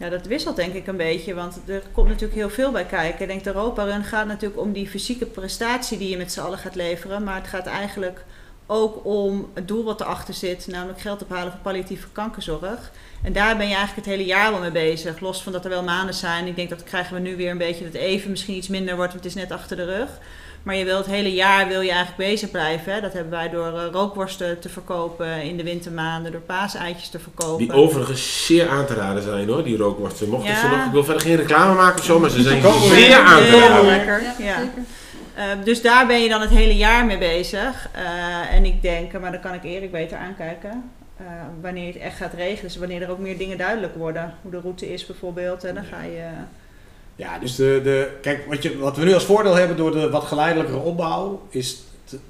Ja, 0.00 0.08
dat 0.08 0.26
wisselt 0.26 0.56
denk 0.56 0.74
ik 0.74 0.86
een 0.86 0.96
beetje, 0.96 1.34
want 1.34 1.60
er 1.66 1.82
komt 1.92 2.08
natuurlijk 2.08 2.34
heel 2.34 2.50
veel 2.50 2.70
bij 2.70 2.84
kijken. 2.84 3.20
Ik 3.20 3.28
denk 3.28 3.44
de 3.44 3.54
Europa 3.54 3.84
Run 3.84 4.04
gaat 4.04 4.26
natuurlijk 4.26 4.60
om 4.60 4.72
die 4.72 4.88
fysieke 4.88 5.26
prestatie 5.26 5.98
die 5.98 6.08
je 6.08 6.16
met 6.16 6.32
z'n 6.32 6.40
allen 6.40 6.58
gaat 6.58 6.74
leveren. 6.74 7.24
Maar 7.24 7.34
het 7.34 7.46
gaat 7.46 7.66
eigenlijk 7.66 8.24
ook 8.66 9.04
om 9.04 9.50
het 9.54 9.68
doel 9.68 9.84
wat 9.84 10.00
erachter 10.00 10.34
zit, 10.34 10.66
namelijk 10.66 11.00
geld 11.00 11.22
ophalen 11.22 11.52
voor 11.52 11.60
palliatieve 11.60 12.06
kankerzorg. 12.12 12.90
En 13.22 13.32
daar 13.32 13.56
ben 13.56 13.68
je 13.68 13.74
eigenlijk 13.74 14.06
het 14.06 14.16
hele 14.16 14.28
jaar 14.28 14.50
wel 14.50 14.60
mee 14.60 14.70
bezig. 14.70 15.20
Los 15.20 15.42
van 15.42 15.52
dat 15.52 15.64
er 15.64 15.70
wel 15.70 15.82
maanden 15.82 16.14
zijn. 16.14 16.46
Ik 16.46 16.56
denk 16.56 16.68
dat 16.68 16.84
krijgen 16.84 17.14
we 17.14 17.20
nu 17.20 17.36
weer 17.36 17.50
een 17.50 17.58
beetje 17.58 17.84
dat 17.84 17.94
even 17.94 18.30
misschien 18.30 18.56
iets 18.56 18.68
minder 18.68 18.96
wordt, 18.96 19.12
want 19.12 19.24
het 19.24 19.34
is 19.34 19.42
net 19.42 19.52
achter 19.52 19.76
de 19.76 19.84
rug. 19.84 20.10
Maar 20.62 20.76
je 20.76 20.84
wil 20.84 20.96
het 20.96 21.06
hele 21.06 21.34
jaar 21.34 21.68
wil 21.68 21.80
je 21.80 21.90
eigenlijk 21.90 22.30
bezig 22.30 22.50
blijven. 22.50 22.92
Hè? 22.92 23.00
Dat 23.00 23.12
hebben 23.12 23.30
wij 23.32 23.48
door 23.50 23.78
eh, 23.78 23.84
rookworsten 23.92 24.58
te 24.60 24.68
verkopen 24.68 25.42
in 25.42 25.56
de 25.56 25.62
wintermaanden, 25.62 26.32
door 26.32 26.40
paaseitjes 26.40 27.08
te 27.08 27.18
verkopen. 27.18 27.58
die 27.58 27.72
overigens 27.72 28.46
zeer 28.46 28.68
aan 28.68 28.86
te 28.86 28.94
raden 28.94 29.22
zijn 29.22 29.48
hoor, 29.48 29.64
die 29.64 29.76
rookworsten. 29.76 30.28
Mochten 30.28 30.56
ze 30.56 30.66
Ja. 30.66 30.76
nog, 30.76 30.86
ik 30.86 30.92
wil 30.92 31.04
verder 31.04 31.22
geen 31.22 31.36
reclame 31.36 31.74
maken 31.74 31.98
of 31.98 32.04
zo, 32.04 32.18
maar 32.18 32.30
ze 32.30 32.42
zijn 32.42 32.62
zeer 32.62 33.16
aan 33.18 33.42
te 33.42 33.58
raden. 33.68 33.86
lekker. 33.86 34.22
Ja. 34.38 34.58
Eh, 35.34 35.44
dus 35.64 35.82
daar 35.82 36.06
ben 36.06 36.22
je 36.22 36.28
dan 36.28 36.40
het 36.40 36.50
hele 36.50 36.76
jaar 36.76 37.04
mee 37.06 37.18
bezig. 37.18 37.88
Eh, 37.92 38.54
en 38.54 38.64
ik 38.64 38.82
denk, 38.82 39.20
maar 39.20 39.32
dan 39.32 39.40
kan 39.40 39.54
ik 39.54 39.64
Erik 39.64 39.90
beter 39.92 40.18
aankijken. 40.18 40.90
eh, 41.16 41.26
wanneer 41.60 41.86
je 41.86 41.92
het 41.92 42.02
echt 42.02 42.16
gaat 42.16 42.32
regelen. 42.34 42.62
Dus 42.62 42.76
wanneer 42.76 43.02
er 43.02 43.10
ook 43.10 43.18
meer 43.18 43.38
dingen 43.38 43.58
duidelijk 43.58 43.94
worden. 43.94 44.34
Hoe 44.42 44.50
de 44.50 44.60
route 44.60 44.92
is 44.92 45.06
bijvoorbeeld. 45.06 45.64
En 45.64 45.74
dan 45.74 45.84
ga 45.84 46.02
je... 46.02 46.24
Ja, 47.16 47.38
dus 47.38 47.54
de, 47.56 47.80
de, 47.84 48.10
kijk, 48.22 48.44
wat, 48.48 48.62
je, 48.62 48.78
wat 48.78 48.96
we 48.96 49.04
nu 49.04 49.14
als 49.14 49.24
voordeel 49.24 49.54
hebben 49.54 49.76
door 49.76 49.92
de 49.92 50.10
wat 50.10 50.24
geleidelijkere 50.24 50.78
opbouw, 50.78 51.42
is 51.50 51.82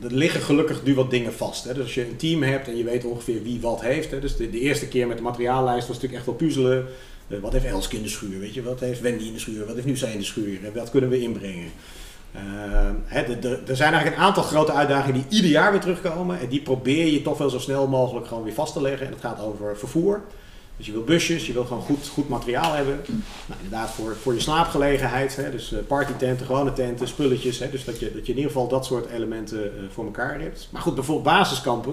er 0.03 0.13
liggen 0.15 0.41
gelukkig 0.41 0.83
nu 0.85 0.95
wat 0.95 1.11
dingen 1.11 1.33
vast. 1.35 1.65
Hè. 1.65 1.75
Dus 1.75 1.83
als 1.83 1.95
je 1.95 2.09
een 2.09 2.17
team 2.17 2.43
hebt 2.43 2.69
en 2.69 2.77
je 2.77 2.85
weet 2.85 3.05
ongeveer 3.05 3.43
wie 3.43 3.61
wat 3.61 3.81
heeft. 3.81 4.11
Hè. 4.11 4.21
Dus 4.21 4.37
de, 4.37 4.51
de 4.51 4.61
eerste 4.61 4.89
keer 4.89 5.07
met 5.07 5.17
de 5.17 5.23
materiaallijst 5.23 5.87
was 5.89 5.97
natuurlijk 5.97 6.15
echt 6.15 6.27
wel 6.27 6.35
puzzelen. 6.35 6.87
Eh, 7.29 7.39
wat 7.39 7.53
heeft 7.53 7.65
Elske 7.65 7.97
in 7.97 8.03
de 8.03 8.09
schuur, 8.09 8.39
weet 8.39 8.55
je? 8.55 8.63
Wat 8.63 8.81
heeft 8.81 9.01
Wendy 9.01 9.25
in 9.25 9.33
de 9.33 9.39
schuur? 9.39 9.67
Wat 9.67 9.75
heeft 9.75 9.87
nu 9.87 9.97
zij 9.97 10.13
in 10.13 10.19
de 10.19 10.25
schuur? 10.25 10.59
En 10.65 10.73
wat 10.75 10.91
kunnen 10.91 11.11
we 11.11 11.21
inbrengen? 11.21 11.71
Eh, 12.33 13.27
de- 13.41 13.59
er 13.67 13.77
zijn 13.77 13.93
eigenlijk 13.93 14.17
een 14.17 14.27
aantal 14.27 14.43
grote 14.43 14.73
uitdagingen 14.73 15.15
die 15.29 15.37
ieder 15.37 15.51
jaar 15.51 15.71
weer 15.71 15.81
terugkomen. 15.81 16.41
En 16.41 16.49
die 16.49 16.61
probeer 16.63 17.07
je 17.07 17.23
toch 17.23 17.39
wel 17.39 17.51
zo 17.51 17.59
snel 17.59 17.87
mogelijk 17.89 18.27
gewoon 18.27 18.45
weer 18.45 18.53
vast 18.55 18.73
te 18.73 18.83
leggen. 18.83 19.07
En 19.07 19.13
dat 19.13 19.21
gaat 19.21 19.41
over 19.41 19.77
vervoer. 19.79 20.21
Dus 20.81 20.89
je 20.89 20.95
wil 20.95 21.05
busjes, 21.05 21.47
je 21.47 21.53
wil 21.53 21.65
gewoon 21.65 21.83
goed, 21.83 22.09
goed 22.09 22.29
materiaal 22.29 22.73
hebben. 22.73 23.01
Nou, 23.47 23.61
inderdaad, 23.63 23.91
voor, 23.91 24.17
voor 24.17 24.35
je 24.35 24.41
slaapgelegenheid. 24.41 25.37
Hè, 25.37 25.51
dus 25.51 25.73
eh, 25.73 25.79
partytenten, 25.87 26.47
gewone 26.47 26.73
tenten, 26.73 27.09
spulletjes. 27.09 27.59
Hè, 27.59 27.71
dus 27.71 27.85
dat 27.85 27.99
je, 28.01 28.13
dat 28.15 28.27
je 28.27 28.33
in 28.33 28.39
ieder 28.39 28.53
geval 28.53 28.69
dat 28.69 28.87
soort 28.87 29.07
elementen 29.11 29.65
eh, 29.65 29.83
voor 29.91 30.05
elkaar 30.05 30.41
hebt. 30.41 30.69
Maar 30.71 30.83
goed, 30.83 30.95
bijvoorbeeld 30.95 31.37
basiskampen. 31.37 31.93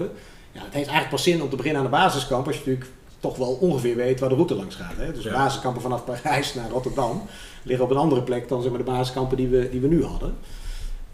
Ja, 0.52 0.60
het 0.60 0.72
heeft 0.74 0.74
eigenlijk 0.88 1.10
pas 1.10 1.22
zin 1.22 1.42
om 1.42 1.48
te 1.50 1.56
beginnen 1.56 1.80
aan 1.82 1.90
de 1.90 1.96
basiskamp. 1.96 2.46
Als 2.46 2.56
je 2.56 2.62
natuurlijk 2.64 2.90
toch 3.20 3.36
wel 3.36 3.52
ongeveer 3.60 3.96
weet 3.96 4.20
waar 4.20 4.28
de 4.28 4.34
route 4.34 4.54
langs 4.54 4.74
gaat. 4.74 4.96
Hè. 4.96 5.12
Dus 5.12 5.24
Ja. 5.24 5.32
basiskampen 5.32 5.82
vanaf 5.82 6.04
Parijs 6.04 6.54
naar 6.54 6.70
Rotterdam 6.70 7.22
liggen 7.62 7.84
op 7.84 7.90
een 7.90 7.96
andere 7.96 8.22
plek 8.22 8.48
dan 8.48 8.62
zeg 8.62 8.70
maar, 8.70 8.84
de 8.84 8.90
basiskampen 8.90 9.36
die 9.36 9.48
we, 9.48 9.68
die 9.70 9.80
we 9.80 9.88
nu 9.88 10.04
hadden. 10.04 10.34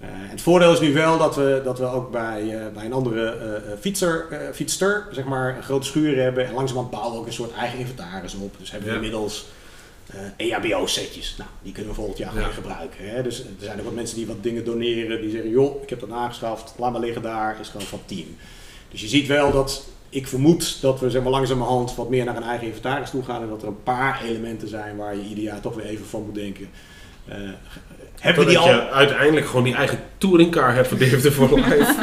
Eh, 0.04 0.30
het 0.30 0.40
voordeel 0.40 0.72
is 0.72 0.80
nu 0.80 0.92
wel 0.92 1.18
dat 1.18 1.36
we, 1.36 1.60
dat 1.64 1.78
we 1.78 1.84
ook 1.84 2.10
bij, 2.10 2.58
eh, 2.60 2.72
bij 2.74 2.84
een 2.84 2.92
andere 2.92 3.26
eh, 3.30 3.72
fietser, 3.80 4.26
fietster 4.54 5.06
zeg 5.10 5.24
maar, 5.24 5.56
een 5.56 5.62
grote 5.62 5.86
schuur 5.86 6.22
hebben. 6.22 6.46
En 6.46 6.54
langzamerhand 6.54 6.90
bouwen 6.90 7.12
we 7.12 7.18
ook 7.18 7.26
een 7.26 7.32
soort 7.32 7.52
eigen 7.54 7.78
inventaris 7.78 8.34
op. 8.34 8.54
Dus 8.58 8.70
hebben 8.70 8.88
we 8.88 8.94
Ja. 8.94 9.00
inmiddels 9.02 9.46
eh 10.06 10.20
EHBO-setjes. 10.52 11.34
Nou, 11.38 11.50
die 11.62 11.72
kunnen 11.72 11.90
we 11.90 11.96
volgend 11.96 12.18
jaar 12.18 12.34
Ja. 12.34 12.38
weer 12.40 12.52
gebruiken. 12.52 13.08
Hè? 13.10 13.22
Dus 13.22 13.40
er 13.40 13.46
zijn 13.58 13.78
ook 13.78 13.84
wat 13.84 13.94
mensen 13.94 14.16
die 14.16 14.26
wat 14.26 14.42
dingen 14.42 14.64
doneren. 14.64 15.20
Die 15.20 15.30
zeggen, 15.30 15.50
joh, 15.50 15.82
ik 15.82 15.90
heb 15.90 16.00
dat 16.00 16.10
aangeschaft. 16.10 16.74
Laat 16.78 16.92
maar 16.92 17.00
liggen 17.00 17.22
daar. 17.22 17.56
Is 17.60 17.68
gewoon 17.68 17.86
van 17.86 18.00
team. 18.06 18.36
Dus 18.90 19.00
je 19.00 19.08
ziet 19.08 19.26
wel 19.26 19.52
dat... 19.52 19.84
Ik 20.08 20.26
vermoed 20.28 20.80
dat 20.80 21.00
we 21.00 21.10
zeg 21.10 21.22
maar, 21.22 21.30
langzamerhand 21.30 21.94
wat 21.94 22.08
meer 22.08 22.24
naar 22.24 22.36
een 22.36 22.42
eigen 22.42 22.66
inventaris 22.66 23.10
toe 23.10 23.22
gaan. 23.24 23.42
En 23.42 23.48
dat 23.48 23.62
er 23.62 23.68
een 23.68 23.82
paar 23.82 24.22
elementen 24.24 24.68
zijn 24.68 24.96
waar 24.96 25.16
je 25.16 25.22
ieder 25.28 25.44
jaar 25.44 25.60
toch 25.60 25.74
weer 25.74 25.84
even 25.84 26.06
van 26.06 26.22
moet 26.24 26.34
denken. 26.34 26.68
Hebben 28.24 28.44
we 28.44 28.48
die 28.50 28.58
al... 28.58 28.68
je 28.68 28.90
uiteindelijk 28.90 29.46
gewoon 29.46 29.64
die 29.64 29.74
eigen 29.74 29.98
touringcar 30.18 30.74
hebt 30.74 30.98
Deventer 30.98 31.32
for 31.32 31.54
Life. 31.60 31.94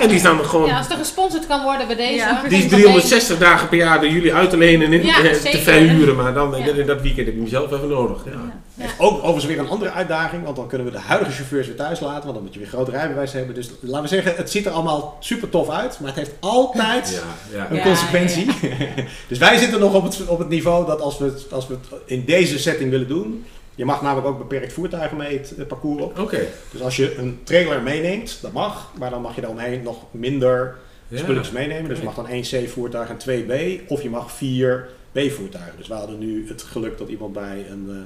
En 0.00 0.06
die 0.08 0.16
is 0.16 0.22
dan 0.22 0.44
gewoon... 0.44 0.68
Ja, 0.68 0.78
als 0.78 0.88
er 0.90 0.96
gesponsord 0.96 1.46
kan 1.46 1.62
worden 1.62 1.86
bij 1.86 1.96
deze. 1.96 2.14
Ja. 2.14 2.42
Die 2.48 2.52
is 2.52 2.58
zijn 2.58 2.70
van 2.70 2.78
360 2.80 3.38
dagen 3.38 3.68
per 3.68 3.78
jaar 3.78 4.00
door 4.00 4.10
jullie 4.10 4.34
uit 4.34 4.50
te 4.50 4.56
lenen 4.56 4.92
en 4.92 5.04
Ja, 5.04 5.22
eh, 5.22 5.32
te 5.32 5.58
verhuren. 5.58 6.16
Maar 6.16 6.34
dan 6.34 6.54
Ja. 6.58 6.66
in 6.66 6.86
dat 6.86 7.00
weekend 7.02 7.26
heb 7.26 7.34
je 7.34 7.40
hem 7.40 7.48
zelf 7.50 7.72
even 7.72 7.88
nodig. 7.88 8.24
Ja. 8.24 8.86
Ook 8.98 9.16
overigens 9.16 9.44
weer 9.44 9.58
een 9.58 9.68
andere 9.68 9.90
uitdaging, 9.90 10.44
want 10.44 10.56
dan 10.56 10.68
kunnen 10.68 10.86
we 10.86 10.92
de 10.92 10.98
huidige 10.98 11.32
chauffeurs 11.32 11.66
weer 11.66 11.76
thuis 11.76 12.00
laten, 12.00 12.22
want 12.22 12.34
dan 12.34 12.42
moet 12.42 12.52
je 12.54 12.58
weer 12.60 12.68
groot 12.68 12.88
rijbewijs 12.88 13.32
hebben. 13.32 13.54
Dus 13.54 13.70
laten 13.80 14.02
we 14.02 14.08
zeggen, 14.08 14.32
het 14.36 14.50
ziet 14.50 14.66
er 14.66 14.72
allemaal 14.72 15.16
super 15.20 15.48
tof 15.48 15.68
uit, 15.70 15.98
maar 16.00 16.08
het 16.08 16.18
heeft 16.18 16.34
altijd 16.40 17.20
Ja, 17.52 17.58
ja. 17.58 17.66
een 17.70 17.76
Ja, 17.76 17.82
consequentie. 17.82 18.46
dus 19.28 19.38
wij 19.38 19.58
zitten 19.58 19.80
nog 19.80 19.94
op 19.94 20.02
het, 20.02 20.26
op 20.26 20.38
het 20.38 20.48
niveau 20.48 20.86
dat 20.86 21.00
als 21.00 21.18
we, 21.18 21.24
het, 21.24 21.52
als 21.52 21.66
we 21.66 21.74
het 21.74 22.00
in 22.06 22.24
deze 22.24 22.58
setting 22.58 22.90
willen 22.90 23.08
doen, 23.08 23.44
je 23.78 23.84
mag 23.84 24.02
namelijk 24.02 24.26
ook 24.26 24.38
beperkt 24.38 24.72
voertuigen 24.72 25.16
mee 25.16 25.38
het 25.38 25.54
eh, 25.58 25.66
parcours 25.66 26.02
op. 26.02 26.18
Oké. 26.18 26.40
Dus 26.70 26.80
als 26.82 26.96
je 26.96 27.16
een 27.18 27.40
trailer 27.42 27.82
meeneemt, 27.82 28.38
dat 28.42 28.52
mag, 28.52 28.92
maar 28.98 29.10
dan 29.10 29.22
mag 29.22 29.34
je 29.34 29.40
daaromheen 29.40 29.82
nog 29.82 30.04
minder 30.10 30.76
Ja. 31.08 31.18
spulletjes 31.18 31.54
meenemen. 31.54 31.88
Dus 31.88 31.98
je 31.98 32.04
mag 32.04 32.14
dan 32.14 32.28
één 32.28 32.42
C-voertuig 32.42 33.08
en 33.08 33.16
twee 33.16 33.42
B, 33.42 33.80
of 33.90 34.02
je 34.02 34.10
mag 34.10 34.32
vier 34.32 34.88
B-voertuigen. 35.12 35.72
Dus 35.76 35.88
we 35.88 35.94
hadden 35.94 36.18
nu 36.18 36.48
het 36.48 36.62
geluk 36.62 36.98
dat 36.98 37.08
iemand 37.08 37.32
bij 37.32 37.66
een, 37.70 37.86
eh 37.88 37.96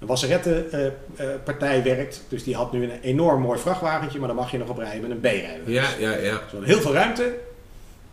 een 0.00 0.08
wasserettenpartij 0.08 1.82
werkt. 1.82 2.22
Dus 2.28 2.44
die 2.44 2.54
had 2.56 2.72
nu 2.72 2.82
een 2.84 3.00
enorm 3.02 3.40
mooi 3.42 3.58
vrachtwagentje, 3.58 4.18
maar 4.18 4.28
dan 4.28 4.36
mag 4.36 4.50
je 4.50 4.58
nog 4.58 4.68
op 4.68 4.78
rijden 4.78 5.00
met 5.00 5.10
een 5.10 5.20
B-rijden. 5.20 5.62
Ja, 5.72 5.84
ja, 5.98 6.10
ja. 6.10 6.18
Dus 6.18 6.20
we 6.22 6.36
hadden 6.50 6.64
heel 6.68 6.80
veel 6.80 6.92
ruimte. 6.92 7.34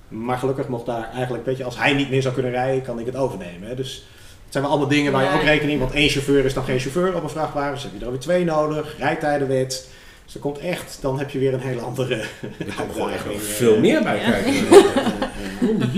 Maar 0.08 0.38
gelukkig 0.38 0.68
mocht 0.68 0.86
daar 0.86 1.10
eigenlijk, 1.14 1.46
weet 1.46 1.58
je, 1.58 1.64
als 1.64 1.78
hij 1.78 1.94
niet 1.94 2.10
meer 2.10 2.22
zou 2.22 2.34
kunnen 2.34 2.52
rijden, 2.52 2.82
kan 2.84 3.00
ik 3.00 3.06
het 3.06 3.16
overnemen. 3.16 3.68
Hè. 3.70 3.76
Dus 3.76 4.06
het 4.50 4.58
zijn 4.58 4.64
wel 4.64 4.78
allemaal 4.78 4.96
dingen 4.96 5.12
waar 5.12 5.24
je 5.24 5.40
ook 5.40 5.44
rekening 5.44 5.80
Want 5.80 5.92
één 5.92 6.10
chauffeur 6.10 6.46
is 6.46 6.54
dan 6.54 6.64
geen 6.64 6.80
chauffeur 6.80 7.16
op 7.16 7.24
een 7.24 7.30
vrachtwagen. 7.30 7.74
Dus 7.74 7.84
heb 7.84 7.92
je 7.98 8.06
er 8.06 8.12
weer 8.12 8.20
twee 8.20 8.44
nodig. 8.44 8.96
Rijtijdenwet. 8.98 9.88
Dus 10.26 10.34
er 10.34 10.40
komt 10.40 10.58
echt, 10.58 10.98
dan 11.02 11.20
heb 11.20 11.30
je 11.30 11.40
weer 11.40 11.54
een 11.54 11.60
hele 11.60 11.82
andere 11.82 12.16
Er 12.16 12.74
komt 12.78 12.92
gewoon 12.92 13.10
echt 13.10 13.26
nog 13.26 13.34
eh. 13.34 13.42
veel 13.42 13.80
meer 13.80 14.04
bij 14.04 14.20
kijken. 14.20 14.54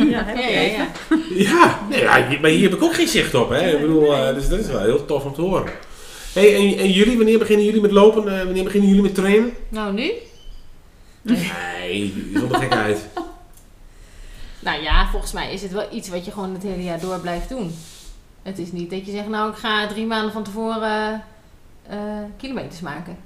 Ja, 0.09 0.23
heb 0.25 0.37
Ja, 0.37 1.79
je 1.89 1.97
ja, 1.97 2.27
nee, 2.29 2.39
maar 2.39 2.49
hier 2.49 2.69
heb 2.69 2.77
ik 2.77 2.83
ook 2.83 2.93
geen 2.95 3.07
zicht 3.07 3.35
op. 3.35 3.49
Hè. 3.49 3.71
Ik 3.71 3.81
bedoel, 3.81 4.15
eh, 4.15 4.33
dus 4.33 4.49
dat 4.49 4.59
is 4.59 4.67
wel 4.67 4.81
heel 4.81 5.05
tof 5.05 5.23
om 5.23 5.33
te 5.33 5.41
horen. 5.41 5.71
Hey, 6.33 6.55
en, 6.55 6.77
en 6.77 6.91
jullie, 6.91 7.17
wanneer 7.17 7.39
beginnen 7.39 7.65
jullie 7.65 7.81
met 7.81 7.91
lopen? 7.91 8.39
Eh, 8.39 8.43
wanneer 8.43 8.63
beginnen 8.63 8.89
jullie 8.89 9.03
met 9.03 9.15
trainen? 9.15 9.53
Nou, 9.69 9.93
nu? 9.93 10.11
Nee, 11.21 12.13
zonder 12.33 12.57
gekheid. 12.57 12.99
Nou 14.59 14.81
ja, 14.81 15.07
volgens 15.11 15.31
mij 15.31 15.53
is 15.53 15.61
het 15.61 15.71
wel 15.71 15.87
iets 15.91 16.09
wat 16.09 16.25
je 16.25 16.31
gewoon 16.31 16.53
het 16.53 16.63
hele 16.63 16.83
jaar 16.83 16.99
door 16.99 17.19
blijft 17.19 17.49
doen. 17.49 17.75
Het 18.41 18.59
is 18.59 18.71
niet 18.71 18.89
dat 18.89 19.05
je 19.05 19.11
zegt, 19.11 19.27
nou 19.27 19.49
ik 19.51 19.57
ga 19.57 19.87
drie 19.87 20.05
maanden 20.05 20.31
van 20.31 20.43
tevoren 20.43 21.23
eh, 21.87 21.97
kilometers 22.37 22.79
maken. 22.81 23.17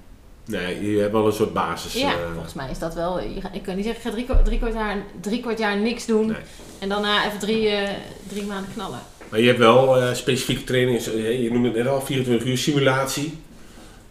Nee, 0.46 0.92
je 0.92 1.00
hebt 1.00 1.12
wel 1.12 1.26
een 1.26 1.34
soort 1.34 1.54
basis. 1.54 1.94
ja, 1.94 2.12
eh, 2.12 2.32
volgens 2.34 2.54
mij 2.54 2.70
is 2.70 2.80
dat 2.80 2.94
wel. 2.94 3.20
Je 3.22 3.42
ik 3.52 3.64
kan 3.64 3.76
niet 3.76 3.86
zeggen, 3.86 4.18
ik 4.18 4.28
ga 4.28 4.36
drie, 4.36 4.44
drie, 4.44 4.58
kwart, 4.60 4.74
jaar, 4.74 4.98
drie 5.22 5.40
kwart 5.42 5.60
jaar 5.60 5.78
niks 5.78 6.06
doen. 6.06 6.26
Nee. 6.28 6.36
En 6.80 6.90
daarna 6.90 7.26
even 7.28 7.40
drie, 7.40 7.68
eh, 7.70 7.90
drie 8.28 8.44
maanden 8.44 8.74
knallen. 8.74 9.00
Maar 9.30 9.40
je 9.40 9.46
hebt 9.48 9.60
wel 9.60 10.02
eh, 10.02 10.14
specifieke 10.14 10.64
trainingen. 10.64 11.02
eh, 11.02 11.44
Je 11.44 11.52
noemde 11.52 11.68
het 11.68 11.78
net 11.78 11.88
al 11.88 12.02
24 12.02 12.48
uur 12.48 12.58
simulatie. 12.58 13.38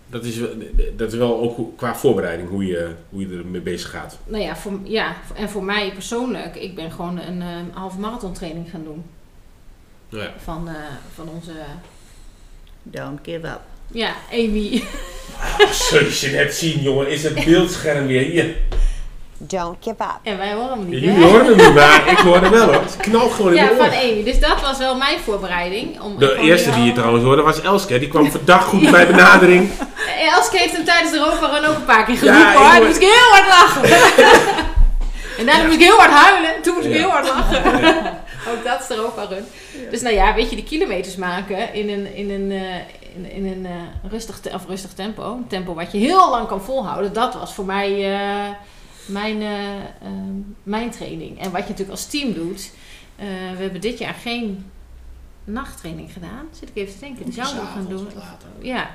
Dat 0.07 0.25
is, 0.25 0.37
wel- 0.37 0.55
dat 0.97 1.12
is 1.12 1.19
wel 1.19 1.40
ook 1.40 1.77
qua 1.77 1.95
voorbereiding 1.97 2.49
hoe 2.49 2.67
je, 2.67 2.90
hoe 3.11 3.29
je 3.29 3.37
ermee 3.38 3.61
bezig 3.61 3.90
gaat. 3.90 4.19
Nou 4.25 4.43
ja, 4.43 4.57
voor, 4.57 4.73
ja, 4.83 5.17
en 5.35 5.49
voor 5.49 5.64
mij 5.64 5.93
persoonlijk, 5.93 6.57
ik 6.57 6.75
ben 6.75 6.90
gewoon 6.93 7.19
een 7.19 7.43
eh, 7.43 7.49
halve 7.73 7.99
marathon 7.99 8.33
training 8.33 8.71
gaan 8.71 8.85
doen. 8.85 9.05
Ja. 10.14 10.31
Van, 10.44 10.68
eh, 10.68 10.74
van 11.14 11.29
onze, 11.35 11.50
Don't 12.83 13.18
give 13.22 13.46
up. 13.46 13.61
ja, 13.90 14.11
Amy. 14.33 14.85
Zoals 15.72 16.20
je 16.20 16.29
net 16.31 16.55
zien, 16.55 16.83
jongen, 16.83 17.09
is 17.09 17.22
het 17.22 17.44
beeldscherm 17.44 18.07
weer 18.07 18.22
hier. 18.22 18.57
Don't 19.38 19.77
give 19.81 19.96
up. 20.03 20.18
En 20.22 20.38
wij 20.38 20.53
horen 20.53 20.68
hem 20.79 20.88
niet. 20.88 21.00
Jullie 21.00 21.11
hè? 21.11 21.22
horen 21.31 21.46
hem 21.46 21.57
niet, 21.57 21.74
maar 21.74 22.08
ik 22.10 22.19
hoor 22.19 22.40
hem 22.40 22.50
wel 22.50 22.65
hoor. 22.73 22.83
Het 22.83 22.96
knalt 22.96 23.33
gewoon 23.33 23.50
in 23.50 23.56
Ja, 23.56 23.65
mijn 23.65 23.77
van 23.77 23.87
oor. 23.87 23.94
Amy. 24.12 24.25
Dus 24.25 24.40
dat 24.40 24.60
was 24.60 24.79
wel 24.79 24.96
mijn 24.96 25.19
voorbereiding. 25.21 26.00
Om 26.00 26.19
De 26.19 26.37
eerste 26.38 26.71
die 26.71 26.85
je 26.85 26.92
trouwens 26.92 27.25
hoorde 27.25 27.42
was 27.42 27.60
Elske. 27.60 27.98
Die 27.98 28.08
kwam 28.08 28.31
verdacht 28.31 28.65
goed 28.65 28.90
bij 28.90 29.06
benadering. 29.06 29.71
Eh, 30.19 30.33
Elske 30.35 30.58
heeft 30.58 30.77
hem 30.77 30.85
tijdens 30.85 31.10
de 31.12 31.19
Run 31.52 31.65
ook 31.71 31.77
een 31.77 31.85
paar 31.85 32.04
keer 32.04 32.17
geroepen 32.17 32.40
Ja, 32.40 32.73
hoor. 32.77 32.87
moest 32.87 32.96
ik 33.00 33.08
heel 33.08 33.31
hard 33.31 33.46
lachen. 33.48 33.83
en 35.38 35.46
daarna 35.46 35.62
moest 35.65 35.75
ik 35.81 35.85
heel 35.87 35.96
hard 35.96 36.10
huilen. 36.10 36.62
Toen 36.62 36.75
moest 36.75 36.87
ik 36.87 36.92
Ja. 36.92 36.98
heel 36.98 37.10
hard 37.10 37.29
lachen. 37.29 38.23
Ook 38.49 38.65
dat 38.65 38.81
is 38.81 38.87
de 38.87 38.95
Europa 38.95 39.25
Run. 39.25 39.45
Dus 39.90 40.01
nou 40.03 40.15
ja, 40.15 40.35
weet 40.35 40.51
je, 40.51 40.57
die 40.57 40.65
kilometers 40.65 41.17
maken 41.17 41.75
in 41.75 41.88
een, 41.88 42.15
in 42.15 42.31
een, 42.31 42.51
eh, 42.51 42.77
in, 43.15 43.31
in 43.31 43.47
een 43.47 43.67
eh, 43.67 44.11
rustig, 44.11 44.40
te- 44.40 44.51
of 44.55 44.67
rustig 44.67 44.92
tempo. 44.92 45.33
Een 45.35 45.47
tempo 45.47 45.75
wat 45.75 45.92
je 45.92 45.99
heel 45.99 46.31
lang 46.31 46.49
kan 46.49 46.63
volhouden. 46.63 47.13
Dat 47.13 47.35
was 47.35 47.55
voor 47.55 47.65
mij 47.65 48.15
eh, 48.15 48.51
mijn, 49.07 49.42
eh, 49.42 49.75
ehm, 49.75 50.40
mijn 50.63 50.90
training. 50.90 51.38
En 51.40 51.51
wat 51.51 51.61
je 51.63 51.69
natuurlijk 51.69 51.90
als 51.90 52.07
team 52.07 52.33
doet. 52.33 52.71
we 53.17 53.63
hebben 53.63 53.81
dit 53.81 53.99
jaar 53.99 54.15
geen 54.15 54.71
nachttraining 55.45 56.13
gedaan. 56.13 56.47
Zit 56.59 56.69
ik 56.69 56.77
even 56.77 56.95
te 56.95 57.01
denken. 57.01 57.25
Die 57.25 57.35
zouden 57.35 57.61
we 57.61 57.67
gaan 57.67 57.87
doen. 57.88 58.09
Ja, 58.59 58.90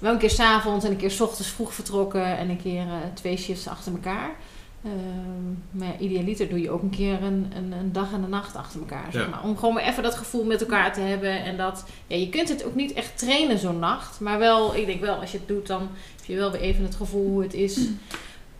wel 0.00 0.12
een 0.12 0.18
keer 0.18 0.30
s'avonds 0.30 0.84
en 0.84 0.90
een 0.90 0.96
keer 0.96 1.10
's 1.10 1.20
ochtends 1.20 1.50
vroeg 1.50 1.74
vertrokken 1.74 2.38
en 2.38 2.48
een 2.48 2.62
keer 2.62 2.84
twee 3.14 3.36
shifts 3.36 3.68
achter 3.68 3.92
elkaar. 3.92 4.30
Ehm, 4.84 5.50
maar 5.70 5.86
ja, 5.88 5.98
idealiter 5.98 6.48
doe 6.48 6.60
je 6.60 6.70
ook 6.70 6.82
een 6.82 6.90
keer 6.90 7.22
een, 7.22 7.52
een, 7.56 7.72
een 7.72 7.92
dag 7.92 8.12
en 8.12 8.22
een 8.22 8.30
nacht 8.30 8.56
achter 8.56 8.80
elkaar. 8.80 9.06
Zeg 9.12 9.22
Ja. 9.22 9.28
maar. 9.28 9.42
Om 9.42 9.56
gewoon 9.56 9.78
even 9.78 10.02
dat 10.02 10.14
gevoel 10.14 10.44
met 10.44 10.60
elkaar 10.60 10.92
te 10.92 11.00
hebben. 11.00 11.44
En 11.44 11.56
dat, 11.56 11.84
ja, 12.06 12.16
je 12.16 12.28
kunt 12.28 12.48
het 12.48 12.64
ook 12.64 12.74
niet 12.74 12.92
echt 12.92 13.18
trainen 13.18 13.58
zo'n 13.58 13.78
nacht. 13.78 14.20
Maar 14.20 14.38
wel, 14.38 14.74
ik 14.74 14.86
denk 14.86 15.00
wel, 15.00 15.14
als 15.20 15.32
je 15.32 15.38
het 15.38 15.48
doet, 15.48 15.66
dan 15.66 15.80
heb 16.16 16.24
je 16.26 16.36
wel 16.36 16.50
weer 16.50 16.60
even 16.60 16.84
het 16.84 16.94
gevoel 16.94 17.26
hoe 17.30 17.42
het 17.42 17.54
is 17.54 17.76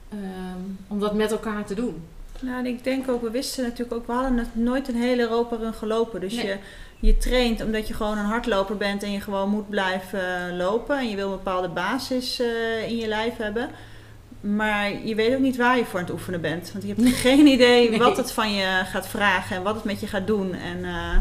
ehm, 0.08 0.60
om 0.88 1.00
dat 1.00 1.14
met 1.14 1.30
elkaar 1.32 1.64
te 1.64 1.74
doen. 1.74 2.02
Nou, 2.40 2.58
en 2.58 2.66
ik 2.66 2.84
denk 2.84 3.08
ook, 3.08 3.22
we 3.22 3.30
wisten 3.30 3.62
natuurlijk 3.64 3.92
ook, 3.94 4.06
we 4.06 4.12
hadden 4.12 4.38
het 4.38 4.54
nooit 4.56 4.88
een 4.88 4.96
hele 5.00 5.22
Europa 5.22 5.56
run 5.56 5.74
gelopen. 5.74 6.20
Dus 6.20 6.34
Nee. 6.34 6.46
je, 6.46 6.56
je 7.00 7.16
traint 7.16 7.62
omdat 7.64 7.88
je 7.88 7.94
gewoon 7.94 8.18
een 8.18 8.24
hardloper 8.24 8.76
bent 8.76 9.02
en 9.02 9.12
je 9.12 9.20
gewoon 9.20 9.48
moet 9.50 9.68
blijven 9.68 10.48
eh, 10.48 10.56
lopen. 10.56 10.98
En 10.98 11.08
je 11.08 11.16
wil 11.16 11.26
een 11.30 11.36
bepaalde 11.36 11.68
basis 11.68 12.40
eh, 12.40 12.88
in 12.88 12.96
je 12.96 13.08
lijf 13.08 13.36
hebben. 13.36 13.68
Maar 14.44 15.06
je 15.06 15.14
weet 15.14 15.34
ook 15.34 15.40
niet 15.40 15.56
waar 15.56 15.76
je 15.78 15.84
voor 15.84 15.98
aan 15.98 16.04
het 16.04 16.14
oefenen 16.14 16.40
bent. 16.40 16.72
Want 16.72 16.84
je 16.84 16.94
hebt 16.94 17.16
geen 17.26 17.46
idee 17.46 17.90
Nee. 17.90 17.98
wat 17.98 18.16
het 18.16 18.32
van 18.32 18.52
je 18.54 18.82
gaat 18.84 19.08
vragen 19.08 19.56
en 19.56 19.62
wat 19.62 19.74
het 19.74 19.84
met 19.84 20.00
je 20.00 20.06
gaat 20.06 20.26
doen. 20.26 20.54
En, 20.54 20.84
eh, 20.84 21.16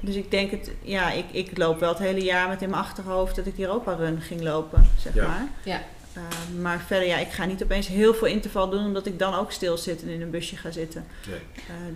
dus 0.00 0.14
ik 0.14 0.30
denk, 0.30 0.50
het, 0.50 0.70
ja, 0.82 1.10
ik, 1.10 1.24
ik 1.32 1.58
loop 1.58 1.80
wel 1.80 1.88
het 1.88 1.98
hele 1.98 2.20
jaar 2.22 2.48
met 2.48 2.62
in 2.62 2.70
mijn 2.70 2.82
achterhoofd 2.82 3.36
dat 3.36 3.46
ik 3.46 3.56
die 3.56 3.64
Europa 3.64 3.92
run 3.94 4.20
ging 4.20 4.40
lopen, 4.42 4.86
zeg 4.98 5.14
Ja. 5.14 5.26
maar. 5.26 5.46
Ja. 5.64 5.80
Uh, 6.16 6.60
maar 6.60 6.80
verder, 6.86 7.08
ja, 7.08 7.16
ik 7.18 7.30
ga 7.30 7.44
niet 7.44 7.62
opeens 7.62 7.86
heel 7.88 8.14
veel 8.14 8.26
interval 8.26 8.68
doen, 8.70 8.84
omdat 8.84 9.06
ik 9.06 9.18
dan 9.18 9.34
ook 9.34 9.52
stil 9.52 9.76
zit 9.78 10.02
en 10.02 10.08
in 10.08 10.22
een 10.22 10.30
busje 10.30 10.56
ga 10.56 10.70
zitten. 10.70 11.04
Nee. 11.28 11.38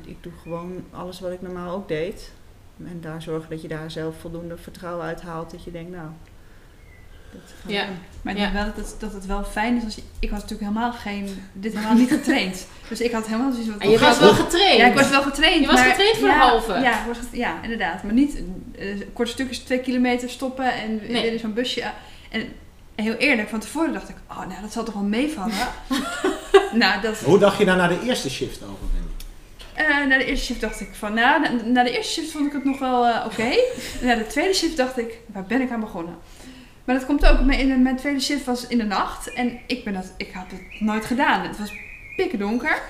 Uh, 0.04 0.10
ik 0.10 0.16
doe 0.20 0.32
gewoon 0.42 0.84
alles 0.90 1.20
wat 1.20 1.32
ik 1.32 1.42
normaal 1.42 1.74
ook 1.74 1.88
deed. 1.88 2.32
En 2.84 2.98
daar 3.00 3.22
zorgen 3.22 3.50
dat 3.50 3.62
je 3.62 3.68
daar 3.68 3.90
zelf 3.90 4.14
voldoende 4.20 4.56
vertrouwen 4.56 5.04
uit 5.04 5.22
haalt. 5.22 5.50
Dat 5.50 5.64
je 5.64 5.70
denkt, 5.70 5.90
nou, 5.90 6.08
dat 7.42 7.52
gaan 7.60 7.66
we 7.70 7.72
Ja. 7.72 7.86
doen. 7.86 7.96
Maar 8.22 8.32
ik 8.34 8.40
denk 8.40 8.52
wel 8.52 8.64
dat 8.64 8.76
het, 8.76 8.94
dat 8.98 9.12
het 9.12 9.26
wel 9.26 9.44
fijn 9.44 9.76
is 9.76 9.84
als 9.84 9.94
je... 9.94 10.02
Ik 10.18 10.30
was 10.30 10.40
natuurlijk 10.40 10.68
helemaal 10.68 10.92
geen... 10.92 11.42
Dit 11.52 11.72
helemaal 11.74 11.94
niet 11.96 12.08
getraind. 12.08 12.66
Dus 12.88 13.00
ik 13.00 13.12
had 13.12 13.26
helemaal 13.26 13.50
zoiets 13.52 13.70
van... 13.70 13.80
En 13.80 13.90
je 13.90 13.98
was 13.98 14.18
wel 14.18 14.32
getraind. 14.34 14.76
Ja, 14.76 14.86
ik 14.86 14.94
was 14.94 15.08
wel 15.10 15.22
getraind. 15.22 15.60
Je 15.60 15.66
was 15.66 15.74
maar- 15.80 15.88
getraind 15.88 16.16
voor 16.16 16.28
de 16.28 16.34
halve. 16.34 16.72
Ja, 16.72 17.04
was 17.06 17.16
ja, 17.32 17.54
inderdaad. 17.62 18.02
Maar 18.02 18.12
niet 18.12 18.42
eh, 18.78 18.86
korte 19.12 19.30
stukjes, 19.30 19.58
twee 19.58 19.78
kilometer 19.80 20.30
stoppen 20.30 20.72
en 20.72 20.96
Nee. 20.96 21.22
weer 21.22 21.32
in 21.32 21.38
zo'n 21.38 21.54
busje. 21.54 21.80
En, 22.30 22.40
en 22.94 23.04
heel 23.04 23.14
eerlijk, 23.14 23.48
van 23.48 23.60
tevoren 23.60 23.92
dacht 23.92 24.08
ik... 24.08 24.16
Oh, 24.30 24.38
nou, 24.46 24.60
dat 24.60 24.72
zal 24.72 24.84
toch 24.84 24.94
wel 24.94 25.02
meevallen? 25.02 25.54
nou, 26.72 27.00
dat... 27.00 27.18
Hoe 27.18 27.38
dacht 27.38 27.58
je 27.58 27.64
daar 27.64 27.76
naar 27.76 27.88
de 27.88 28.00
eerste 28.04 28.30
shift 28.30 28.62
over? 28.62 28.86
Eh, 29.74 30.06
na 30.06 30.18
de 30.18 30.24
eerste 30.24 30.44
shift 30.46 30.60
dacht 30.60 30.80
ik 30.80 30.88
van, 30.92 31.14
nou, 31.14 31.40
na, 31.40 31.50
na 31.64 31.82
de 31.84 31.96
eerste 31.96 32.12
shift 32.12 32.30
vond 32.32 32.46
ik 32.46 32.52
het 32.52 32.64
nog 32.64 32.78
wel 32.78 33.06
eh, 33.06 33.24
oké. 33.26 33.48
Na 34.06 34.14
de 34.14 34.26
tweede 34.26 34.54
shift 34.54 34.76
dacht 34.76 34.98
ik, 34.98 35.18
waar 35.26 35.44
ben 35.44 35.60
ik 35.60 35.70
aan 35.70 35.80
begonnen? 35.80 36.16
Maar 36.86 36.94
dat 36.94 37.06
komt 37.06 37.26
ook, 37.26 37.40
mijn, 37.40 37.58
in- 37.58 37.82
mijn 37.82 37.96
tweede 37.96 38.20
shift 38.20 38.44
was 38.44 38.66
in 38.66 38.78
de 38.78 38.84
nacht. 38.84 39.32
En 39.32 39.58
ik, 39.66 39.84
ben 39.84 39.92
dat, 39.94 40.14
ik 40.16 40.32
had 40.32 40.44
het 40.50 40.80
nooit 40.80 41.04
gedaan. 41.04 41.40
Het 41.46 41.58
was 41.58 41.72
pikken 42.16 42.38
donker. 42.38 42.82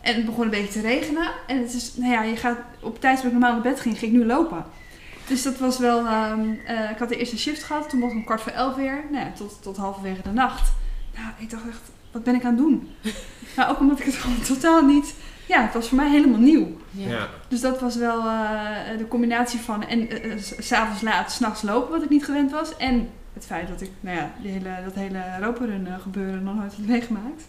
En 0.00 0.14
het 0.14 0.24
begon 0.26 0.44
een 0.44 0.50
beetje 0.50 0.72
te 0.72 0.80
regenen. 0.80 1.30
En 1.46 1.58
het 1.58 1.72
is, 1.74 1.94
nou 1.96 2.12
ja, 2.12 2.22
je 2.22 2.36
gaat 2.36 2.58
op 2.80 3.00
tijd 3.00 3.16
dat 3.16 3.24
ik 3.24 3.30
normaal 3.32 3.52
naar 3.52 3.60
bed 3.62 3.80
ging, 3.80 3.98
ging 3.98 4.12
ik 4.12 4.18
nu 4.18 4.26
lopen. 4.26 4.64
Dus 5.26 5.42
dat 5.42 5.58
was 5.58 5.78
wel, 5.78 6.06
ehm, 6.06 6.40
eh, 6.66 6.90
ik 6.90 6.98
had 6.98 7.08
de 7.08 7.16
eerste 7.16 7.38
shift 7.38 7.62
gehad. 7.62 7.88
Toen 7.88 8.00
was 8.00 8.08
het 8.08 8.18
om 8.18 8.24
kwart 8.24 8.40
voor 8.40 8.52
elf 8.52 8.74
weer. 8.74 9.04
Nou 9.10 9.24
ja, 9.24 9.32
tot, 9.32 9.62
tot 9.62 9.76
halverwege 9.76 10.22
de 10.22 10.32
nacht. 10.32 10.72
Nou, 11.14 11.26
ik 11.38 11.50
dacht 11.50 11.68
echt, 11.68 11.80
wat 12.12 12.24
ben 12.24 12.34
ik 12.34 12.42
aan 12.44 12.48
het 12.54 12.58
doen? 12.58 12.88
nou, 13.56 13.70
ook 13.70 13.80
omdat 13.80 13.98
ik 13.98 14.04
het 14.04 14.14
gewoon 14.14 14.40
totaal 14.42 14.84
niet... 14.84 15.14
Ja, 15.46 15.62
het 15.62 15.74
was 15.74 15.88
voor 15.88 15.96
mij 15.96 16.10
helemaal 16.10 16.38
nieuw. 16.40 16.76
Ja. 16.90 17.28
Dus 17.48 17.60
dat 17.60 17.80
was 17.80 17.96
wel 17.96 18.18
eh, 18.18 18.98
de 18.98 19.08
combinatie 19.08 19.60
van 19.60 19.86
en 19.86 20.10
eh, 20.22 20.38
s- 20.38 20.54
s'avonds 20.66 21.02
laat, 21.02 21.32
s'nachts 21.32 21.62
lopen, 21.62 21.90
wat 21.90 22.02
ik 22.02 22.08
niet 22.08 22.24
gewend 22.24 22.50
was. 22.50 22.76
En 22.76 23.08
het 23.42 23.50
feit 23.50 23.68
dat 23.68 23.80
ik, 23.80 23.90
nou 24.00 24.16
ja, 24.16 24.34
die 24.42 24.50
hele, 24.50 24.68
dat 24.84 24.94
hele 24.94 25.18
Europa-run 25.38 25.86
eh, 25.86 25.92
gebeuren 26.02 26.42
nog 26.42 26.54
nooit 26.54 26.72
had 26.74 26.86
meegemaakt. 26.86 27.42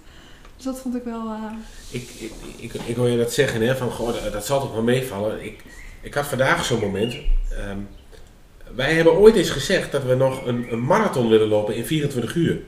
Dus 0.56 0.66
dat 0.66 0.80
vond 0.80 0.96
ik 0.96 1.04
wel... 1.04 1.28
eh, 1.28 1.52
Ik, 1.90 2.10
ik, 2.20 2.32
ik, 2.58 2.74
ik 2.86 2.96
hoor 2.96 3.10
je 3.10 3.18
dat 3.18 3.34
zeggen, 3.34 3.62
hè, 3.62 3.76
van 3.76 3.92
goh, 3.92 4.08
dat, 4.24 4.34
dat 4.34 4.46
zal 4.46 4.60
toch 4.60 4.74
wel 4.74 4.84
meevallen. 4.84 5.44
Ik, 5.46 5.64
ik 6.02 6.14
had 6.14 6.26
vandaag 6.26 6.66
zo'n 6.66 6.80
moment. 6.80 7.14
ehm, 7.50 7.78
wij 8.76 8.94
hebben 8.94 9.14
ooit 9.14 9.36
eens 9.36 9.50
gezegd 9.50 9.92
dat 9.92 10.04
we 10.04 10.16
nog 10.16 10.46
een, 10.46 10.66
een 10.72 10.82
marathon 10.86 11.30
willen 11.30 11.48
lopen 11.48 11.76
in 11.76 11.86
24 11.86 12.36
uur. 12.36 12.60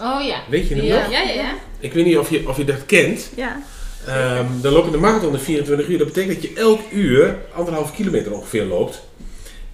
Oh 0.00 0.24
ja. 0.24 0.40
Weet 0.50 0.68
je 0.68 0.74
het 0.74 0.84
ja. 0.84 1.00
nog? 1.02 1.10
Ja, 1.10 1.20
ja, 1.22 1.30
ja. 1.32 1.54
Ik 1.78 1.92
weet 1.92 2.04
niet 2.04 2.18
of 2.18 2.30
je, 2.30 2.48
of 2.48 2.56
je 2.56 2.64
dat 2.64 2.86
kent. 2.86 3.30
Ja. 3.36 3.62
Ehm, 4.06 4.46
dan 4.60 4.72
loop 4.72 4.84
je 4.84 4.90
de 4.90 4.96
marathon 4.96 5.32
in 5.32 5.38
24 5.40 5.88
uur. 5.88 5.98
Dat 5.98 6.06
betekent 6.06 6.42
dat 6.42 6.50
je 6.50 6.56
elk 6.60 6.80
uur 6.92 7.36
anderhalf 7.54 7.94
kilometer 7.94 8.32
ongeveer 8.32 8.64
loopt. 8.64 9.02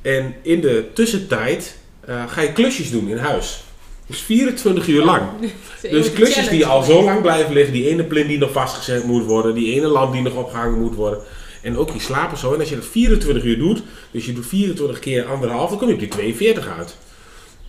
En 0.03 0.35
in 0.43 0.61
de 0.61 0.91
tussentijd 0.95 1.78
eh, 2.09 2.29
ga 2.29 2.41
je 2.41 2.53
klusjes 2.53 2.91
doen 2.91 3.09
in 3.09 3.17
huis. 3.17 3.63
Dus 4.07 4.21
24 4.21 4.87
uur 4.87 5.05
lang. 5.05 5.23
Dus 5.81 6.13
klusjes 6.13 6.49
die 6.49 6.67
al 6.67 6.83
zo 6.83 7.03
lang 7.03 7.23
blijven 7.23 7.55
liggen. 7.55 7.73
Die 7.73 7.89
ene 7.89 8.05
plin 8.05 8.27
die 8.27 8.39
nog 8.39 8.53
vastgezet 8.53 9.05
moet 9.05 9.25
worden. 9.25 9.55
Die 9.55 9.75
ene 9.75 9.87
lamp 9.87 10.13
die 10.13 10.23
nog 10.23 10.35
opgehangen 10.35 10.79
moet 10.79 10.95
worden. 10.95 11.19
En 11.63 11.77
ook 11.77 11.93
die 11.93 12.01
slapen 12.01 12.39
zo. 12.39 12.53
En 12.53 12.61
als 12.61 12.69
je 12.69 12.75
dat 12.75 12.87
24 12.87 13.45
uur 13.45 13.59
doet. 13.59 13.83
Dus 14.11 14.27
je 14.27 14.33
doet 14.33 14.47
24 14.47 14.99
keer 14.99 15.27
anderhalf. 15.27 15.69
Dan 15.69 15.79
kom 15.79 15.89
je 15.89 15.95
op 15.95 16.01
die 16.01 16.09
42 16.09 16.69
uit. 16.79 16.97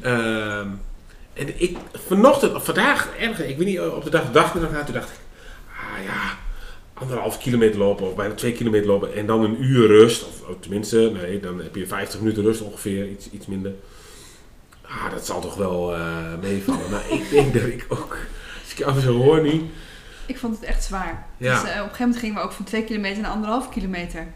Ehm, 0.02 0.68
en 1.34 1.62
ik 1.62 1.78
vanochtend, 2.08 2.56
of 2.56 2.66
vandaag, 2.66 3.10
ergens, 3.20 3.40
ik 3.40 3.58
weet 3.58 3.68
niet, 3.68 3.80
op 3.80 4.04
de 4.04 4.10
dag 4.10 4.32
dacht 4.32 4.56
ik 4.56 4.62
nog 4.62 4.74
aan. 4.74 4.86
Toen 4.86 4.94
dacht 4.94 5.10
ik, 5.10 5.20
ah 5.68 6.04
ja, 6.04 6.38
anderhalf 6.94 7.38
kilometer 7.38 7.80
lopen 7.80 8.08
of 8.08 8.16
bijna 8.16 8.34
twee 8.34 8.52
kilometer 8.52 8.88
lopen 8.88 9.16
en 9.16 9.26
dan 9.26 9.44
een 9.44 9.64
uur 9.64 9.88
rust. 9.88 10.24
Of, 10.24 10.50
of 10.50 10.56
tenminste, 10.60 11.12
nee, 11.22 11.40
dan 11.40 11.62
heb 11.62 11.76
je 11.76 11.88
50 11.88 12.20
minuten 12.20 12.44
rust 12.44 12.62
ongeveer, 12.62 13.10
iets, 13.10 13.30
iets 13.32 13.46
minder. 13.46 13.72
Ah, 14.90 15.12
dat 15.12 15.26
zal 15.26 15.42
toch 15.42 15.56
wel 15.56 15.96
eh, 15.96 16.34
meevallen. 16.42 16.90
maar 16.92 17.10
ik 17.10 17.30
denk 17.30 17.54
dat 17.54 17.64
ik 17.64 17.86
ook, 17.88 18.18
als 18.62 18.72
ik 18.72 18.78
jou 18.78 19.00
zo 19.00 19.18
hoor 19.18 19.42
nu, 19.42 19.70
ik 20.26 20.38
vond 20.38 20.56
het 20.56 20.64
echt 20.64 20.84
zwaar. 20.84 21.26
Ja. 21.38 21.62
Dus 21.62 21.70
eh, 21.70 21.76
op 21.76 21.76
een 21.76 21.82
gegeven 21.82 22.00
moment 22.00 22.20
gingen 22.20 22.36
we 22.36 22.42
ook 22.42 22.52
van 22.52 22.66
twee 22.66 22.84
kilometer 22.84 23.22
naar 23.22 23.32
anderhalf 23.32 23.70
kilometer. 23.70 24.28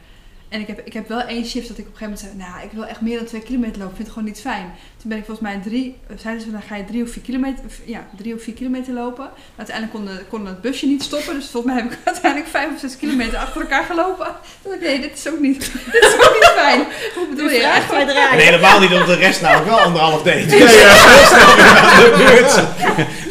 En 0.54 0.60
ik 0.60 0.68
heb, 0.68 0.82
ik 0.84 0.94
heb 0.94 1.08
wel 1.08 1.22
één 1.22 1.46
shift 1.46 1.68
dat 1.68 1.78
ik 1.78 1.88
op 1.88 1.92
een 1.92 1.98
gegeven 1.98 2.20
moment 2.20 2.20
zei, 2.20 2.52
nou, 2.52 2.66
ik 2.66 2.72
wil 2.72 2.86
echt 2.86 3.02
meer 3.02 3.18
dan 3.18 3.26
twee 3.26 3.42
kilometer 3.42 3.78
lopen. 3.78 3.90
Ik 3.90 3.96
vind 3.96 4.08
het 4.08 4.18
gewoon 4.18 4.28
niet 4.28 4.42
fijn. 4.42 4.74
Toen 5.02 5.10
ben 5.10 5.18
ik 5.18 5.26
volgens 5.26 5.48
mij 5.48 5.60
drie, 5.64 5.98
eh, 6.08 6.16
zeiden 6.18 6.44
ze, 6.44 6.52
dan 6.52 6.62
ga 6.62 6.76
je 6.76 6.86
drie 6.86 7.04
of 7.04 7.10
vier 7.10 7.22
kilometer, 7.22 7.64
ja, 7.86 8.08
drie 8.18 8.36
of 8.36 8.42
vier 8.44 8.54
kilometer 8.54 8.94
lopen. 8.94 9.30
Uiteindelijk 9.56 9.96
kon, 9.96 10.06
de, 10.06 10.24
kon 10.30 10.46
het 10.46 10.62
busje 10.62 10.86
niet 10.86 11.04
stoppen, 11.04 11.34
dus 11.34 11.50
volgens 11.50 11.74
mij 11.74 11.84
heb 11.84 11.92
ik 11.92 11.98
uiteindelijk 12.14 12.52
vijf 12.52 12.74
of 12.74 12.80
zes 12.80 12.98
kilometer 12.98 13.38
achter 13.38 13.62
elkaar 13.62 13.84
gelopen. 13.84 14.26
Toen 14.62 14.72
dacht 14.72 14.76
ik, 14.76 14.82
nee, 14.82 15.02
dit 15.02 15.18
is 15.18 15.28
ook 15.28 15.40
niet, 15.40 15.60
dit 15.96 16.04
is 16.04 16.14
ook 16.14 16.34
niet 16.34 16.52
fijn. 16.56 16.84
Hoe 17.16 17.28
bedoel 17.30 17.50
je? 17.50 17.82
mij 17.92 18.06
draaien. 18.06 18.40
En 18.40 18.46
helemaal 18.46 18.80
niet 18.80 18.92
omdat 18.92 19.08
de 19.08 19.16
rest 19.16 19.42
namelijk 19.42 19.70
wel 19.70 19.80
anderhalf 19.80 20.22
deed. 20.22 20.52
Ja, 20.52 20.58
ja. 20.58 20.66
Heel 21.14 21.26
snel 21.26 21.56
weer 21.56 21.78
aan 21.78 22.04
de 22.04 22.14
beurt. 22.18 22.56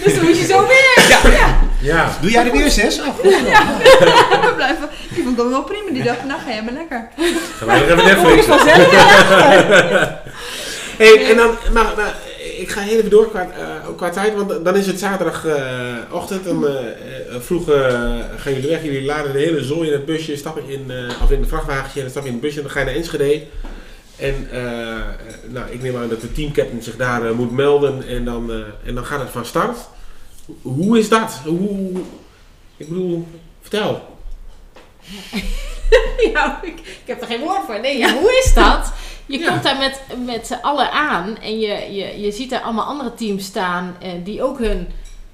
Dus 0.05 0.15
dan 0.15 0.25
moet 0.25 0.39
je 0.39 0.47
zo 0.47 0.67
weer. 0.67 0.72
Ja. 1.83 2.17
Doe 2.21 2.31
jij 2.31 2.45
de 2.45 2.51
weer 2.51 2.71
zes? 2.71 3.01
Oh, 3.01 3.07
goed. 3.07 3.31
Ja, 3.47 3.77
we 4.47 4.53
blijven. 4.57 4.89
Ik 5.15 5.23
vond 5.23 5.37
dat 5.37 5.49
wel 5.49 5.63
prima. 5.63 5.91
Die 5.93 6.03
dacht, 6.03 6.25
nou 6.25 6.41
ga 6.41 6.51
jij 6.51 6.63
maar 6.63 6.73
lekker. 6.73 7.09
even 7.61 7.97
Netflix. 7.97 8.47
hey, 10.97 11.31
en 11.31 11.37
dan, 11.37 11.51
maar, 11.73 11.93
maar, 11.97 12.15
ik 12.59 12.71
ga 12.71 12.81
heel 12.81 12.99
even 12.99 13.11
door 13.11 13.31
qua, 13.31 13.41
eh, 13.41 13.97
qua 13.97 14.11
tijd, 14.11 14.35
want 14.35 14.65
dan 14.65 14.77
is 14.77 14.87
het 14.87 14.99
zaterdagochtend. 14.99 16.45
dan 16.45 16.67
eh, 16.67 16.75
eh, 16.75 16.87
vroeg 17.41 17.71
eh, 17.71 17.91
gaan 18.37 18.53
jullie 18.53 18.69
weg, 18.69 18.83
jullie 18.83 19.05
laden 19.05 19.33
de 19.33 19.39
hele 19.39 19.65
zooi 19.65 19.87
in 19.87 19.93
het 19.93 20.07
busje, 20.07 20.37
stappen 20.37 20.69
in, 20.69 20.91
eh, 20.91 21.23
of 21.23 21.31
in 21.31 21.41
het 21.41 21.49
vrachtwagentje 21.49 21.97
en 21.99 22.03
dan 22.03 22.11
stap 22.11 22.23
je 22.23 22.29
in 22.29 22.35
het 22.35 22.43
busje 22.45 22.57
en 22.57 22.63
dan 22.63 22.73
ga 22.73 22.79
je 22.81 22.87
naar 22.87 22.95
Enschede. 22.95 23.43
En 24.17 24.49
eh, 24.51 24.61
nou, 25.49 25.71
ik 25.71 25.83
neem 25.83 25.97
aan 25.97 26.09
dat 26.09 26.21
de 26.21 26.33
teamcaptain 26.33 26.83
zich 26.83 26.97
daar 26.97 27.35
moet 27.35 27.53
melden 27.53 28.07
en 28.09 28.25
dan, 28.25 28.51
eh, 28.51 28.89
en 28.89 28.95
dan 28.95 29.05
gaat 29.05 29.21
het 29.21 29.31
van 29.31 29.47
start. 29.47 29.77
Hoe 30.63 30.99
is 30.99 31.09
dat? 31.09 31.41
Hoe, 31.45 31.91
ik 32.77 32.89
bedoel, 32.89 33.27
vertel. 33.61 34.03
ja, 36.33 36.61
ik, 36.63 36.79
ik 36.79 37.03
heb 37.07 37.21
er 37.21 37.27
geen 37.27 37.41
woord 37.41 37.65
voor. 37.67 37.81
Nee, 37.81 37.99
ja, 37.99 38.15
hoe 38.15 38.43
is 38.45 38.55
dat? 38.55 38.93
Je 39.27 39.45
komt 39.45 39.63
daar 39.63 39.77
met, 39.77 40.01
met 40.25 40.47
z'n 40.47 40.59
allen 40.63 40.91
aan 40.91 41.39
en 41.39 41.61
je, 41.61 41.95
je, 41.95 42.21
je 42.21 42.33
ziet 42.33 42.51
daar 42.51 42.61
allemaal 42.61 42.85
andere 42.85 43.15
teams 43.15 43.45
staan 43.45 43.97
eh, 44.01 44.11
die 44.25 44.43
ook 44.43 44.59
hun... 44.59 44.89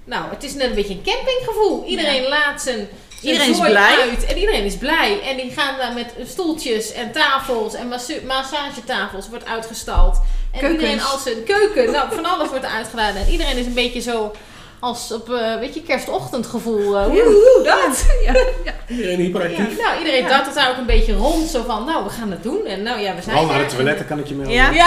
Nou, 0.04 0.30
het 0.30 0.42
is 0.42 0.54
net 0.54 0.68
een 0.68 0.74
beetje 0.74 0.94
een 0.94 1.02
campinggevoel. 1.02 1.84
Iedereen 1.84 2.28
laat 2.28 2.62
zijn, 2.62 2.76
zijn 2.76 2.88
Iedereen 3.20 3.50
is 3.50 3.58
blij. 3.58 3.96
uit 4.10 4.24
en 4.24 4.38
iedereen 4.38 4.64
is 4.64 4.76
blij. 4.76 5.20
En 5.22 5.36
die 5.36 5.50
gaan 5.50 5.78
daar 5.78 5.92
met 5.92 6.14
stoeltjes 6.24 6.92
en 6.92 7.12
tafels 7.12 7.74
en 7.74 7.88
massagetafels 8.26 9.28
wordt 9.28 9.44
uitgestald. 9.44 10.20
En 10.50 10.60
Keukens. 10.60 10.80
iedereen 10.82 11.02
als 11.02 11.26
een 11.26 11.44
keuken, 11.44 11.92
nou, 11.92 12.14
van 12.14 12.24
alles 12.24 12.48
wordt 12.48 12.64
uitgedaan. 12.64 13.14
En 13.14 13.28
iedereen 13.30 13.56
is 13.56 13.66
een 13.66 13.74
beetje 13.74 14.00
zo 14.00 14.32
als 14.80 15.12
op, 15.12 15.30
eh, 15.30 15.58
weet 15.58 15.74
je, 15.74 15.82
kerstochtendgevoel. 15.82 16.98
Hoe, 16.98 17.22
hoe, 17.22 17.60
dat? 17.64 18.06
Ja, 18.24 18.32
ja. 18.64 18.72
Iedereen 18.88 19.18
hyperactief? 19.18 19.78
Nou, 19.78 19.98
iedereen 19.98 20.28
dacht 20.28 20.46
het 20.46 20.54
daar 20.54 20.70
ook 20.70 20.76
een 20.76 20.86
beetje 20.86 21.14
rond. 21.16 21.48
Zo 21.48 21.62
van, 21.66 21.84
nou, 21.84 22.04
we 22.04 22.10
gaan 22.10 22.30
het 22.30 22.42
doen. 22.42 22.64
En 22.66 22.82
nou 22.82 23.00
ja, 23.00 23.14
we 23.14 23.22
zijn 23.22 23.36
Vooral 23.36 23.54
naar 23.56 23.68
de 23.68 23.74
toiletten 23.74 24.06
kan 24.06 24.18
ik 24.18 24.26
je 24.26 24.34
melden. 24.34 24.54
Ja. 24.54 24.70
Ja. 24.70 24.86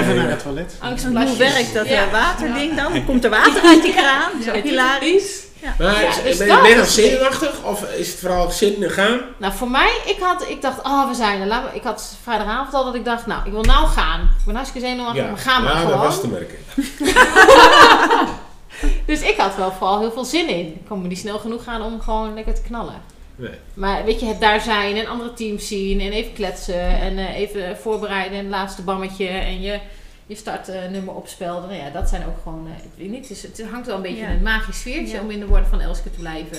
Even 0.00 0.16
naar 0.16 0.28
het 0.30 0.42
toilet. 0.42 0.74
Angstplasjes. 0.80 1.28
Hoe 1.30 1.38
werkt 1.38 1.74
dat 1.74 1.88
Ja. 1.88 2.04
eh, 2.06 2.12
waterding 2.12 2.76
dan? 2.76 3.04
Komt 3.04 3.24
er 3.24 3.30
water 3.30 3.62
uit 3.64 3.82
die 3.82 3.92
kraan? 3.94 4.30
Zo 4.44 4.52
Ja, 4.54 4.62
hilarisch. 4.62 5.44
Maar 5.78 6.02
Ja, 6.02 6.08
is- 6.08 6.22
dus 6.22 6.36
ben 6.36 6.48
dat 6.48 6.66
je 6.66 6.72
is 6.72 6.78
als 6.80 6.94
zenuwachtig 6.94 7.62
of 7.62 7.82
is 7.96 8.08
het 8.08 8.18
vooral 8.18 8.50
zin 8.50 8.82
en 8.82 8.90
gaan? 8.90 9.20
Nou, 9.36 9.52
voor 9.56 9.70
mij, 9.70 9.90
ik, 10.04 10.16
had, 10.20 10.44
ik 10.48 10.62
dacht, 10.62 10.82
oh, 10.82 11.08
we 11.08 11.14
zijn 11.14 11.40
er. 11.50 11.62
Ik 11.72 11.82
had 11.82 12.16
vrijdagavond 12.22 12.74
al 12.74 12.84
dat 12.84 12.94
ik 12.94 13.04
dacht, 13.04 13.26
nou, 13.26 13.40
ik 13.46 13.52
wil 13.52 13.62
nou 13.62 13.86
gaan. 13.86 14.20
Ik 14.20 14.44
ben 14.46 14.54
hartstikke 14.54 14.86
zenuwachtig, 14.88 15.26
maar 15.26 15.38
gaan 15.38 15.62
maar 15.62 15.72
ja, 15.72 15.78
gewoon. 15.78 15.92
dat 15.96 16.02
was 16.06 16.20
te 16.20 16.28
merken. 16.28 16.58
Dus 19.06 19.22
ik 19.22 19.36
had 19.36 19.56
wel 19.56 19.72
vooral 19.72 20.00
heel 20.00 20.12
veel 20.12 20.24
zin 20.24 20.48
in. 20.48 20.66
Ik 20.66 20.86
kon 20.88 21.02
me 21.02 21.08
niet 21.08 21.18
snel 21.18 21.38
genoeg 21.38 21.64
gaan 21.64 21.82
om 21.82 22.00
gewoon 22.00 22.34
lekker 22.34 22.54
te 22.54 22.62
knallen. 22.62 23.02
Nee. 23.36 23.50
Maar 23.74 24.04
weet 24.04 24.20
je, 24.20 24.26
het 24.26 24.40
daar 24.40 24.60
zijn 24.60 24.96
en 24.96 25.06
andere 25.06 25.32
teams 25.34 25.68
zien 25.68 26.00
en 26.00 26.12
even 26.12 26.32
kletsen 26.32 26.88
en 27.00 27.18
eh, 27.18 27.36
even 27.36 27.76
voorbereiden 27.76 28.38
en 28.38 28.44
het 28.44 28.54
laatste 28.54 28.82
bammetje 28.82 29.26
en 29.28 29.60
je, 29.60 29.78
je 30.26 30.34
startnummer 30.34 31.14
opspelden. 31.14 31.68
Nou 31.68 31.82
ja, 31.82 31.90
dat 31.90 32.08
zijn 32.08 32.26
ook 32.26 32.36
gewoon, 32.42 32.66
eh, 32.66 32.84
ik 32.84 32.90
weet 32.96 33.10
niet, 33.10 33.42
het, 33.42 33.64
hangt 33.70 33.86
wel 33.86 33.96
een 33.96 34.02
beetje 34.02 34.16
Ja. 34.22 34.28
in 34.28 34.36
een 34.36 34.42
magisch 34.42 34.78
sfeertje 34.78 35.16
Ja. 35.16 35.22
om 35.22 35.30
in 35.30 35.40
de 35.40 35.46
woorden 35.46 35.68
van 35.68 35.80
Elske 35.80 36.10
te 36.10 36.18
blijven. 36.18 36.58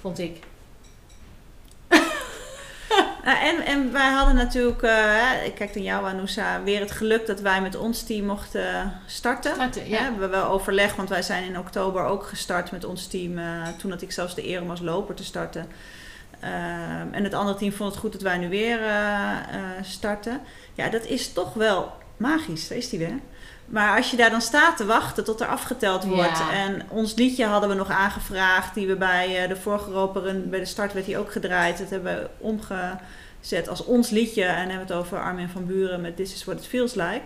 Vond 0.00 0.18
ik. 0.18 0.36
Nou, 3.24 3.38
en, 3.48 3.66
en 3.66 3.92
wij 3.92 4.10
hadden 4.10 4.34
natuurlijk, 4.34 4.82
eh, 4.82 5.46
ik 5.46 5.54
kijk 5.54 5.74
naar 5.74 5.84
jou 5.84 6.06
Anousa, 6.06 6.62
weer 6.62 6.80
het 6.80 6.90
geluk 6.90 7.26
dat 7.26 7.40
wij 7.40 7.60
met 7.60 7.76
ons 7.76 8.02
team 8.02 8.26
mochten 8.26 9.00
starten. 9.06 9.54
Starten, 9.54 9.88
ja. 9.88 9.96
We 9.96 10.02
hebben 10.02 10.30
wel 10.30 10.46
overleg, 10.46 10.96
want 10.96 11.08
wij 11.08 11.22
zijn 11.22 11.44
in 11.44 11.58
oktober 11.58 12.04
ook 12.04 12.26
gestart 12.26 12.70
met 12.70 12.84
ons 12.84 13.06
team. 13.06 13.38
eh, 13.38 13.68
toen 13.78 13.90
had 13.90 14.02
ik 14.02 14.12
zelfs 14.12 14.34
de 14.34 14.48
eer 14.48 14.62
om 14.62 14.70
als 14.70 14.80
loper 14.80 15.14
te 15.14 15.24
starten. 15.24 15.66
En 17.10 17.24
het 17.24 17.34
andere 17.34 17.58
team 17.58 17.72
vond 17.72 17.90
het 17.90 18.00
goed 18.00 18.12
dat 18.12 18.22
wij 18.22 18.38
nu 18.38 18.48
weer 18.48 18.80
eh, 18.80 19.30
eh, 19.32 19.38
starten. 19.82 20.40
Ja, 20.74 20.88
dat 20.88 21.04
is 21.04 21.32
toch 21.32 21.54
wel 21.54 21.92
magisch, 22.16 22.68
daar 22.68 22.78
is 22.78 22.88
die 22.88 22.98
weer. 22.98 23.18
Maar 23.66 23.96
als 23.96 24.10
je 24.10 24.16
daar 24.16 24.30
dan 24.30 24.40
staat 24.40 24.76
te 24.76 24.84
wachten 24.84 25.24
tot 25.24 25.40
er 25.40 25.46
afgeteld 25.46 26.04
wordt. 26.04 26.38
Ja. 26.38 26.52
En 26.52 26.82
ons 26.88 27.14
liedje 27.14 27.44
hadden 27.44 27.68
we 27.68 27.74
nog 27.74 27.90
aangevraagd. 27.90 28.74
Die 28.74 28.86
we 28.86 28.96
bij 28.96 29.42
eh, 29.42 29.48
de 29.48 29.56
vorige 29.56 29.90
roper, 29.90 30.48
bij 30.48 30.58
de 30.58 30.64
start 30.64 30.92
werd 30.92 31.06
die 31.06 31.18
ook 31.18 31.32
gedraaid. 31.32 31.78
Dat 31.78 31.90
hebben 31.90 32.14
we 32.14 32.28
omgezet 32.38 33.68
als 33.68 33.84
ons 33.84 34.10
liedje. 34.10 34.44
En 34.44 34.68
hebben 34.68 34.86
we 34.86 34.92
het 34.92 35.02
over 35.02 35.20
Armin 35.20 35.48
van 35.48 35.66
Buren 35.66 36.00
met 36.00 36.16
This 36.16 36.34
is 36.34 36.44
what 36.44 36.58
it 36.58 36.66
feels 36.66 36.94
like. 36.94 37.22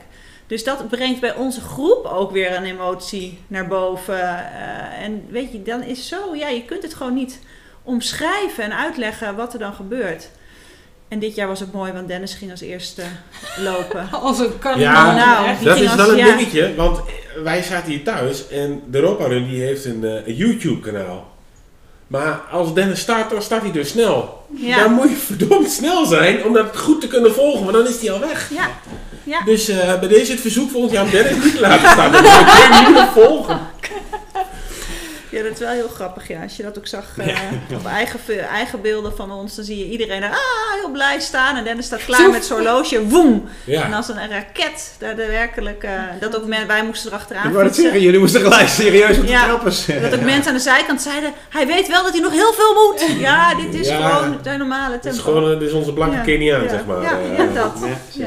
Dus 0.46 0.64
dat 0.64 0.88
brengt 0.88 1.20
bij 1.20 1.34
onze 1.34 1.60
groep 1.60 2.04
ook 2.04 2.30
weer 2.30 2.56
een 2.56 2.64
emotie 2.64 3.38
naar 3.46 3.66
boven. 3.66 4.20
Eh, 4.20 5.02
en 5.02 5.26
weet 5.30 5.52
je, 5.52 5.62
dan 5.62 5.82
is 5.82 6.08
zo, 6.08 6.34
ja, 6.34 6.48
je 6.48 6.64
kunt 6.64 6.82
het 6.82 6.94
gewoon 6.94 7.14
niet 7.14 7.40
omschrijven 7.82 8.64
en 8.64 8.76
uitleggen 8.76 9.36
wat 9.36 9.52
er 9.52 9.58
dan 9.58 9.74
gebeurt. 9.74 10.30
En 11.08 11.18
dit 11.18 11.34
jaar 11.34 11.48
was 11.48 11.60
het 11.60 11.72
mooi, 11.72 11.92
want 11.92 12.08
Dennis 12.08 12.34
ging 12.34 12.50
als 12.50 12.60
eerste 12.60 13.02
lopen. 13.58 14.08
Als 14.22 14.38
een 14.38 14.52
Ja, 14.76 15.14
Nou, 15.14 15.64
dat 15.64 15.80
is 15.80 15.94
wel 15.94 16.10
een 16.10 16.16
ja. 16.16 16.24
dingetje, 16.36 16.74
want 16.76 17.00
wij 17.42 17.62
zaten 17.62 17.90
hier 17.90 18.02
thuis 18.02 18.48
en 18.48 18.82
de 18.90 18.98
Europa 18.98 19.26
Run 19.26 19.48
die 19.48 19.62
heeft 19.62 19.84
een, 19.84 20.04
eh, 20.04 20.26
een 20.26 20.34
YouTube 20.34 20.80
kanaal. 20.80 21.36
Maar 22.06 22.40
als 22.50 22.74
Dennis 22.74 23.00
start, 23.00 23.30
dan 23.30 23.42
start 23.42 23.62
hij 23.62 23.72
dus 23.72 23.88
snel. 23.88 24.46
Ja. 24.56 24.78
Dan 24.78 24.92
moet 24.92 25.10
je 25.10 25.16
verdomd 25.16 25.70
snel 25.70 26.06
zijn 26.06 26.44
om 26.44 26.52
dat 26.52 26.76
goed 26.76 27.00
te 27.00 27.06
kunnen 27.06 27.34
volgen, 27.34 27.60
want 27.60 27.72
dan 27.72 27.86
is 27.86 28.00
hij 28.00 28.12
al 28.12 28.20
weg. 28.20 28.50
Ja. 28.54 28.70
ja. 29.24 29.42
Dus 29.44 29.68
eh, 29.68 29.98
bij 29.98 30.08
deze 30.08 30.32
het 30.32 30.40
verzoek 30.40 30.70
volgend 30.70 30.92
jaar 30.92 31.04
om 31.04 31.10
Dennis 31.10 31.44
niet 31.44 31.54
te 31.54 31.60
laten 31.60 31.90
staan. 31.90 32.12
Dan 32.12 32.22
moet 32.22 32.32
je 32.32 32.84
niet 32.84 32.94
meer 32.94 33.24
volgen. 33.24 33.60
Ja, 35.30 35.42
dat 35.42 35.52
is 35.52 35.58
wel 35.58 35.68
heel 35.70 35.88
grappig, 35.88 36.28
ja. 36.28 36.42
Als 36.42 36.56
je 36.56 36.62
dat 36.62 36.78
ook 36.78 36.86
zag 36.86 37.04
eh, 37.18 37.36
op 37.74 37.86
eigen, 37.86 38.20
eigen 38.48 38.80
beelden 38.80 39.16
van 39.16 39.32
ons, 39.32 39.54
dan 39.54 39.64
zie 39.64 39.78
je 39.78 39.90
iedereen 39.90 40.22
er 40.22 40.30
ah, 40.30 40.80
heel 40.80 40.90
blij 40.90 41.20
staan. 41.20 41.56
En 41.56 41.64
Dennis 41.64 41.86
staat 41.86 42.04
klaar 42.04 42.30
met 42.30 42.44
zijn 42.44 42.58
horloge, 42.58 43.04
woem! 43.06 43.48
Ja. 43.64 43.82
En 43.84 43.92
als 43.92 44.08
een 44.08 44.28
raket, 44.30 44.94
daar 44.98 45.16
de 45.16 45.26
werkelijk, 45.26 45.82
eh, 45.82 45.90
dat 46.20 46.36
ook 46.36 46.46
men, 46.46 46.66
wij 46.66 46.84
moesten 46.84 47.10
erachteraan 47.10 47.46
Ik 47.46 47.52
wou 47.52 47.64
het 47.64 47.74
zeggen, 47.74 48.00
jullie 48.00 48.18
moesten 48.20 48.40
gelijk 48.40 48.68
serieus 48.68 49.16
op 49.18 49.22
de 49.26 49.30
Ja. 49.32 49.46
Dat 50.00 50.14
ook 50.14 50.20
mensen 50.20 50.48
aan 50.48 50.56
de 50.56 50.62
zijkant 50.62 51.02
zeiden, 51.02 51.32
hij 51.48 51.66
weet 51.66 51.88
wel 51.88 52.02
dat 52.02 52.12
hij 52.12 52.20
nog 52.22 52.32
heel 52.32 52.52
veel 52.52 52.74
moet. 52.74 53.20
Ja, 53.20 53.54
dit 53.54 53.74
is 53.74 53.88
Ja. 53.88 54.08
gewoon 54.08 54.38
de 54.42 54.50
normale 54.56 54.92
Het 54.92 55.02
tempo. 55.02 55.18
is 55.18 55.24
gewoon 55.24 55.52
eh, 55.52 55.58
dit 55.58 55.68
is 55.68 55.74
onze 55.74 55.92
blanke 55.92 56.16
Ja. 56.16 56.22
Keniaan, 56.22 56.62
Ja. 56.62 56.68
zeg 56.68 56.84
maar. 56.86 57.02
Ja, 57.02 57.18
Eh, 57.18 57.36
ja, 57.38 57.46
dat. 57.54 57.72
Ja, 57.80 57.86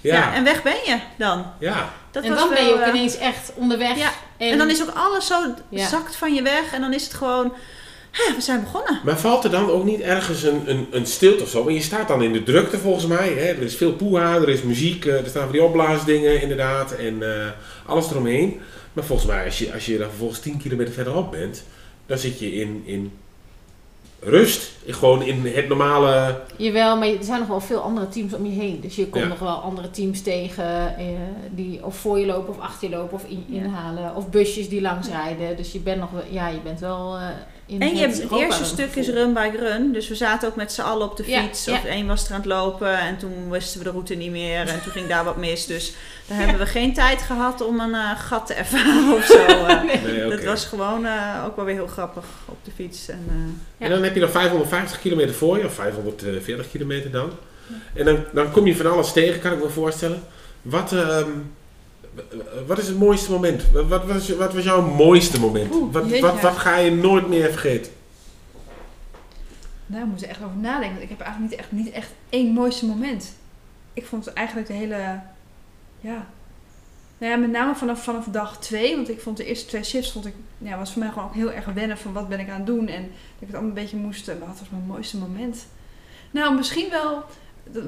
Ja. 0.00 0.14
Ja, 0.16 0.34
en 0.34 0.44
weg 0.44 0.62
ben 0.62 0.72
je 0.84 0.96
dan. 1.18 1.46
Ja. 1.58 1.92
Dat 2.14 2.24
en 2.24 2.34
dan 2.34 2.48
ben 2.48 2.66
je 2.66 2.74
ook 2.74 2.80
eh, 2.80 2.88
ineens 2.88 3.16
echt 3.16 3.52
onderweg. 3.54 3.98
Ja, 3.98 4.12
en, 4.36 4.58
dan 4.58 4.70
is 4.70 4.82
ook 4.82 4.94
alles 4.94 5.26
zo 5.26 5.54
Ja. 5.68 5.88
zakt 5.88 6.16
van 6.16 6.34
je 6.34 6.42
weg. 6.42 6.72
En 6.72 6.80
dan 6.80 6.92
is 6.92 7.04
het 7.04 7.14
gewoon, 7.14 7.52
hè, 8.10 8.34
we 8.34 8.40
zijn 8.40 8.60
begonnen. 8.62 9.00
Maar 9.04 9.18
valt 9.18 9.44
er 9.44 9.50
dan 9.50 9.70
ook 9.70 9.84
niet 9.84 10.00
ergens 10.00 10.42
een, 10.42 10.62
een, 10.66 10.86
een 10.90 11.06
stilte 11.06 11.42
of 11.42 11.48
zo? 11.48 11.64
Want 11.64 11.76
je 11.76 11.82
staat 11.82 12.08
dan 12.08 12.22
in 12.22 12.32
de 12.32 12.42
drukte 12.42 12.78
volgens 12.78 13.06
mij. 13.06 13.28
Hè? 13.28 13.46
Er 13.46 13.62
is 13.62 13.76
veel 13.76 13.92
poeha, 13.92 14.34
er 14.34 14.48
is 14.48 14.62
muziek, 14.62 15.04
eh, 15.04 15.20
er 15.20 15.26
staan 15.28 15.42
van 15.42 15.52
die 15.52 15.62
opblaasdingen 15.62 16.40
inderdaad. 16.40 16.92
En 16.92 17.22
eh, 17.22 17.50
alles 17.86 18.10
eromheen. 18.10 18.60
Maar 18.92 19.04
volgens 19.04 19.28
mij, 19.28 19.44
als 19.44 19.58
je, 19.58 19.72
als 19.72 19.86
je 19.86 19.98
dan 19.98 20.08
vervolgens 20.08 20.40
10 20.40 20.58
kilometer 20.58 20.94
verderop 20.94 21.30
bent, 21.30 21.64
dan 22.06 22.18
zit 22.18 22.38
je 22.38 22.52
in, 22.52 22.82
in 22.84 23.12
rust. 24.24 24.72
Gewoon 24.86 25.22
in 25.22 25.46
het 25.46 25.68
normale... 25.68 26.40
Jawel, 26.56 26.96
maar 26.96 27.08
er 27.08 27.16
zijn 27.24 27.38
nog 27.38 27.48
wel 27.48 27.60
veel 27.60 27.78
andere 27.80 28.08
teams 28.08 28.34
om 28.34 28.46
je 28.46 28.60
heen. 28.60 28.80
Dus 28.80 28.96
je 28.96 29.08
komt 29.08 29.22
Ja. 29.22 29.28
nog 29.28 29.38
wel 29.38 29.48
andere 29.54 29.90
teams 29.90 30.22
tegen 30.22 30.96
eh, 30.96 31.04
die 31.50 31.84
of 31.84 31.96
voor 31.96 32.18
je 32.18 32.26
lopen 32.26 32.48
of 32.54 32.60
achter 32.60 32.88
je 32.90 32.96
lopen 32.96 33.14
of 33.14 33.24
in, 33.28 33.44
Ja. 33.48 33.62
inhalen. 33.62 34.14
Of 34.16 34.30
busjes 34.30 34.68
die 34.68 34.80
langs 34.80 35.08
rijden. 35.08 35.56
Dus 35.56 35.72
je 35.72 35.78
bent 35.78 36.00
nog 36.00 36.10
wel, 36.10 36.22
ja, 36.30 36.48
je 36.48 36.60
bent 36.64 36.80
wel 36.80 37.16
eh, 37.16 37.22
in 37.66 37.80
En 37.80 37.94
je 37.94 38.00
hebt 38.00 38.22
het 38.22 38.32
eerste 38.32 38.64
stuk 38.64 38.94
is 38.94 39.08
run 39.08 39.32
by 39.32 39.50
run. 39.58 39.92
Dus 39.92 40.08
we 40.08 40.14
zaten 40.14 40.48
ook 40.48 40.56
met 40.56 40.72
z'n 40.72 40.80
allen 40.80 41.10
op 41.10 41.16
de 41.16 41.24
fiets. 41.24 41.64
ja. 41.64 41.72
Of 41.72 41.84
één 41.84 42.06
was 42.06 42.26
er 42.26 42.30
aan 42.34 42.40
het 42.40 42.46
lopen 42.48 42.98
en 42.98 43.16
toen 43.16 43.50
wisten 43.50 43.78
we 43.78 43.84
de 43.84 43.90
route 43.90 44.14
niet 44.14 44.30
meer. 44.30 44.68
En 44.68 44.82
toen 44.82 44.92
ging 44.92 45.06
daar 45.08 45.24
wat 45.24 45.36
mis. 45.36 45.66
Dus 45.66 45.92
daar 46.26 46.38
hebben 46.38 46.58
we 46.58 46.66
geen 46.66 46.94
tijd 46.94 47.22
gehad 47.22 47.60
om 47.60 47.80
een 47.80 47.94
eh, 47.94 48.10
gat 48.20 48.46
te 48.46 48.54
ervaren 48.54 49.14
of 49.14 49.24
zo. 49.24 49.34
eh. 49.46 49.82
Nee, 50.04 50.26
oké. 50.26 50.36
Dat 50.36 50.44
was 50.44 50.64
gewoon 50.64 51.06
eh, 51.06 51.42
ook 51.46 51.56
wel 51.56 51.64
weer 51.64 51.74
heel 51.74 51.86
grappig 51.86 52.24
op 52.44 52.56
de 52.64 52.70
fiets. 52.74 53.08
En, 53.08 53.26
eh, 53.78 53.84
En 53.86 53.90
dan 53.92 54.02
heb 54.02 54.14
je 54.14 54.20
dan 54.20 54.30
550 54.30 55.00
kilometer 55.00 55.34
voor 55.34 55.58
je, 55.58 55.64
of 55.66 55.74
540 55.74 56.70
kilometer 56.70 57.10
dan. 57.10 57.30
En 57.94 58.04
dan, 58.04 58.24
dan 58.32 58.50
kom 58.52 58.66
je 58.66 58.76
van 58.76 58.92
alles 58.92 59.12
tegen, 59.12 59.40
kan 59.40 59.52
ik 59.52 59.62
me 59.62 59.68
voorstellen. 59.68 60.22
Wat, 60.62 60.92
ehm, 60.92 61.28
wat 62.66 62.78
is 62.78 62.88
het 62.88 62.98
mooiste 62.98 63.30
moment? 63.30 63.70
Wat, 63.70 63.86
wat, 63.86 64.06
was, 64.06 64.28
wat 64.28 64.54
was 64.54 64.64
jouw 64.64 64.82
mooiste 64.82 65.40
moment? 65.40 65.74
Oeh, 65.74 65.92
wat, 65.92 66.18
wat, 66.18 66.40
wat 66.40 66.56
ga 66.56 66.76
je 66.76 66.90
nooit 66.90 67.28
meer 67.28 67.50
vergeten? 67.50 67.92
Nou, 69.86 70.02
ik 70.02 70.10
moet 70.10 70.22
er 70.22 70.28
echt 70.28 70.42
over 70.42 70.56
nadenken. 70.56 70.90
Want 70.90 71.02
ik 71.02 71.08
heb 71.08 71.20
eigenlijk 71.20 71.50
niet 71.50 71.60
echt, 71.60 71.72
niet 71.72 71.90
echt 71.90 72.10
één 72.28 72.52
mooiste 72.52 72.86
moment. 72.86 73.34
Ik 73.92 74.06
vond 74.06 74.32
eigenlijk 74.32 74.66
de 74.66 74.72
hele... 74.72 75.20
Ja... 76.00 76.26
Nou 77.18 77.32
ja, 77.32 77.38
met 77.38 77.50
name 77.50 77.74
vanaf, 77.74 78.02
vanaf 78.02 78.24
dag 78.24 78.58
twee. 78.58 78.94
Want 78.96 79.08
ik 79.08 79.20
vond 79.20 79.36
de 79.36 79.44
eerste 79.44 79.66
twee 79.66 79.84
shifts... 79.84 80.12
Vond 80.12 80.26
ik, 80.26 80.34
ja, 80.58 80.78
was 80.78 80.92
voor 80.92 81.02
mij 81.02 81.10
gewoon 81.10 81.24
ook 81.24 81.34
heel 81.34 81.52
erg 81.52 81.64
wennen 81.64 81.98
van 81.98 82.12
wat 82.12 82.28
ben 82.28 82.40
ik 82.40 82.48
aan 82.48 82.56
het 82.56 82.66
doen. 82.66 82.88
En 82.88 83.02
dat 83.02 83.10
ik 83.38 83.46
het 83.46 83.50
allemaal 83.50 83.68
een 83.68 83.82
beetje 83.82 83.96
moest... 83.96 84.26
wat 84.26 84.58
was 84.58 84.70
mijn 84.70 84.86
mooiste 84.86 85.16
moment? 85.16 85.66
Nou, 86.30 86.54
misschien 86.54 86.90
wel... 86.90 87.24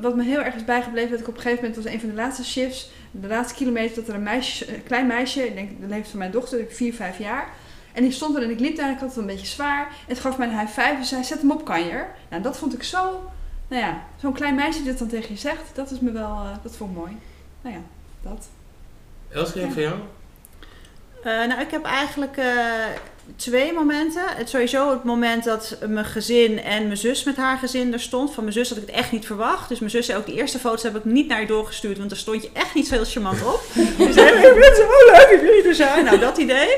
Wat 0.01 0.17
me 0.17 0.25
heel 0.25 0.43
erg 0.43 0.55
is 0.55 0.65
bijgebleven... 0.65 1.11
Dat 1.11 1.21
ik 1.21 1.29
op 1.29 1.35
een 1.35 1.41
gegeven 1.41 1.65
moment... 1.65 1.85
was 1.85 1.93
een 1.93 2.01
van 2.01 2.09
de 2.09 2.15
laatste 2.15 2.45
shifts... 2.45 2.91
De 3.11 3.29
laatste 3.29 3.55
kilometer... 3.55 3.95
Dat 3.97 4.09
er 4.09 4.15
een, 4.15 4.23
meisje, 4.23 4.75
een 4.75 4.83
klein 4.83 5.07
meisje... 5.07 5.47
Ik 5.47 5.55
denk 5.55 5.71
de 5.81 5.87
leeftijd 5.87 6.09
van 6.09 6.19
mijn 6.19 6.31
dochter... 6.31 6.61
Ik 6.61 6.71
vier, 6.71 6.95
vijf 6.95 7.19
jaar... 7.19 7.49
En 7.93 8.03
die 8.03 8.13
stond 8.13 8.37
er 8.37 8.43
en 8.43 8.51
ik 8.51 8.61
liep 8.61 8.77
daar 8.77 8.87
en 8.89 8.95
ik 8.95 8.99
had 9.01 9.09
het 9.09 9.19
een 9.19 9.27
beetje 9.27 9.47
zwaar. 9.47 9.87
En 9.87 9.95
het 10.15 10.19
gaf 10.19 10.39
mij 10.39 10.49
een 10.49 10.59
high 10.59 10.81
five 10.81 10.97
en 10.97 11.05
zei, 11.05 11.25
zet 11.25 11.41
hem 11.41 11.51
op 11.51 11.65
kanjer. 11.65 12.09
Nou, 12.31 12.43
dat 12.43 12.57
vond 12.59 12.75
ik 12.75 12.83
zo... 12.83 13.31
Nou 13.69 13.83
ja, 13.83 14.03
zo'n 14.21 14.33
klein 14.33 14.55
meisje 14.55 14.79
die 14.83 14.91
dat 14.91 14.99
dan 14.99 15.09
tegen 15.09 15.35
je 15.35 15.41
zegt, 15.41 15.75
dat 15.75 15.91
is 15.91 16.01
me 16.01 16.11
wel... 16.13 16.31
eh, 16.31 16.57
dat 16.63 16.77
vond 16.77 16.91
ik 16.91 16.97
mooi. 16.97 17.17
Nou 17.63 17.75
ja, 17.75 17.81
dat. 18.23 18.49
Elske, 19.29 19.61
Ja. 19.61 19.71
van 19.71 19.83
jou? 19.83 19.99
Eh, 21.23 21.47
nou, 21.49 21.61
ik 21.61 21.71
heb 21.71 21.85
eigenlijk 21.85 22.37
eh, 22.37 22.55
twee 23.37 23.73
momenten. 23.73 24.23
Het 24.27 24.49
sowieso 24.49 24.91
het 24.91 25.05
moment 25.05 25.45
dat 25.45 25.77
mijn 25.89 26.05
gezin 26.05 26.63
en 26.63 26.87
mijn 26.87 26.97
zus 26.97 27.25
met 27.25 27.37
haar 27.37 27.59
gezin 27.59 27.93
er 27.93 28.01
stond. 28.01 28.35
Van 28.35 28.43
mijn 28.43 28.55
zus 28.55 28.69
had 28.69 28.79
ik 28.79 28.87
het 28.87 28.97
echt 28.97 29.13
niet 29.13 29.27
verwacht. 29.27 29.69
Dus 29.69 29.79
mijn 29.79 29.91
zus 29.91 30.07
zei 30.07 30.19
ook, 30.19 30.27
die 30.27 30.35
eerste 30.35 30.59
foto's 30.59 30.83
heb 30.83 30.97
ik 30.97 31.05
niet 31.05 31.29
naar 31.29 31.41
je 31.41 31.47
doorgestuurd. 31.47 31.99
Want 31.99 32.11
daar 32.11 32.19
stond 32.19 32.43
je 32.43 32.51
echt 32.53 32.75
niet 32.75 32.87
zo 32.87 32.95
heel 32.95 33.05
charmant 33.05 33.43
op. 33.45 33.63
Ze 34.07 34.13
zei, 34.13 34.29
ik 34.29 34.53
vind 34.53 34.65
het 34.65 34.77
zo 34.77 35.13
leuk 35.13 35.29
dat 35.31 35.41
jullie 35.41 35.69
er 35.69 35.75
zijn. 35.75 36.05
Nou, 36.05 36.19
dat 36.19 36.39
idee. 36.39 36.77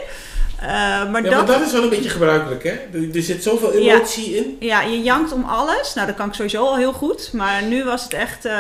Eh, 0.61 0.67
maar 1.11 1.23
Ja, 1.25 1.31
dat, 1.31 1.47
maar 1.47 1.59
dat 1.59 1.67
is 1.67 1.73
wel 1.73 1.83
een 1.83 1.89
beetje 1.89 2.09
gebruikelijk, 2.11 2.63
hè? 2.63 2.71
Er, 2.71 3.17
er 3.17 3.23
zit 3.23 3.43
zoveel 3.43 3.79
Ja. 3.79 3.95
emotie 3.95 4.37
in. 4.37 4.57
Ja, 4.61 4.81
je 4.83 5.03
jankt 5.03 5.33
om 5.33 5.45
alles. 5.45 5.95
Nou, 5.95 6.07
dat 6.07 6.17
kan 6.17 6.29
ik 6.29 6.35
sowieso 6.35 6.65
al 6.65 6.77
heel 6.77 6.93
goed. 6.93 7.33
Maar 7.33 7.63
nu 7.63 7.85
was 7.85 8.03
het 8.03 8.13
echt, 8.15 8.45
eh, 8.45 8.53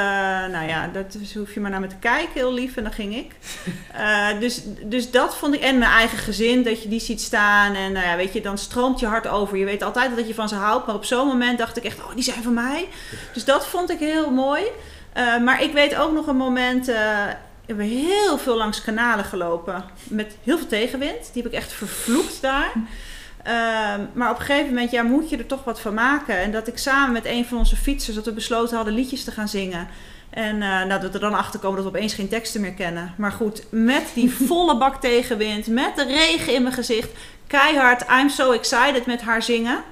nou 0.53 0.68
ja, 0.68 0.90
dat 0.92 1.12
dus 1.12 1.34
hoef 1.34 1.55
je 1.55 1.61
maar 1.61 1.70
naar 1.70 1.80
me 1.80 1.86
te 1.86 1.96
kijken, 2.01 2.30
heel 2.34 2.53
lief. 2.53 2.76
En 2.76 2.82
dan 2.82 2.92
ging 2.92 3.16
ik. 3.16 3.32
Eh, 3.99 4.26
dus, 4.40 4.61
dus 4.84 5.11
dat 5.11 5.36
vond 5.36 5.55
ik. 5.55 5.61
En 5.61 5.78
mijn 5.78 5.90
eigen 5.90 6.18
gezin, 6.18 6.62
dat 6.62 6.82
je 6.82 6.88
die 6.88 7.01
ziet 7.01 7.20
staan. 7.20 7.74
En 7.74 7.92
nou 7.92 8.07
ja, 8.07 8.16
weet 8.16 8.32
je, 8.32 8.40
dan 8.40 8.59
stroomt 8.59 9.01
je 9.01 9.07
hart 9.07 9.26
over. 9.26 9.57
Je 9.57 9.64
weet 9.64 9.82
altijd 9.82 10.16
dat 10.16 10.28
je 10.28 10.34
van 10.34 10.49
ze 10.49 10.55
houdt. 10.55 10.86
Maar 10.86 10.94
op 10.94 11.05
zo'n 11.05 11.26
moment 11.26 11.59
dacht 11.59 11.76
ik 11.76 11.84
echt, 11.84 11.99
oh, 11.99 12.14
die 12.14 12.24
zijn 12.24 12.42
van 12.42 12.55
mij. 12.55 12.88
Dus 13.32 13.44
dat 13.44 13.66
vond 13.66 13.90
ik 13.90 13.99
heel 13.99 14.30
mooi. 14.30 14.62
Maar 15.44 15.62
ik 15.62 15.72
weet 15.72 15.96
ook 15.96 16.12
nog 16.12 16.26
een 16.26 16.36
moment. 16.36 16.90
We 17.69 17.75
hebben 17.75 17.97
heel 17.97 18.39
veel 18.39 18.57
langs 18.57 18.83
kanalen 18.83 19.25
gelopen. 19.25 19.85
Met 20.03 20.37
heel 20.43 20.59
veel 20.59 20.66
tegenwind. 20.66 21.31
Die 21.33 21.43
heb 21.43 21.53
ik 21.53 21.59
echt 21.59 21.73
vervloekt 21.73 22.41
daar. 22.41 22.73
Ehm, 23.43 24.01
maar 24.12 24.31
op 24.31 24.39
een 24.39 24.45
gegeven 24.45 24.69
moment 24.69 24.91
ja, 24.91 25.03
moet 25.03 25.31
je 25.31 25.37
er 25.37 25.47
toch 25.47 25.64
wat 25.64 25.81
van 25.81 25.95
maken. 25.95 26.39
En 26.39 26.53
dat 26.53 26.69
ik 26.69 26.79
samen 26.79 27.12
met 27.12 27.25
een 27.25 27.45
van 27.45 27.59
onze 27.59 27.77
fietsers, 27.77 28.14
dat 28.14 28.25
we 28.25 28.33
besloten 28.33 28.77
hadden 28.77 28.95
liedjes 28.95 29.25
te 29.25 29.31
gaan 29.31 29.49
zingen. 29.49 29.89
En 30.31 30.62
eh, 30.62 30.69
nou, 30.69 30.89
dat 30.89 31.03
we 31.03 31.09
er 31.09 31.21
dan 31.21 31.35
achter 31.35 31.61
komen 31.61 31.83
dat 31.83 31.93
we 31.93 31.97
opeens 31.97 32.14
geen 32.14 32.29
teksten 32.29 32.61
meer 32.61 32.75
kennen. 32.75 33.14
Maar 33.16 33.33
goed, 33.33 33.62
met 33.71 34.11
die 34.14 34.31
volle 34.47 34.79
bak 34.79 35.01
tegenwind, 35.01 35.66
met 35.66 35.97
de 35.97 36.05
regen 36.05 36.55
in 36.55 36.62
mijn 36.62 36.75
gezicht, 36.75 37.11
keihard 37.47 38.05
I'm 38.11 38.29
so 38.29 38.53
excited 38.53 39.07
met 39.07 39.21
haar 39.21 39.43
zingen. 39.43 39.85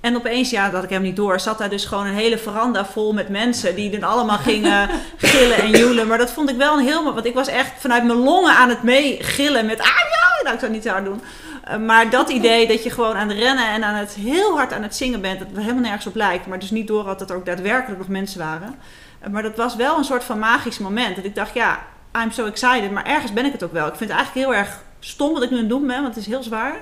En 0.00 0.16
opeens, 0.16 0.50
ja, 0.50 0.70
dat 0.70 0.84
ik 0.84 0.90
hem 0.90 1.02
niet 1.02 1.16
door, 1.16 1.40
zat 1.40 1.58
daar 1.58 1.70
dus 1.70 1.84
gewoon 1.84 2.06
een 2.06 2.14
hele 2.14 2.38
veranda 2.38 2.86
vol 2.86 3.12
met 3.12 3.28
mensen 3.28 3.74
die 3.74 3.90
dan 3.98 4.10
allemaal 4.10 4.38
gingen 4.38 4.88
gillen 5.16 5.56
en 5.56 5.70
joelen. 5.70 6.06
Maar 6.06 6.18
dat 6.18 6.30
vond 6.30 6.50
ik 6.50 6.56
wel 6.56 6.78
een 6.78 6.84
heel, 6.84 7.04
want 7.04 7.26
ik 7.26 7.34
was 7.34 7.48
echt 7.48 7.72
vanuit 7.78 8.04
mijn 8.04 8.18
longen 8.18 8.54
aan 8.54 8.68
het 8.68 8.82
meegillen 8.82 9.66
met 9.66 9.80
ah 9.80 9.86
ja, 9.86 10.42
nou 10.42 10.54
ik 10.54 10.60
zou 10.60 10.72
niet 10.72 10.82
zo 10.82 10.90
hard 10.90 11.04
doen. 11.04 11.22
Eh, 11.64 11.76
maar 11.78 12.10
dat 12.10 12.30
idee 12.30 12.66
dat 12.66 12.82
je 12.82 12.90
gewoon 12.90 13.16
aan 13.16 13.28
het 13.28 13.38
rennen 13.38 13.68
en 13.68 13.84
aan 13.84 13.94
het 13.94 14.14
heel 14.14 14.56
hard 14.56 14.72
aan 14.72 14.82
het 14.82 14.96
zingen 14.96 15.20
bent, 15.20 15.38
dat 15.38 15.48
er 15.54 15.60
helemaal 15.60 15.82
nergens 15.82 16.06
op 16.06 16.14
lijkt, 16.14 16.46
maar 16.46 16.58
dus 16.58 16.70
niet 16.70 16.86
door 16.86 17.04
had 17.06 17.18
dat 17.18 17.30
er 17.30 17.36
ook 17.36 17.46
daadwerkelijk 17.46 17.98
nog 17.98 18.08
mensen 18.08 18.38
waren. 18.38 18.74
Eh, 19.20 19.30
maar 19.30 19.42
dat 19.42 19.56
was 19.56 19.76
wel 19.76 19.98
een 19.98 20.04
soort 20.04 20.24
van 20.24 20.38
magisch 20.38 20.78
moment. 20.78 21.16
Dat 21.16 21.24
ik 21.24 21.34
dacht, 21.34 21.54
ja, 21.54 21.78
I'm 22.22 22.30
so 22.30 22.46
excited, 22.46 22.90
maar 22.90 23.04
ergens 23.04 23.32
ben 23.32 23.44
ik 23.44 23.52
het 23.52 23.62
ook 23.62 23.72
wel. 23.72 23.86
Ik 23.86 23.94
vind 23.94 24.10
het 24.10 24.18
eigenlijk 24.18 24.46
heel 24.46 24.56
erg 24.56 24.78
stom 25.00 25.32
wat 25.32 25.42
ik 25.42 25.50
nu 25.50 25.56
aan 25.56 25.62
het 25.62 25.70
doen 25.70 25.86
ben, 25.86 26.02
want 26.02 26.14
het 26.14 26.24
is 26.24 26.26
heel 26.26 26.42
zwaar. 26.42 26.74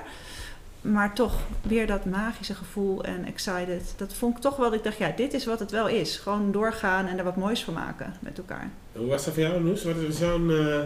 Maar 0.91 1.13
toch 1.13 1.33
weer 1.61 1.87
dat 1.87 2.05
magische 2.05 2.53
gevoel 2.53 3.03
en 3.03 3.25
excited. 3.25 3.93
Dat 3.97 4.13
vond 4.13 4.35
ik 4.35 4.41
toch 4.41 4.55
wel, 4.55 4.69
dat 4.69 4.77
ik 4.77 4.83
dacht, 4.83 4.97
ja, 4.97 5.11
dit 5.15 5.33
is 5.33 5.45
wat 5.45 5.59
het 5.59 5.71
wel 5.71 5.87
is. 5.87 6.17
Gewoon 6.17 6.51
doorgaan 6.51 7.07
en 7.07 7.17
er 7.17 7.23
wat 7.23 7.35
moois 7.35 7.63
van 7.63 7.73
maken 7.73 8.13
met 8.19 8.37
elkaar. 8.37 8.69
Hoe 8.91 9.07
was 9.07 9.25
dat 9.25 9.33
voor 9.33 9.43
jou, 9.43 9.63
Noes? 9.63 9.83
Wat 9.83 9.95
is 9.95 10.17
zo'n 10.17 10.51
eh, 10.51 10.79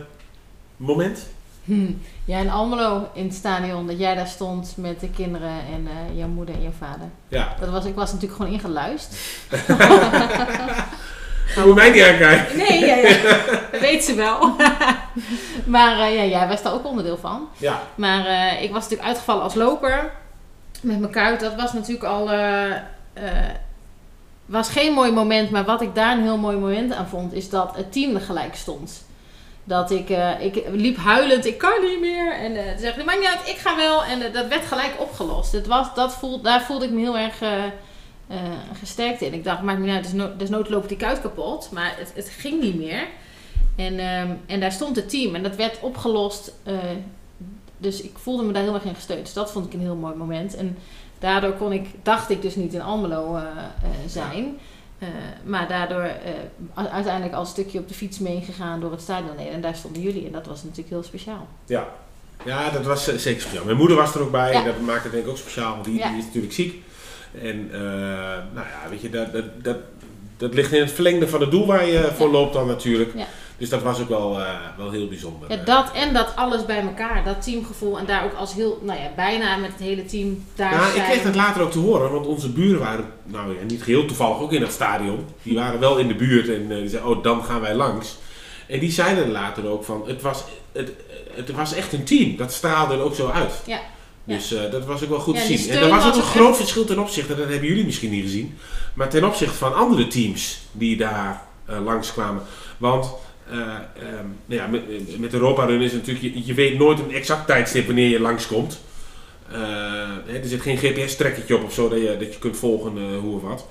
moment? 0.78 1.28
Hm. 1.64 1.92
Ja, 2.26 2.40
in 2.40 2.50
Almelo 2.50 3.10
in 3.14 3.24
het 3.24 3.34
stadion, 3.34 3.88
dat 3.88 4.00
jij 4.00 4.16
daar 4.16 4.28
stond 4.28 4.74
met 4.78 5.00
de 5.00 5.10
kinderen 5.10 5.60
en 5.74 5.88
eh, 5.88 6.18
jouw 6.18 6.28
moeder 6.28 6.56
en 6.56 6.62
jouw 6.62 6.72
vader. 6.72 7.08
Ja. 7.28 7.56
Dat 7.60 7.70
was, 7.70 7.86
ik 7.86 7.96
was 7.96 8.12
natuurlijk 8.12 8.42
gewoon 8.42 8.54
ingeluisterd. 8.54 9.22
Moet 11.56 11.76
mij 11.76 11.90
niet 11.90 12.04
aankijken. 12.04 12.58
Nee, 12.58 12.86
ja, 12.86 12.96
ja. 12.96 13.18
dat 13.72 13.82
weet 13.82 14.04
ze 14.04 14.16
wel. 14.16 14.56
maar 15.66 16.00
eh, 16.00 16.16
ja, 16.16 16.26
jij 16.26 16.48
was 16.48 16.64
daar 16.64 16.74
ook 16.74 16.86
onderdeel 16.86 17.18
van. 17.18 17.50
Ja. 17.58 17.82
Maar 17.96 18.26
eh, 18.26 18.62
ik 18.62 18.72
was 18.72 18.82
natuurlijk 18.82 19.10
uitgevallen 19.10 19.44
als 19.44 19.54
loper 19.54 20.12
met 20.82 21.00
mijn 21.00 21.12
kuit. 21.12 21.40
Dat 21.40 21.56
was 21.56 21.74
natuurlijk 21.74 22.06
al... 22.06 22.32
eh, 22.32 22.72
was 24.46 24.70
geen 24.70 24.94
mooi 24.94 25.12
moment, 25.12 25.50
maar 25.52 25.64
wat 25.66 25.82
ik 25.82 25.96
daar 25.96 26.18
een 26.18 26.24
heel 26.24 26.38
mooi 26.38 26.58
moment 26.58 26.94
aan 26.94 27.08
vond, 27.08 27.34
is 27.34 27.50
dat 27.50 27.76
het 27.76 27.92
team 27.92 28.16
er 28.16 28.22
gelijk 28.22 28.56
stond. 28.56 29.06
Dat 29.64 29.92
ik, 29.92 30.10
ik 30.40 30.64
liep 30.72 30.98
huilend, 30.98 31.46
ik 31.46 31.58
kan 31.58 31.82
niet 31.82 32.00
meer. 32.00 32.34
En 32.34 32.54
toen 32.54 32.80
zei 32.80 32.94
ik, 32.98 33.06
maakt 33.06 33.20
niet 33.20 33.28
uit, 33.28 33.48
ik 33.48 33.58
ga 33.58 33.76
wel. 33.76 34.04
En 34.04 34.32
dat 34.34 34.48
werd 34.48 34.66
gelijk 34.66 34.94
opgelost. 34.98 35.52
Het 35.52 35.68
was, 35.68 35.94
dat 35.96 36.14
voel, 36.14 36.42
daar 36.42 36.62
voelde 36.62 36.86
ik 36.86 36.92
me 36.92 37.00
heel 37.00 37.18
erg 37.18 37.36
eh, 38.28 38.38
gesterkt 38.80 39.22
in. 39.22 39.34
Ik 39.34 39.44
dacht, 39.44 39.62
maakt 39.62 39.80
niet 39.80 39.90
uit, 39.90 40.40
desnoods 40.40 40.70
loopt 40.70 40.88
die 40.88 40.98
kuit 40.98 41.22
kapot. 41.22 41.70
Maar 41.72 41.94
het, 41.98 42.12
het 42.16 42.30
ging 42.30 42.62
niet 42.62 42.76
meer. 42.78 43.08
En, 43.76 44.00
ehm, 44.00 44.32
en 44.46 44.60
daar 44.60 44.72
stond 44.72 44.96
het 44.96 45.10
team 45.10 45.36
en 45.36 45.44
dat 45.44 45.56
werd 45.56 45.80
opgelost. 45.82 46.54
eh, 46.64 46.74
dus 47.78 48.02
ik 48.02 48.18
voelde 48.18 48.44
me 48.44 48.54
daar 48.54 48.64
heel 48.64 48.74
erg 48.74 48.84
in 48.84 48.96
gesteund. 48.96 49.24
Dus 49.26 49.34
dat 49.34 49.52
vond 49.52 49.66
ik 49.66 49.74
een 49.74 49.80
heel 49.80 49.96
mooi 49.96 50.16
moment. 50.16 50.56
En 50.56 50.78
daardoor 51.20 51.52
kon 51.54 51.72
ik, 51.74 51.88
dacht 52.04 52.30
ik 52.30 52.42
dus 52.42 52.56
niet 52.56 52.74
in 52.74 52.82
Almelo 52.82 53.36
eh, 53.36 53.44
zijn. 54.08 54.58
Maar 55.46 55.68
daardoor 55.68 56.10
uiteindelijk 56.74 57.34
al 57.34 57.40
een 57.42 57.46
stukje 57.48 57.80
op 57.80 57.88
de 57.88 57.94
fiets 57.94 58.20
meegegaan 58.20 58.80
door 58.80 58.92
het 58.92 59.02
stadion 59.02 59.38
heen. 59.38 59.52
En 59.52 59.62
daar 59.62 59.76
stonden 59.76 60.02
jullie. 60.02 60.26
En 60.26 60.32
dat 60.32 60.46
was 60.46 60.62
natuurlijk 60.64 60.90
heel 60.90 61.04
speciaal. 61.04 61.48
Ja. 61.66 61.88
Ja, 62.46 62.70
dat 62.70 62.86
was 62.86 63.04
zeker 63.04 63.42
speciaal. 63.42 63.66
Mijn 63.66 63.78
moeder 63.78 63.98
was 63.98 64.16
er 64.16 64.22
ook 64.22 64.32
bij. 64.32 64.52
Ja. 64.52 64.64
Dat 64.64 64.80
maakte 64.82 65.04
het 65.04 65.12
denk 65.12 65.24
ik 65.24 65.30
ook 65.30 65.38
speciaal, 65.38 65.72
want 65.74 65.86
die, 65.86 65.98
Ja. 65.98 66.10
die 66.10 66.18
is 66.18 66.26
natuurlijk 66.26 66.54
ziek. 66.54 66.84
En 67.42 67.70
eh, 67.72 67.80
nou 68.54 68.68
ja, 68.68 68.90
weet 68.90 69.02
je, 69.02 69.10
dat, 69.10 69.34
dat, 69.34 69.64
dat, 69.64 69.78
dat 70.38 70.54
ligt 70.54 70.72
in 70.72 70.82
het 70.82 70.92
verlengde 70.92 71.28
van 71.28 71.42
het 71.42 71.52
doel 71.52 71.66
waar 71.66 71.86
je 71.86 72.12
voor 72.16 72.30
loopt 72.30 72.54
dan 72.54 72.68
natuurlijk. 72.68 73.14
Dus 73.58 73.70
dat 73.70 73.82
was 73.82 74.00
ook 74.02 74.10
wel, 74.10 74.40
eh, 74.40 74.56
wel 74.78 74.92
heel 74.92 75.08
bijzonder. 75.08 75.52
Ja, 75.52 75.64
dat 75.64 75.92
en 75.92 76.14
dat 76.14 76.36
alles 76.36 76.66
bij 76.66 76.82
elkaar. 76.82 77.24
Dat 77.24 77.42
teamgevoel. 77.42 78.00
En 78.00 78.06
daar 78.06 78.24
ook 78.24 78.34
als 78.34 78.54
heel, 78.54 78.82
nou 78.84 79.00
ja, 79.00 79.10
bijna 79.16 79.58
met 79.58 79.72
het 79.72 79.80
hele 79.80 80.06
team 80.06 80.46
daar 80.56 80.76
Nou, 80.76 80.96
ik 80.96 81.04
kreeg 81.04 81.24
dat 81.24 81.36
later 81.36 81.62
ook 81.62 81.72
te 81.72 81.80
horen, 81.80 82.12
want 82.12 82.28
onze 82.28 82.50
buren 82.50 82.80
waren, 82.80 83.06
nou 83.24 83.54
ja, 83.54 83.64
niet 83.68 83.84
geheel 83.84 84.06
toevallig 84.06 84.40
ook 84.40 84.52
in 84.52 84.62
dat 84.62 84.72
stadion. 84.72 85.26
Die 85.44 85.56
waren 85.56 85.80
wel 85.80 85.98
in 85.98 86.08
de 86.08 86.16
buurt 86.16 86.48
en 86.50 86.72
eh, 86.72 86.78
die 86.78 86.90
zeiden, 86.90 87.12
oh, 87.12 87.24
dan 87.24 87.44
gaan 87.44 87.62
wij 87.62 87.76
langs. 87.76 88.18
En 88.68 88.80
die 88.80 88.92
zeiden 88.92 89.32
later 89.32 89.68
ook 89.68 89.84
van, 89.84 90.04
het 90.08 90.22
was, 90.22 90.44
het, 90.72 90.92
het 91.32 91.52
was 91.52 91.74
echt 91.74 91.94
een 91.94 92.04
team. 92.04 92.38
Dat 92.38 92.54
straalde 92.54 92.94
er 92.94 93.02
ook 93.02 93.16
zo 93.16 93.30
uit. 93.30 93.62
Ja. 93.66 93.80
Dus 94.24 94.54
eh, 94.54 94.72
dat 94.72 94.86
was 94.86 95.04
ook 95.04 95.10
wel 95.10 95.20
goed 95.20 95.36
te 95.36 95.58
zien. 95.58 95.70
En 95.70 95.78
er 95.78 95.90
was 95.90 96.06
ook 96.06 96.16
een 96.16 96.22
groot 96.22 96.48
echt- 96.48 96.58
verschil 96.58 96.86
ten 96.86 97.00
opzichte, 97.00 97.36
dat 97.36 97.50
hebben 97.50 97.68
jullie 97.68 97.86
misschien 97.86 98.10
niet 98.10 98.24
gezien, 98.24 98.58
maar 98.94 99.10
ten 99.10 99.24
opzichte 99.24 99.58
van 99.58 99.76
andere 99.76 100.08
teams 100.08 100.60
die 100.72 100.98
daar 100.98 101.42
eh, 101.66 101.84
langskwamen. 101.84 102.42
Want 102.78 103.12
eh, 103.50 103.60
ehm, 103.60 104.26
nou 104.46 104.62
ja, 104.62 104.68
met, 104.68 105.20
met 105.20 105.34
Europa 105.34 105.66
Run 105.66 105.82
is 105.82 105.92
natuurlijk, 105.92 106.36
je, 106.36 106.46
je 106.46 106.54
weet 106.54 106.78
nooit 106.78 107.00
een 107.00 107.12
exact 107.12 107.48
tijdstip 107.48 107.86
wanneer 107.86 108.10
je 108.10 108.20
langskomt. 108.20 108.80
Hè, 110.26 110.40
er 110.40 110.48
zit 110.48 110.62
geen 110.62 110.78
GPS-trekkertje 110.78 111.56
op 111.56 111.64
of 111.64 111.74
zo 111.74 111.90
dat 111.90 112.00
je, 112.00 112.18
dat 112.20 112.34
je 112.34 112.40
kunt 112.40 112.58
volgen 112.58 113.16
hoe 113.16 113.36
of 113.36 113.42
wat. 113.42 113.68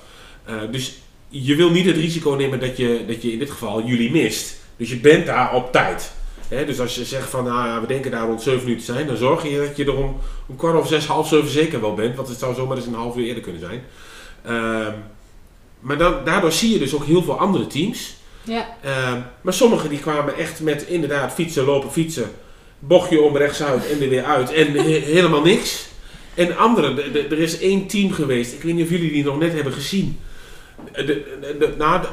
Dus 0.70 0.94
je 1.28 1.56
wil 1.56 1.70
niet 1.70 1.86
het 1.86 1.96
risico 1.96 2.30
nemen 2.30 2.60
dat 2.60 2.76
je, 2.76 3.04
dat 3.06 3.22
je 3.22 3.32
in 3.32 3.38
dit 3.38 3.50
geval 3.50 3.84
jullie 3.84 4.10
mist. 4.10 4.56
Dus 4.76 4.90
je 4.90 4.96
bent 4.96 5.26
daar 5.26 5.54
op 5.54 5.72
tijd. 5.72 6.12
Dus 6.66 6.80
als 6.80 6.94
je 6.94 7.04
zegt 7.04 7.28
van 7.30 7.44
nou 7.44 7.66
ja, 7.66 7.80
we 7.80 7.86
denken 7.86 8.10
daar 8.10 8.26
rond 8.26 8.42
7 8.42 8.68
uur 8.68 8.78
te 8.78 8.84
zijn, 8.84 9.06
dan 9.06 9.16
zorg 9.16 9.42
je 9.48 9.56
dat 9.66 9.76
je 9.76 9.84
er 9.84 9.96
om, 9.96 10.16
om 10.46 10.56
kwart 10.56 10.74
over 10.76 10.88
zes, 10.88 11.06
half 11.06 11.28
zeven 11.28 11.50
zeker 11.50 11.80
wel 11.80 11.94
bent. 11.94 12.16
Want 12.16 12.28
het 12.28 12.38
zou 12.38 12.54
zomaar 12.54 12.76
eens 12.76 12.86
een 12.86 12.94
half 12.94 13.16
uur 13.16 13.24
eerder 13.26 13.42
kunnen 13.42 13.60
zijn. 13.60 13.82
Ehm, 14.44 14.92
maar 15.80 15.98
dan, 15.98 16.14
daardoor 16.24 16.52
zie 16.52 16.72
je 16.72 16.78
dus 16.78 16.94
ook 16.94 17.04
heel 17.04 17.22
veel 17.22 17.38
andere 17.38 17.66
teams. 17.66 18.14
Ja. 18.42 18.76
Ehm, 18.82 19.18
maar 19.40 19.52
sommigen 19.52 19.88
die 19.88 19.98
kwamen 19.98 20.36
echt 20.36 20.60
met 20.60 20.82
inderdaad 20.82 21.32
fietsen, 21.32 21.64
lopen, 21.64 21.90
fietsen. 21.92 22.30
Bochtje 22.78 23.20
om 23.20 23.36
rechtsuit 23.36 23.90
en 23.90 24.02
er 24.02 24.08
weer 24.08 24.24
uit. 24.24 24.52
En 24.52 24.72
he- 24.72 24.82
helemaal 25.04 25.42
niks. 25.42 25.86
En 26.34 26.56
anderen, 26.56 26.96
de- 26.96 27.10
de- 27.12 27.26
er 27.26 27.38
is 27.38 27.58
één 27.58 27.86
team 27.86 28.12
geweest. 28.12 28.52
Ik 28.52 28.62
weet 28.62 28.74
niet 28.74 28.84
of 28.84 28.90
jullie 28.90 29.12
die 29.12 29.24
nog 29.24 29.38
net 29.38 29.52
hebben 29.52 29.72
gezien. 29.72 30.18
De, 30.92 31.74
nou, 31.78 32.04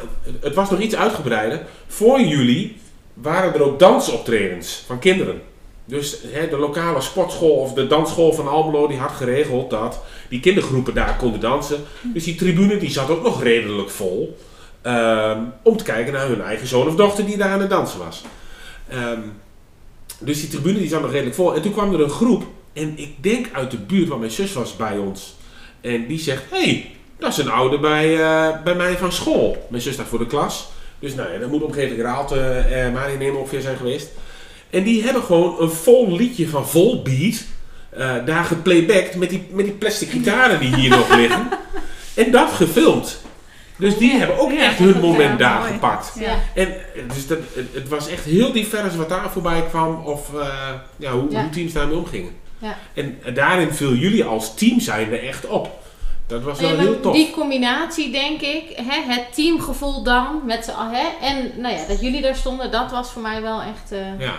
het 0.42 0.56
was 0.56 0.70
nog 0.70 0.80
iets 0.80 0.96
uitgebreider. 0.96 1.62
Voor 1.88 2.22
jullie 2.22 2.78
waren 3.22 3.54
er 3.54 3.64
ook 3.64 3.80
dansoptredens 3.80 4.84
van 4.86 5.00
kinderen. 5.00 5.42
Dus 5.86 6.18
hè, 6.32 6.50
de 6.50 6.58
lokale 6.58 7.02
sportschool 7.02 7.56
of 7.56 7.74
de 7.74 7.88
dansschool 7.88 8.34
van 8.34 8.48
Almelo 8.48 8.88
die 8.88 8.98
had 8.98 9.12
geregeld 9.12 9.70
dat 9.70 10.00
die 10.30 10.40
kindergroepen 10.40 10.94
daar 10.94 11.16
konden 11.16 11.40
dansen. 11.40 11.84
Dus 12.14 12.24
die 12.24 12.36
tribune 12.36 12.78
die 12.78 12.92
zat 12.92 13.10
ook 13.10 13.24
nog 13.24 13.44
redelijk 13.44 13.90
vol. 13.90 14.38
ehm, 14.82 15.40
om 15.64 15.78
te 15.78 15.84
kijken 15.84 16.14
naar 16.14 16.28
hun 16.28 16.42
eigen 16.42 16.68
zoon 16.68 16.88
of 16.88 16.96
dochter 16.96 17.26
die 17.26 17.38
daar 17.38 17.52
aan 17.52 17.60
het 17.60 17.70
dansen 17.70 18.00
was. 18.00 18.24
Ehm, 18.88 19.20
dus 20.20 20.40
die 20.40 20.50
tribune 20.50 20.80
die 20.80 20.88
zat 20.88 21.02
nog 21.02 21.12
redelijk 21.12 21.36
vol. 21.36 21.56
En 21.56 21.62
toen 21.62 21.72
kwam 21.72 21.94
er 21.94 22.02
een 22.02 22.10
groep. 22.10 22.44
En 22.74 22.98
ik 22.98 23.24
denk 23.24 23.48
uit 23.54 23.72
de 23.72 23.78
buurt, 23.78 24.08
want 24.08 24.20
mijn 24.20 24.32
zus 24.32 24.54
was 24.54 24.76
bij 24.76 24.98
ons. 24.98 25.36
En 25.82 26.08
die 26.08 26.20
zegt, 26.20 26.44
hé, 26.50 26.64
hey, 26.64 26.92
dat 27.18 27.32
is 27.32 27.38
een 27.38 27.50
oude 27.50 27.80
bij, 27.80 28.14
eh, 28.14 28.64
bij 28.64 28.76
mij 28.76 28.98
van 28.98 29.12
school. 29.12 29.68
Mijn 29.70 29.82
zus 29.82 29.94
staat 29.94 30.08
voor 30.08 30.20
de 30.20 30.26
klas. 30.26 30.70
Dus 31.00 31.16
nou 31.16 31.34
ja, 31.34 31.40
dat 31.40 31.50
moet 31.50 31.64
omgeving 31.64 32.02
Raalte 32.02 32.40
en 32.50 32.92
Marie 32.94 33.18
Neem 33.18 33.36
ongeveer 33.36 33.62
zijn 33.62 33.78
geweest. 33.78 34.10
En 34.70 34.84
die 34.84 35.04
hebben 35.04 35.24
gewoon 35.24 35.56
een 35.60 35.72
vol 35.72 36.16
liedje 36.16 36.48
van 36.50 36.68
Volbeat 36.68 37.44
eh 37.90 38.26
daar 38.26 38.44
geplaybacked 38.44 39.16
met 39.16 39.30
die, 39.30 39.48
met 39.52 39.66
die 39.66 39.74
plastic 39.74 40.10
gitaren 40.10 40.60
die 40.60 40.76
hier 40.76 40.90
nog 40.90 41.16
liggen. 41.16 41.48
En 42.14 42.32
dat 42.32 42.52
gefilmd. 42.52 43.22
Dus 43.78 43.98
die 43.98 44.12
hebben 44.12 44.40
ook 44.40 44.52
echt 44.52 44.78
hun 44.78 45.00
moment 45.00 45.40
daar 45.40 45.60
mooi. 45.60 45.72
gepakt. 45.72 46.12
Ja. 46.20 46.36
En 46.56 46.68
eh, 46.68 47.02
dus 47.14 47.28
dat, 47.28 47.38
het, 47.54 47.68
het 47.74 47.88
was 47.88 48.08
echt 48.08 48.24
heel 48.24 48.52
divers 48.52 48.96
wat 48.96 49.10
daar 49.10 49.32
voorbij 49.32 49.64
kwam. 49.70 50.06
Of 50.06 50.34
eh, 50.34 50.48
ja, 50.98 51.12
hoe, 51.12 51.32
Ja. 51.32 51.42
hoe 51.42 51.50
teams 51.50 51.74
daarmee 51.74 51.98
omgingen. 51.98 52.32
Ja. 52.58 52.78
En 52.94 53.18
eh, 53.24 53.36
daarin 53.36 53.72
viel 53.74 53.94
jullie 53.94 54.24
als 54.24 54.56
team 54.56 54.80
zijnde 54.80 55.18
echt 55.18 55.46
op. 55.48 55.84
Dat 56.30 56.44
was 56.44 56.60
wel 56.60 56.68
Nee, 56.70 56.78
maar 56.78 56.86
heel 56.86 57.00
tof. 57.00 57.14
Die 57.16 57.32
combinatie, 57.32 58.12
denk 58.12 58.42
ik, 58.42 58.64
hè, 58.76 59.14
het 59.14 59.34
teamgevoel 59.34 60.04
dan, 60.04 60.42
met 60.46 60.66
z'n 60.66 60.72
allen, 60.72 60.92
hè, 60.96 61.26
en 61.28 61.52
nou 61.62 61.76
ja, 61.76 61.86
dat 61.88 62.02
jullie 62.02 62.22
daar 62.22 62.36
stonden, 62.36 62.72
dat 62.72 62.92
was 62.92 63.12
voor 63.12 63.22
mij 63.22 63.42
wel 63.42 63.62
echt, 63.62 63.92
eh, 63.92 64.20
Ja. 64.20 64.34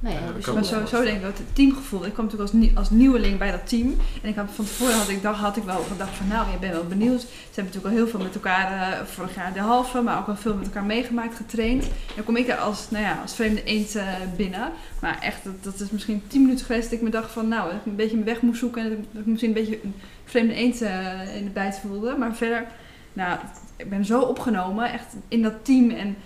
nou 0.00 0.14
ja. 0.14 0.20
Maar 0.52 0.64
sowieso 0.64 1.02
denk 1.02 1.16
ik 1.16 1.22
dat 1.22 1.38
het 1.38 1.54
teamgevoel. 1.54 2.06
Ik 2.06 2.12
kwam 2.12 2.24
natuurlijk 2.24 2.52
als, 2.52 2.60
nieuw- 2.60 2.76
als 2.76 2.90
nieuweling 2.90 3.38
bij 3.38 3.50
dat 3.50 3.68
team. 3.68 3.96
En 4.22 4.28
ik 4.28 4.36
had, 4.36 4.46
van 4.54 4.64
tevoren 4.64 4.94
had 4.98 5.08
ik, 5.08 5.22
dacht, 5.22 5.40
had 5.40 5.56
ik 5.56 5.62
wel 5.62 5.84
gedacht 5.90 6.16
van 6.16 6.28
nou, 6.28 6.50
je 6.50 6.58
bent 6.58 6.72
wel 6.72 6.84
benieuwd. 6.84 7.20
Ze 7.20 7.26
hebben 7.54 7.64
natuurlijk 7.64 7.94
al 7.94 8.00
heel 8.00 8.08
veel 8.08 8.20
met 8.20 8.34
elkaar, 8.34 8.92
eh, 8.92 9.04
vorig 9.06 9.34
jaar 9.34 9.52
de 9.52 9.60
halve, 9.60 10.00
maar 10.00 10.18
ook 10.18 10.26
wel 10.26 10.36
veel 10.36 10.54
met 10.54 10.66
elkaar 10.66 10.84
meegemaakt, 10.84 11.36
getraind. 11.36 11.82
En 11.84 11.90
dan 12.14 12.24
kom 12.24 12.36
ik 12.36 12.46
daar 12.46 12.58
als, 12.58 12.86
nou 12.90 13.04
ja, 13.04 13.18
als 13.22 13.34
vreemde 13.34 13.64
eend 13.64 13.94
eh, 13.96 14.06
binnen. 14.36 14.72
Maar 15.00 15.18
echt, 15.20 15.44
dat, 15.44 15.64
dat 15.64 15.80
is 15.80 15.90
misschien 15.90 16.22
tien 16.26 16.42
minuten 16.42 16.66
geweest 16.66 16.84
dat 16.90 16.92
ik 16.98 17.02
me 17.04 17.10
dacht 17.10 17.30
van 17.32 17.48
nou, 17.48 17.64
dat 17.70 17.78
ik 17.80 17.86
een 17.86 17.96
beetje 17.96 18.14
mijn 18.16 18.26
weg 18.26 18.40
moest 18.40 18.58
zoeken. 18.58 18.82
En 18.82 18.88
dat 18.88 18.98
ik, 18.98 19.04
dat 19.12 19.20
ik 19.20 19.26
misschien 19.26 19.48
een 19.50 19.60
beetje 19.62 19.78
een 19.84 19.94
vreemde 20.26 20.54
eend 20.54 20.82
eh, 20.82 21.36
in 21.36 21.44
de 21.44 21.50
bijt 21.50 21.78
voelde. 21.78 22.16
Maar 22.16 22.34
verder, 22.34 22.66
nou, 23.12 23.38
ik 23.76 23.90
ben 23.90 24.04
zo 24.04 24.20
opgenomen, 24.20 24.92
echt 24.92 25.14
in 25.28 25.42
dat 25.42 25.64
team. 25.64 25.90
En 25.90 26.16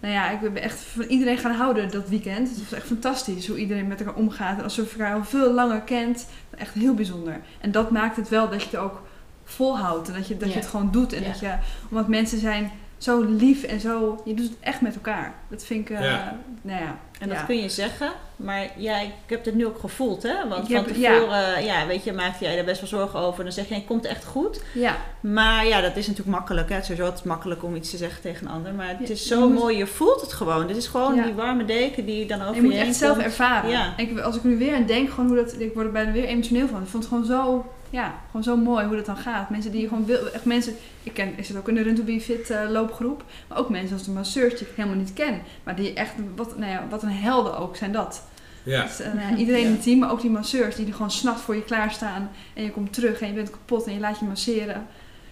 nou 0.00 0.14
ja, 0.14 0.30
ik 0.30 0.40
ben 0.40 0.62
echt 0.62 0.80
van 0.80 1.02
iedereen 1.04 1.38
gaan 1.38 1.54
houden 1.54 1.90
dat 1.90 2.08
weekend. 2.08 2.48
Het 2.48 2.58
was 2.58 2.72
echt 2.72 2.86
fantastisch 2.86 3.46
hoe 3.46 3.58
iedereen 3.58 3.86
met 3.86 4.00
elkaar 4.00 4.14
omgaat. 4.14 4.58
En 4.58 4.64
alsof 4.64 4.92
je 4.92 4.98
elkaar 4.98 5.14
al 5.14 5.24
veel 5.24 5.52
langer 5.52 5.80
kent. 5.80 6.26
Echt 6.58 6.74
heel 6.74 6.94
bijzonder. 6.94 7.40
En 7.60 7.70
dat 7.70 7.90
maakt 7.90 8.16
het 8.16 8.28
wel 8.28 8.48
dat 8.48 8.60
je 8.62 8.68
het 8.70 8.76
ook 8.76 9.02
volhoudt. 9.44 10.08
En 10.08 10.14
dat 10.14 10.28
je, 10.28 10.36
dat 10.36 10.52
je 10.52 10.58
het 10.58 10.66
gewoon 10.66 10.90
doet. 10.90 11.12
En 11.12 11.24
dat 11.24 11.40
je, 11.40 11.54
omdat 11.90 12.08
mensen 12.08 12.38
zijn 12.38 12.70
zo 12.98 13.22
lief 13.22 13.62
en 13.62 13.80
zo... 13.80 14.22
Je 14.24 14.34
doet 14.34 14.48
het 14.48 14.58
echt 14.60 14.80
met 14.80 14.94
elkaar. 14.94 15.34
Dat 15.48 15.64
vind 15.64 15.88
ik... 15.88 15.96
eh. 15.96 16.26
Nou 16.62 16.82
ja. 16.82 16.98
En 17.20 17.28
dat 17.28 17.38
ja. 17.38 17.44
kun 17.44 17.56
je 17.56 17.68
zeggen, 17.68 18.12
Maar 18.36 18.66
jij, 18.76 19.04
ik 19.04 19.30
heb 19.30 19.44
het 19.44 19.54
nu 19.54 19.66
ook 19.66 19.78
gevoeld, 19.78 20.22
hè? 20.22 20.48
Want 20.48 20.68
Ik 20.68 20.76
van 20.76 20.84
heb- 20.84 20.96
ja. 20.96 21.12
tevoren, 21.14 21.64
ja. 21.64 21.86
weet 21.86 22.04
je, 22.04 22.12
maakte 22.12 22.44
jij 22.44 22.58
er 22.58 22.64
best 22.64 22.80
wel 22.80 22.88
zorgen 22.88 23.18
over. 23.18 23.38
En 23.38 23.44
dan 23.44 23.52
zeg 23.52 23.68
je, 23.68 23.74
het 23.74 23.84
komt 23.84 24.04
echt 24.04 24.24
goed. 24.24 24.60
Ja. 24.74 24.96
Maar 25.20 25.66
ja, 25.66 25.80
dat 25.80 25.96
is 25.96 26.06
natuurlijk 26.06 26.36
makkelijk. 26.36 26.68
Hè? 26.68 26.74
Het 26.74 26.82
is 26.82 26.88
sowieso 26.88 27.08
altijd 27.10 27.26
makkelijk 27.28 27.62
om 27.64 27.74
iets 27.76 27.90
te 27.90 27.96
zeggen 27.96 28.22
tegen 28.22 28.46
een 28.46 28.52
ander. 28.52 28.72
Maar 28.74 28.88
het 28.88 28.96
Ja, 28.98 29.14
is 29.14 29.22
je 29.22 29.34
zo 29.34 29.48
moet- 29.48 29.58
mooi. 29.58 29.76
Je 29.76 29.86
voelt 29.86 30.20
het 30.20 30.32
gewoon. 30.32 30.66
Dit 30.66 30.76
is 30.76 30.86
gewoon 30.86 31.14
Ja. 31.14 31.24
die 31.24 31.34
warme 31.34 31.64
deken 31.64 32.04
die 32.06 32.26
dan 32.26 32.42
over 32.42 32.54
je 32.54 32.62
moet 32.62 32.72
je 32.72 32.78
echt 32.78 32.96
zelf 32.96 33.18
ervaren. 33.18 33.70
Ja. 33.70 33.92
Ik, 33.96 34.18
als 34.20 34.36
ik 34.36 34.44
nu 34.44 34.58
weer 34.58 34.74
aan 34.74 34.86
denk, 34.86 35.10
gewoon 35.10 35.26
hoe 35.26 35.36
dat, 35.36 35.54
ik 35.60 35.74
word 35.74 35.86
er 35.86 35.92
bijna 35.92 36.12
weer 36.12 36.24
emotioneel 36.24 36.68
van. 36.68 36.82
Ik 36.82 36.88
vond 36.88 37.02
het 37.04 37.12
gewoon 37.12 37.26
zo, 37.28 37.66
ja, 37.90 38.14
gewoon 38.26 38.42
zo 38.42 38.56
mooi 38.56 38.86
hoe 38.86 38.96
dat 38.96 39.06
dan 39.06 39.16
gaat. 39.16 39.50
Mensen 39.50 39.70
die 39.70 39.88
gewoon 39.88 40.04
wil, 40.04 40.30
echt 40.30 40.44
mensen, 40.44 40.74
ik 41.02 41.12
ken, 41.12 41.32
ik 41.36 41.44
zit 41.44 41.56
ook 41.56 41.68
in 41.68 41.74
de 41.74 41.82
Run 41.82 41.94
to 41.94 42.02
Be 42.02 42.20
Fit 42.20 42.50
eh, 42.50 42.70
loopgroep, 42.70 43.24
maar 43.48 43.58
ook 43.58 43.68
mensen 43.68 43.96
als 43.96 44.04
de 44.04 44.10
masseurs 44.10 44.58
die 44.58 44.68
ik 44.68 44.76
helemaal 44.76 44.98
niet 44.98 45.12
ken, 45.12 45.40
maar 45.62 45.76
die 45.76 45.92
echt, 45.92 46.12
wat, 46.36 46.58
nou 46.58 46.70
ja, 46.70 46.86
wat 46.90 47.02
een 47.02 47.10
helden 47.10 47.58
ook 47.58 47.76
zijn 47.76 47.92
dat. 47.92 48.22
Ja. 48.62 48.82
Dus, 48.82 49.00
eh, 49.00 49.12
nou 49.12 49.30
ja, 49.30 49.36
iedereen 49.36 49.64
in 49.64 49.70
het 49.70 49.82
team, 49.82 49.98
maar 49.98 50.10
ook 50.10 50.20
die 50.20 50.30
masseurs 50.30 50.76
die 50.76 50.86
er 50.86 50.92
gewoon 50.92 51.10
s'nachts 51.10 51.42
voor 51.42 51.54
je 51.54 51.64
klaarstaan 51.64 52.30
en 52.54 52.62
je 52.62 52.70
komt 52.70 52.92
terug 52.92 53.20
en 53.20 53.28
je 53.28 53.34
bent 53.34 53.50
kapot 53.50 53.86
en 53.86 53.94
je 53.94 54.00
laat 54.00 54.18
je 54.18 54.24
masseren. 54.24 54.86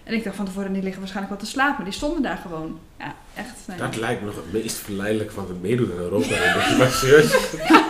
En 0.09 0.15
ik 0.15 0.23
dacht 0.23 0.35
van 0.35 0.45
tevoren, 0.45 0.73
die 0.73 0.81
liggen 0.81 0.99
waarschijnlijk 1.01 1.35
wel 1.35 1.45
te 1.45 1.51
slapen, 1.51 1.75
maar 1.75 1.85
die 1.85 1.93
stonden 1.93 2.21
daar 2.21 2.39
gewoon. 2.41 2.79
Ja, 2.99 3.13
echt. 3.35 3.47
nou 3.65 3.79
ja. 3.79 3.85
Dat 3.85 3.95
lijkt 3.95 4.19
me 4.21 4.25
nog 4.27 4.35
het 4.35 4.53
meest 4.63 4.77
verleidelijk 4.77 5.31
van 5.31 5.45
het 5.47 5.61
meedoen 5.61 5.91
in 5.91 5.97
Europa. 5.97 6.35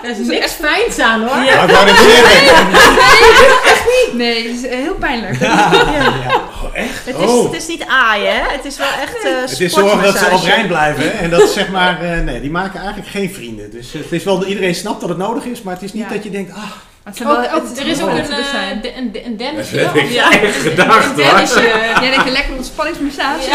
Er 0.03 0.09
is 0.19 0.27
niks 0.27 0.51
fijns 0.51 0.99
aan 0.99 1.21
hoor. 1.27 1.43
Ja, 1.43 1.63
ik 1.63 1.69
wou 1.71 1.85
net 1.85 1.95
zeggen. 1.95 2.71
Nee, 2.71 3.47
echt 3.73 3.85
niet. 3.85 4.13
Nee, 4.13 4.47
het 4.47 4.57
is 4.57 4.63
eh, 4.65 4.77
heel 4.77 4.93
pijnlijk. 4.95 5.41
Oh, 5.41 6.63
echt? 6.73 7.05
Het 7.05 7.15
is, 7.17 7.25
Oh. 7.29 7.43
het 7.43 7.61
is 7.61 7.67
niet 7.67 7.83
aaien, 7.87 8.33
hè? 8.33 8.51
Het 8.55 8.65
is 8.65 8.77
wel 8.77 8.87
echt 9.01 9.23
eh 9.25 9.41
Het 9.41 9.59
is 9.59 9.73
zorgen 9.73 10.03
dat 10.03 10.17
ze 10.17 10.31
overeind 10.31 10.67
blijven. 10.67 11.03
hè. 11.03 11.09
En 11.09 11.29
dat 11.29 11.41
is 11.41 11.53
zeg 11.53 11.69
maar, 11.69 12.01
eh, 12.01 12.19
nee, 12.19 12.41
die 12.41 12.51
maken 12.51 12.79
eigenlijk 12.79 13.09
geen 13.09 13.33
vrienden. 13.33 13.71
Dus 13.71 13.93
het 13.93 14.11
is 14.11 14.23
wel, 14.23 14.45
iedereen 14.45 14.75
snapt 14.75 14.99
dat 14.99 15.09
het 15.09 15.17
nodig 15.17 15.43
is, 15.45 15.61
maar 15.61 15.73
het 15.73 15.83
is 15.83 15.93
niet 15.93 16.03
Ja. 16.03 16.09
dat 16.09 16.23
je 16.23 16.29
denkt, 16.29 16.51
ah, 16.53 16.71
Het 17.09 17.27
wel- 17.27 17.37
ook, 17.37 17.67
het 17.69 17.79
er 17.79 17.87
is 17.87 18.01
ook 18.01 18.05
wel 18.09 18.17
een, 18.17 18.31
eh, 18.31 18.95
een, 18.97 19.11
een 19.25 19.37
Dennisje. 19.37 19.75
Dat 19.75 19.85
heb 19.85 19.95
ik 19.95 20.09
Ja. 20.11 20.31
echt 20.31 20.55
gedacht, 20.55 21.05
Een 21.17 21.23
hoor. 21.23 21.63
Jij 22.01 22.09
denkt 22.09 22.25
een 22.25 22.31
lekkere 22.31 22.55
ontspanningsmassage. 22.57 23.49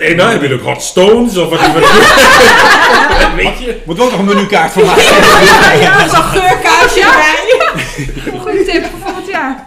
Nee, 0.00 0.14
nou 0.16 0.30
heb 0.32 0.42
je 0.42 0.54
ook 0.54 0.60
hot 0.62 0.82
stones 0.82 1.36
of 1.36 1.48
wat. 1.50 1.60
weet 3.36 3.58
je? 3.58 3.80
moet 3.84 4.00
ook 4.00 4.10
nog 4.10 4.18
een 4.18 4.24
menukaart 4.24 4.72
voor 4.72 4.84
maken. 4.86 5.02
Ja, 5.80 6.08
zo'n 6.08 6.22
geurkaarsje 6.22 7.00
erbij. 7.00 8.32
Een 8.32 8.40
goede 8.40 8.64
tip 8.64 8.84
voor 8.90 8.98
volgend 9.04 9.28
jaar. 9.28 9.66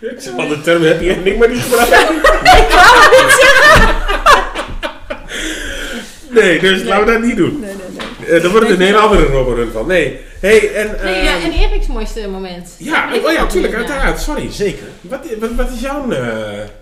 Ik 0.00 0.14
zeg 0.18 0.32
al 0.36 0.48
de 0.48 0.60
term 0.60 0.82
heb 0.82 1.00
je 1.02 1.12
en 1.12 1.26
ik 1.26 1.38
maar 1.38 1.48
niet 1.48 1.62
gebruikt. 1.62 1.92
Ik 1.92 2.66
wou 2.70 3.00
het 3.00 3.10
niet 3.22 3.36
zeggen. 3.40 3.96
Nee, 6.30 6.58
dus 6.60 6.82
laten 6.82 7.06
we 7.06 7.12
dat 7.12 7.22
niet 7.22 7.36
doen. 7.36 7.58
Nee, 7.60 7.70
nee, 7.74 7.86
Eh, 8.28 8.42
dan 8.42 8.50
wordt 8.50 8.68
het 8.68 8.78
een 8.78 8.84
hele 8.90 8.98
andere 8.98 9.26
robberrun 9.26 9.70
van. 9.72 9.86
Nee. 9.86 10.18
Hey, 10.40 10.74
en... 10.74 10.96
Nee, 11.04 11.22
ja, 11.24 11.40
en 11.42 11.52
Erik's 11.52 11.86
mooiste 11.86 12.28
moment. 12.28 12.74
Ja, 12.78 13.08
oh 13.24 13.32
ja, 13.32 13.46
tuurlijk, 13.46 13.74
uiteraard. 13.74 14.20
Sorry. 14.20 14.52
Zeker. 14.52 14.86
Wat, 15.00 15.20
wat, 15.40 15.50
wat 15.56 15.70
is 15.74 15.80
jouw... 15.80 16.10
eh 16.10 16.18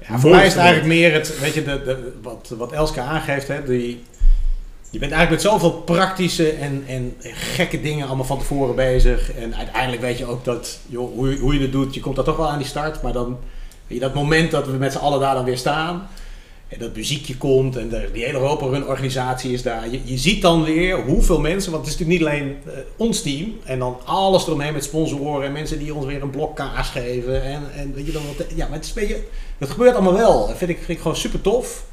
Ja, 0.08 0.18
voor 0.18 0.30
mij 0.30 0.46
is 0.46 0.52
het 0.52 0.62
eigenlijk 0.62 0.88
meer 0.88 1.12
het, 1.12 1.40
weet 1.40 1.54
je, 1.54 1.64
de, 1.64 1.82
de, 1.84 2.12
wat, 2.22 2.52
wat 2.58 2.72
Elske 2.72 3.00
aangeeft, 3.00 3.48
hè, 3.48 3.64
die, 3.64 4.02
je 4.90 4.98
bent 4.98 5.12
eigenlijk 5.12 5.42
met 5.42 5.52
zoveel 5.52 5.70
praktische 5.72 6.50
en, 6.50 6.84
en 6.88 7.14
gekke 7.20 7.80
dingen 7.80 8.06
allemaal 8.06 8.24
van 8.24 8.38
tevoren 8.38 8.74
bezig. 8.74 9.32
En 9.32 9.56
uiteindelijk 9.56 10.02
weet 10.02 10.18
je 10.18 10.26
ook 10.26 10.44
dat, 10.44 10.78
joh, 10.86 11.14
hoe, 11.14 11.30
je- 11.30 11.38
hoe 11.38 11.54
je 11.54 11.60
het 11.60 11.72
doet, 11.72 11.94
je 11.94 12.00
komt 12.00 12.16
daar 12.16 12.24
toch 12.24 12.36
wel 12.36 12.48
aan 12.50 12.58
die 12.58 12.66
start. 12.66 13.02
Maar 13.02 13.12
dan, 13.12 13.26
weet 13.86 13.98
je, 13.98 14.04
dat 14.04 14.14
moment 14.14 14.50
dat 14.50 14.66
we 14.66 14.72
met 14.72 14.92
z'n 14.92 14.98
allen 14.98 15.20
daar 15.20 15.34
dan 15.34 15.44
weer 15.44 15.58
staan, 15.58 16.08
en 16.68 16.78
dat 16.78 16.96
muziekje 16.96 17.36
komt 17.36 17.76
en 17.76 17.88
de, 17.88 18.08
die 18.12 18.24
hele 18.24 18.38
Europa 18.38 18.66
Run 18.66 18.86
organisatie 18.86 19.52
is 19.52 19.62
daar. 19.62 19.88
Je, 19.90 20.00
je 20.04 20.18
ziet 20.18 20.42
dan 20.42 20.64
weer 20.64 21.00
hoeveel 21.02 21.40
mensen, 21.40 21.72
want 21.72 21.84
het 21.86 21.94
is 21.94 22.00
natuurlijk 22.00 22.30
niet 22.30 22.40
alleen 22.40 22.56
eh, 22.66 22.80
ons 22.96 23.22
team. 23.22 23.52
En 23.64 23.78
dan 23.78 23.96
alles 24.04 24.46
eromheen 24.46 24.72
met 24.72 24.84
sponsoren 24.84 25.46
en 25.46 25.52
mensen 25.52 25.78
die 25.78 25.94
ons 25.94 26.06
weer 26.06 26.22
een 26.22 26.30
blok 26.30 26.56
kaas 26.56 26.88
geven. 26.88 27.42
En, 27.44 27.62
en 27.76 27.94
weet 27.94 28.06
je 28.06 28.12
dan 28.12 28.22
wat, 28.36 28.46
ja, 28.54 28.64
maar 28.66 28.76
het 28.76 28.84
is 28.84 28.88
een 28.94 29.06
beetje, 29.08 29.22
dat 29.58 29.70
gebeurt 29.70 29.94
allemaal 29.94 30.12
wel. 30.14 30.46
Dat 30.46 30.56
vind 30.56 30.70
ik, 30.70 30.76
vind 30.76 30.88
ik 30.88 30.98
gewoon 31.00 31.16
super 31.16 31.40
tof. 31.40 31.84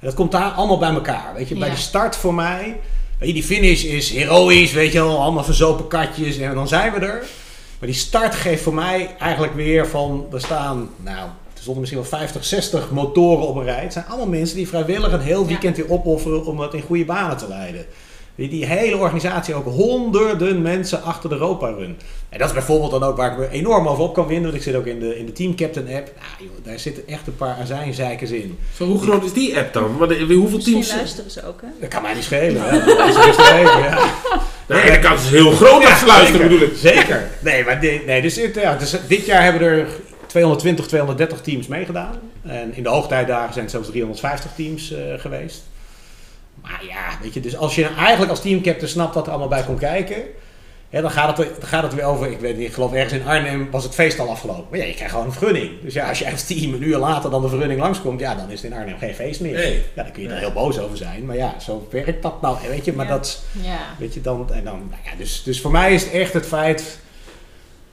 En 0.00 0.06
dat 0.06 0.14
komt 0.14 0.32
daar 0.32 0.50
allemaal 0.50 0.78
bij 0.78 0.92
elkaar. 0.92 1.34
Weet 1.34 1.48
je, 1.48 1.54
bij 1.56 1.68
Ja. 1.68 1.74
de 1.74 1.80
start 1.80 2.16
voor 2.16 2.34
mij, 2.34 2.80
weet 3.18 3.28
je, 3.28 3.34
die 3.34 3.42
finish 3.42 3.84
is 3.84 4.10
heroïs, 4.10 4.72
weet 4.72 4.92
je 4.92 4.98
wel, 4.98 5.22
allemaal 5.22 5.44
verzopen 5.44 5.86
katjes 5.86 6.38
en 6.38 6.54
dan 6.54 6.68
zijn 6.68 6.92
we 6.92 6.98
er. 6.98 7.24
Maar 7.78 7.88
die 7.88 7.98
start 7.98 8.34
geeft 8.34 8.62
voor 8.62 8.74
mij 8.74 9.14
eigenlijk 9.18 9.54
weer 9.54 9.86
van, 9.88 10.26
er 10.32 10.40
staan, 10.40 10.90
nou, 10.96 11.28
er 11.58 11.64
stonden 11.64 11.80
misschien 11.80 12.02
wel 12.02 12.18
50, 12.18 12.44
60 12.44 12.90
motoren 12.90 13.46
op 13.46 13.56
een 13.56 13.64
rij. 13.64 13.82
Het 13.82 13.92
zijn 13.92 14.04
allemaal 14.08 14.26
mensen 14.26 14.56
die 14.56 14.68
vrijwillig 14.68 15.12
een 15.12 15.20
heel 15.20 15.46
weekend 15.46 15.76
weer 15.76 15.90
opofferen 15.90 16.44
om 16.44 16.56
dat 16.56 16.74
in 16.74 16.82
goede 16.82 17.04
banen 17.04 17.36
te 17.36 17.48
leiden. 17.48 17.86
Die, 18.34 18.48
die 18.48 18.66
hele 18.66 18.96
organisatie 18.96 19.54
ook 19.54 19.64
honderden 19.64 20.62
mensen 20.62 21.02
achter 21.02 21.28
de 21.28 21.34
Europa 21.34 21.68
Run. 21.68 21.96
En 22.28 22.38
dat 22.38 22.48
is 22.48 22.54
bijvoorbeeld 22.54 22.90
dan 22.90 23.02
ook 23.02 23.16
waar 23.16 23.32
ik 23.32 23.38
me 23.38 23.48
enorm 23.50 23.88
over 23.88 24.04
op 24.04 24.14
kan 24.14 24.26
winnen. 24.26 24.44
Want 24.44 24.54
ik 24.54 24.62
zit 24.62 24.74
ook 24.74 24.86
in 24.86 25.00
de, 25.00 25.18
in 25.18 25.26
de 25.26 25.32
Team 25.32 25.56
Captain 25.56 25.86
app. 25.86 26.10
Nou, 26.16 26.50
joh, 26.50 26.64
daar 26.64 26.78
zitten 26.78 27.08
echt 27.08 27.26
een 27.26 27.36
paar 27.36 27.56
azijnzeikers 27.62 28.30
in. 28.30 28.58
Zo, 28.76 28.84
hoe 28.84 29.00
groot 29.00 29.24
is 29.24 29.32
die 29.32 29.58
app 29.58 29.72
dan? 29.72 29.96
Wat, 29.96 30.16
hoeveel 30.16 30.38
Misschien 30.38 30.72
teams... 30.72 30.94
luisteren 30.94 31.30
ze 31.30 31.46
ook, 31.46 31.60
hè? 31.60 31.68
Dat 31.80 31.88
kan 31.88 32.02
mij 32.02 32.14
niet 32.14 32.24
schelen. 32.24 32.62
hè. 32.62 32.84
Dat 32.96 33.08
is 33.08 33.16
even, 33.36 33.80
ja. 33.80 33.98
Nee, 34.68 34.90
de 34.90 34.98
kans 34.98 35.24
is 35.24 35.30
heel 35.30 35.50
groot 35.50 35.82
dat 35.82 35.98
ze 35.98 36.06
luisteren, 36.06 36.40
zeker. 36.40 36.48
bedoel 36.48 36.68
ik. 36.68 36.76
Zeker. 36.76 37.30
Nee, 37.40 37.64
maar 37.64 37.80
dit, 37.80 38.06
nee, 38.06 38.22
dus, 38.22 38.40
ja, 38.54 38.76
dus 38.76 38.96
dit 39.08 39.26
jaar 39.26 39.42
hebben 39.42 39.62
er 39.62 39.88
220, 40.28 40.86
230 40.86 41.40
teams 41.40 41.66
meegedaan. 41.66 42.14
En 42.42 42.74
in 42.74 42.82
de 42.82 42.88
hoogtijdagen 42.88 43.52
zijn 43.52 43.64
het 43.64 43.74
zelfs 43.74 43.88
350 43.88 44.50
teams 44.56 44.92
eh, 44.92 45.00
geweest. 45.16 45.62
Maar 46.62 46.80
ja, 46.88 47.18
weet 47.22 47.34
je, 47.34 47.40
dus 47.40 47.56
als 47.56 47.74
je 47.74 47.84
eigenlijk 47.86 48.30
als 48.30 48.40
teamcaptain 48.40 48.88
snapt 48.90 49.14
wat 49.14 49.24
er 49.24 49.30
allemaal 49.30 49.48
bij 49.48 49.62
komt 49.62 49.78
kijken. 49.78 50.16
Ja, 50.90 51.00
dan, 51.00 51.10
gaat 51.10 51.38
het, 51.38 51.48
dan 51.60 51.68
gaat 51.68 51.82
het 51.82 51.94
weer 51.94 52.04
over, 52.04 52.30
ik 52.30 52.38
weet 52.40 52.56
niet, 52.56 52.66
ik 52.68 52.72
geloof 52.74 52.92
ergens 52.92 53.12
in 53.12 53.26
Arnhem 53.26 53.70
was 53.70 53.84
het 53.84 53.94
feest 53.94 54.18
al 54.18 54.30
afgelopen. 54.30 54.66
Maar 54.70 54.78
ja, 54.78 54.84
je 54.84 54.94
krijgt 54.94 55.12
gewoon 55.12 55.26
een 55.26 55.32
vergunning. 55.32 55.70
Dus 55.82 55.94
ja, 55.94 56.08
als 56.08 56.18
je 56.18 56.30
als 56.30 56.46
team 56.46 56.74
een 56.74 56.82
uur 56.82 56.96
later 56.98 57.30
dan 57.30 57.42
de 57.42 57.48
vergunning 57.48 57.80
langskomt, 57.80 58.20
ja, 58.20 58.34
dan 58.34 58.50
is 58.50 58.62
het 58.62 58.72
in 58.72 58.78
Arnhem 58.78 58.98
geen 58.98 59.14
feest 59.14 59.40
meer. 59.40 59.54
Nee. 59.54 59.82
Ja, 59.94 60.02
dan 60.02 60.12
kun 60.12 60.22
je 60.22 60.28
er 60.28 60.38
heel 60.38 60.52
boos 60.52 60.78
over 60.78 60.96
zijn. 60.96 61.26
Maar 61.26 61.36
ja, 61.36 61.58
zo 61.60 61.88
werkt 61.90 62.22
dat 62.22 62.40
nou. 62.40 62.56
Weet 62.68 62.84
je, 62.84 62.92
maar 62.92 63.06
Ja. 63.06 63.12
dat, 63.12 63.42
Ja. 63.62 63.78
Weet 63.98 64.14
je, 64.14 64.20
dan, 64.20 64.52
en 64.52 64.64
dan, 64.64 64.78
nou 64.90 65.00
ja, 65.04 65.10
dus, 65.18 65.42
dus 65.42 65.60
voor 65.60 65.70
mij 65.70 65.94
is 65.94 66.02
het 66.02 66.12
echt 66.12 66.32
het 66.32 66.46
feit 66.46 66.98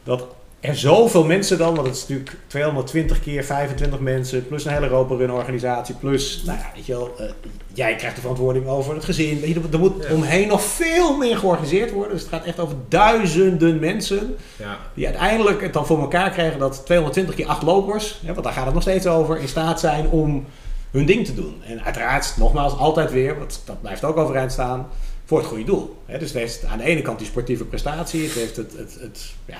dat 0.03 0.25
er 0.67 0.75
zoveel 0.77 1.25
mensen 1.25 1.57
dan, 1.57 1.75
want 1.75 1.87
het 1.87 1.95
is 1.95 2.01
natuurlijk 2.01 2.35
220 2.47 3.19
keer 3.21 3.43
25 3.43 3.99
mensen, 3.99 4.47
plus 4.47 4.65
een 4.65 4.71
hele 4.71 4.85
Europa 4.85 5.15
Run 5.15 5.31
organisatie, 5.31 5.95
plus, 5.95 6.43
nou 6.45 6.57
ja, 6.57 6.71
weet 6.75 6.85
je 6.85 6.91
wel, 6.93 7.11
eh, 7.17 7.25
jij 7.73 7.95
krijgt 7.95 8.15
de 8.15 8.21
verantwoording 8.21 8.67
over 8.67 8.93
het 8.95 9.03
gezin. 9.03 9.39
Weet 9.39 9.53
je, 9.53 9.61
er, 9.71 9.79
moet 9.79 10.05
Ja. 10.07 10.13
omheen 10.13 10.47
nog 10.47 10.61
veel 10.61 11.17
meer 11.17 11.37
georganiseerd 11.37 11.91
worden. 11.91 12.11
Dus 12.11 12.21
het 12.21 12.29
gaat 12.29 12.45
echt 12.45 12.59
over 12.59 12.75
duizenden 12.87 13.79
mensen 13.79 14.35
Ja. 14.57 14.77
die 14.93 15.05
uiteindelijk 15.05 15.61
het 15.61 15.73
dan 15.73 15.85
voor 15.85 15.99
elkaar 15.99 16.29
krijgen 16.31 16.59
dat 16.59 16.81
220 16.85 17.35
keer 17.35 17.47
8 17.47 17.61
lopers, 17.63 18.19
hè, 18.25 18.31
want 18.33 18.43
daar 18.45 18.53
gaat 18.53 18.65
het 18.65 18.73
nog 18.73 18.83
steeds 18.83 19.07
over, 19.07 19.39
in 19.39 19.47
staat 19.47 19.79
zijn 19.79 20.07
om 20.07 20.45
hun 20.91 21.05
ding 21.05 21.25
te 21.25 21.33
doen. 21.35 21.55
En 21.67 21.83
uiteraard, 21.83 22.33
nogmaals, 22.37 22.77
altijd 22.77 23.11
weer, 23.11 23.37
want 23.37 23.61
dat 23.65 23.81
blijft 23.81 24.03
ook 24.03 24.17
overeind 24.17 24.51
staan, 24.51 24.87
voor 25.25 25.37
het 25.37 25.47
goede 25.47 25.63
doel. 25.63 25.95
Hè, 26.05 26.17
dus 26.19 26.29
het 26.29 26.37
heeft 26.37 26.65
aan 26.65 26.77
de 26.77 26.83
ene 26.83 27.01
kant 27.01 27.17
die 27.17 27.27
sportieve 27.27 27.63
prestatie, 27.65 28.23
het 28.23 28.33
heeft 28.33 28.55
het, 28.55 28.73
het, 28.77 28.97
het, 29.01 29.33
ja, 29.45 29.57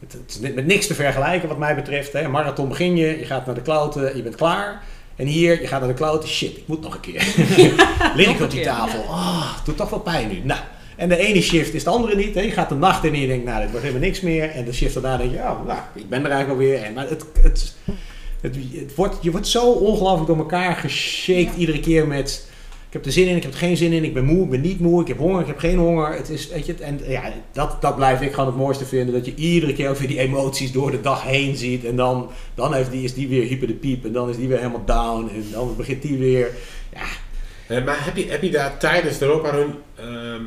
het, 0.00 0.12
het 0.12 0.38
is 0.42 0.54
met 0.54 0.66
niks 0.66 0.86
te 0.86 0.94
vergelijken 0.94 1.48
wat 1.48 1.58
mij 1.58 1.74
betreft. 1.74 2.12
Hè. 2.12 2.28
Marathon 2.28 2.68
begin 2.68 2.96
je, 2.96 3.18
je 3.18 3.24
gaat 3.24 3.46
naar 3.46 3.54
de 3.54 3.62
kloten, 3.62 4.16
je 4.16 4.22
bent 4.22 4.36
klaar. 4.36 4.82
En 5.16 5.26
hier, 5.26 5.60
je 5.60 5.66
gaat 5.66 5.80
naar 5.80 5.88
de 5.88 5.94
kloten, 5.94 6.28
shit, 6.28 6.56
ik 6.56 6.66
moet 6.66 6.80
nog 6.80 6.94
een 6.94 7.00
keer. 7.00 7.34
Lig 8.16 8.28
ik 8.28 8.40
op 8.40 8.50
die 8.50 8.64
tafel, 8.64 9.02
ah, 9.02 9.56
het 9.56 9.64
doet 9.64 9.76
toch 9.76 9.90
wel 9.90 10.00
pijn 10.00 10.28
nu. 10.28 10.40
Nou, 10.44 10.60
en 11.00 11.08
de 11.08 11.16
ene 11.16 11.40
shift 11.40 11.74
is 11.74 11.84
de 11.84 11.90
andere 11.90 12.16
niet. 12.16 12.34
Hè. 12.34 12.40
Je 12.40 12.50
gaat 12.50 12.68
de 12.68 12.74
nacht 12.74 13.04
in 13.04 13.14
en 13.14 13.20
je 13.20 13.26
denkt, 13.26 13.44
nou, 13.44 13.60
dit 13.60 13.70
wordt 13.70 13.86
helemaal 13.86 14.06
niks 14.06 14.20
meer. 14.20 14.50
En 14.50 14.64
de 14.64 14.72
shift 14.72 14.94
daarna 14.94 15.16
denk 15.16 15.30
je, 15.30 15.36
ja, 15.36 15.58
nou, 15.66 15.78
ik 15.94 16.08
ben 16.08 16.24
er 16.24 16.30
eigenlijk 16.30 16.60
alweer. 16.60 16.82
En, 16.82 16.92
maar 16.92 17.08
het, 17.08 17.24
het, 17.42 17.74
het, 18.40 18.56
het 18.72 18.94
wordt, 18.94 19.16
je 19.20 19.30
wordt 19.30 19.46
zo 19.46 19.70
ongelooflijk 19.70 20.26
door 20.26 20.38
elkaar 20.38 20.76
geshaked 20.76 21.56
iedere 21.56 21.80
keer 21.80 22.06
met... 22.06 22.48
Ik 22.90 22.96
heb 22.96 23.06
er 23.06 23.12
zin 23.12 23.28
in, 23.28 23.36
ik 23.36 23.42
heb 23.42 23.52
er 23.52 23.58
geen 23.58 23.76
zin 23.76 23.92
in, 23.92 24.04
ik 24.04 24.14
ben 24.14 24.24
moe, 24.24 24.44
ik 24.44 24.50
ben 24.50 24.60
niet 24.60 24.80
moe, 24.80 25.00
ik 25.00 25.08
heb 25.08 25.18
honger, 25.18 25.40
ik 25.40 25.46
heb 25.46 25.58
geen 25.58 25.78
honger. 25.78 26.12
Het 26.12 26.28
is, 26.28 26.48
weet 26.48 26.66
je, 26.66 26.74
en 26.74 27.00
ja, 27.06 27.32
dat, 27.52 27.82
dat 27.82 27.96
blijf 27.96 28.20
ik 28.20 28.32
gewoon 28.32 28.46
het 28.46 28.56
mooiste 28.56 28.84
vinden. 28.84 29.14
Dat 29.14 29.26
je 29.26 29.34
iedere 29.34 29.72
keer 29.72 29.88
ook 29.88 29.96
weer 29.96 30.08
die 30.08 30.18
emoties 30.18 30.72
door 30.72 30.90
de 30.90 31.00
dag 31.00 31.22
heen 31.22 31.56
ziet. 31.56 31.84
En 31.84 31.96
dan, 31.96 32.30
dan 32.54 32.74
heeft 32.74 32.90
die, 32.90 33.04
is 33.04 33.14
die 33.14 33.28
weer 33.28 33.42
hyper 33.42 33.66
de 33.66 33.74
piep 33.74 34.04
en 34.04 34.12
dan 34.12 34.28
is 34.28 34.36
die 34.36 34.48
weer 34.48 34.58
helemaal 34.58 34.84
down. 34.84 35.30
En 35.34 35.44
dan 35.52 35.76
begint 35.76 36.02
die 36.02 36.18
weer... 36.18 36.50
Ja, 36.92 37.06
Eh, 37.70 37.84
maar 37.84 38.04
heb 38.04 38.16
je, 38.16 38.26
heb 38.28 38.42
je 38.42 38.50
daar 38.50 38.78
tijdens 38.78 39.18
de 39.18 39.24
Europa 39.24 39.50
Run 39.50 39.74
ehm, 39.94 40.42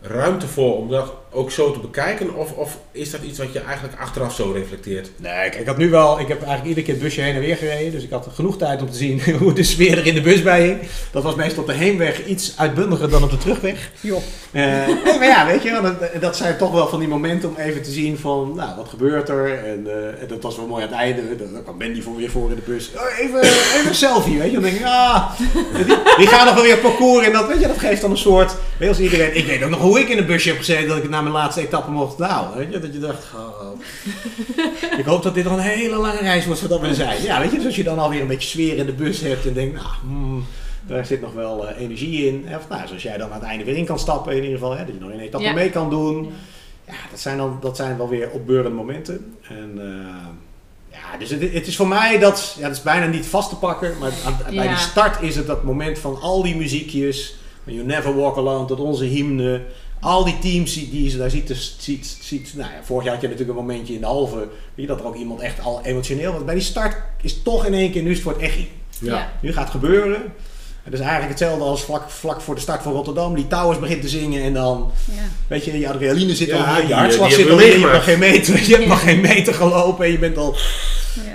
ruimte 0.00 0.46
voor 0.46 0.76
om 0.76 0.88
dat 0.88 1.14
ook 1.32 1.50
zo 1.50 1.72
te 1.72 1.78
bekijken? 1.78 2.34
Of, 2.34 2.52
of 2.52 2.78
is 2.92 3.10
dat 3.10 3.20
iets 3.22 3.38
wat 3.38 3.52
je 3.52 3.60
eigenlijk 3.60 4.00
achteraf 4.00 4.34
zo 4.34 4.50
reflecteert? 4.50 5.10
Nee, 5.16 5.32
kijk, 5.32 5.54
ik 5.54 5.66
had 5.66 5.76
nu 5.76 5.90
wel, 5.90 6.20
ik 6.20 6.28
heb 6.28 6.38
eigenlijk 6.38 6.68
iedere 6.68 6.86
keer 6.86 6.94
het 6.94 7.02
busje 7.02 7.20
heen 7.20 7.34
en 7.34 7.40
weer 7.40 7.56
gereden. 7.56 7.92
Dus 7.92 8.02
ik 8.02 8.10
had 8.10 8.28
genoeg 8.34 8.58
tijd 8.58 8.82
om 8.82 8.90
te 8.90 8.96
zien 8.96 9.20
hoe 9.40 9.52
de 9.52 9.62
sfeer 9.62 9.98
er 9.98 10.06
in 10.06 10.14
de 10.14 10.20
bus 10.20 10.42
bij 10.42 10.62
hing. 10.62 10.78
Dat 11.12 11.22
was 11.22 11.34
meestal 11.34 11.62
op 11.62 11.68
de 11.68 11.74
heenweg 11.74 12.24
iets 12.24 12.54
uitbundiger 12.56 13.10
dan 13.10 13.22
op 13.22 13.30
de 13.30 13.38
terugweg. 13.38 13.90
Joh. 14.00 14.22
Eh, 14.52 14.62
maar 15.18 15.26
ja, 15.26 15.46
weet 15.46 15.62
je, 15.62 15.70
wel, 15.70 15.82
dat, 15.82 16.20
dat 16.20 16.36
zijn 16.36 16.56
toch 16.56 16.72
wel 16.72 16.88
van 16.88 16.98
die 16.98 17.08
momenten 17.08 17.48
om 17.48 17.56
even 17.56 17.82
te 17.82 17.90
zien 17.90 18.18
van, 18.18 18.52
nou, 18.56 18.76
wat 18.76 18.88
gebeurt 18.88 19.28
er? 19.28 19.64
En, 19.64 19.86
eh, 19.86 20.22
en 20.22 20.26
dat 20.28 20.42
was 20.42 20.56
wel 20.56 20.66
mooi 20.66 20.82
aan 20.82 20.88
het 20.88 20.98
einde. 20.98 21.22
Dan 21.36 21.62
kwam 21.62 21.78
Mandy 21.78 22.02
voor 22.02 22.16
weer 22.16 22.30
voor 22.30 22.48
in 22.48 22.54
de 22.54 22.62
bus. 22.72 22.90
Oh, 22.96 23.18
even, 23.18 23.40
even 23.40 23.88
een 23.88 23.94
selfie, 23.94 24.38
weet 24.38 24.46
je. 24.46 24.52
Dan 24.52 24.62
denk 24.62 24.76
ik, 24.76 24.84
ah, 24.84 25.30
die, 25.76 25.96
die 26.16 26.26
gaan 26.26 26.46
nog 26.46 26.54
wel 26.54 26.64
weer 26.64 26.78
parcours 26.78 27.26
in. 27.26 27.32
Dat, 27.32 27.46
weet 27.46 27.60
je, 27.60 27.66
dat 27.66 27.78
geeft 27.78 28.00
dan 28.00 28.10
een 28.10 28.16
soort, 28.16 28.50
weet 28.50 28.58
je, 28.78 28.88
als 28.88 28.98
iedereen, 28.98 29.36
ik 29.36 29.46
weet 29.46 29.62
ook 29.62 29.70
nog 29.70 29.80
hoe 29.80 30.00
ik 30.00 30.08
in 30.08 30.18
een 30.18 30.26
busje 30.26 30.48
heb 30.48 30.58
gezeten. 30.58 30.88
Dat 30.88 30.96
ik 30.96 31.08
na 31.08 31.19
mijn 31.22 31.34
laatste 31.34 31.60
etappe 31.60 31.90
mocht 31.90 32.18
halen. 32.18 32.58
Weet 32.58 32.72
je? 32.72 32.78
Dat 32.78 32.92
je 32.92 32.98
dacht, 32.98 33.24
oh, 33.34 33.80
ik 35.00 35.04
hoop 35.04 35.22
dat 35.22 35.34
dit 35.34 35.44
nog 35.44 35.52
een 35.52 35.58
hele 35.58 35.96
lange 35.96 36.20
reis 36.20 36.44
wordt 36.44 36.60
voordat 36.60 36.80
we 36.80 36.86
er 36.86 36.94
zijn. 36.94 37.22
Ja, 37.22 37.40
weet 37.40 37.50
je, 37.50 37.56
dus 37.56 37.66
als 37.66 37.76
je 37.76 37.84
dan 37.84 37.98
alweer 37.98 38.20
een 38.20 38.26
beetje 38.26 38.48
sfeer 38.48 38.76
in 38.76 38.86
de 38.86 38.92
bus 38.92 39.20
hebt 39.20 39.46
en 39.46 39.52
denkt, 39.52 39.74
nou, 39.74 39.88
hmm, 40.00 40.44
daar 40.86 41.06
zit 41.06 41.20
nog 41.20 41.32
wel 41.32 41.68
eh, 41.68 41.80
energie 41.80 42.26
in. 42.26 42.46
Of 42.56 42.68
nou, 42.68 42.86
zoals 42.86 43.02
jij 43.02 43.16
dan 43.16 43.28
aan 43.32 43.38
het 43.40 43.48
einde 43.48 43.64
weer 43.64 43.76
in 43.76 43.84
kan 43.84 43.98
stappen 43.98 44.36
in 44.36 44.42
ieder 44.42 44.58
geval, 44.58 44.76
hè, 44.76 44.84
dat 44.84 44.94
je 44.94 45.00
nog 45.00 45.10
een 45.10 45.20
etappe 45.20 45.46
Ja. 45.46 45.52
mee 45.52 45.70
kan 45.70 45.90
doen. 45.90 46.32
Ja, 46.86 46.94
dat 47.10 47.20
zijn, 47.20 47.36
dan, 47.36 47.58
dat 47.60 47.76
zijn 47.76 47.96
wel 47.96 48.08
weer 48.08 48.30
opbeurende 48.30 48.76
momenten. 48.76 49.34
En 49.48 49.72
eh, 49.78 50.26
ja, 50.92 51.18
dus 51.18 51.30
het, 51.30 51.52
het 51.52 51.66
is 51.66 51.76
voor 51.76 51.88
mij 51.88 52.18
dat, 52.18 52.56
ja, 52.58 52.66
dat 52.66 52.76
is 52.76 52.82
bijna 52.82 53.06
niet 53.06 53.26
vast 53.26 53.48
te 53.48 53.56
pakken, 53.56 53.98
maar 53.98 54.12
aan, 54.26 54.54
bij 54.54 54.68
die 54.68 54.76
start 54.76 55.22
is 55.22 55.36
het 55.36 55.46
dat 55.46 55.62
moment 55.64 55.98
van 55.98 56.20
al 56.20 56.42
die 56.42 56.56
muziekjes, 56.56 57.36
van 57.64 57.74
You 57.74 57.86
Never 57.86 58.16
Walk 58.16 58.36
Alone 58.36 58.66
tot 58.66 58.80
onze 58.80 59.04
hymne, 59.04 59.60
al 60.00 60.24
die 60.24 60.38
teams 60.38 60.74
die, 60.74 61.10
je 61.10 61.16
daar 61.16 61.30
ziet, 61.30 61.46
dus 61.46 61.76
ziet, 61.78 62.16
ziet 62.20 62.52
nou 62.56 62.70
ja, 62.70 62.78
vorig 62.82 63.04
jaar 63.04 63.12
had 63.12 63.22
je 63.22 63.28
natuurlijk 63.28 63.58
een 63.58 63.64
momentje 63.64 63.94
in 63.94 64.00
de 64.00 64.06
halve, 64.06 64.36
weet 64.36 64.48
je, 64.74 64.86
dat 64.86 65.00
er 65.00 65.06
ook 65.06 65.16
iemand 65.16 65.40
echt 65.40 65.60
al 65.60 65.80
emotioneel 65.84 66.32
was. 66.32 66.44
Bij 66.44 66.54
die 66.54 66.62
start 66.62 66.96
is 67.22 67.42
toch 67.42 67.66
in 67.66 67.74
één 67.74 67.90
keer, 67.90 68.02
nu 68.02 68.08
is 68.10 68.14
het 68.14 68.24
voor 68.24 68.32
het 68.32 68.42
echt. 68.42 68.56
Ja. 68.56 68.66
Ja. 69.14 69.32
Nu 69.40 69.52
gaat 69.52 69.62
het 69.62 69.70
gebeuren. 69.70 70.22
Het 70.82 70.92
is 70.92 71.00
eigenlijk 71.00 71.30
hetzelfde 71.30 71.64
als 71.64 71.82
vlak, 71.82 72.10
vlak 72.10 72.40
voor 72.40 72.54
de 72.54 72.60
start 72.60 72.82
van 72.82 72.92
Rotterdam. 72.92 73.34
Die 73.34 73.46
Towers 73.46 73.78
begint 73.78 74.02
te 74.02 74.08
zingen 74.08 74.42
en 74.42 74.52
dan, 74.54 74.90
weet 75.46 75.64
je, 75.64 75.78
je 75.78 75.88
adrenaline 75.88 76.34
zit 76.34 76.48
Ja, 76.48 76.56
al 76.64 76.74
die- 76.74 76.86
je 76.86 76.94
hartslag 76.94 77.32
zit 77.32 77.50
al 77.50 77.58
hier, 77.58 77.66
je 77.66 77.80
hebt 77.80 77.92
nog 77.92 78.04
geen 78.04 78.18
meter, 78.18 78.66
je 78.66 78.74
hebt 78.74 78.86
nog 78.86 79.02
geen 79.02 79.20
meter 79.20 79.54
gelopen 79.54 80.04
en 80.04 80.10
je 80.12 80.18
bent 80.18 80.36
al... 80.36 80.56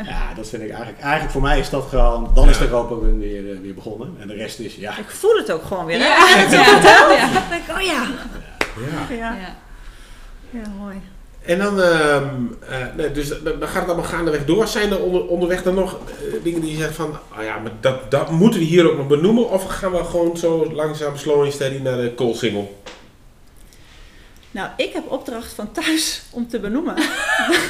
Ja, 0.05 0.33
dat 0.35 0.49
vind 0.49 0.61
ik 0.61 0.69
eigenlijk, 0.69 0.99
eigenlijk 1.01 1.31
voor 1.31 1.41
mij 1.41 1.59
is 1.59 1.69
dat 1.69 1.85
gewoon, 1.89 2.31
dan 2.33 2.49
is 2.49 2.57
de 2.57 2.63
Europa 2.63 2.95
weer, 2.95 3.51
eh, 3.51 3.59
weer 3.61 3.73
begonnen. 3.73 4.13
En 4.19 4.27
de 4.27 4.33
rest 4.33 4.59
is, 4.59 4.75
ja. 4.75 4.97
Ik 4.97 5.09
voel 5.09 5.35
het 5.37 5.51
ook 5.51 5.63
gewoon 5.65 5.85
weer. 5.85 5.97
Ja. 5.97 6.45
Ja. 6.51 6.61
Ja. 6.61 7.29
oh 7.75 7.81
ja. 7.81 8.07
Ja. 8.75 9.15
Ja, 9.15 9.35
Ja. 10.49 10.61
mooi. 10.79 11.01
En 11.45 11.57
dan, 11.57 11.81
ehm, 11.81 12.25
eh, 12.69 12.77
nee, 12.97 13.11
dus 13.11 13.27
dan 13.27 13.61
gaat 13.67 13.73
het 13.81 13.85
allemaal 13.85 14.03
gaandeweg 14.03 14.45
door. 14.45 14.67
Zijn 14.67 14.91
er 14.91 14.99
onder, 14.99 15.27
onderweg 15.27 15.63
dan 15.63 15.73
nog 15.75 15.93
eh, 15.93 16.43
dingen 16.43 16.61
die 16.61 16.71
je 16.71 16.77
zegt 16.77 16.95
van, 16.95 17.17
oh 17.37 17.43
ja, 17.43 17.57
maar 17.59 17.71
dat, 17.79 18.11
dat 18.11 18.31
moeten 18.31 18.59
we 18.59 18.65
hier 18.65 18.91
ook 18.91 18.97
nog 18.97 19.07
benoemen? 19.07 19.49
Of 19.49 19.63
gaan 19.63 19.91
we 19.91 20.03
gewoon 20.03 20.37
zo 20.37 20.71
langzaam, 20.73 21.17
slow 21.17 21.43
and 21.43 21.53
steady 21.53 21.77
naar 21.77 21.97
de 21.97 22.13
koolsingel? 22.15 22.81
Nou, 24.51 24.69
ik 24.77 24.93
heb 24.93 25.11
opdracht 25.11 25.53
van 25.53 25.71
thuis 25.71 26.21
om 26.29 26.47
te 26.47 26.59
benoemen 26.59 26.95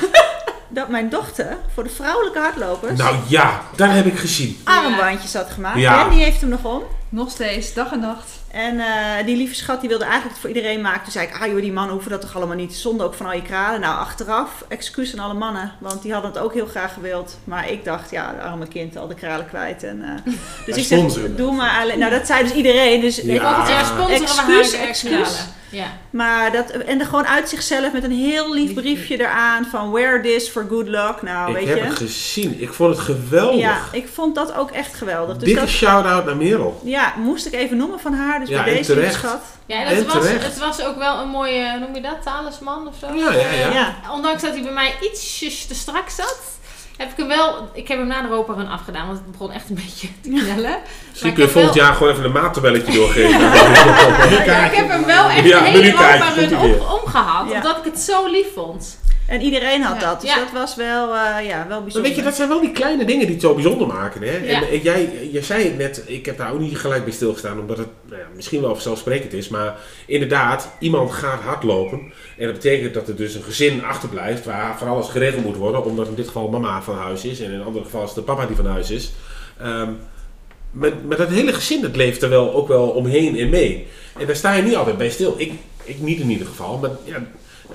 dat 0.69 0.89
mijn 0.89 1.09
dochter 1.09 1.57
voor 1.73 1.83
de 1.83 1.89
vrouwelijke 1.89 2.39
hardlopers 2.39 2.97
Nou 2.99 3.15
ja, 3.27 3.61
dat 3.75 3.89
heb 3.89 4.05
ik 4.05 4.17
gezien. 4.17 4.57
armbandjes 4.63 5.33
had 5.33 5.49
gemaakt. 5.49 5.79
Ja. 5.79 6.03
En 6.03 6.09
die 6.09 6.23
heeft 6.23 6.41
hem 6.41 6.49
nog 6.49 6.65
om. 6.65 6.83
Nog 7.09 7.31
steeds, 7.31 7.73
dag 7.73 7.91
en 7.91 7.99
nacht. 7.99 8.27
En 8.55 8.79
eh, 8.79 9.25
die 9.25 9.37
lieve 9.37 9.55
schat 9.55 9.79
die 9.79 9.89
wilde 9.89 10.03
eigenlijk 10.03 10.33
het 10.33 10.41
voor 10.41 10.55
iedereen 10.55 10.81
maken. 10.81 11.03
Toen 11.03 11.11
zei 11.11 11.27
ik, 11.27 11.33
ah 11.41 11.47
joh, 11.47 11.61
die 11.61 11.71
mannen 11.71 11.93
hoeven 11.93 12.11
dat 12.11 12.21
toch 12.21 12.35
allemaal 12.35 12.55
niet. 12.55 12.75
Zonde 12.75 13.03
ook 13.03 13.13
van 13.13 13.25
al 13.25 13.33
je 13.33 13.41
kralen. 13.41 13.79
Nou, 13.79 13.99
achteraf, 13.99 14.65
excuus 14.67 15.13
aan 15.17 15.23
alle 15.25 15.33
mannen. 15.33 15.71
Want 15.79 16.01
die 16.01 16.13
hadden 16.13 16.31
het 16.31 16.39
ook 16.39 16.53
heel 16.53 16.65
graag 16.65 16.93
gewild. 16.93 17.37
Maar 17.43 17.69
ik 17.71 17.85
dacht, 17.85 18.11
ja, 18.11 18.31
de 18.33 18.41
arme 18.41 18.67
kind, 18.67 18.97
al 18.97 19.07
de 19.07 19.15
kralen 19.15 19.47
kwijt. 19.47 19.83
En, 19.83 20.01
eh, 20.25 20.33
dus 20.65 20.77
ik 20.77 20.83
zeg, 20.85 20.97
sponsoren 20.99 21.35
doe 21.35 21.51
maar 21.55 21.81
alleen. 21.81 21.99
Nou, 21.99 22.11
dat 22.11 22.25
zei 22.27 22.43
dus 22.43 22.53
iedereen. 22.53 23.01
Dus 23.01 23.15
Ja. 23.15 23.33
ik- 23.33 23.41
Volgend 23.41 23.67
jaar 23.67 23.85
sponsoren 23.85 24.21
excuus, 24.21 24.73
excuus. 24.73 25.43
Ja. 25.69 25.85
Maar 26.09 26.51
dat, 26.51 26.69
en 26.69 26.99
er 26.99 27.05
gewoon 27.05 27.27
uit 27.27 27.49
zichzelf 27.49 27.93
met 27.93 28.03
een 28.03 28.11
heel 28.11 28.53
lief 28.53 28.73
briefje 28.73 29.19
eraan 29.19 29.65
van 29.65 29.91
wear 29.91 30.21
this 30.21 30.49
for 30.49 30.65
good 30.69 30.87
luck. 30.87 31.21
Nou, 31.21 31.49
ik 31.49 31.55
weet 31.55 31.67
heb 31.67 31.77
je. 31.77 31.83
het 31.83 31.95
gezien. 31.95 32.61
Ik 32.61 32.73
vond 32.73 32.89
het 32.95 32.99
geweldig. 33.05 33.59
Ja, 33.59 33.77
ik 33.91 34.07
vond 34.13 34.35
dat 34.35 34.53
ook 34.55 34.71
echt 34.71 34.93
geweldig. 34.93 35.35
Dus 35.37 35.43
Dikke 35.43 35.59
dat, 35.59 35.69
shout-out 35.69 36.25
naar 36.25 36.37
Merel. 36.37 36.81
ja, 36.83 37.13
moest 37.17 37.45
ik 37.45 37.53
even 37.53 37.77
noemen 37.77 37.99
van 37.99 38.13
haar. 38.13 38.44
Dus 38.45 38.55
Ja, 38.55 38.63
bij 38.63 38.73
deze 38.73 38.93
terecht. 38.93 39.13
schat. 39.13 39.41
Ja, 39.65 39.75
en 39.81 39.87
En 39.87 39.95
het 39.95 40.05
was, 40.13 40.23
terecht. 40.23 40.45
het 40.45 40.57
was 40.59 40.81
ook 40.81 40.97
wel 40.97 41.19
een 41.19 41.27
mooie, 41.27 41.69
hoe 41.71 41.79
noem 41.79 41.95
je 41.95 42.01
dat, 42.01 42.17
talisman 42.23 42.87
of 42.87 42.93
zo? 42.99 43.07
Ja, 43.15 43.31
ja, 43.33 43.51
ja. 43.51 43.71
Ja. 43.73 43.95
Ondanks 44.11 44.41
dat 44.41 44.53
hij 44.53 44.61
bij 44.63 44.71
mij 44.71 44.93
ietsjes 45.01 45.65
te 45.65 45.75
strak 45.75 46.09
zat, 46.09 46.37
heb 46.97 47.09
ik 47.11 47.17
hem 47.17 47.27
wel, 47.27 47.69
ik 47.73 47.87
heb 47.87 47.97
hem 47.97 48.07
na 48.07 48.21
de 48.21 48.27
Europa 48.27 48.53
Run 48.53 48.67
afgedaan, 48.69 49.05
want 49.07 49.17
het 49.17 49.31
begon 49.31 49.51
echt 49.51 49.69
een 49.69 49.75
beetje 49.85 50.07
te 50.21 50.29
knellen. 50.29 50.77
Misschien 51.09 51.33
kun 51.33 51.43
je 51.43 51.49
volgend 51.49 51.73
jaar 51.75 51.93
gewoon 51.93 52.11
even 52.13 52.23
een 52.25 52.31
maattabelletje 52.31 52.93
doorgeven. 52.99 53.39
Ja, 54.45 54.65
ik 54.65 54.75
heb 54.75 54.89
hem 54.89 55.05
wel 55.05 55.29
echt 55.29 55.45
Ja, 55.45 55.59
de 55.59 55.65
hele 55.65 55.81
menukaartje, 55.81 56.23
Europa 56.23 56.25
komt 56.35 56.49
Run 56.51 56.59
hij 56.59 56.67
weer. 56.69 56.89
om, 56.91 56.99
omgehad, 56.99 57.49
Ja. 57.49 57.55
omdat 57.55 57.77
ik 57.77 57.83
het 57.83 57.99
zo 57.99 58.27
lief 58.27 58.47
vond. 58.53 58.97
En 59.27 59.41
iedereen 59.41 59.81
had 59.81 60.01
Ja. 60.01 60.07
dat. 60.09 60.21
Dus 60.21 60.29
Ja. 60.29 60.39
dat 60.39 60.51
was 60.51 60.75
wel, 60.75 61.13
eh, 61.15 61.45
ja, 61.47 61.57
wel 61.57 61.67
Maar 61.67 61.81
bijzonder. 61.83 62.01
weet 62.01 62.15
je, 62.15 62.23
dat 62.23 62.35
zijn 62.35 62.49
wel 62.49 62.61
die 62.61 62.71
kleine 62.71 63.05
dingen 63.05 63.25
die 63.25 63.35
het 63.35 63.43
zo 63.43 63.53
bijzonder 63.53 63.87
maken. 63.87 64.21
Hè? 64.21 64.31
Ja. 64.37 64.61
En, 64.61 64.69
en 64.69 64.79
jij, 64.79 65.09
jij 65.31 65.41
zei 65.41 65.63
het 65.63 65.77
net, 65.77 66.03
ik 66.05 66.25
heb 66.25 66.37
daar 66.37 66.53
ook 66.53 66.59
niet 66.59 66.77
gelijk 66.77 67.03
bij 67.03 67.13
stilgestaan, 67.13 67.59
omdat 67.59 67.77
het 67.77 67.87
nou 68.09 68.19
ja, 68.21 68.27
misschien 68.35 68.61
wel 68.61 68.73
vanzelfsprekend 68.73 69.33
is. 69.33 69.49
Maar 69.49 69.75
inderdaad, 70.05 70.69
iemand 70.79 71.11
gaat 71.11 71.41
hardlopen. 71.41 71.99
En 72.37 72.45
dat 72.45 72.53
betekent 72.53 72.93
dat 72.93 73.07
er 73.07 73.15
dus 73.15 73.33
een 73.35 73.43
gezin 73.43 73.83
achterblijft 73.83 74.45
waar 74.45 74.77
van 74.77 74.87
alles 74.87 75.07
geregeld 75.07 75.43
moet 75.43 75.55
worden. 75.57 75.83
Omdat 75.85 76.07
in 76.07 76.15
dit 76.15 76.27
geval 76.27 76.47
mama 76.49 76.81
van 76.81 76.95
huis 76.95 77.25
is 77.25 77.39
en 77.39 77.45
in 77.51 77.59
een 77.59 77.65
ander 77.65 77.83
geval 77.83 78.01
is 78.01 78.07
het 78.07 78.15
de 78.17 78.21
papa 78.23 78.45
die 78.45 78.55
van 78.55 78.65
huis 78.65 78.91
is. 78.91 79.11
Ehm, 79.59 79.89
met, 80.71 81.07
met 81.07 81.17
dat 81.17 81.29
hele 81.29 81.53
gezin, 81.53 81.81
dat 81.81 81.95
leeft 81.95 82.21
er 82.21 82.29
wel 82.29 82.53
ook 82.53 82.67
wel 82.67 82.87
omheen 82.87 83.37
en 83.37 83.49
mee. 83.49 83.87
En 84.19 84.25
daar 84.25 84.35
sta 84.35 84.53
je 84.53 84.61
niet 84.63 84.75
altijd 84.75 84.97
bij 84.97 85.09
stil. 85.09 85.33
Ik, 85.37 85.51
ik 85.83 85.99
niet 85.99 86.19
in 86.19 86.29
ieder 86.29 86.47
geval, 86.47 86.77
maar, 86.77 86.89
ja, 87.03 87.23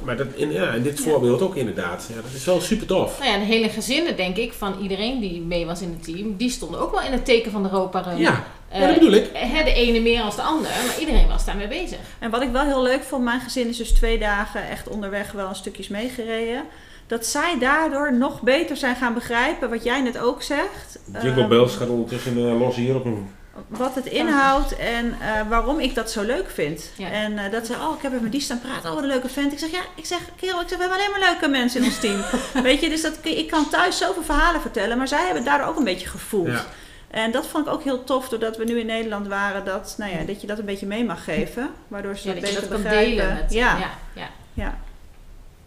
maar 0.04 0.16
dat, 0.16 0.26
in, 0.34 0.52
ja, 0.52 0.72
in 0.72 0.82
dit 0.82 1.00
voorbeeld 1.00 1.40
ook 1.42 1.56
inderdaad. 1.56 2.06
Ja, 2.08 2.14
dat 2.22 2.32
is 2.34 2.44
wel 2.44 2.60
super 2.60 2.86
tof. 2.86 3.18
Nou 3.18 3.30
ja, 3.32 3.38
de 3.38 3.44
hele 3.44 3.68
gezinnen, 3.68 4.16
denk 4.16 4.36
ik, 4.36 4.52
van 4.52 4.74
iedereen 4.82 5.20
die 5.20 5.40
mee 5.40 5.66
was 5.66 5.80
in 5.82 5.88
het 5.90 6.04
team, 6.04 6.36
die 6.36 6.50
stonden 6.50 6.80
ook 6.80 6.90
wel 6.90 7.02
in 7.02 7.12
het 7.12 7.24
teken 7.24 7.50
van 7.52 7.62
de 7.62 7.68
Europa 7.68 8.00
Run. 8.00 8.16
Ja, 8.18 8.44
Eh, 8.68 8.80
ja, 8.80 8.86
dat 8.86 8.94
bedoel 8.98 9.12
ik. 9.12 9.30
hè, 9.32 9.64
de 9.64 9.72
ene 9.72 10.00
meer 10.00 10.22
als 10.22 10.36
de 10.36 10.42
ander, 10.42 10.70
maar 10.86 10.96
iedereen 11.00 11.28
was 11.28 11.44
daarmee 11.44 11.68
bezig. 11.68 11.98
En 12.18 12.30
wat 12.30 12.42
ik 12.42 12.50
wel 12.50 12.64
heel 12.64 12.82
leuk 12.82 13.02
vond, 13.02 13.24
mijn 13.24 13.40
gezin 13.40 13.68
is 13.68 13.76
dus 13.76 13.92
twee 13.92 14.18
dagen 14.18 14.68
echt 14.68 14.88
onderweg 14.88 15.32
wel 15.32 15.48
een 15.48 15.54
stukjes 15.54 15.88
meegereden. 15.88 16.62
Dat 17.06 17.26
zij 17.26 17.56
daardoor 17.60 18.12
nog 18.16 18.42
beter 18.42 18.76
zijn 18.76 18.96
gaan 18.96 19.14
begrijpen 19.14 19.70
wat 19.70 19.84
jij 19.84 20.00
net 20.02 20.18
ook 20.18 20.42
zegt. 20.42 20.98
Jingle 21.22 21.40
Ehm, 21.40 21.48
Bells 21.48 21.76
gaat 21.76 21.88
ondertussen 21.88 22.36
eh, 22.36 22.58
los 22.58 22.76
hier 22.76 22.94
op 22.94 23.04
een... 23.04 23.28
wat 23.68 23.94
het 23.94 24.06
inhoudt 24.06 24.76
en 24.76 25.16
eh, 25.20 25.48
waarom 25.48 25.78
ik 25.78 25.94
dat 25.94 26.10
zo 26.10 26.22
leuk 26.22 26.50
vind. 26.50 26.90
Ja. 26.96 27.10
En 27.10 27.38
eh, 27.38 27.52
dat 27.52 27.66
ze, 27.66 27.72
oh, 27.72 27.96
ik 27.96 28.02
heb 28.02 28.12
even 28.12 28.22
met 28.22 28.32
die 28.32 28.40
staan 28.40 28.60
praten, 28.60 28.88
oh, 28.88 28.94
wat 28.94 29.02
een 29.02 29.08
leuke 29.08 29.28
vent. 29.28 29.52
Ik 29.52 29.58
zeg, 29.58 29.70
ja, 29.70 29.82
ik 29.94 30.04
zeg, 30.04 30.18
kerel, 30.40 30.60
ik 30.60 30.68
zeg, 30.68 30.78
we 30.78 30.84
hebben 30.84 30.98
alleen 30.98 31.20
maar 31.20 31.30
leuke 31.30 31.48
mensen 31.48 31.80
in 31.80 31.86
ons 31.86 32.00
team. 32.00 32.20
Weet 32.62 32.80
je, 32.80 32.88
dus 32.88 33.02
dat, 33.02 33.18
ik 33.22 33.48
kan 33.48 33.68
thuis 33.68 33.98
zoveel 33.98 34.22
verhalen 34.22 34.60
vertellen, 34.60 34.98
maar 34.98 35.08
zij 35.08 35.24
hebben 35.24 35.44
daardoor 35.44 35.66
ook 35.66 35.76
een 35.76 35.84
beetje 35.84 36.08
gevoeld. 36.08 36.46
Ja. 36.46 36.64
En 37.10 37.30
dat 37.30 37.46
vond 37.46 37.66
ik 37.66 37.72
ook 37.72 37.82
heel 37.82 38.04
tof, 38.04 38.28
doordat 38.28 38.56
we 38.56 38.64
nu 38.64 38.78
in 38.78 38.86
Nederland 38.86 39.26
waren, 39.26 39.64
dat, 39.64 39.94
nou 39.98 40.12
ja, 40.12 40.24
dat 40.24 40.40
je 40.40 40.46
dat 40.46 40.58
een 40.58 40.64
beetje 40.64 40.86
mee 40.86 41.04
mag 41.04 41.24
geven. 41.24 41.70
Waardoor 41.88 42.16
ze 42.16 42.28
Ja, 42.28 42.34
dat 42.34 42.42
dat 42.42 42.50
beter 42.50 42.68
dat 42.68 42.70
kan 42.70 42.82
begrijpen. 42.82 43.16
delen 43.16 43.34
met 43.34 43.52
ja. 43.52 43.78
ja, 43.78 43.90
ja. 44.14 44.30
ja. 44.54 44.78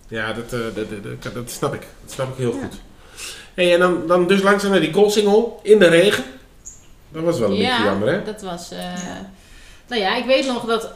Ja, 0.08 0.34
dat, 0.34 0.54
eh, 0.54 0.60
dat, 0.60 0.76
dat, 0.76 1.24
dat, 1.24 1.34
dat 1.34 1.52
snap 1.52 1.74
ik. 1.74 1.88
Dat 2.02 2.12
snap 2.12 2.32
ik 2.32 2.38
heel 2.38 2.52
goed. 2.52 2.82
Hey, 3.54 3.74
en 3.74 3.80
dan, 3.80 4.08
dan 4.08 4.28
dus 4.28 4.42
langzaam 4.42 4.72
naar 4.72 4.80
die 4.80 4.92
koolsingel 4.92 5.60
in 5.64 5.80
de 5.80 5.88
regen. 5.88 6.24
Dat 7.14 7.24
was 7.24 7.40
wel 7.40 7.50
een 7.52 7.58
beetje 7.58 7.84
jammer, 7.84 8.08
hè? 8.14 8.24
dat 8.24 8.42
was... 8.42 8.72
eh, 8.72 8.94
Nou 9.88 10.02
ja, 10.02 10.16
ik 10.16 10.26
weet 10.26 10.46
nog 10.48 10.66
dat 10.66 10.90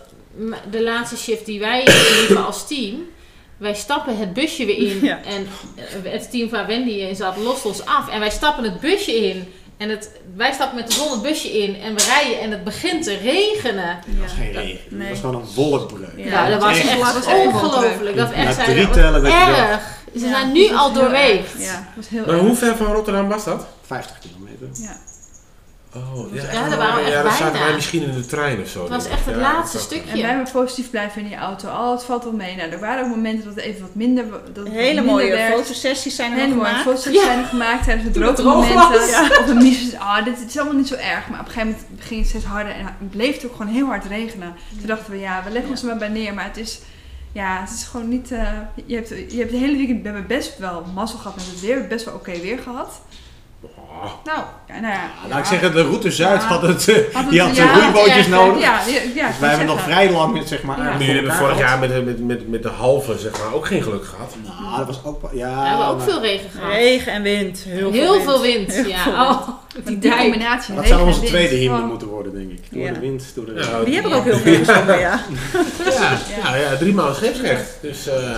de 0.71 0.83
laatste 0.83 1.17
shift 1.17 1.45
die 1.45 1.59
wij 1.59 1.87
liepen 2.19 2.45
als 2.45 2.67
team... 2.67 2.95
Wij 3.57 3.73
stappen 3.75 4.17
het 4.17 4.33
busje 4.33 4.65
weer 4.65 4.77
in 4.77 4.99
Ja. 5.05 5.19
en 5.23 5.47
eh, 5.75 6.11
het 6.11 6.31
team 6.31 6.49
waar 6.49 6.67
Wendy 6.67 6.89
in 6.91 7.15
zat 7.15 7.37
lost 7.37 7.65
ons 7.65 7.85
af. 7.85 8.09
En 8.09 8.19
wij 8.19 8.29
stappen 8.29 8.63
het 8.63 8.79
busje 8.79 9.11
in 9.29 9.53
en 9.77 9.89
het, 9.89 10.11
wij 10.35 10.53
stappen 10.53 10.75
met 10.77 10.87
de 10.87 10.93
zon 10.93 11.11
het 11.11 11.21
busje 11.21 11.59
in 11.59 11.81
en 11.81 11.95
we 11.95 12.03
rijden 12.03 12.39
en 12.39 12.51
het 12.51 12.63
begint 12.63 13.03
te 13.03 13.15
regenen. 13.17 13.87
Het 14.05 14.19
was 14.21 14.31
geen 14.31 14.51
regen. 14.51 14.79
Het 14.83 14.91
nee. 14.97 15.09
was 15.09 15.19
gewoon 15.19 15.35
een 15.35 15.47
wolkbreuk. 15.55 16.09
Ja, 16.15 16.49
dat 16.49 16.61
was 16.61 16.79
echt 16.79 16.99
Dat 16.99 17.13
was 17.13 17.25
echt 17.25 17.45
ongelooflijk. 17.45 18.15
Dat 18.17 18.29
we 18.29 18.35
echt 18.35 18.55
zeiden, 18.55 18.75
drie 18.75 18.89
tellen 18.89 19.25
erg. 19.25 19.81
Ze 20.13 20.19
Ja, 20.19 20.29
zijn 20.29 20.51
nu 20.51 20.67
dat 20.67 20.77
al 20.77 20.93
was 20.93 21.11
erg. 21.11 21.59
Ja, 21.59 21.73
dat 21.73 21.83
was 21.95 22.07
heel 22.09 22.25
Maar 22.25 22.35
erg. 22.35 22.41
hoe 22.43 22.55
ver 22.55 22.75
van 22.75 22.93
Rotterdam 22.93 23.27
was 23.27 23.43
dat? 23.43 23.67
50 23.85 24.19
kilometer. 24.19 24.67
Ja. 24.73 24.97
Oh, 25.95 26.33
ja, 26.33 26.41
Ja, 26.51 26.69
daar 26.69 26.77
waren 26.77 26.95
we 26.95 27.01
echt 27.01 27.11
ja, 27.11 27.21
dan 27.23 27.31
zaten 27.31 27.51
bijna. 27.51 27.65
wij 27.65 27.75
misschien 27.75 28.03
in 28.03 28.13
de 28.13 28.25
trein 28.25 28.61
of 28.61 28.67
zo. 28.67 28.81
Het 28.81 28.89
was 28.89 29.07
echt 29.07 29.25
het 29.25 29.35
Ja, 29.35 29.41
laatste 29.41 29.77
stukje. 29.79 30.11
En 30.11 30.17
wij 30.21 30.29
hebben 30.29 30.51
positief 30.51 30.89
blijven 30.89 31.21
in 31.21 31.27
die 31.27 31.37
auto. 31.37 31.67
Oh, 31.67 31.91
het 31.91 32.03
valt 32.03 32.23
wel 32.23 32.33
mee. 32.33 32.55
Nou, 32.55 32.69
er 32.71 32.79
waren 32.79 33.03
ook 33.03 33.09
momenten 33.09 33.45
dat 33.45 33.55
het 33.55 33.63
even 33.63 33.81
wat 33.81 33.95
minder... 33.95 34.25
Dat 34.53 34.67
Hele 34.67 34.85
minder 34.93 35.03
mooie 35.05 35.31
werd. 35.31 35.53
fotosessies 35.53 36.15
zijn 36.15 36.31
er 36.31 36.37
Hele 36.37 36.47
nog 36.53 36.57
mooie 36.57 36.75
gemaakt. 36.75 36.99
foto's 37.01 37.13
Ja. 37.13 37.23
zijn 37.23 37.39
er 37.39 37.45
gemaakt 37.45 37.83
tijdens 37.83 38.05
het 38.05 38.13
droge 38.13 38.43
momenten. 38.43 39.07
Ja. 39.07 39.23
Of 39.39 39.47
een 39.47 39.57
mies 39.57 39.95
ah, 39.95 40.25
dit 40.25 40.45
is 40.47 40.57
allemaal 40.57 40.77
niet 40.77 40.87
zo 40.87 40.95
erg. 40.95 41.27
Maar 41.29 41.39
op 41.39 41.45
een 41.45 41.51
gegeven 41.51 41.75
moment 41.89 42.03
ging 42.07 42.19
het 42.19 42.29
steeds 42.29 42.45
harder 42.45 42.73
en 42.73 42.85
het 42.85 43.09
bleef 43.09 43.45
ook 43.45 43.51
gewoon 43.55 43.71
heel 43.73 43.85
hard 43.85 44.05
regenen. 44.05 44.55
Toen 44.77 44.87
dachten 44.87 45.11
we, 45.11 45.19
ja, 45.19 45.41
we 45.45 45.49
leggen 45.51 45.69
ons 45.71 45.81
er 45.81 45.87
maar 45.87 45.97
bij 45.97 46.07
neer. 46.09 46.33
Maar 46.33 46.45
het 46.45 46.57
is, 46.57 46.79
ja, 47.31 47.59
het 47.61 47.69
is 47.69 47.83
gewoon 47.83 48.07
niet... 48.09 48.31
eh, 48.31 48.47
je, 48.85 48.95
hebt, 48.95 49.09
je 49.09 49.37
hebt 49.39 49.51
de 49.51 49.57
hele 49.57 49.77
weekend, 49.77 50.01
we 50.01 50.07
hebben 50.09 50.27
best 50.27 50.57
wel 50.57 50.85
mazzel 50.93 51.17
gehad 51.19 51.35
met 51.35 51.45
het 51.45 51.59
weer. 51.59 51.69
We 51.69 51.73
hebben 51.79 51.89
best 51.89 52.05
wel 52.05 52.15
oké 52.15 52.39
weer 52.39 52.59
gehad. 52.59 53.01
Nou, 54.25 54.39
ja, 54.67 54.79
nou 54.79 54.93
ja. 54.93 55.09
Nou, 55.27 55.39
ik 55.39 55.45
zeg 55.45 55.59
het, 55.61 55.73
de 55.73 55.81
route 55.81 56.11
Zuid 56.11 56.41
Ja. 56.41 56.47
had 56.47 56.61
het, 56.61 56.87
eh, 56.87 56.95
Had 56.95 57.21
het- 57.23 57.29
die 57.31 57.41
had 57.41 57.55
ja, 57.55 57.73
roeibootjes 57.73 58.15
echt, 58.15 58.29
nodig. 58.29 58.61
Ja, 58.61 58.79
ja, 59.15 59.27
dus 59.27 59.39
wij 59.39 59.49
hebben 59.49 59.67
nog 59.67 59.81
vrij 59.81 60.11
lang 60.11 60.33
met, 60.33 60.47
zeg 60.47 60.63
maar, 60.63 60.95
Jullie 60.99 61.15
hebben 61.15 61.33
vorig 61.33 61.57
jaar 61.57 61.79
met, 61.79 62.05
met, 62.05 62.19
met, 62.25 62.49
met 62.49 62.63
de 62.63 62.69
halve 62.69 63.17
zeg 63.17 63.31
maar, 63.31 63.53
ook 63.53 63.65
geen 63.65 63.83
geluk 63.83 64.05
gehad. 64.05 64.35
Nou, 64.43 64.77
dat 64.77 64.85
was 64.87 64.99
ook... 65.03 65.29
Ja, 65.33 65.61
we 65.61 65.67
hebben 65.67 65.87
ook 65.87 65.97
maar- 65.97 66.05
veel 66.07 66.21
regen 66.21 66.49
gehad. 66.49 66.71
Regen 66.71 67.11
en 67.13 67.21
wind. 67.21 67.59
Heel, 67.67 67.91
Heel 67.91 68.13
veel 68.13 68.23
veel 68.23 68.41
wind, 68.41 68.73
Heel 68.73 68.85
ja. 68.87 69.03
veel 69.03 69.11
Oh, 69.13 69.47
wind. 69.73 69.87
die 69.87 69.97
Die 69.99 70.15
combinatie. 70.17 70.75
Dat 70.75 70.87
zou 70.87 71.05
onze 71.05 71.21
tweede 71.21 71.49
wind. 71.49 71.61
hymne 71.61 71.81
Oh. 71.81 71.87
moeten 71.87 72.07
worden, 72.07 72.33
denk 72.33 72.51
ik. 72.51 72.71
Door 72.71 72.81
Ja. 72.83 72.93
de 72.93 72.99
wind, 72.99 73.31
door 73.35 73.45
de 73.45 73.53
Ja, 73.53 73.59
regen. 73.61 73.85
Die 73.85 73.95
heb 73.95 74.05
ik 74.05 74.13
ook 74.13 74.23
heel 74.23 74.37
veel 74.37 74.55
gezongen, 74.55 74.99
ja. 75.07 75.19
Ja, 76.43 76.55
ja, 76.55 76.75
drie 76.79 76.93
maal 76.93 77.13
scheepsrecht. 77.13 77.77
Dus, 77.81 78.07
eh, 78.07 78.15
eh, 78.31 78.37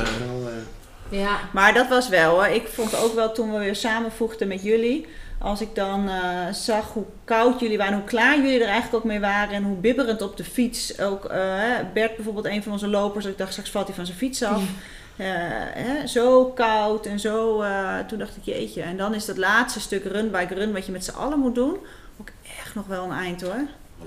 Ja. 1.10 1.38
Maar 1.54 1.74
dat 1.74 1.88
was 1.88 2.10
wel 2.10 2.32
hoor. 2.32 2.46
Ik 2.48 2.68
vond 2.74 2.96
ook 3.04 3.16
wel 3.16 3.32
toen 3.32 3.54
we 3.54 3.60
weer 3.60 3.76
samenvoegden 3.76 4.48
met 4.48 4.64
jullie. 4.64 5.08
Als 5.42 5.62
ik 5.62 5.76
dan 5.76 6.10
eh, 6.10 6.54
zag 6.54 6.94
hoe 6.94 7.06
koud 7.24 7.60
jullie 7.60 7.78
waren, 7.78 7.94
hoe 7.94 8.04
klaar 8.04 8.38
jullie 8.38 8.60
er 8.62 8.68
eigenlijk 8.68 8.96
ook 8.96 9.04
mee 9.12 9.20
waren. 9.20 9.54
En 9.56 9.64
hoe 9.64 9.76
bibberend 9.78 10.22
op 10.22 10.38
de 10.38 10.44
fiets. 10.44 11.00
Ook 11.00 11.26
eh, 11.26 11.38
hè, 11.42 11.84
Bert 11.94 12.16
bijvoorbeeld, 12.16 12.46
een 12.46 12.64
van 12.64 12.72
onze 12.72 12.88
lopers. 12.88 13.26
Ik 13.26 13.38
dacht 13.38 13.52
straks 13.52 13.70
valt 13.72 13.88
hij 13.88 13.96
van 13.96 14.06
zijn 14.06 14.18
fiets 14.18 14.44
af. 14.44 14.62
Eh, 15.18 15.26
hè, 15.74 16.08
zo 16.08 16.46
koud 16.46 17.06
en 17.06 17.20
zo. 17.20 17.62
eh, 17.62 17.98
toen 18.00 18.20
dacht 18.20 18.36
ik 18.38 18.44
jeetje. 18.44 18.82
En 18.82 18.98
dan 18.98 19.14
is 19.14 19.26
dat 19.26 19.38
laatste 19.38 19.80
stuk 19.80 20.04
run 20.04 20.32
by 20.32 20.46
run 20.50 20.74
wat 20.74 20.86
je 20.86 20.92
met 20.92 21.04
z'n 21.06 21.16
allen 21.16 21.40
moet 21.40 21.56
doen. 21.56 21.78
Ook 22.20 22.30
echt 22.60 22.76
nog 22.76 22.86
wel 22.88 23.04
een 23.04 23.18
eind 23.18 23.42
hoor. 23.42 23.54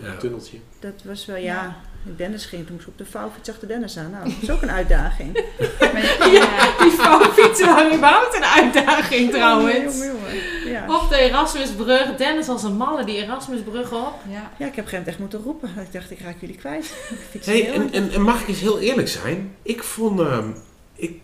Een 0.03 0.18
tunneltje. 0.18 0.57
Dat 0.80 1.03
was 1.05 1.26
wel 1.26 1.37
ja. 1.37 1.76
Dennis 2.16 2.44
ging 2.46 2.62
toen 2.66 2.74
moest 2.74 2.86
ik 2.86 2.92
op 2.92 2.98
de 2.98 3.11
vouwfiets 3.11 3.50
achter 3.50 3.68
Dennis 3.68 3.98
aan. 3.98 4.11
Nou, 4.11 4.24
dat 4.24 4.32
is 4.40 4.50
ook 4.50 4.62
een 4.62 4.70
uitdaging. 4.70 5.32
Ja, 6.32 6.72
die 6.82 6.90
vrouwenfietsen 6.90 7.66
waren 7.66 7.94
überhaupt 7.96 8.36
een 8.36 8.44
uitdaging 8.44 9.30
trouwens. 9.30 9.76
Jongen, 9.96 10.07
jongen, 10.07 10.70
Ja. 10.72 10.84
Op 11.03 11.09
de 11.11 11.16
Erasmusbrug. 11.16 12.16
Dennis 12.16 12.48
als 12.48 12.62
een 12.62 12.76
malle 12.76 13.05
die 13.05 13.16
Erasmusbrug 13.16 13.92
op. 13.92 14.14
Ja. 14.28 14.32
Ja, 14.32 14.40
ik 14.40 14.50
heb 14.59 14.61
op 14.61 14.62
een 14.62 14.72
gegeven 14.72 14.90
moment 14.90 15.07
echt 15.09 15.18
moeten 15.18 15.42
roepen. 15.42 15.68
Ik 15.76 15.92
dacht, 15.92 16.11
ik 16.11 16.20
raak 16.20 16.36
jullie 16.40 16.57
kwijt. 16.57 16.84
Ik 17.11 17.18
fiets 17.30 17.46
Hey, 17.46 17.72
en, 17.72 18.11
en 18.12 18.22
mag 18.22 18.40
ik 18.40 18.48
eens 18.48 18.61
heel 18.61 18.80
eerlijk 18.80 19.09
zijn? 19.09 19.55
Ik 19.62 19.82
vond. 19.82 20.20
ehm, 20.20 20.48
ik, 20.94 21.20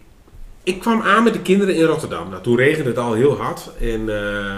ik 0.62 0.80
kwam 0.80 1.02
aan 1.02 1.22
met 1.22 1.32
de 1.32 1.42
kinderen 1.42 1.74
in 1.74 1.84
Rotterdam. 1.84 2.30
Nou, 2.30 2.42
toen 2.42 2.56
regende 2.56 2.88
het 2.88 2.98
al 2.98 3.12
heel 3.12 3.36
hard. 3.36 3.70
En 3.80 4.08
eh, 4.08 4.56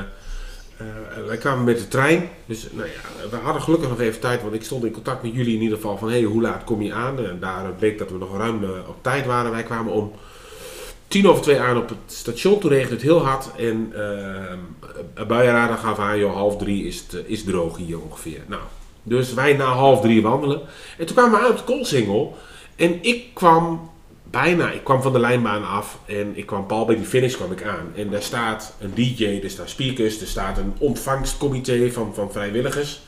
eh, 0.80 1.26
wij 1.26 1.36
kwamen 1.36 1.64
met 1.64 1.78
de 1.78 1.88
trein. 1.88 2.28
Dus 2.46 2.66
nou 2.72 2.88
ja, 2.88 3.28
we 3.30 3.36
hadden 3.36 3.62
gelukkig 3.62 3.88
nog 3.88 4.00
even 4.00 4.20
tijd. 4.20 4.42
Want 4.42 4.54
ik 4.54 4.64
stond 4.64 4.84
in 4.84 4.92
contact 4.92 5.22
met 5.22 5.34
jullie 5.34 5.54
in 5.54 5.62
ieder 5.62 5.76
geval. 5.76 5.98
Van 5.98 6.10
hey, 6.10 6.22
hoe 6.22 6.42
laat 6.42 6.64
kom 6.64 6.82
je 6.82 6.92
aan? 6.92 7.26
En 7.26 7.38
daar 7.40 7.72
bleek 7.78 7.98
dat 7.98 8.10
we 8.10 8.18
nog 8.18 8.36
ruim 8.36 8.64
eh, 8.64 8.70
op 8.88 8.96
tijd 9.00 9.26
waren. 9.26 9.50
Wij 9.50 9.62
kwamen 9.62 9.92
om 9.92 10.12
tien 11.08 11.28
over 11.28 11.42
twee 11.42 11.60
aan 11.60 11.76
op 11.76 11.88
het 11.88 11.98
station. 12.06 12.60
Toen 12.60 12.70
regende 12.70 12.94
het 12.94 13.02
heel 13.02 13.24
hard. 13.24 13.50
En 13.56 13.92
uh, 13.96 15.26
buienradar 15.26 15.78
gaf 15.78 15.98
aan, 15.98 16.18
joh, 16.18 16.34
half 16.34 16.56
drie 16.56 16.84
is 16.84 16.98
het 16.98 17.14
eh, 17.14 17.30
is 17.30 17.44
droog 17.44 17.76
hier 17.76 18.00
ongeveer. 18.00 18.40
Nou, 18.46 18.62
dus 19.02 19.34
wij 19.34 19.52
na 19.52 19.64
half 19.64 20.00
drie 20.00 20.22
wandelen. 20.22 20.60
En 20.98 21.06
toen 21.06 21.16
kwamen 21.16 21.40
we 21.40 21.46
aan 21.46 21.50
op 21.50 21.66
de. 21.66 22.28
En 22.76 22.98
ik 23.02 23.34
kwam 23.34 23.89
bijna, 24.30 24.70
ik 24.70 24.84
kwam 24.84 25.02
van 25.02 25.12
de 25.12 25.18
lijnbaan 25.18 25.68
af. 25.68 25.98
En 26.06 26.32
ik 26.34 26.46
kwam 26.46 26.66
pal 26.66 26.84
bij 26.84 26.96
die 26.96 27.04
finish 27.04 27.34
kwam 27.34 27.52
ik 27.52 27.62
aan. 27.62 27.92
En 27.96 28.10
daar 28.10 28.22
staat 28.22 28.74
een 28.80 28.94
DJ, 28.94 29.40
er 29.42 29.50
staan 29.50 29.68
speakers, 29.68 30.20
er 30.20 30.26
staat 30.26 30.58
een 30.58 30.74
ontvangstcomité 30.78 31.90
van, 31.92 32.14
van 32.14 32.32
vrijwilligers. 32.32 33.00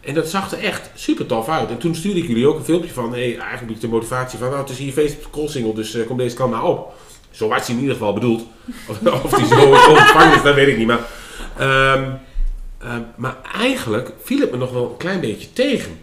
En 0.00 0.14
dat 0.14 0.28
zag 0.28 0.52
er 0.52 0.64
echt 0.64 0.90
super 0.94 1.26
tof 1.26 1.48
uit. 1.48 1.70
En 1.70 1.78
toen 1.78 1.94
stuurde 1.94 2.20
ik 2.20 2.26
jullie 2.26 2.46
ook 2.46 2.58
een 2.58 2.64
filmpje 2.64 2.92
van, 2.92 3.10
hey, 3.12 3.38
eigenlijk 3.38 3.66
beetje 3.66 3.86
de 3.86 3.94
motivatie 3.94 4.38
van, 4.38 4.48
nou 4.48 4.60
het 4.60 4.70
is 4.70 4.78
hier 4.78 4.92
feest 4.92 5.30
Koolsingel, 5.30 5.74
dus 5.74 5.94
eh, 5.94 6.06
kom 6.06 6.16
deze 6.16 6.36
kant 6.36 6.50
maar 6.50 6.64
op. 6.64 6.94
Zo 7.30 7.48
was 7.48 7.66
hij 7.66 7.74
in 7.74 7.80
ieder 7.80 7.96
geval 7.96 8.12
bedoeld. 8.12 8.42
Of, 9.24 9.30
die 9.30 9.46
zo 9.46 9.70
ontvangen 9.90 10.36
is, 10.36 10.42
dat 10.42 10.54
weet 10.54 10.68
ik 10.68 10.78
niet. 10.78 10.86
Maar, 10.86 11.06
ehm, 11.58 12.10
ehm, 12.78 13.02
maar 13.16 13.36
eigenlijk 13.58 14.12
viel 14.22 14.40
het 14.40 14.50
me 14.50 14.56
nog 14.56 14.72
wel 14.72 14.90
een 14.90 14.96
klein 14.96 15.20
beetje 15.20 15.52
tegen. 15.52 15.98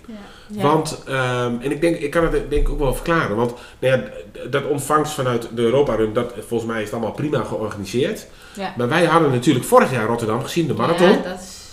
Want, 0.50 1.04
ehm, 1.08 1.54
en 1.62 1.72
ik 1.72 1.82
denk, 1.82 1.98
ik 1.98 2.12
kan 2.12 2.24
het 2.24 2.32
denk 2.32 2.68
ik 2.68 2.70
ook 2.70 2.80
wel 2.80 2.94
verklaren. 2.94 3.36
Want 3.36 3.54
nou 3.80 3.98
ja, 3.98 4.04
dat 4.50 4.66
ontvangst 4.66 5.14
vanuit 5.14 5.48
de 5.56 5.62
Europa 5.62 5.96
Run, 5.96 6.14
dat, 6.14 6.34
volgens 6.48 6.70
mij 6.72 6.80
is 6.80 6.86
het 6.86 6.94
allemaal 6.94 7.12
prima 7.12 7.44
georganiseerd. 7.44 8.28
Ja. 8.56 8.74
Maar 8.78 8.90
wij 8.90 9.06
hadden 9.06 9.32
natuurlijk 9.32 9.66
vorig 9.66 9.92
jaar 9.92 10.08
Rotterdam 10.08 10.44
gezien, 10.44 10.68
de 10.68 10.74
marathon. 10.74 11.10
Ja, 11.10 11.22
dat 11.24 11.40
is... 11.40 11.64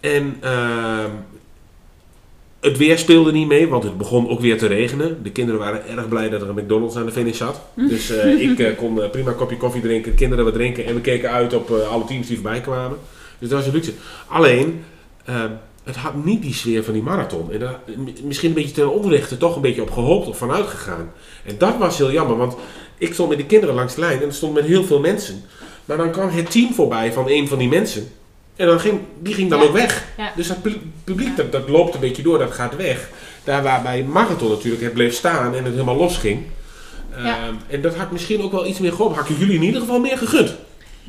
En 0.00 0.36
ehm, 0.40 1.10
het 2.60 2.76
weer 2.76 2.98
speelde 2.98 3.32
niet 3.32 3.48
mee, 3.48 3.68
want 3.68 3.82
het 3.82 3.98
begon 3.98 4.28
ook 4.28 4.40
weer 4.40 4.58
te 4.58 4.66
regenen. 4.66 5.22
De 5.22 5.30
kinderen 5.30 5.60
waren 5.60 5.88
erg 5.88 6.08
blij 6.08 6.28
dat 6.28 6.42
er 6.42 6.48
een 6.48 6.54
McDonald's 6.54 6.96
aan 6.96 7.06
de 7.06 7.12
finish 7.12 7.36
zat. 7.36 7.60
Dus 7.88 8.10
eh, 8.10 8.40
ik 8.40 8.58
eh, 8.58 8.76
kon 8.76 9.02
eh, 9.02 9.10
prima 9.10 9.30
een 9.30 9.36
kopje 9.36 9.56
koffie 9.56 9.82
drinken, 9.82 10.10
de 10.10 10.16
kinderen 10.16 10.44
wat 10.44 10.54
drinken. 10.54 10.84
En 10.84 10.94
we 10.94 11.00
keken 11.00 11.30
uit 11.30 11.54
op 11.54 11.70
alle 11.70 12.04
teams 12.04 12.26
die 12.26 12.36
voorbij 12.36 12.60
kwamen. 12.60 12.98
Dus 13.38 13.48
dat 13.48 13.58
was 13.58 13.66
een 13.66 13.74
luxe. 13.74 13.92
Alleen, 14.26 14.84
ehm, 15.24 15.50
het 15.86 15.96
had 15.96 16.24
niet 16.24 16.42
die 16.42 16.54
sfeer 16.54 16.84
van 16.84 16.92
die 16.92 17.02
marathon. 17.02 17.52
En 17.52 17.58
daar 17.58 17.80
misschien 18.22 18.48
een 18.48 18.54
beetje 18.54 18.70
ten 18.74 18.92
onrechte 18.92 19.36
toch 19.36 19.56
een 19.56 19.62
beetje 19.62 19.82
op 19.82 19.90
gehoopt 19.90 20.26
of 20.26 20.38
vanuit 20.38 20.66
gegaan. 20.66 21.12
En 21.44 21.54
dat 21.58 21.76
was 21.78 21.98
heel 21.98 22.12
jammer, 22.12 22.36
want 22.36 22.54
ik 22.98 23.12
stond 23.14 23.28
met 23.28 23.38
de 23.38 23.46
kinderen 23.46 23.74
langs 23.74 23.94
de 23.94 24.00
lijn 24.00 24.20
en 24.20 24.26
er 24.26 24.34
stond 24.34 24.54
met 24.54 24.64
heel 24.64 24.84
veel 24.84 25.00
mensen. 25.00 25.42
Maar 25.84 25.96
dan 25.96 26.10
kwam 26.10 26.28
het 26.28 26.50
team 26.50 26.74
voorbij 26.74 27.12
van 27.12 27.28
een 27.28 27.48
van 27.48 27.58
die 27.58 27.68
mensen. 27.68 28.08
En 28.56 28.66
dan 28.66 28.80
ging, 28.80 29.00
die 29.22 29.34
ging 29.34 29.50
dan 29.50 29.58
Ja. 29.60 29.64
ook 29.66 29.72
weg. 29.72 30.04
Ja. 30.16 30.32
Dus 30.36 30.46
dat 30.48 30.62
pu- 30.62 30.80
publiek, 31.04 31.36
dat, 31.36 31.52
dat 31.52 31.68
loopt 31.68 31.94
een 31.94 32.00
beetje 32.00 32.22
door, 32.22 32.38
dat 32.38 32.50
gaat 32.52 32.76
weg. 32.76 33.08
Daar 33.44 33.62
waar 33.62 33.82
bij 33.82 34.02
Marathon 34.04 34.50
natuurlijk 34.50 34.82
het 34.82 34.92
bleef 34.92 35.14
staan 35.14 35.54
en 35.54 35.64
het 35.64 35.72
helemaal 35.72 35.96
los 35.96 36.16
ging. 36.18 36.42
Ja. 37.16 37.16
Ehm, 37.46 37.54
en 37.68 37.80
dat 37.82 37.94
had 37.94 38.10
misschien 38.12 38.42
ook 38.42 38.52
wel 38.52 38.66
iets 38.66 38.78
meer 38.78 38.90
geholpen. 38.92 39.16
Had 39.18 39.28
ik 39.28 39.38
jullie 39.38 39.54
in 39.54 39.62
ieder 39.62 39.80
geval 39.80 40.00
meer 40.00 40.18
gegund. 40.18 40.54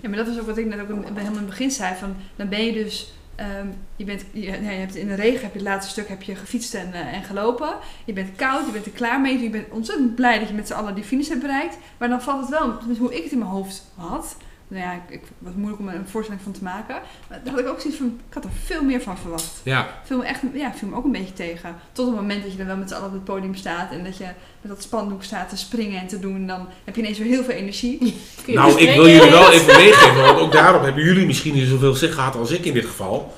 Ja, 0.02 0.10
maar 0.10 0.18
dat 0.18 0.28
was 0.28 0.40
ook 0.40 0.46
wat 0.48 0.58
ik 0.58 0.66
net 0.66 0.80
ook 0.80 0.88
helemaal 0.88 1.10
in 1.16 1.36
het 1.36 1.46
begin 1.46 1.72
zei. 1.72 1.94
Van, 2.00 2.16
dan 2.36 2.50
ben 2.50 2.66
je 2.66 2.74
dus, 2.74 3.12
ehm, 3.38 3.68
je, 3.96 4.06
bent, 4.06 4.24
je, 4.32 4.42
je 4.42 4.52
hebt 4.52 4.96
in 4.96 5.08
de 5.08 5.16
regen 5.16 5.42
heb 5.42 5.52
je 5.52 5.60
het 5.60 5.68
laatste 5.68 5.92
stuk 5.92 6.08
heb 6.08 6.22
je 6.22 6.36
gefietst 6.36 6.74
en, 6.74 6.94
eh, 6.94 7.14
en 7.14 7.24
gelopen. 7.24 7.76
Je 8.06 8.14
bent 8.14 8.36
koud, 8.36 8.66
je 8.66 8.72
bent 8.72 8.86
er 8.86 8.92
klaar 8.92 9.22
mee. 9.22 9.40
Je 9.40 9.50
bent 9.50 9.70
ontzettend 9.70 10.16
blij 10.16 10.40
dat 10.40 10.48
je 10.48 10.54
met 10.54 10.68
z'n 10.68 10.74
allen 10.74 10.96
die 10.96 11.04
finish 11.04 11.28
hebt 11.28 11.42
bereikt. 11.42 11.78
Maar 11.98 12.10
dan 12.10 12.22
valt 12.22 12.42
het 12.42 12.50
wel, 12.50 12.78
tenminste 12.78 13.04
hoe 13.04 13.16
ik 13.16 13.24
het 13.24 13.32
in 13.32 13.38
mijn 13.38 13.52
hoofd 13.52 13.84
had. 13.96 14.38
Nou 14.68 14.84
ja, 14.84 14.94
ik, 14.94 15.02
ik 15.10 15.22
was 15.38 15.54
moeilijk 15.56 15.82
om 15.82 15.88
er 15.88 15.96
een 15.96 16.08
voorstelling 16.08 16.44
van 16.44 16.52
te 16.52 16.64
maken. 16.64 16.96
Maar 17.28 17.40
daar 17.44 17.54
had 17.54 17.64
ik 17.64 17.68
ook 17.68 17.80
zoiets 17.80 18.00
van, 18.00 18.20
ik 18.28 18.34
had 18.34 18.44
er 18.44 18.50
veel 18.64 18.84
meer 18.84 19.02
van 19.02 19.18
verwacht. 19.18 19.62
Ja. 19.64 19.88
Viel 20.04 20.18
me 20.18 20.26
echt, 20.26 20.42
ja, 20.54 20.74
viel 20.74 20.88
me 20.88 20.96
ook 20.96 21.06
een 21.06 21.12
beetje 21.12 21.34
tegen. 21.34 21.76
Tot 21.92 22.06
het 22.06 22.16
moment 22.16 22.42
dat 22.42 22.52
je 22.52 22.58
dan 22.58 22.68
wel 22.68 22.78
met 22.78 22.90
z'n 22.90 22.96
allen 22.96 23.08
op 23.08 23.14
het 23.14 23.24
podium 23.24 23.56
staat 23.56 23.92
en 23.92 24.04
dat 24.04 24.18
je 24.18 24.26
met 24.62 24.72
dat 24.72 24.82
spandoek 24.82 25.24
staat 25.24 25.50
te 25.50 25.58
springen 25.58 26.02
en 26.02 26.08
te 26.08 26.20
doen. 26.20 26.48
Dan 26.48 26.68
heb 26.84 26.96
je 26.96 27.02
ineens 27.02 27.18
weer 27.18 27.28
heel 27.28 27.44
veel 27.44 27.54
energie. 27.54 27.98
Nou, 28.48 28.80
ik 28.80 28.96
wil 28.96 29.10
jullie 29.10 29.30
wel 29.32 29.52
even 29.52 29.76
meegeven, 29.76 30.22
want 30.22 30.40
ook 30.40 30.52
daarop 30.52 30.84
hebben 30.84 31.04
jullie 31.04 31.26
misschien 31.26 31.54
niet 31.54 31.68
zoveel 31.68 31.94
zicht 31.94 32.14
gehad 32.14 32.36
als 32.36 32.52
ik 32.52 32.66
in 32.66 32.74
dit 32.74 32.86
geval. 32.86 33.36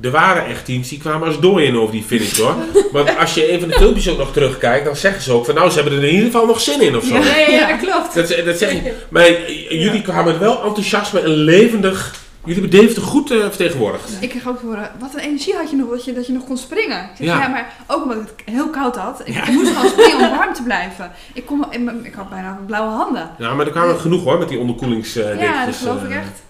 Er 0.00 0.10
waren 0.10 0.46
echt 0.46 0.64
teams 0.64 0.88
die 0.88 0.98
kwamen 0.98 1.26
als 1.26 1.40
dooien 1.40 1.76
over 1.76 1.92
die 1.92 2.02
finish 2.02 2.38
hoor. 2.38 2.54
Want 2.92 3.18
als 3.18 3.34
je 3.34 3.52
een 3.52 3.60
van 3.60 3.68
de 3.68 3.74
filmpjes 3.74 4.08
ook 4.08 4.18
nog 4.18 4.32
terugkijkt, 4.32 4.84
dan 4.84 4.96
zeggen 4.96 5.22
ze 5.22 5.32
ook 5.32 5.44
van 5.44 5.54
nou, 5.54 5.70
ze 5.70 5.74
hebben 5.80 5.92
er 5.98 6.04
in 6.04 6.14
ieder 6.14 6.26
geval 6.26 6.46
nog 6.46 6.60
zin 6.60 6.80
in 6.80 6.96
of 6.96 7.04
zo. 7.04 7.14
Ja, 7.14 7.36
ja, 7.36 7.48
ja, 7.48 7.68
dat 7.68 7.78
klopt. 7.88 8.14
Dat, 8.14 8.44
dat 8.44 8.58
zeg 8.58 8.72
ik. 8.72 8.92
Maar 9.08 9.24
eh, 9.24 9.70
jullie 9.70 10.02
kwamen 10.02 10.38
wel 10.38 10.62
enthousiasme 10.64 11.20
en 11.20 11.30
levendig. 11.30 12.14
Jullie 12.44 12.60
hebben 12.60 12.80
Deventer 12.80 13.02
goed 13.02 13.30
eh, 13.30 13.38
vertegenwoordigd. 13.40 14.10
Ik 14.20 14.28
kreeg 14.28 14.48
ook 14.48 14.58
te 14.58 14.66
horen, 14.66 14.90
wat 14.98 15.14
een 15.14 15.20
energie 15.20 15.54
had 15.54 15.70
je 15.70 15.76
nog 15.76 15.90
dat 15.90 16.04
je, 16.04 16.12
dat 16.12 16.26
je 16.26 16.32
nog 16.32 16.44
kon 16.44 16.56
springen. 16.56 16.98
Ik 17.02 17.10
zeg, 17.16 17.26
Ja. 17.26 17.40
ja. 17.40 17.48
maar 17.48 17.74
ook 17.86 18.02
omdat 18.02 18.16
het 18.18 18.32
heel 18.44 18.68
koud 18.70 18.96
had. 18.96 19.22
Ik 19.24 19.48
moest 19.50 19.72
gewoon 19.72 19.90
springen 19.90 20.30
om 20.30 20.36
warm 20.38 20.54
te 20.54 20.62
blijven. 20.62 21.10
Ik, 21.34 21.46
kon, 21.46 21.64
ik, 21.70 21.90
ik 22.02 22.14
had 22.14 22.30
bijna 22.30 22.58
blauwe 22.66 22.90
handen. 22.90 23.30
Ja, 23.38 23.54
maar 23.54 23.66
er 23.66 23.72
kwamen 23.72 24.00
genoeg 24.00 24.24
hoor 24.24 24.38
met 24.38 24.48
die 24.48 24.58
onderkoelingsdingetjes. 24.58 25.48
ja, 25.48 25.66
dat 25.66 25.76
geloof 25.76 26.02
ik 26.02 26.10
eh. 26.10 26.16
echt. 26.16 26.42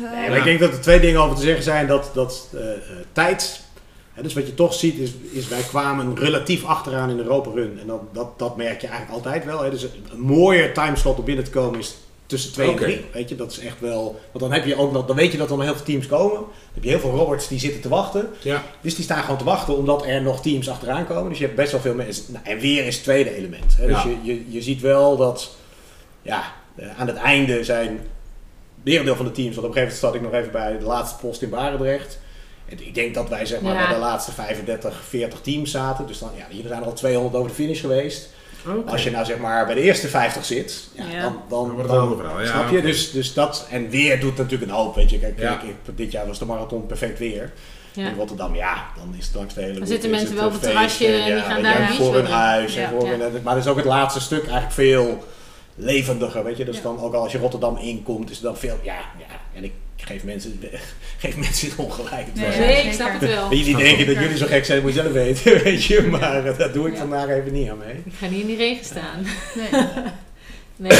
Nee, 0.00 0.28
maar 0.28 0.38
ik 0.38 0.44
denk 0.44 0.60
dat 0.60 0.72
er 0.72 0.80
twee 0.80 1.00
dingen 1.00 1.20
over 1.20 1.36
te 1.36 1.42
zeggen 1.42 1.62
zijn. 1.62 1.86
Dat, 1.86 2.10
dat 2.14 2.48
eh, 2.54 2.72
eh, 2.72 2.76
tijd, 3.12 3.60
hè, 4.12 4.22
dus 4.22 4.34
wat 4.34 4.46
je 4.46 4.54
toch 4.54 4.74
ziet, 4.74 4.98
is, 4.98 5.10
is 5.32 5.48
wij 5.48 5.62
kwamen 5.62 6.16
relatief 6.18 6.64
achteraan 6.64 7.10
in 7.10 7.16
de 7.16 7.22
Europa 7.22 7.50
Run. 7.54 7.78
En 7.80 7.86
dat, 7.86 8.00
dat, 8.14 8.38
dat 8.38 8.56
merk 8.56 8.80
je 8.80 8.86
eigenlijk 8.86 9.16
altijd 9.16 9.44
wel. 9.44 9.62
Hè. 9.62 9.70
Dus 9.70 9.82
een, 9.82 9.90
een 10.12 10.20
mooier 10.20 10.74
timeslot 10.74 11.18
om 11.18 11.24
binnen 11.24 11.44
te 11.44 11.50
komen 11.50 11.78
is 11.78 11.96
tussen 12.26 12.52
2 12.52 12.70
Oké. 12.70 12.84
en 12.84 12.90
3. 12.90 13.04
Weet 13.12 13.28
je, 13.28 13.36
dat 13.36 13.50
is 13.52 13.58
echt 13.58 13.80
wel. 13.80 14.20
Want 14.32 14.44
dan 14.44 14.52
heb 14.52 14.64
je 14.64 14.76
ook 14.76 14.92
nog, 14.92 15.06
dan 15.06 15.16
weet 15.16 15.32
je 15.32 15.38
dat 15.38 15.50
er 15.50 15.56
nog 15.56 15.64
heel 15.64 15.74
veel 15.74 15.84
teams 15.84 16.06
komen. 16.06 16.36
Dan 16.36 16.48
heb 16.74 16.82
je 16.82 16.88
heel 16.88 17.00
veel 17.00 17.10
Roberts 17.10 17.48
die 17.48 17.58
zitten 17.58 17.80
te 17.80 17.88
wachten. 17.88 18.28
Ja. 18.42 18.62
Dus 18.80 18.94
die 18.94 19.04
staan 19.04 19.22
gewoon 19.22 19.38
te 19.38 19.44
wachten 19.44 19.76
omdat 19.76 20.06
er 20.06 20.22
nog 20.22 20.42
teams 20.42 20.68
achteraan 20.68 21.06
komen. 21.06 21.28
Dus 21.28 21.38
je 21.38 21.44
hebt 21.44 21.56
best 21.56 21.72
wel 21.72 21.80
veel 21.80 21.94
mensen. 21.94 22.24
Nou, 22.32 22.44
en 22.44 22.58
weer 22.58 22.86
is 22.86 22.94
het 22.94 23.04
tweede 23.04 23.36
element. 23.36 23.76
Hè. 23.76 23.86
Dus 23.86 24.02
Ja. 24.02 24.08
je, 24.08 24.32
je, 24.32 24.44
je 24.52 24.62
ziet 24.62 24.80
wel 24.80 25.16
dat 25.16 25.50
ja, 26.22 26.52
aan 26.96 27.06
het 27.06 27.16
einde 27.16 27.64
zijn 27.64 28.00
merendeel 28.84 29.16
van 29.16 29.24
de 29.24 29.32
teams. 29.32 29.54
Want 29.54 29.66
op 29.66 29.74
een 29.76 29.80
gegeven 29.82 30.00
moment 30.00 30.22
zat 30.22 30.32
ik 30.32 30.32
nog 30.32 30.40
even 30.40 30.52
bij 30.52 30.78
de 30.78 30.84
laatste 30.84 31.18
post 31.26 31.42
in 31.42 31.50
Barendrecht. 31.50 32.18
En 32.68 32.86
ik 32.86 32.94
denk 32.94 33.14
dat 33.14 33.28
wij 33.28 33.46
zeg 33.46 33.60
maar 33.60 33.74
Ja. 33.74 33.86
bij 33.86 33.94
de 33.94 34.00
laatste 34.00 34.32
35, 34.32 35.00
40 35.08 35.40
teams 35.40 35.70
zaten. 35.70 36.06
Dus 36.06 36.18
dan, 36.18 36.30
ja, 36.36 36.44
hier 36.50 36.64
zijn 36.66 36.80
er 36.80 36.86
al 36.86 36.92
200 36.92 37.34
over 37.34 37.48
de 37.48 37.54
finish 37.54 37.80
geweest. 37.80 38.28
Als 38.86 39.04
je 39.04 39.10
nou 39.10 39.24
zeg 39.24 39.38
maar 39.38 39.66
bij 39.66 39.74
de 39.74 39.80
eerste 39.80 40.08
50 40.08 40.44
zit, 40.44 40.88
ja, 40.94 41.04
Ja. 41.12 41.22
dan, 41.22 41.42
dan, 41.48 41.86
Dan 41.86 42.12
ja, 42.40 42.46
snap 42.46 42.70
je? 42.70 42.82
Dus, 42.82 43.10
dus 43.10 43.34
dat, 43.34 43.66
en 43.70 43.88
weer 43.90 44.20
doet 44.20 44.36
natuurlijk 44.36 44.70
een 44.70 44.76
hoop, 44.76 44.94
weet 44.94 45.10
je. 45.10 45.18
Kijk, 45.18 45.38
Ja. 45.38 45.54
kijk, 45.54 45.62
ik- 45.86 45.96
dit 45.96 46.12
jaar 46.12 46.26
was 46.26 46.38
de 46.38 46.44
marathon 46.44 46.86
perfect 46.86 47.18
weer. 47.18 47.52
Ja. 47.92 48.08
In 48.08 48.14
Rotterdam, 48.16 48.54
ja, 48.54 48.84
dan 48.96 49.14
is 49.18 49.26
het 49.26 49.34
langs 49.34 49.54
de 49.54 49.60
hele 49.60 49.78
Dan 49.78 49.86
zitten 49.86 50.10
mensen 50.10 50.34
wel 50.36 50.44
op 50.46 50.52
een 50.52 50.58
het 50.58 50.68
terrasje 50.68 51.06
en 51.06 51.24
die 51.34 51.42
gaan 51.42 51.62
daar 51.62 51.92
voor 51.94 52.14
hun 52.14 52.26
huis. 52.26 52.72
drinken. 52.72 52.94
En 52.94 53.00
voor 53.00 53.10
Ja, 53.10 53.18
hun- 53.18 53.42
maar 53.42 53.54
dat 53.54 53.64
is 53.64 53.70
ook 53.70 53.76
het 53.76 53.84
laatste 53.84 54.20
stuk 54.20 54.42
eigenlijk 54.42 54.72
veel 54.72 55.24
levendiger, 55.74 56.44
weet 56.44 56.56
je. 56.56 56.64
Dus 56.64 56.76
Ja. 56.76 56.82
dan 56.82 57.00
ook 57.00 57.14
al 57.14 57.22
als 57.22 57.32
je 57.32 57.38
Rotterdam 57.38 57.76
inkomt, 57.76 58.30
is 58.30 58.36
het 58.36 58.44
dan 58.44 58.56
veel, 58.56 58.78
ja, 58.82 58.98
ja. 59.18 59.26
En 59.54 59.64
ik 59.64 59.72
geef 59.96 60.24
mensen, 60.24 60.60
geef 61.18 61.36
mensen 61.36 61.68
het 61.68 61.76
ongelijk. 61.78 62.26
Het 62.26 62.34
Nee, 62.34 62.46
was- 62.46 62.56
Nee, 62.56 62.84
ik 62.86 62.92
snap 62.92 63.20
het 63.20 63.30
wel. 63.30 63.48
Die 63.48 63.76
denken 63.76 64.06
dat 64.06 64.14
jullie 64.16 64.36
zo 64.36 64.46
gek 64.46 64.64
zijn, 64.64 64.82
moet 64.82 64.94
je 64.94 65.00
zelf 65.00 65.12
weten, 65.12 65.58
weet 65.64 65.84
je. 65.84 66.02
Maar 66.02 66.46
eh, 66.46 66.58
dat 66.58 66.72
doe 66.72 66.88
ik 66.88 66.96
vandaag 66.96 67.28
even 67.28 67.52
niet 67.52 67.70
aan 67.70 67.78
mee. 67.78 67.94
Ik 68.04 68.12
ga 68.18 68.26
niet 68.26 68.40
in 68.40 68.46
die 68.46 68.56
regen 68.56 68.84
staan. 68.84 69.26
Nee. 69.54 69.82
Nee. 70.76 70.98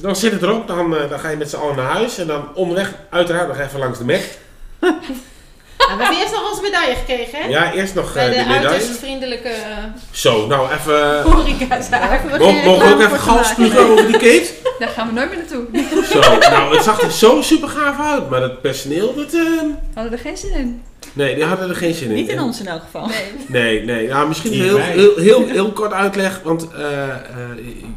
Dan 0.00 0.16
zit 0.16 0.32
het 0.32 0.42
erop, 0.42 0.66
dan, 0.66 0.96
eh, 0.96 1.08
dan 1.10 1.18
ga 1.18 1.28
je 1.28 1.36
met 1.36 1.50
z'n 1.50 1.56
allen 1.56 1.76
naar 1.76 1.92
huis. 1.92 2.18
En 2.18 2.26
dan 2.26 2.54
onderweg 2.54 2.94
uiteraard 3.10 3.48
nog 3.48 3.58
even 3.58 3.78
langs 3.78 3.98
de 3.98 4.04
Mac. 4.04 4.20
We 5.84 6.02
hebben 6.02 6.18
eerst 6.20 6.32
nog 6.32 6.50
onze 6.50 6.62
medaille 6.62 6.94
gekregen, 6.94 7.38
hè? 7.42 7.48
Ja, 7.48 7.72
eerst 7.72 7.94
nog 7.94 8.12
Bij 8.12 8.28
eh, 8.28 8.38
de 8.38 8.52
de 8.52 8.58
medaille. 8.58 8.80
vriendelijke 8.80 9.48
eh, 9.48 9.76
Zo, 10.10 10.46
nou 10.46 10.72
even... 10.72 11.22
horecazaak. 11.22 12.12
Even 12.24 12.38
Mogen 12.64 12.88
we 12.88 12.94
ook 12.94 13.00
even 13.00 13.18
gal 13.20 13.38
over 13.90 14.06
die 14.06 14.12
Kate? 14.12 14.50
Daar 14.78 14.88
gaan 14.88 15.06
we 15.08 15.12
nooit 15.14 15.28
meer 15.28 15.38
naartoe. 15.38 15.64
Zo, 16.22 16.38
nou 16.50 16.74
het 16.74 16.84
zag 16.84 17.00
er 17.02 17.10
zo 17.10 17.42
super 17.42 17.68
gaaf 17.68 18.00
uit. 18.12 18.30
Maar 18.30 18.42
het 18.42 18.60
personeel, 18.62 19.14
dat... 19.14 19.32
eh, 19.34 19.40
Hadden 19.94 20.12
er 20.12 20.18
geen 20.18 20.36
zin 20.36 20.52
in. 20.52 20.82
nee, 21.12 21.34
die 21.34 21.44
hadden 21.44 21.68
er 21.68 21.76
geen 21.76 21.94
zin 21.94 22.08
in. 22.08 22.14
Niet 22.14 22.28
in 22.28 22.40
ons 22.40 22.60
in 22.60 22.66
elk 22.66 22.82
geval. 22.82 23.06
Nee. 23.06 23.22
Nee, 23.46 23.84
nee. 23.84 24.08
Nou, 24.08 24.28
misschien 24.28 24.52
heel, 24.52 24.76
heel, 24.78 25.16
heel, 25.16 25.46
heel 25.46 25.72
kort 25.72 25.92
uitleg. 25.92 26.40
Want 26.44 26.68
eh, 26.72 27.02
eh, 27.02 27.10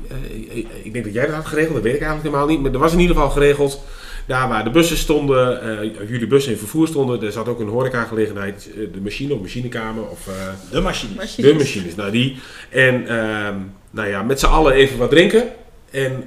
eh, 0.09 0.57
ik- 0.57 0.67
ik 0.83 0.93
denk 0.93 1.05
dat 1.05 1.13
jij 1.13 1.25
dat 1.25 1.35
had 1.35 1.45
geregeld. 1.45 1.73
Dat 1.73 1.83
weet 1.83 1.93
ik 1.95 2.01
eigenlijk 2.01 2.29
helemaal 2.29 2.53
niet. 2.53 2.61
Maar 2.63 2.71
er 2.73 2.79
was 2.79 2.93
in 2.93 2.99
ieder 2.99 3.15
geval 3.15 3.31
geregeld. 3.31 3.81
Daar 4.27 4.47
waar 4.47 4.63
de 4.63 4.69
bussen 4.69 4.97
stonden, 4.97 5.61
eh, 5.81 6.09
jullie 6.09 6.27
bussen 6.27 6.51
in 6.51 6.57
vervoer 6.57 6.87
stonden, 6.87 7.21
er 7.23 7.31
zat 7.31 7.47
ook 7.47 7.59
een 7.59 7.67
horecagelegenheid, 7.67 8.69
eh, 8.75 8.87
de 8.93 9.01
machine 9.01 9.33
of 9.33 9.39
machinekamer 9.41 10.09
of 10.09 10.27
eh, 10.27 10.33
De 10.71 10.81
machine. 10.81 11.13
de 11.35 11.53
machines, 11.53 11.95
nou 11.95 12.11
die. 12.11 12.39
En 12.69 13.07
ehm, 13.07 13.55
nou 13.91 14.07
ja, 14.09 14.23
met 14.23 14.39
z'n 14.39 14.45
allen 14.45 14.73
even 14.73 14.97
wat 14.97 15.09
drinken. 15.09 15.43
En 15.91 16.25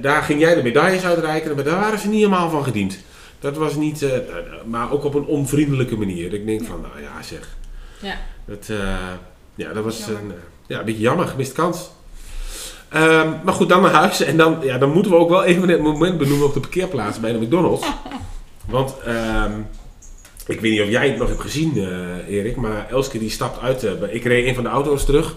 daar 0.00 0.22
ging 0.22 0.40
jij 0.40 0.54
de 0.54 0.62
medailles 0.62 1.04
uitreiken, 1.04 1.54
maar 1.54 1.64
daar 1.64 1.80
waren 1.80 1.98
ze 1.98 2.08
niet 2.08 2.16
helemaal 2.18 2.50
van 2.50 2.64
gediend. 2.64 2.98
Dat 3.40 3.56
was 3.56 3.74
niet, 3.74 4.02
eh, 4.02 4.10
maar 4.66 4.92
ook 4.92 5.04
op 5.04 5.14
een 5.14 5.24
onvriendelijke 5.24 5.96
manier. 5.96 6.34
Ik 6.34 6.46
denk 6.46 6.64
van, 6.64 6.80
nou 6.80 7.02
ja 7.02 7.22
zeg, 7.22 7.48
Ja. 8.00 8.16
dat, 8.44 8.66
eh, 8.68 8.96
ja, 9.54 9.72
dat 9.72 9.84
was 9.84 10.06
een, 10.06 10.32
ja, 10.66 10.78
een 10.78 10.84
beetje 10.84 11.00
jammer, 11.00 11.26
gemiste 11.28 11.54
kans. 11.54 11.90
Ehm, 12.88 13.28
maar 13.44 13.54
goed, 13.54 13.68
dan 13.68 13.82
naar 13.82 13.90
huis. 13.92 14.20
En 14.20 14.36
dan, 14.36 14.58
ja, 14.62 14.78
dan 14.78 14.90
moeten 14.92 15.12
we 15.12 15.18
ook 15.18 15.28
wel 15.28 15.44
even 15.44 15.68
het 15.68 15.80
moment 15.82 16.18
benoemen 16.18 16.46
op 16.46 16.54
de 16.54 16.60
parkeerplaats 16.60 17.20
bij 17.20 17.32
de 17.32 17.38
McDonald's. 17.38 17.86
Want 18.66 18.94
ehm, 19.04 19.52
ik 20.46 20.60
weet 20.60 20.70
niet 20.70 20.80
of 20.80 20.88
jij 20.88 21.08
het 21.08 21.18
nog 21.18 21.28
hebt 21.28 21.40
gezien, 21.40 21.72
eh, 21.76 22.34
Erik. 22.36 22.56
Maar 22.56 22.86
Elske 22.90 23.18
die 23.18 23.30
stapt 23.30 23.60
uit. 23.62 24.00
bij- 24.00 24.10
ik 24.10 24.24
reed 24.24 24.46
een 24.46 24.54
van 24.54 24.62
de 24.64 24.68
auto's 24.70 25.04
terug. 25.04 25.34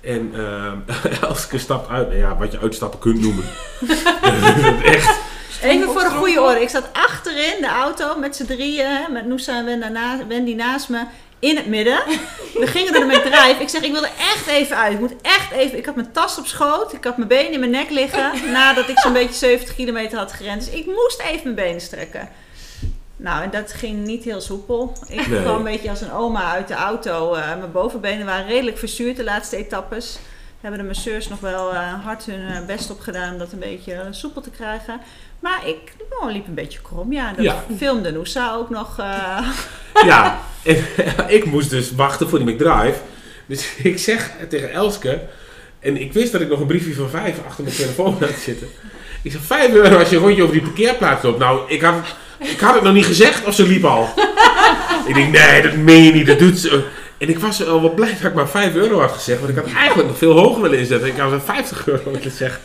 En 0.00 0.30
ehm, 0.34 0.76
Elske 1.28 1.58
stapt 1.58 1.88
uit. 1.90 2.12
Ja, 2.12 2.36
wat 2.36 2.52
je 2.52 2.58
uitstappen 2.58 2.98
kunt 2.98 3.20
noemen. 3.20 3.44
Echt. 4.94 5.18
Even 5.62 5.88
voor 5.88 6.02
de 6.02 6.10
goede 6.10 6.40
orde. 6.40 6.60
Ik 6.60 6.68
zat 6.68 6.88
achterin 6.92 7.54
de 7.60 7.68
auto 7.68 8.18
met 8.18 8.36
z'n 8.36 8.44
drieën. 8.46 8.86
hè, 8.86 9.12
Met 9.12 9.26
Noosa 9.26 9.66
en 9.66 10.28
Wendy 10.28 10.54
naast 10.54 10.88
me. 10.88 11.02
In 11.38 11.56
het 11.56 11.66
midden. 11.66 12.02
We 12.54 12.66
gingen 12.66 12.94
er 12.94 13.06
met 13.06 13.22
drijf. 13.24 13.60
Ik 13.60 13.68
zeg, 13.68 13.82
ik 13.82 13.92
wil 13.92 14.02
er 14.04 14.10
echt 14.18 14.46
even 14.46 14.76
uit. 14.76 14.92
Ik 14.92 15.00
moet 15.00 15.14
echt 15.22 15.50
even... 15.50 15.78
Ik 15.78 15.86
had 15.86 15.94
mijn 15.94 16.12
tas 16.12 16.38
op 16.38 16.46
schoot. 16.46 16.92
Ik 16.92 17.04
had 17.04 17.16
mijn 17.16 17.28
benen 17.28 17.52
in 17.52 17.58
mijn 17.58 17.70
nek 17.70 17.90
liggen. 17.90 18.52
Nadat 18.52 18.88
ik 18.88 18.98
zo'n 18.98 19.12
beetje 19.12 19.34
70 19.34 19.74
kilometer 19.74 20.18
had 20.18 20.32
gerend. 20.32 20.64
Dus 20.64 20.74
ik 20.74 20.86
moest 20.86 21.20
even 21.20 21.40
mijn 21.42 21.54
benen 21.54 21.80
strekken. 21.80 22.28
Nou, 23.16 23.42
en 23.42 23.50
dat 23.50 23.72
ging 23.72 24.04
niet 24.06 24.24
heel 24.24 24.40
soepel. 24.40 24.92
Ik 25.08 25.26
Nee. 25.26 25.42
kwam 25.42 25.56
een 25.56 25.62
beetje 25.62 25.90
als 25.90 26.00
een 26.00 26.12
oma 26.12 26.52
uit 26.52 26.68
de 26.68 26.74
auto. 26.74 27.34
Eh, 27.34 27.46
mijn 27.46 27.72
bovenbenen 27.72 28.26
waren 28.26 28.46
redelijk 28.46 28.78
verzuurd 28.78 29.16
de 29.16 29.24
laatste 29.24 29.56
etappes. 29.56 30.18
Hebben 30.60 30.80
de 30.80 30.86
masseurs 30.86 31.28
nog 31.28 31.40
wel 31.40 31.72
eh, 31.72 32.04
hard 32.04 32.24
hun 32.24 32.48
eh, 32.48 32.64
best 32.66 32.90
op 32.90 33.00
gedaan 33.00 33.32
om 33.32 33.38
dat 33.38 33.52
een 33.52 33.58
beetje 33.58 34.06
soepel 34.10 34.40
te 34.42 34.50
krijgen. 34.50 35.00
Maar 35.40 35.60
ik 35.66 35.78
oh, 36.20 36.30
liep 36.32 36.46
een 36.46 36.54
beetje 36.54 36.78
krom. 36.82 37.12
Ja, 37.12 37.32
dat 37.32 37.44
Ja. 37.44 37.64
filmde 37.76 38.12
Noosa 38.12 38.54
ook 38.54 38.70
nog. 38.70 38.98
eh, 38.98 39.48
Ja, 40.06 40.40
en 40.62 40.84
ik 41.36 41.44
moest 41.44 41.70
dus 41.70 41.94
wachten 41.94 42.28
voor 42.28 42.38
die 42.44 42.54
McDrive. 42.54 42.94
Dus 43.46 43.66
ik 43.82 43.98
zeg 43.98 44.30
tegen 44.48 44.72
Elske, 44.72 45.20
en 45.80 45.96
ik 46.00 46.12
wist 46.12 46.32
dat 46.32 46.40
ik 46.40 46.48
nog 46.48 46.60
een 46.60 46.66
briefje 46.66 46.94
van 46.94 47.08
vijf 47.10 47.36
achter 47.46 47.64
mijn 47.64 47.76
telefoon 47.76 48.16
had 48.20 48.30
zitten. 48.40 48.68
Ik 49.22 49.32
zeg, 49.32 49.40
5 49.42 49.72
euro 49.72 49.96
als 49.98 50.08
je 50.10 50.16
een 50.16 50.22
rondje 50.22 50.42
over 50.42 50.54
die 50.54 50.62
parkeerplaats 50.64 51.22
loopt. 51.22 51.38
Nou, 51.38 51.60
ik 51.70 51.82
had, 51.82 51.94
het- 51.94 52.48
ik 52.50 52.60
had 52.60 52.74
het 52.74 52.82
nog 52.82 52.92
niet 52.94 53.06
gezegd 53.06 53.44
of 53.44 53.54
ze 53.54 53.66
liep 53.66 53.84
al. 53.84 54.08
ik 55.06 55.14
denk, 55.14 55.32
nee, 55.32 55.62
dat 55.62 55.74
meen 55.76 56.02
je 56.04 56.12
niet, 56.12 56.26
dat 56.26 56.38
doet 56.38 56.58
ze. 56.58 56.84
En 57.18 57.28
ik 57.28 57.38
was 57.38 57.66
al 57.66 57.80
wat 57.80 57.94
blij 57.94 58.08
dat 58.12 58.22
ik 58.30 58.34
maar 58.34 58.48
5 58.48 58.74
euro 58.74 59.00
had 59.00 59.10
gezegd. 59.12 59.38
Want 59.40 59.50
ik 59.50 59.56
had 59.64 59.72
eigenlijk 59.74 60.08
nog 60.08 60.18
veel 60.18 60.32
hoger 60.38 60.62
willen 60.62 60.78
inzetten. 60.78 61.08
Ik 61.08 61.16
had 61.18 61.30
wel 61.30 61.40
50 61.40 61.86
euro 61.86 62.10
willen 62.10 62.30
zeggen. 62.30 62.60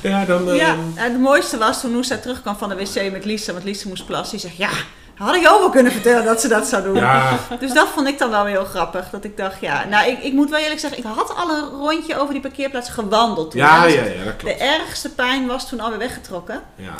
Ja, 0.00 0.24
dan... 0.24 0.50
eh, 0.50 0.56
ja, 0.56 0.74
en 0.94 1.12
het 1.12 1.20
mooiste 1.20 1.58
was 1.58 1.80
toen 1.80 1.92
Noosa 1.92 2.16
terugkwam 2.16 2.56
van 2.56 2.68
de 2.68 2.74
wc 2.76 3.12
met 3.12 3.24
Lisa. 3.24 3.52
Want 3.52 3.64
Lisa 3.64 3.88
moest 3.88 4.06
plassen. 4.06 4.38
Die 4.38 4.46
zegt, 4.48 4.56
ja, 4.56 4.68
had 5.14 5.34
ik 5.34 5.48
ook 5.48 5.58
wel 5.58 5.70
kunnen 5.70 5.92
vertellen 5.92 6.24
dat 6.24 6.40
ze 6.40 6.48
dat 6.48 6.66
zou 6.66 6.82
doen. 6.82 6.94
Ja. 6.94 7.38
Dus 7.60 7.72
dat 7.72 7.88
vond 7.88 8.08
ik 8.08 8.18
dan 8.18 8.30
wel 8.30 8.44
weer 8.44 8.52
heel 8.54 8.64
grappig. 8.64 9.10
Dat 9.10 9.24
ik 9.24 9.36
dacht, 9.36 9.60
ja, 9.60 9.84
nou, 9.84 10.08
ik, 10.10 10.18
ik 10.22 10.32
moet 10.32 10.50
wel 10.50 10.58
eerlijk 10.58 10.80
zeggen, 10.80 10.98
ik 10.98 11.04
had 11.04 11.34
al 11.36 11.50
een 11.50 11.68
rondje 11.68 12.18
over 12.18 12.32
die 12.32 12.42
parkeerplaats 12.42 12.90
gewandeld 12.90 13.50
toen. 13.50 13.60
Ja, 13.60 13.84
ja, 13.84 14.02
ja, 14.04 14.24
dat 14.24 14.36
klopt. 14.36 14.58
De 14.58 14.64
ergste 14.64 15.10
pijn 15.10 15.46
was 15.46 15.68
toen 15.68 15.80
alweer 15.80 15.98
weggetrokken. 15.98 16.62
Ja. 16.76 16.94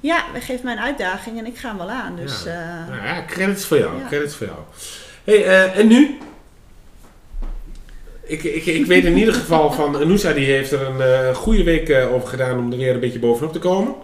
Ja, 0.00 0.24
dat 0.34 0.42
geeft 0.42 0.62
mij 0.62 0.72
een 0.72 0.82
uitdaging 0.82 1.38
en 1.38 1.46
ik 1.46 1.58
ga 1.58 1.68
hem 1.68 1.78
wel 1.78 1.90
aan. 1.90 2.16
Dus, 2.16 2.42
Ja. 2.44 2.84
Nou 2.88 3.06
ja, 3.06 3.24
credits 3.26 3.64
voor 3.64 3.78
jou. 3.78 3.90
Credits 4.08 4.34
voor 4.34 4.46
jou. 4.46 4.58
Hey, 5.24 5.44
eh, 5.46 5.78
en 5.78 5.86
nu? 5.86 6.18
Ik, 8.30 8.42
ik, 8.42 8.66
ik 8.66 8.86
weet 8.86 9.04
in 9.04 9.16
ieder 9.16 9.34
geval 9.34 9.72
van 9.72 9.96
Anousa, 9.96 10.32
die 10.32 10.46
heeft 10.46 10.72
er 10.72 10.86
een 10.86 11.00
eh, 11.00 11.34
goede 11.34 11.62
week 11.62 11.88
eh, 11.88 12.12
over 12.14 12.28
gedaan 12.28 12.58
om 12.58 12.72
er 12.72 12.78
weer 12.78 12.94
een 12.94 13.00
beetje 13.00 13.18
bovenop 13.18 13.52
te 13.52 13.58
komen. 13.58 13.94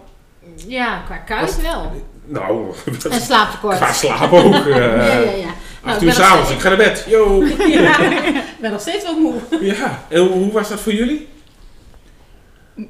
Ja, 0.67 1.03
qua 1.05 1.17
kuis 1.17 1.61
wel. 1.61 1.91
Nou, 2.25 2.73
En 3.09 3.21
slaaptekort. 3.21 3.75
qua 3.77 3.93
slaap 3.93 4.31
ook. 4.33 4.53
eh 4.53 4.65
ja, 4.77 5.19
ja, 5.19 5.31
ja. 5.31 5.53
Nou, 5.83 6.05
uur 6.05 6.13
s'avonds, 6.13 6.51
ik 6.51 6.59
ga 6.59 6.67
naar 6.67 6.77
bed. 6.77 7.05
Yo! 7.09 7.43
ja, 7.67 7.99
ik 8.25 8.43
ben 8.59 8.71
nog 8.71 8.81
steeds 8.81 9.03
wel 9.03 9.19
moe. 9.19 9.33
Ja, 9.61 10.05
en 10.09 10.19
hoe, 10.19 10.29
hoe 10.29 10.51
was 10.51 10.69
dat 10.69 10.79
voor 10.79 10.93
jullie? 10.93 11.27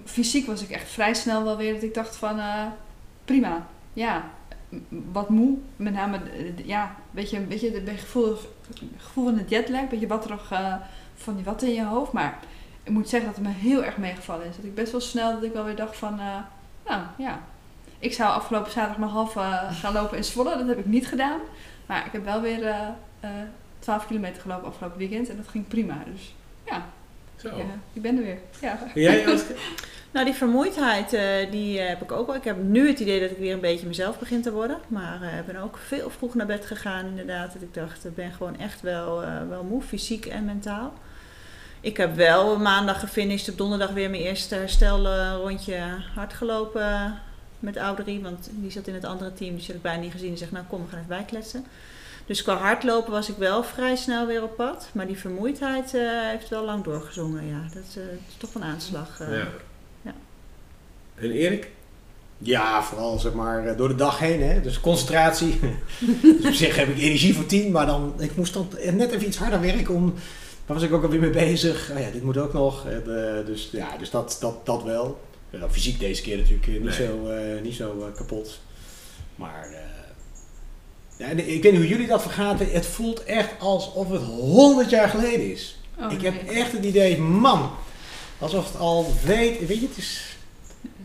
Fysiek 0.06 0.48
was 0.48 0.62
ik 0.64 0.70
echt 0.70 0.90
vrij 0.90 1.14
snel 1.14 1.44
wel 1.44 1.58
weer 1.58 1.74
dat 1.74 1.84
ik 1.84 1.94
dacht 1.94 2.16
van 2.16 2.40
prima. 3.26 3.68
Ja, 3.94 4.30
wat 5.12 5.30
moe. 5.30 5.58
Met 5.76 5.94
name, 5.94 6.20
ja, 6.66 6.96
weet 7.12 7.30
je, 7.30 7.48
weet 7.48 7.62
je, 7.62 7.76
een 7.76 7.84
beetje 7.84 8.00
gevoel, 8.02 8.38
gevoel 8.98 9.26
van 9.26 9.36
de 9.36 9.44
jetlag. 9.48 9.88
Beetje 9.88 10.08
watterig 10.08 10.52
eh, 10.52 10.74
van 11.18 11.36
die 11.36 11.46
watten 11.46 11.68
in 11.68 11.74
je 11.74 11.86
hoofd. 11.86 12.12
Maar 12.12 12.40
ik 12.84 12.92
moet 12.92 13.10
zeggen 13.10 13.30
dat 13.30 13.40
het 13.40 13.48
me 13.48 13.54
heel 13.54 13.84
erg 13.84 13.98
meegevallen 13.98 14.46
is. 14.46 14.56
Dat 14.56 14.66
ik 14.66 14.76
best 14.76 14.92
wel 14.92 15.02
snel 15.02 15.34
dat 15.34 15.44
ik 15.44 15.54
wel 15.54 15.64
weer 15.64 15.76
dacht 15.76 15.98
van, 15.98 16.20
eh, 16.20 16.36
nou 16.86 17.02
ja. 17.18 17.40
Ik 18.00 18.14
zou 18.14 18.30
afgelopen 18.30 18.72
zaterdag 18.72 18.98
nog 18.98 19.12
half 19.12 19.36
eh, 19.36 19.72
gaan 19.72 19.94
lopen 19.94 20.18
in 20.18 20.24
Zwolle. 20.24 20.58
Dat 20.58 20.68
heb 20.68 20.78
ik 20.78 20.86
niet 20.86 21.08
gedaan. 21.08 21.40
Maar 21.86 22.06
ik 22.06 22.12
heb 22.12 22.24
wel 22.24 22.42
weer 22.42 22.66
eh, 22.66 22.88
eh, 23.20 23.30
12 23.80 24.08
kilometer 24.08 24.42
gelopen 24.42 24.68
afgelopen 24.68 24.98
weekend. 24.98 25.30
En 25.30 25.38
dat 25.38 25.48
ging 25.48 25.68
prima. 25.68 26.04
Dus 26.14 26.36
ja, 26.66 26.86
Zo. 27.36 27.48
ja 27.48 27.64
ik 27.94 28.02
ben 28.02 28.18
er 28.18 28.24
weer. 28.24 28.40
Ja. 28.62 28.80
Jij, 28.94 29.24
Elske? 29.24 29.56
Nou, 30.12 30.30
die 30.30 30.38
vermoeidheid, 30.38 31.14
eh, 31.14 31.52
die 31.52 31.80
heb 31.80 32.02
ik 32.02 32.12
ook 32.12 32.28
wel. 32.28 32.36
Ik 32.36 32.44
heb 32.44 32.58
nu 32.64 32.88
het 32.88 33.00
idee 33.00 33.20
dat 33.20 33.32
ik 33.32 33.38
weer 33.38 33.54
een 33.54 33.60
beetje 33.60 33.88
mezelf 33.88 34.20
begin 34.20 34.42
te 34.42 34.52
worden. 34.52 34.78
Maar 34.88 35.22
eh, 35.22 35.38
ik 35.38 35.46
ben 35.46 35.56
ook 35.56 35.78
veel 35.78 36.10
vroeg 36.10 36.36
naar 36.36 36.46
bed 36.46 36.66
gegaan, 36.66 37.06
inderdaad. 37.06 37.54
Dat 37.54 37.62
ik 37.62 37.74
dacht, 37.74 38.06
ik 38.06 38.16
ben 38.16 38.32
gewoon 38.32 38.60
echt 38.60 38.82
wel, 38.82 39.24
eh, 39.24 39.48
wel 39.50 39.64
moe, 39.64 39.82
fysiek 39.82 40.26
en 40.26 40.46
mentaal. 40.46 40.94
Ik 41.88 41.98
heb 41.98 42.16
wel 42.16 42.58
maandag 42.60 43.00
gefinished, 43.00 43.50
op 43.50 43.58
donderdag 43.58 43.90
weer 43.92 44.10
mijn 44.10 44.22
eerste 44.22 44.56
herstelrondje 44.56 45.80
hard 46.16 46.34
gelopen 46.34 47.20
met 47.60 47.78
Audrey. 47.78 48.20
Want 48.22 48.50
die 48.52 48.72
zat 48.72 48.88
in 48.88 48.94
het 48.94 49.06
andere 49.06 49.34
team, 49.34 49.56
dus 49.56 49.60
die 49.60 49.68
had 49.68 49.76
ik 49.76 49.82
bijna 49.82 50.02
niet 50.02 50.12
gezien. 50.12 50.30
Die 50.30 50.38
zegt, 50.38 50.52
nou 50.52 50.66
kom, 50.70 50.82
we 50.82 50.90
gaan 50.90 50.98
even 50.98 51.10
bijkletsen. 51.10 51.66
Dus 52.26 52.44
qua 52.44 52.56
hardlopen 52.56 53.12
was 53.12 53.30
ik 53.30 53.38
wel 53.38 53.64
vrij 53.64 53.96
snel 53.96 54.26
weer 54.26 54.44
op 54.44 54.56
pad. 54.56 54.90
Maar 54.92 55.08
die 55.08 55.18
vermoeidheid 55.18 55.94
eh, 55.94 56.02
heeft 56.04 56.50
wel 56.50 56.64
lang 56.66 56.84
doorgezongen, 56.84 57.48
ja. 57.48 57.62
Dat 57.74 57.96
eh, 57.96 58.04
is 58.28 58.36
toch 58.38 58.54
een 58.56 58.64
aanslag. 58.64 59.20
eh. 59.20 59.32
Ja. 59.32 59.48
Ja. 60.02 60.14
En 61.16 61.32
Erik? 61.32 61.70
Ja, 62.38 62.84
vooral 62.84 63.20
zeg 63.20 63.34
maar 63.34 63.68
eh, 63.68 63.78
door 63.78 63.88
de 63.88 63.96
dag 63.96 64.20
heen. 64.20 64.42
Hè? 64.42 64.62
Dus 64.62 64.80
concentratie. 64.80 65.60
dus 66.22 66.46
op 66.46 66.54
zich 66.54 66.76
heb 66.76 66.88
ik 66.88 66.98
energie 66.98 67.36
voor 67.36 67.46
tien, 67.46 67.72
maar 67.72 67.86
dan, 67.86 68.14
ik 68.18 68.36
moest 68.36 68.54
dan 68.54 68.70
net 68.94 69.12
even 69.12 69.28
iets 69.28 69.38
harder 69.38 69.62
werken 69.62 69.94
om. 69.96 70.14
Daar 70.68 70.76
was 70.78 70.86
ik 70.86 70.94
ook 70.94 71.04
alweer 71.04 71.20
mee 71.20 71.30
bezig. 71.30 71.92
Oh 71.94 72.00
ja, 72.00 72.10
dit 72.12 72.24
moet 72.24 72.38
ook 72.38 72.54
nog. 72.54 72.86
En, 72.88 73.02
eh, 73.40 73.46
dus 73.46 73.70
ja, 73.72 73.98
dus 73.98 74.10
dat, 74.10 74.38
dat, 74.40 74.66
dat 74.66 74.84
wel. 74.84 75.20
Fysiek 75.70 76.00
deze 76.00 76.22
keer 76.22 76.38
natuurlijk 76.38 76.68
eh, 76.68 76.74
niet 76.74 76.84
Nee. 76.84 76.94
zo, 77.08 77.28
eh, 77.28 77.62
niet 77.62 77.76
zo 77.76 78.00
eh, 78.00 78.16
kapot. 78.16 78.60
Maar 79.36 79.68
eh, 79.72 79.80
ja, 81.18 81.28
ik 81.28 81.64
weet 81.64 81.72
niet 81.72 81.82
hoe 81.82 81.88
jullie 81.88 82.08
dat 82.08 82.22
vergaat. 82.22 82.60
Het 82.60 82.86
voelt 82.86 83.24
echt 83.24 83.50
alsof 83.60 84.10
het 84.10 84.22
honderd 84.22 84.90
jaar 84.90 85.10
geleden 85.10 85.52
is. 85.52 85.80
Oh, 86.00 86.12
ik 86.12 86.22
nee. 86.22 86.32
heb 86.32 86.50
echt 86.50 86.72
het 86.72 86.86
idee, 86.86 87.18
man, 87.18 87.72
alsof 88.40 88.68
het 88.72 88.82
al 88.82 89.14
weet. 89.26 89.68
Weet 89.68 89.80
je, 89.82 89.88
het 89.88 89.98
is. 89.98 90.37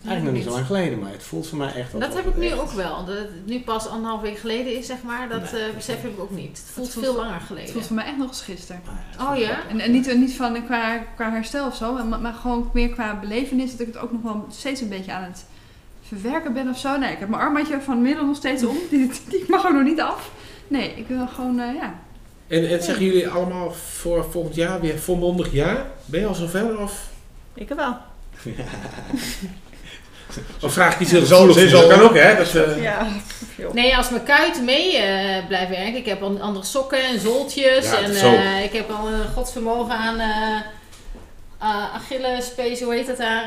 Eigenlijk 0.05 0.25
nog 0.25 0.33
niet 0.33 0.45
zo 0.45 0.51
lang 0.51 0.67
geleden, 0.67 0.99
maar 0.99 1.11
het 1.11 1.23
voelt 1.23 1.47
voor 1.47 1.59
mij 1.59 1.75
echt... 1.75 2.01
Dat 2.01 2.15
heb 2.15 2.27
ik 2.27 2.37
nu 2.37 2.53
ook 2.53 2.71
wel. 2.71 3.05
Dat 3.05 3.17
het 3.17 3.47
nu 3.47 3.61
pas 3.61 3.89
anderhalf 3.89 4.21
week 4.21 4.39
geleden 4.39 4.77
is, 4.77 4.87
zeg 4.87 5.03
maar. 5.03 5.29
Dat 5.29 5.53
eh, 5.53 5.75
besef 5.75 6.03
heb 6.03 6.13
ik 6.13 6.21
ook 6.21 6.31
niet. 6.31 6.59
Het 6.59 6.71
voelt 6.73 6.91
veel 6.91 7.15
langer 7.15 7.41
geleden. 7.41 7.65
Het 7.65 7.73
voelt 7.73 7.87
voor 7.87 7.97
mij 7.97 8.05
echt 8.05 8.17
nog 8.17 8.29
eens 8.29 8.41
gisteren. 8.41 8.83
Oh 9.21 9.37
ja? 9.37 9.59
En, 9.69 9.81
en 9.81 9.93
niet, 9.93 10.17
niet 10.17 10.37
van 10.37 10.65
qua, 10.65 10.99
qua 11.15 11.31
herstel 11.31 11.67
of 11.67 11.77
zo, 11.77 12.05
maar, 12.05 12.21
maar 12.21 12.35
gewoon 12.35 12.71
meer 12.73 12.89
qua 12.89 13.19
belevenis 13.21 13.71
dat 13.71 13.81
ik 13.81 13.87
het 13.87 13.99
ook 13.99 14.13
nog 14.13 14.23
wel 14.23 14.47
steeds 14.51 14.81
een 14.81 14.89
beetje 14.89 15.13
aan 15.13 15.23
het 15.23 15.45
verwerken 16.09 16.53
ben 16.53 16.69
of 16.69 16.79
zo. 16.79 16.99
Nee, 16.99 17.13
ik 17.13 17.19
heb 17.19 17.29
mijn 17.29 17.43
armbandje 17.43 17.81
van 17.81 18.03
middel 18.03 18.27
nog 18.27 18.37
steeds 18.37 18.65
om. 18.65 18.77
Die, 18.91 19.11
die 19.29 19.45
mag 19.49 19.65
er 19.65 19.75
nog 19.75 19.85
niet 19.85 20.01
af. 20.01 20.31
Nee, 20.69 20.95
ik 20.97 21.07
wil 21.09 21.27
gewoon, 21.27 21.61
eh, 21.61 21.75
ja. 21.75 21.95
En, 22.47 22.69
en 22.69 22.83
zeggen 22.83 23.05
jullie 23.05 23.29
allemaal 23.29 23.73
voor 23.73 24.31
volgend 24.31 24.55
jaar 24.55 24.81
weer 24.81 24.99
volmondig 24.99 25.53
jaar? 25.53 25.87
Ben 26.05 26.21
je 26.21 26.27
al 26.27 26.35
zover 26.35 26.79
of, 26.79 27.11
Ik 27.55 27.69
wel. 27.69 27.97
of 30.63 30.73
vraag 30.73 30.95
ik 30.95 31.01
iets 31.01 31.11
heel 31.11 31.25
Zo- 31.27 31.47
Dat 31.71 31.87
kan 31.87 32.01
ook 32.01 32.17
hè? 32.17 32.37
Dat, 32.37 32.55
eh, 32.55 32.83
Ja. 32.83 33.07
Nee, 33.73 33.97
als 33.97 34.11
mijn 34.11 34.23
kuiten 34.23 34.65
mee 34.65 34.97
eh, 34.97 35.47
blijven 35.47 35.71
werken. 35.77 35.97
Ik 35.97 36.07
heb 36.07 36.23
al 36.23 36.41
andere 36.41 36.65
sokken 36.65 37.05
en 37.05 37.21
zooltjes. 37.21 37.91
Ja, 37.91 37.99
en 37.99 38.15
eh, 38.15 38.65
ik 38.65 38.73
heb 38.73 38.91
al 38.91 39.09
een 39.09 39.29
godsvermogen 39.35 39.95
aan 39.95 40.21
uh, 40.21 40.57
Achillespees, 41.95 42.81
hoe 42.81 42.95
heet 42.95 43.07
dat 43.07 43.17
daar? 43.17 43.47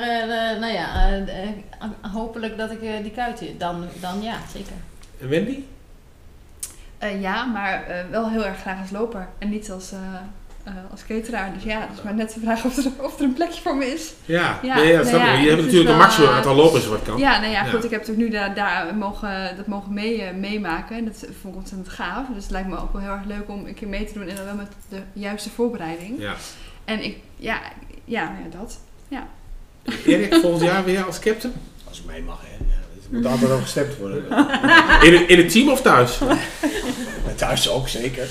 nou 0.60 0.74
ja, 0.74 1.10
hopelijk 2.14 2.58
dat 2.58 2.72
ik 2.72 2.80
die 3.02 3.12
kuiten... 3.12 3.58
Dan, 3.58 3.86
dan 4.02 4.22
ja, 4.22 4.36
zeker. 4.54 4.74
En 5.22 5.30
Wendy? 5.30 5.60
Eh, 6.98 7.22
ja, 7.22 7.44
maar 7.46 7.84
eh, 7.88 7.96
wel 8.12 8.30
heel 8.30 8.46
erg 8.46 8.60
graag 8.60 8.80
als 8.82 8.92
loper 8.92 9.28
en 9.40 9.50
niet 9.50 9.72
als, 9.72 9.92
eh, 10.66 10.74
als 10.92 11.06
cateraar. 11.08 11.54
Dus 11.54 11.64
ja, 11.64 11.80
het 11.80 11.90
is 11.98 12.04
maar 12.04 12.14
net 12.14 12.34
de 12.34 12.40
vraag 12.40 12.64
of 12.66 12.78
er, 12.78 12.84
of 13.02 13.18
er 13.18 13.24
een 13.24 13.34
plekje 13.34 13.62
voor 13.62 13.76
me 13.76 13.86
is. 13.86 14.14
Ja, 14.26 14.60
Ja, 14.62 14.76
nee, 14.76 14.88
ja, 14.92 15.02
nou 15.02 15.18
ja, 15.18 15.32
je 15.34 15.38
het 15.40 15.48
hebt 15.50 15.58
is 15.60 15.64
natuurlijk 15.64 15.90
een 15.90 15.98
wel, 15.98 16.06
maximum 16.06 16.30
aantal 16.30 16.56
lopers 16.56 16.86
wat 16.88 17.02
kan. 17.04 17.18
Ja, 17.18 17.40
nou 17.40 17.52
ja, 17.52 17.64
goed. 17.64 17.84
Ik 17.84 17.90
heb 17.92 18.00
natuurlijk 18.00 18.28
nu 18.30 18.34
daar, 18.38 18.56
daar 18.56 18.96
mogen, 18.96 19.54
dat 19.58 19.68
mogen 19.68 19.94
mee, 19.94 20.22
eh, 20.22 20.34
meemaken. 20.36 20.98
En 20.98 21.06
dat 21.06 21.18
vond 21.42 21.54
ik 21.54 21.60
ontzettend 21.60 21.90
gaaf. 21.90 22.28
Dus 22.34 22.44
het 22.44 22.52
lijkt 22.52 22.68
me 22.68 22.78
ook 22.78 22.94
wel 22.94 23.02
heel 23.02 23.12
erg 23.12 23.26
leuk 23.26 23.50
om 23.50 23.66
een 23.66 23.74
keer 23.74 23.88
mee 23.88 24.06
te 24.06 24.14
doen. 24.14 24.28
En 24.28 24.36
dan 24.36 24.46
wel 24.46 24.56
met 24.56 24.72
de 24.90 24.98
juiste 25.14 25.50
voorbereiding. 25.50 26.20
Ja. 26.22 26.34
En 26.86 27.04
ik, 27.04 27.18
ja, 27.36 27.60
ja, 28.06 28.24
nou 28.24 28.36
ja, 28.52 28.58
dat. 28.60 28.80
Ja. 29.08 29.28
Erik, 30.06 30.34
volgend 30.34 30.64
jaar 30.64 30.84
weer 30.84 31.04
als 31.06 31.20
captain? 31.20 31.54
Als 31.90 32.00
ik 32.00 32.06
mee 32.06 32.22
mag, 32.22 32.42
hè. 32.42 32.56
Ja, 32.66 32.74
er 33.12 33.18
moet 33.18 33.26
altijd 33.26 33.52
over 33.52 33.64
gestemd 33.64 33.98
worden. 33.98 34.24
In, 35.08 35.14
het- 35.14 35.30
in 35.30 35.38
het 35.38 35.50
team 35.52 35.70
of 35.70 35.82
thuis? 35.82 36.20
Thuis 37.36 37.70
ook, 37.70 37.88
zeker. 37.88 38.28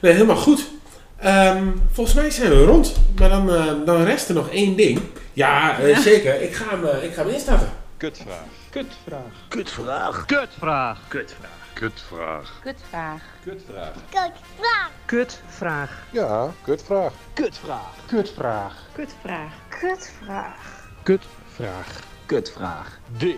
Nee, 0.00 0.12
helemaal 0.12 0.36
goed. 0.36 0.68
Ehm, 1.16 1.66
volgens 1.92 2.16
mij 2.16 2.30
zijn 2.30 2.50
we 2.50 2.64
rond. 2.64 2.96
Maar 3.18 3.28
dan, 3.28 3.54
eh, 3.54 3.66
dan 3.84 4.02
rest 4.02 4.28
er 4.28 4.34
nog 4.34 4.48
één 4.50 4.76
ding. 4.76 5.00
Ja, 5.32 5.78
eh, 5.78 5.88
Ja. 5.88 6.00
zeker. 6.00 6.42
Ik 6.42 6.54
ga 6.54 6.64
hem, 6.70 6.86
eh, 6.86 7.04
ik 7.04 7.14
ga 7.14 7.22
hem 7.22 7.32
instarten. 7.32 7.68
Kutvraag. 7.96 8.36
Kutvraag. 8.70 9.22
Kutvraag. 9.48 10.26
Kutvraag. 10.26 10.98
Kutvraag. 11.08 11.48
Kutvraag. 11.74 12.60
Kutvraag. 12.62 13.20
Kutvraag. 13.40 13.90
Kutvraag. 14.10 14.90
Kutvraag. 15.06 15.90
Ja, 16.10 16.50
kutvraag. 16.62 17.12
Kutvraag. 17.34 17.94
Kutvraag. 18.06 18.72
Kutvraag. 18.92 19.52
Kutvraag. 19.68 20.56
Kutvraag. 21.02 21.86
Kutvraag. 22.26 22.98
Dit 23.16 23.36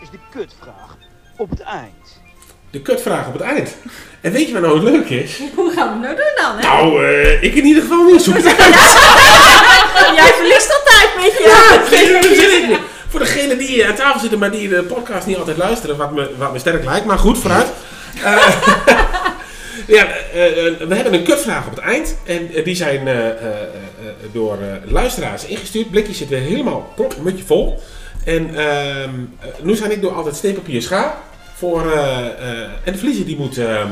is 0.00 0.10
de 0.10 0.18
kutvraag 0.30 0.96
op 1.36 1.50
het 1.50 1.60
eind. 1.60 2.17
De 2.70 2.80
kutvraag 2.80 3.26
op 3.26 3.32
het 3.32 3.42
eind. 3.42 3.76
En 4.20 4.32
weet 4.32 4.46
je 4.46 4.52
wat 4.52 4.62
nou 4.62 4.74
het 4.74 4.82
leuk 4.92 5.08
is? 5.08 5.40
Hoe 5.56 5.72
gaan 5.72 6.00
we 6.00 6.06
het 6.06 6.16
nou 6.16 6.16
doen 6.16 6.44
dan, 6.44 6.56
hè? 6.56 6.62
Nou, 6.62 7.06
eh, 7.06 7.42
ik 7.42 7.54
in 7.54 7.64
ieder 7.64 7.82
geval 7.82 8.04
niet. 8.04 8.22
Zoek 8.22 8.34
het 8.36 8.46
uit. 8.64 8.74
Jij 10.14 10.32
verliest 10.36 10.72
altijd 10.78 11.08
met 11.16 11.38
je. 11.38 11.44
Ja, 11.46 11.78
dat 11.78 11.88
weet 11.88 12.62
ik 12.62 12.68
niet. 12.68 12.78
Voor 13.08 13.20
degene 13.20 13.56
die 13.56 13.86
aan 13.86 13.94
tafel 13.94 14.20
zitten, 14.20 14.38
maar 14.38 14.50
die 14.50 14.68
de 14.68 14.82
podcast 14.82 15.26
niet 15.26 15.36
altijd 15.36 15.56
luisteren, 15.56 15.96
wat 15.96 16.12
me, 16.12 16.30
wat 16.38 16.52
me 16.52 16.58
sterk 16.58 16.84
lijkt, 16.84 17.06
maar 17.06 17.18
goed, 17.18 17.38
vooruit. 17.38 17.66
Eh, 18.24 18.32
ja, 19.96 20.06
eh, 20.32 20.66
eh, 20.66 20.72
we 20.88 20.94
hebben 20.94 21.14
een 21.14 21.22
kutvraag 21.22 21.66
op 21.66 21.70
het 21.74 21.84
eind. 21.84 22.16
En 22.26 22.54
eh, 22.54 22.64
die 22.64 22.74
zijn 22.76 23.08
eh, 23.08 23.28
eh, 23.28 23.34
eh, 23.34 24.08
door 24.32 24.52
eh, 24.60 24.92
luisteraars 24.92 25.44
ingestuurd. 25.44 25.90
Blikjes 25.90 26.18
zit 26.18 26.28
weer 26.28 26.40
helemaal 26.40 26.92
prop, 26.96 27.14
een 27.16 27.22
beetje 27.22 27.44
vol. 27.44 27.82
En 28.24 28.48
ehm 28.56 29.10
eh, 29.40 29.48
Noes 29.62 29.80
en 29.80 29.90
ik 29.90 30.00
doen 30.00 30.14
altijd 30.14 30.36
steenpapier 30.36 30.82
schaar. 30.82 31.14
Voor, 31.58 31.92
eh, 31.92 32.18
eh, 32.26 32.60
en 32.84 32.92
de 32.92 32.98
verliezer 32.98 33.26
die 33.26 33.36
moet, 33.36 33.58
ehm, 33.58 33.88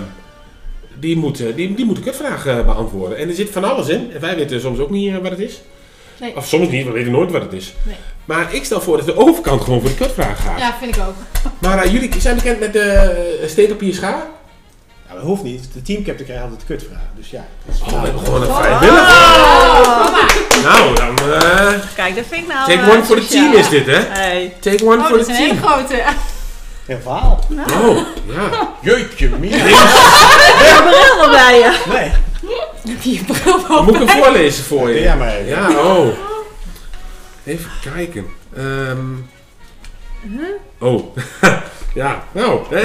die 0.99 1.17
moet, 1.17 1.41
eh, 1.41 1.55
die, 1.55 1.75
die 1.75 1.85
moet 1.85 1.97
de 1.97 2.03
kutvraag 2.03 2.47
eh, 2.47 2.65
beantwoorden. 2.65 3.19
En 3.19 3.29
er 3.29 3.35
zit 3.35 3.51
van 3.51 3.65
alles 3.65 3.89
in. 3.89 4.11
En 4.15 4.21
wij 4.21 4.37
weten 4.37 4.61
soms 4.61 4.79
ook 4.79 4.91
niet 4.91 5.15
eh, 5.15 5.19
wat 5.23 5.31
het 5.31 5.41
is. 5.41 5.61
Nee. 6.21 6.37
Of 6.37 6.47
soms 6.47 6.69
niet, 6.69 6.85
we 6.87 6.91
weten 6.93 7.13
nooit 7.13 7.31
wat 7.31 7.43
het 7.43 7.53
is. 7.53 7.75
Nee. 7.83 7.97
Maar 8.25 8.55
ik 8.55 8.65
stel 8.65 8.81
voor 8.81 8.97
dat 8.97 9.07
de 9.07 9.17
overkant 9.17 9.63
gewoon 9.63 9.81
voor 9.81 9.89
de 9.91 9.95
kutvraag 9.97 10.43
gaat. 10.43 10.59
Ja, 10.59 10.75
vind 10.81 10.97
ik 10.97 11.03
ook. 11.03 11.15
Maar 11.63 11.83
eh, 11.83 11.93
jullie 11.93 12.11
zijn 12.21 12.37
bekend 12.37 12.61
met 12.61 12.73
de 12.73 13.39
uh, 13.43 13.49
steenpapier 13.49 13.95
schaar? 13.95 14.23
Ja, 15.09 15.15
dat 15.15 15.23
hoeft 15.23 15.43
niet. 15.43 15.69
De 15.73 15.83
teamcaptain 15.83 16.25
krijgt 16.27 16.43
altijd 16.43 16.61
de 16.61 16.67
kutvraag. 16.67 17.01
Dus 17.17 17.31
ja. 17.31 17.47
Oh, 17.83 17.89
we 17.89 17.95
hebben 18.07 18.25
gewoon 18.25 18.43
een 18.43 18.55
vrijwillig. 18.55 19.09
Nou, 20.63 20.95
dan... 20.95 21.33
eh 21.33 21.73
Kijk, 21.95 22.15
dat 22.17 22.25
vind 22.29 22.43
ik 22.43 22.49
nou... 22.49 22.67
take 22.71 22.81
eh, 22.81 22.89
one 22.91 23.05
for 23.05 23.17
the 23.17 23.23
sociaal. 23.23 23.51
team 23.51 23.59
is 23.61 23.69
dit, 23.69 23.87
hè? 23.87 24.01
Hey. 24.09 24.55
Take 24.61 24.85
one 24.87 24.97
Oh, 24.97 25.07
for 25.07 25.17
dat 25.17 25.27
the 25.27 25.33
is 25.33 25.39
een 25.39 25.45
hele 25.45 25.61
team. 25.61 25.69
grote. 25.69 26.03
Een 26.87 27.01
verhaal. 27.03 27.45
Oh, 27.83 27.99
ja. 28.27 28.75
Jeetje, 28.81 29.29
Mia. 29.29 29.57
Heb 29.57 29.67
je 30.67 30.77
een 30.79 30.91
bril 30.91 31.17
nog 31.27 31.31
bij 31.31 31.59
je? 31.59 31.79
Nee. 31.89 32.11
Heb 32.95 33.03
je 33.03 33.13
je 33.13 33.25
bril 33.25 33.83
Moet 33.83 33.95
ik 34.01 34.09
hem 34.09 34.23
voorlezen 34.23 34.65
voor 34.65 34.91
je? 34.91 35.01
Jij 35.01 35.17
maar 35.17 35.29
even. 35.35 35.47
Ja, 35.47 35.69
oh. 35.71 36.07
Even 37.45 37.71
kijken. 37.95 38.27
Ehm 38.57 39.15
Oh. 40.79 41.17
ja, 41.95 42.23
nou. 42.33 42.61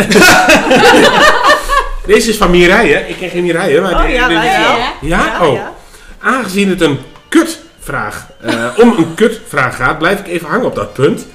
Deze 2.05 2.29
is 2.29 2.37
van 2.37 2.51
Mireille, 2.51 2.93
hè? 2.95 2.99
Ik 3.05 3.17
ken 3.17 3.29
geen 3.29 3.43
Mireille, 3.43 3.81
maar... 3.81 4.03
Oh 4.03 4.09
ja, 4.09 4.27
wij 4.27 4.59
wel. 4.59 4.77
Ja? 4.77 4.93
Ja, 5.01 5.45
Oh. 5.47 5.53
ja. 5.53 5.73
Aangezien 6.19 6.69
het 6.69 6.81
een 6.81 6.99
kutvraag, 7.29 8.27
eh 8.41 8.65
om 8.77 8.95
een 8.97 9.13
kutvraag 9.15 9.75
gaat, 9.75 9.97
blijf 9.97 10.19
ik 10.19 10.27
even 10.27 10.47
hangen 10.49 10.65
op 10.65 10.75
dat 10.75 10.93
punt. 10.93 11.25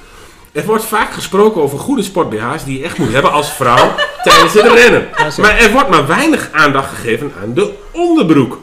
Er 0.57 0.65
wordt 0.65 0.85
vaak 0.85 1.13
gesproken 1.13 1.61
over 1.61 1.79
goede 1.79 2.03
sport-BH's 2.03 2.63
die 2.63 2.77
je 2.77 2.83
echt 2.83 2.97
moet 2.97 3.11
hebben 3.13 3.31
als 3.31 3.53
vrouw 3.53 3.95
tijdens 4.23 4.53
het 4.53 4.73
rennen. 4.73 5.07
Maar 5.37 5.57
er 5.57 5.71
wordt 5.71 5.89
maar 5.89 6.07
weinig 6.07 6.49
aandacht 6.51 6.89
gegeven 6.89 7.33
aan 7.41 7.53
de 7.53 7.73
onderbroek. 7.91 8.59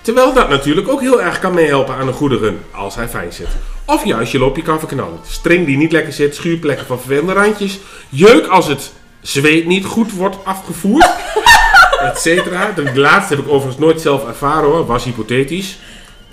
Terwijl 0.00 0.32
dat 0.32 0.48
natuurlijk 0.48 0.88
ook 0.88 1.00
heel 1.00 1.22
erg 1.22 1.38
kan 1.38 1.54
meehelpen 1.54 1.94
aan 1.94 2.06
een 2.06 2.14
goede 2.14 2.36
run, 2.36 2.60
als 2.70 2.94
hij 2.94 3.08
fijn 3.08 3.32
zit. 3.32 3.48
Of 3.84 4.04
juist 4.04 4.32
je 4.32 4.38
loopje 4.38 4.62
kan 4.62 4.78
verknallen. 4.78 5.18
String 5.26 5.66
die 5.66 5.76
niet 5.76 5.92
lekker 5.92 6.12
zit, 6.12 6.34
schuurplekken 6.34 6.86
van 6.86 6.98
vervelende 6.98 7.32
randjes, 7.32 7.78
jeuk 8.08 8.46
als 8.46 8.66
het 8.66 8.92
zweet 9.20 9.66
niet 9.66 9.84
goed 9.84 10.12
wordt 10.12 10.36
afgevoerd, 10.44 11.10
et 12.10 12.18
cetera. 12.18 12.72
De 12.74 13.00
laatste 13.00 13.34
heb 13.34 13.44
ik 13.44 13.50
overigens 13.50 13.84
nooit 13.84 14.00
zelf 14.00 14.26
ervaren 14.26 14.70
hoor, 14.70 14.86
was 14.86 15.04
hypothetisch. 15.04 15.78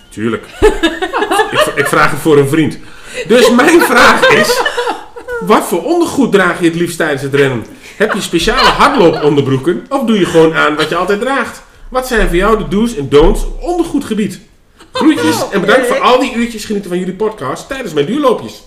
Tuurlijk. 0.10 0.46
ik, 1.52 1.72
ik 1.76 1.88
vraag 1.88 2.12
het 2.12 2.20
voor 2.20 2.38
een 2.38 2.50
vriend. 2.50 2.78
Dus 3.28 3.50
mijn 3.50 3.82
vraag 3.82 4.28
is, 4.28 4.62
wat 5.42 5.64
voor 5.64 5.84
ondergoed 5.84 6.32
draag 6.32 6.60
je 6.60 6.66
het 6.66 6.76
liefst 6.76 6.98
tijdens 6.98 7.22
het 7.22 7.34
rennen? 7.34 7.66
Heb 7.98 8.14
je 8.14 8.22
speciale 8.22 8.70
hardlooponderbroeken 8.70 9.86
of 9.90 10.04
doe 10.04 10.20
je 10.20 10.26
gewoon 10.26 10.54
aan 10.54 10.76
wat 10.76 10.90
je 10.90 10.96
altijd 10.96 11.20
draagt? 11.20 11.62
Wat 11.90 12.08
zijn 12.08 12.28
voor 12.28 12.36
jou 12.36 12.58
de 12.58 12.68
do's 12.68 12.96
en 12.96 13.10
don'ts 13.10 13.46
op 13.46 13.62
ondergoedgebied? 13.62 14.40
Groetjes 14.92 15.50
en 15.52 15.62
bedankt 15.62 15.88
voor 15.88 16.00
al 16.00 16.20
die 16.20 16.34
uurtjes 16.34 16.66
genieten 16.66 16.90
van 16.90 17.00
jullie 17.00 17.14
podcast 17.14 17.68
tijdens 17.68 17.94
mijn 17.94 18.06
duurloopjes. 18.06 18.64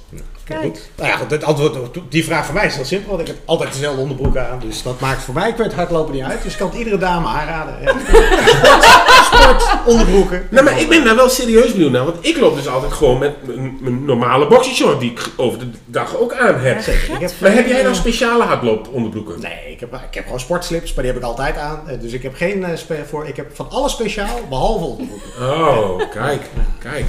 Kijk. 0.48 0.78
Nou 0.96 1.08
ja, 1.08 1.18
het 1.28 1.44
antwoord 1.44 1.76
op 1.76 2.02
die 2.08 2.24
vraag 2.24 2.46
van 2.46 2.54
mij 2.54 2.66
is 2.66 2.74
heel 2.74 2.84
simpel. 2.84 3.08
Want 3.08 3.20
ik 3.20 3.26
heb 3.26 3.36
altijd 3.44 3.72
dezelfde 3.72 4.00
onderbroek 4.00 4.36
aan. 4.36 4.58
Dus 4.58 4.82
dat 4.82 5.00
maakt 5.00 5.22
voor 5.22 5.34
mij 5.34 5.54
het 5.56 5.74
hardlopen 5.74 6.14
niet 6.14 6.22
uit. 6.22 6.42
Dus 6.42 6.52
ik 6.52 6.58
kan 6.58 6.68
het 6.68 6.78
iedere 6.78 6.98
dame 6.98 7.26
aanraden. 7.26 7.74
Sport, 8.06 8.82
sport, 9.32 9.64
onderbroeken. 9.86 10.46
Nou, 10.50 10.64
maar 10.64 10.80
ik 10.80 10.88
ben 10.88 11.04
daar 11.04 11.16
wel 11.16 11.28
serieus 11.28 11.72
benieuwd 11.72 11.90
naar, 11.90 12.04
want 12.04 12.16
ik 12.20 12.36
loop 12.36 12.56
dus 12.56 12.68
altijd 12.68 12.92
gewoon 12.92 13.18
met 13.18 13.46
mijn, 13.46 13.78
mijn 13.80 14.04
normale 14.04 14.46
boxershort 14.46 15.00
die 15.00 15.10
ik 15.10 15.30
over 15.36 15.58
de 15.58 15.70
dag 15.84 16.16
ook 16.16 16.34
aan 16.34 16.60
heb. 16.60 16.80
Zeker. 16.80 17.14
Ik 17.14 17.20
heb 17.20 17.32
Maar 17.40 17.52
heb 17.52 17.66
jij 17.66 17.82
dan 17.82 17.92
eh, 17.92 17.98
speciale 17.98 18.44
hardlooponderbroeken? 18.44 19.40
Nee, 19.40 19.72
ik 19.72 19.80
heb, 19.80 19.94
ik 19.94 20.14
heb 20.14 20.24
gewoon 20.24 20.40
sportslips, 20.40 20.94
maar 20.94 21.04
die 21.04 21.12
heb 21.12 21.22
ik 21.22 21.28
altijd 21.28 21.56
aan. 21.58 21.88
Eh, 21.88 22.00
Dus 22.00 22.12
ik 22.12 22.22
heb 22.22 22.34
geen 22.34 22.64
eh, 22.64 23.00
voor. 23.08 23.26
Ik 23.26 23.36
heb 23.36 23.56
van 23.56 23.70
alles 23.70 23.92
speciaal, 23.92 24.40
behalve 24.48 24.84
onderbroeken. 24.84 25.30
Oh, 25.40 26.10
kijk, 26.10 26.42
kijk. 26.78 27.06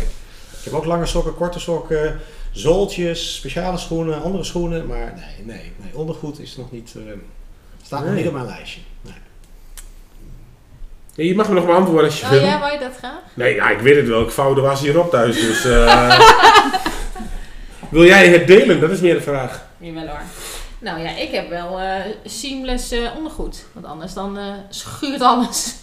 Ik 0.57 0.63
heb 0.63 0.73
ook 0.73 0.85
lange 0.85 1.05
sokken, 1.05 1.35
korte 1.35 1.59
sokken, 1.59 2.19
zooltjes, 2.57 3.35
speciale 3.35 3.77
schoenen, 3.77 4.21
andere 4.21 4.43
schoenen. 4.43 4.87
Maar 4.87 5.13
nee, 5.15 5.45
nee, 5.57 5.71
nee 5.77 5.97
ondergoed 5.97 6.39
is 6.39 6.57
nog 6.57 6.71
niet, 6.71 6.93
eh, 6.95 7.01
staat 7.83 7.99
nog 7.99 8.09
Nee. 8.09 8.17
niet 8.17 8.27
op 8.27 8.33
mijn 8.33 8.45
lijstje. 8.45 8.81
Nee. 9.01 9.13
Ja, 11.15 11.23
je 11.23 11.35
mag 11.35 11.47
me 11.47 11.53
nog 11.53 11.65
beantwoorden 11.65 12.05
als 12.05 12.19
je 12.19 12.25
Oh 12.25 12.31
wil. 12.31 12.41
ja, 12.41 12.59
wou 12.59 12.71
je 12.73 12.79
dat 12.79 12.95
graag? 12.97 13.19
Nee, 13.33 13.55
ja, 13.55 13.69
ik 13.69 13.79
weet 13.79 13.95
het 13.95 14.07
wel. 14.07 14.21
Ik 14.21 14.31
vouw 14.31 14.53
de 14.53 14.61
was 14.61 14.81
hierop 14.81 15.09
thuis, 15.11 15.35
dus... 15.41 15.65
eh, 15.65 16.19
wil 17.89 18.05
jij 18.05 18.27
het 18.27 18.47
delen? 18.47 18.79
Dat 18.79 18.89
is 18.91 18.99
meer 18.99 19.13
de 19.13 19.21
vraag. 19.21 19.65
Jawel 19.77 20.07
hoor. 20.07 20.21
Nou 20.79 20.99
ja, 20.99 21.09
ik 21.09 21.31
heb 21.31 21.49
wel 21.49 21.79
eh, 21.79 22.01
seamless 22.25 22.91
eh, 22.91 23.15
ondergoed. 23.15 23.65
Want 23.73 23.85
anders 23.85 24.13
dan 24.13 24.37
eh, 24.37 24.53
schuurt 24.69 25.21
alles. 25.21 25.75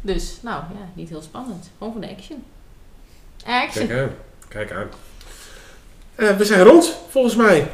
Dus, 0.00 0.36
nou 0.40 0.56
ja, 0.78 0.88
niet 0.94 1.08
heel 1.08 1.22
spannend. 1.22 1.70
Gewoon 1.78 1.92
voor 1.92 2.02
de 2.02 2.08
action. 2.16 2.44
Action. 3.46 3.86
Kijk 3.86 4.00
aan. 4.00 4.10
Kijk 4.48 4.72
aan. 4.72 4.88
Eh, 6.22 6.36
we 6.36 6.44
zijn 6.44 6.62
rond, 6.62 6.96
volgens 7.10 7.36
mij. 7.36 7.68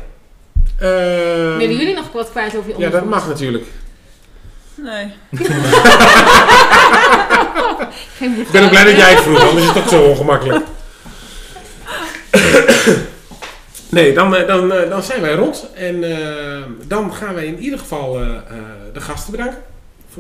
Ehm, 0.79 1.57
Willen 1.57 1.77
jullie 1.77 1.95
nog 1.95 2.13
wat 2.13 2.31
kwijt 2.31 2.57
over 2.57 2.71
je 2.71 2.75
Ja, 2.79 2.91
dat 2.91 3.05
mag 3.05 3.29
natuurlijk. 3.29 3.65
Nee. 4.75 5.13
Ik 8.21 8.51
ben 8.53 8.63
ook 8.65 8.71
blij 8.71 8.85
dat 8.85 8.97
jij 8.97 9.11
het 9.11 9.21
vroeg, 9.23 9.41
anders 9.49 9.67
is 9.67 9.73
het 9.73 9.75
toch 9.75 9.89
zo 9.89 10.03
ongemakkelijk. 10.03 10.65
Nee, 13.91 14.15
dan, 14.15 14.37
eh, 14.37 14.47
dan, 14.47 14.73
eh, 14.73 14.91
dan 14.91 15.03
zijn 15.03 15.21
wij 15.21 15.35
rond. 15.35 15.67
En 15.75 16.05
eh, 16.05 16.63
dan 16.87 17.15
gaan 17.15 17.35
wij 17.35 17.47
in 17.47 17.59
ieder 17.59 17.79
geval 17.79 18.17
eh, 18.21 18.27
eh, 18.27 18.35
de 18.93 19.01
gasten 19.01 19.31
bedanken. 19.31 19.63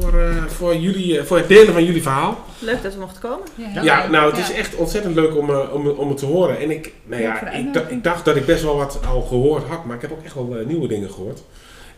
Voor, 0.00 0.20
eh, 0.20 0.44
voor, 0.44 0.76
jullie, 0.76 1.18
eh, 1.18 1.24
voor 1.24 1.36
het 1.36 1.48
delen 1.48 1.72
van 1.72 1.84
jullie 1.84 2.02
verhaal. 2.02 2.44
Leuk 2.58 2.82
dat 2.82 2.94
we 2.94 3.00
mochten 3.00 3.20
komen. 3.20 3.46
Ja, 3.82 4.08
nou, 4.08 4.30
het 4.30 4.38
is 4.38 4.52
echt 4.52 4.74
ontzettend 4.74 5.14
leuk 5.14 5.36
om, 5.36 5.50
eh, 5.50 5.74
om, 5.74 5.88
om 5.88 6.08
het 6.08 6.18
te 6.18 6.26
horen. 6.26 6.58
En 6.58 6.70
ik, 6.70 6.92
nou 7.04 7.22
ja, 7.22 7.50
ik, 7.50 7.76
ik 7.88 8.04
dacht 8.04 8.24
dat 8.24 8.36
ik 8.36 8.46
best 8.46 8.62
wel 8.62 8.76
wat 8.76 9.00
al 9.08 9.22
gehoord 9.22 9.64
had, 9.64 9.84
maar 9.84 9.96
ik 9.96 10.02
heb 10.02 10.12
ook 10.12 10.24
echt 10.24 10.34
wel 10.34 10.62
nieuwe 10.66 10.88
dingen 10.88 11.10
gehoord. 11.10 11.42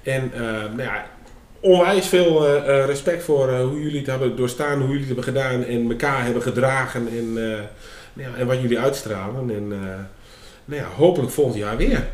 En 0.02 0.30
eh, 0.34 0.40
nou 0.40 0.82
ja, 0.82 1.06
onwijs 1.60 2.06
veel 2.06 2.46
respect 2.86 3.22
voor 3.22 3.48
eh, 3.48 3.60
hoe 3.60 3.82
jullie 3.82 3.98
het 3.98 4.06
hebben 4.06 4.36
doorstaan, 4.36 4.78
hoe 4.78 4.88
jullie 4.88 5.06
het 5.06 5.06
hebben 5.06 5.24
gedaan 5.24 5.64
en 5.64 5.90
elkaar 5.90 6.24
hebben 6.24 6.42
gedragen 6.42 7.08
en, 7.08 7.28
eh, 7.36 7.58
nou 8.12 8.30
ja, 8.30 8.36
en 8.36 8.46
wat 8.46 8.60
jullie 8.60 8.78
uitstralen. 8.78 9.50
En 9.50 9.72
eh, 9.72 9.88
nou 10.64 10.80
ja, 10.80 10.88
hopelijk 10.96 11.32
volgend 11.32 11.56
jaar 11.56 11.76
weer. 11.76 12.06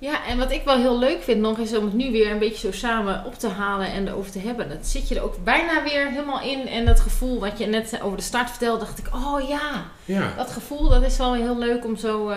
Ja, 0.00 0.26
en 0.26 0.38
wat 0.38 0.50
ik 0.50 0.62
wel 0.64 0.76
heel 0.76 0.98
leuk 0.98 1.22
vind 1.22 1.40
nog 1.40 1.58
is 1.58 1.76
om 1.76 1.84
het 1.84 1.94
nu 1.94 2.10
weer 2.12 2.30
een 2.30 2.38
beetje 2.38 2.66
zo 2.66 2.72
samen 2.78 3.22
op 3.26 3.34
te 3.34 3.48
halen 3.48 3.92
en 3.92 4.08
erover 4.08 4.30
te 4.30 4.38
hebben. 4.38 4.68
Dat 4.68 4.86
zit 4.86 5.08
je 5.08 5.14
er 5.14 5.22
ook 5.22 5.44
bijna 5.44 5.82
weer 5.82 6.10
helemaal 6.10 6.40
in. 6.42 6.68
En 6.68 6.84
dat 6.84 7.00
gevoel 7.00 7.40
wat 7.40 7.58
je 7.58 7.66
net 7.66 7.98
over 8.02 8.16
de 8.16 8.22
start 8.22 8.50
vertelde, 8.50 8.78
dacht 8.78 8.98
ik, 8.98 9.06
oh 9.14 9.48
ja, 9.48 9.84
Ja. 10.04 10.32
dat 10.36 10.50
gevoel 10.50 10.88
dat 10.88 11.02
is 11.02 11.16
wel 11.16 11.34
heel 11.34 11.58
leuk 11.58 11.84
om 11.84 11.96
zo 11.96 12.28
eh, 12.28 12.36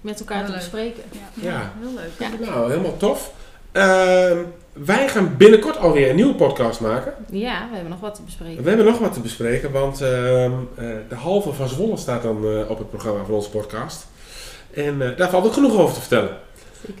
met 0.00 0.18
elkaar 0.20 0.36
Heel 0.36 0.46
te 0.46 0.52
leuk. 0.52 0.60
bespreken. 0.60 1.02
Ja. 1.34 1.72
Heel 1.80 1.94
leuk. 1.94 2.38
Ja. 2.40 2.46
Nou, 2.50 2.70
helemaal 2.70 2.96
tof. 2.96 3.32
Ehm, 3.72 4.38
wij 4.72 5.08
gaan 5.08 5.36
binnenkort 5.36 5.76
alweer 5.78 6.10
een 6.10 6.16
nieuwe 6.16 6.34
podcast 6.34 6.80
maken. 6.80 7.14
Ja, 7.30 7.66
we 7.68 7.74
hebben 7.74 7.90
nog 7.92 8.00
wat 8.00 8.14
te 8.14 8.22
bespreken. 8.22 8.62
We 8.62 8.68
hebben 8.68 8.86
nog 8.86 8.98
wat 8.98 9.12
te 9.12 9.20
bespreken, 9.20 9.72
want 9.72 10.00
ehm, 10.00 10.52
eh, 10.76 10.86
de 11.08 11.14
halve 11.14 11.52
van 11.52 11.68
Zwolle 11.68 11.96
staat 11.96 12.22
dan 12.22 12.44
eh, 12.48 12.70
op 12.70 12.78
het 12.78 12.90
programma 12.90 13.24
van 13.24 13.34
onze 13.34 13.50
podcast. 13.50 14.06
En 14.74 15.02
eh, 15.10 15.16
daar 15.16 15.30
valt 15.30 15.44
ook 15.46 15.52
genoeg 15.52 15.76
over 15.78 15.94
te 15.94 16.00
vertellen. 16.00 16.30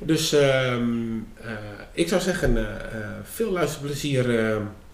Dus 0.02 0.32
ehm, 0.32 0.82
eh, 1.40 1.50
ik 1.92 2.08
zou 2.08 2.20
zeggen, 2.20 2.56
eh, 2.56 2.62
eh, 2.62 3.08
veel 3.32 3.50
luisterplezier 3.50 4.24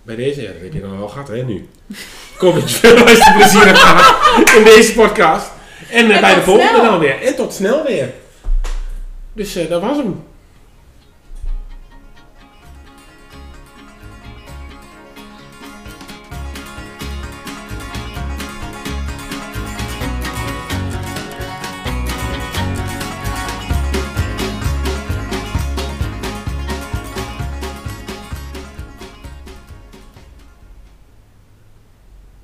bij 0.02 0.16
deze. 0.16 0.42
Ja, 0.42 0.52
dat 0.52 0.62
heb 0.62 0.72
je 0.72 0.80
dan 0.80 0.98
al 0.98 1.08
gehad, 1.08 1.28
hè, 1.28 1.42
nu. 1.42 1.68
Dat 2.40 2.70
je 2.70 2.76
veel 2.76 3.04
luisterplezier 3.04 3.66
hebt 3.66 3.78
gehad 3.78 4.50
in 4.56 4.64
deze 4.64 4.92
podcast. 4.92 5.50
En, 5.90 6.10
En 6.10 6.20
bij 6.20 6.34
de 6.34 6.42
volgende 6.42 6.68
snel. 6.68 6.90
dan 6.90 6.98
weer. 6.98 7.22
En 7.22 7.36
tot 7.36 7.52
snel 7.52 7.84
weer. 7.84 8.10
Dus 9.32 9.68
dat 9.68 9.80
was 9.80 9.96
hem. 9.96 10.24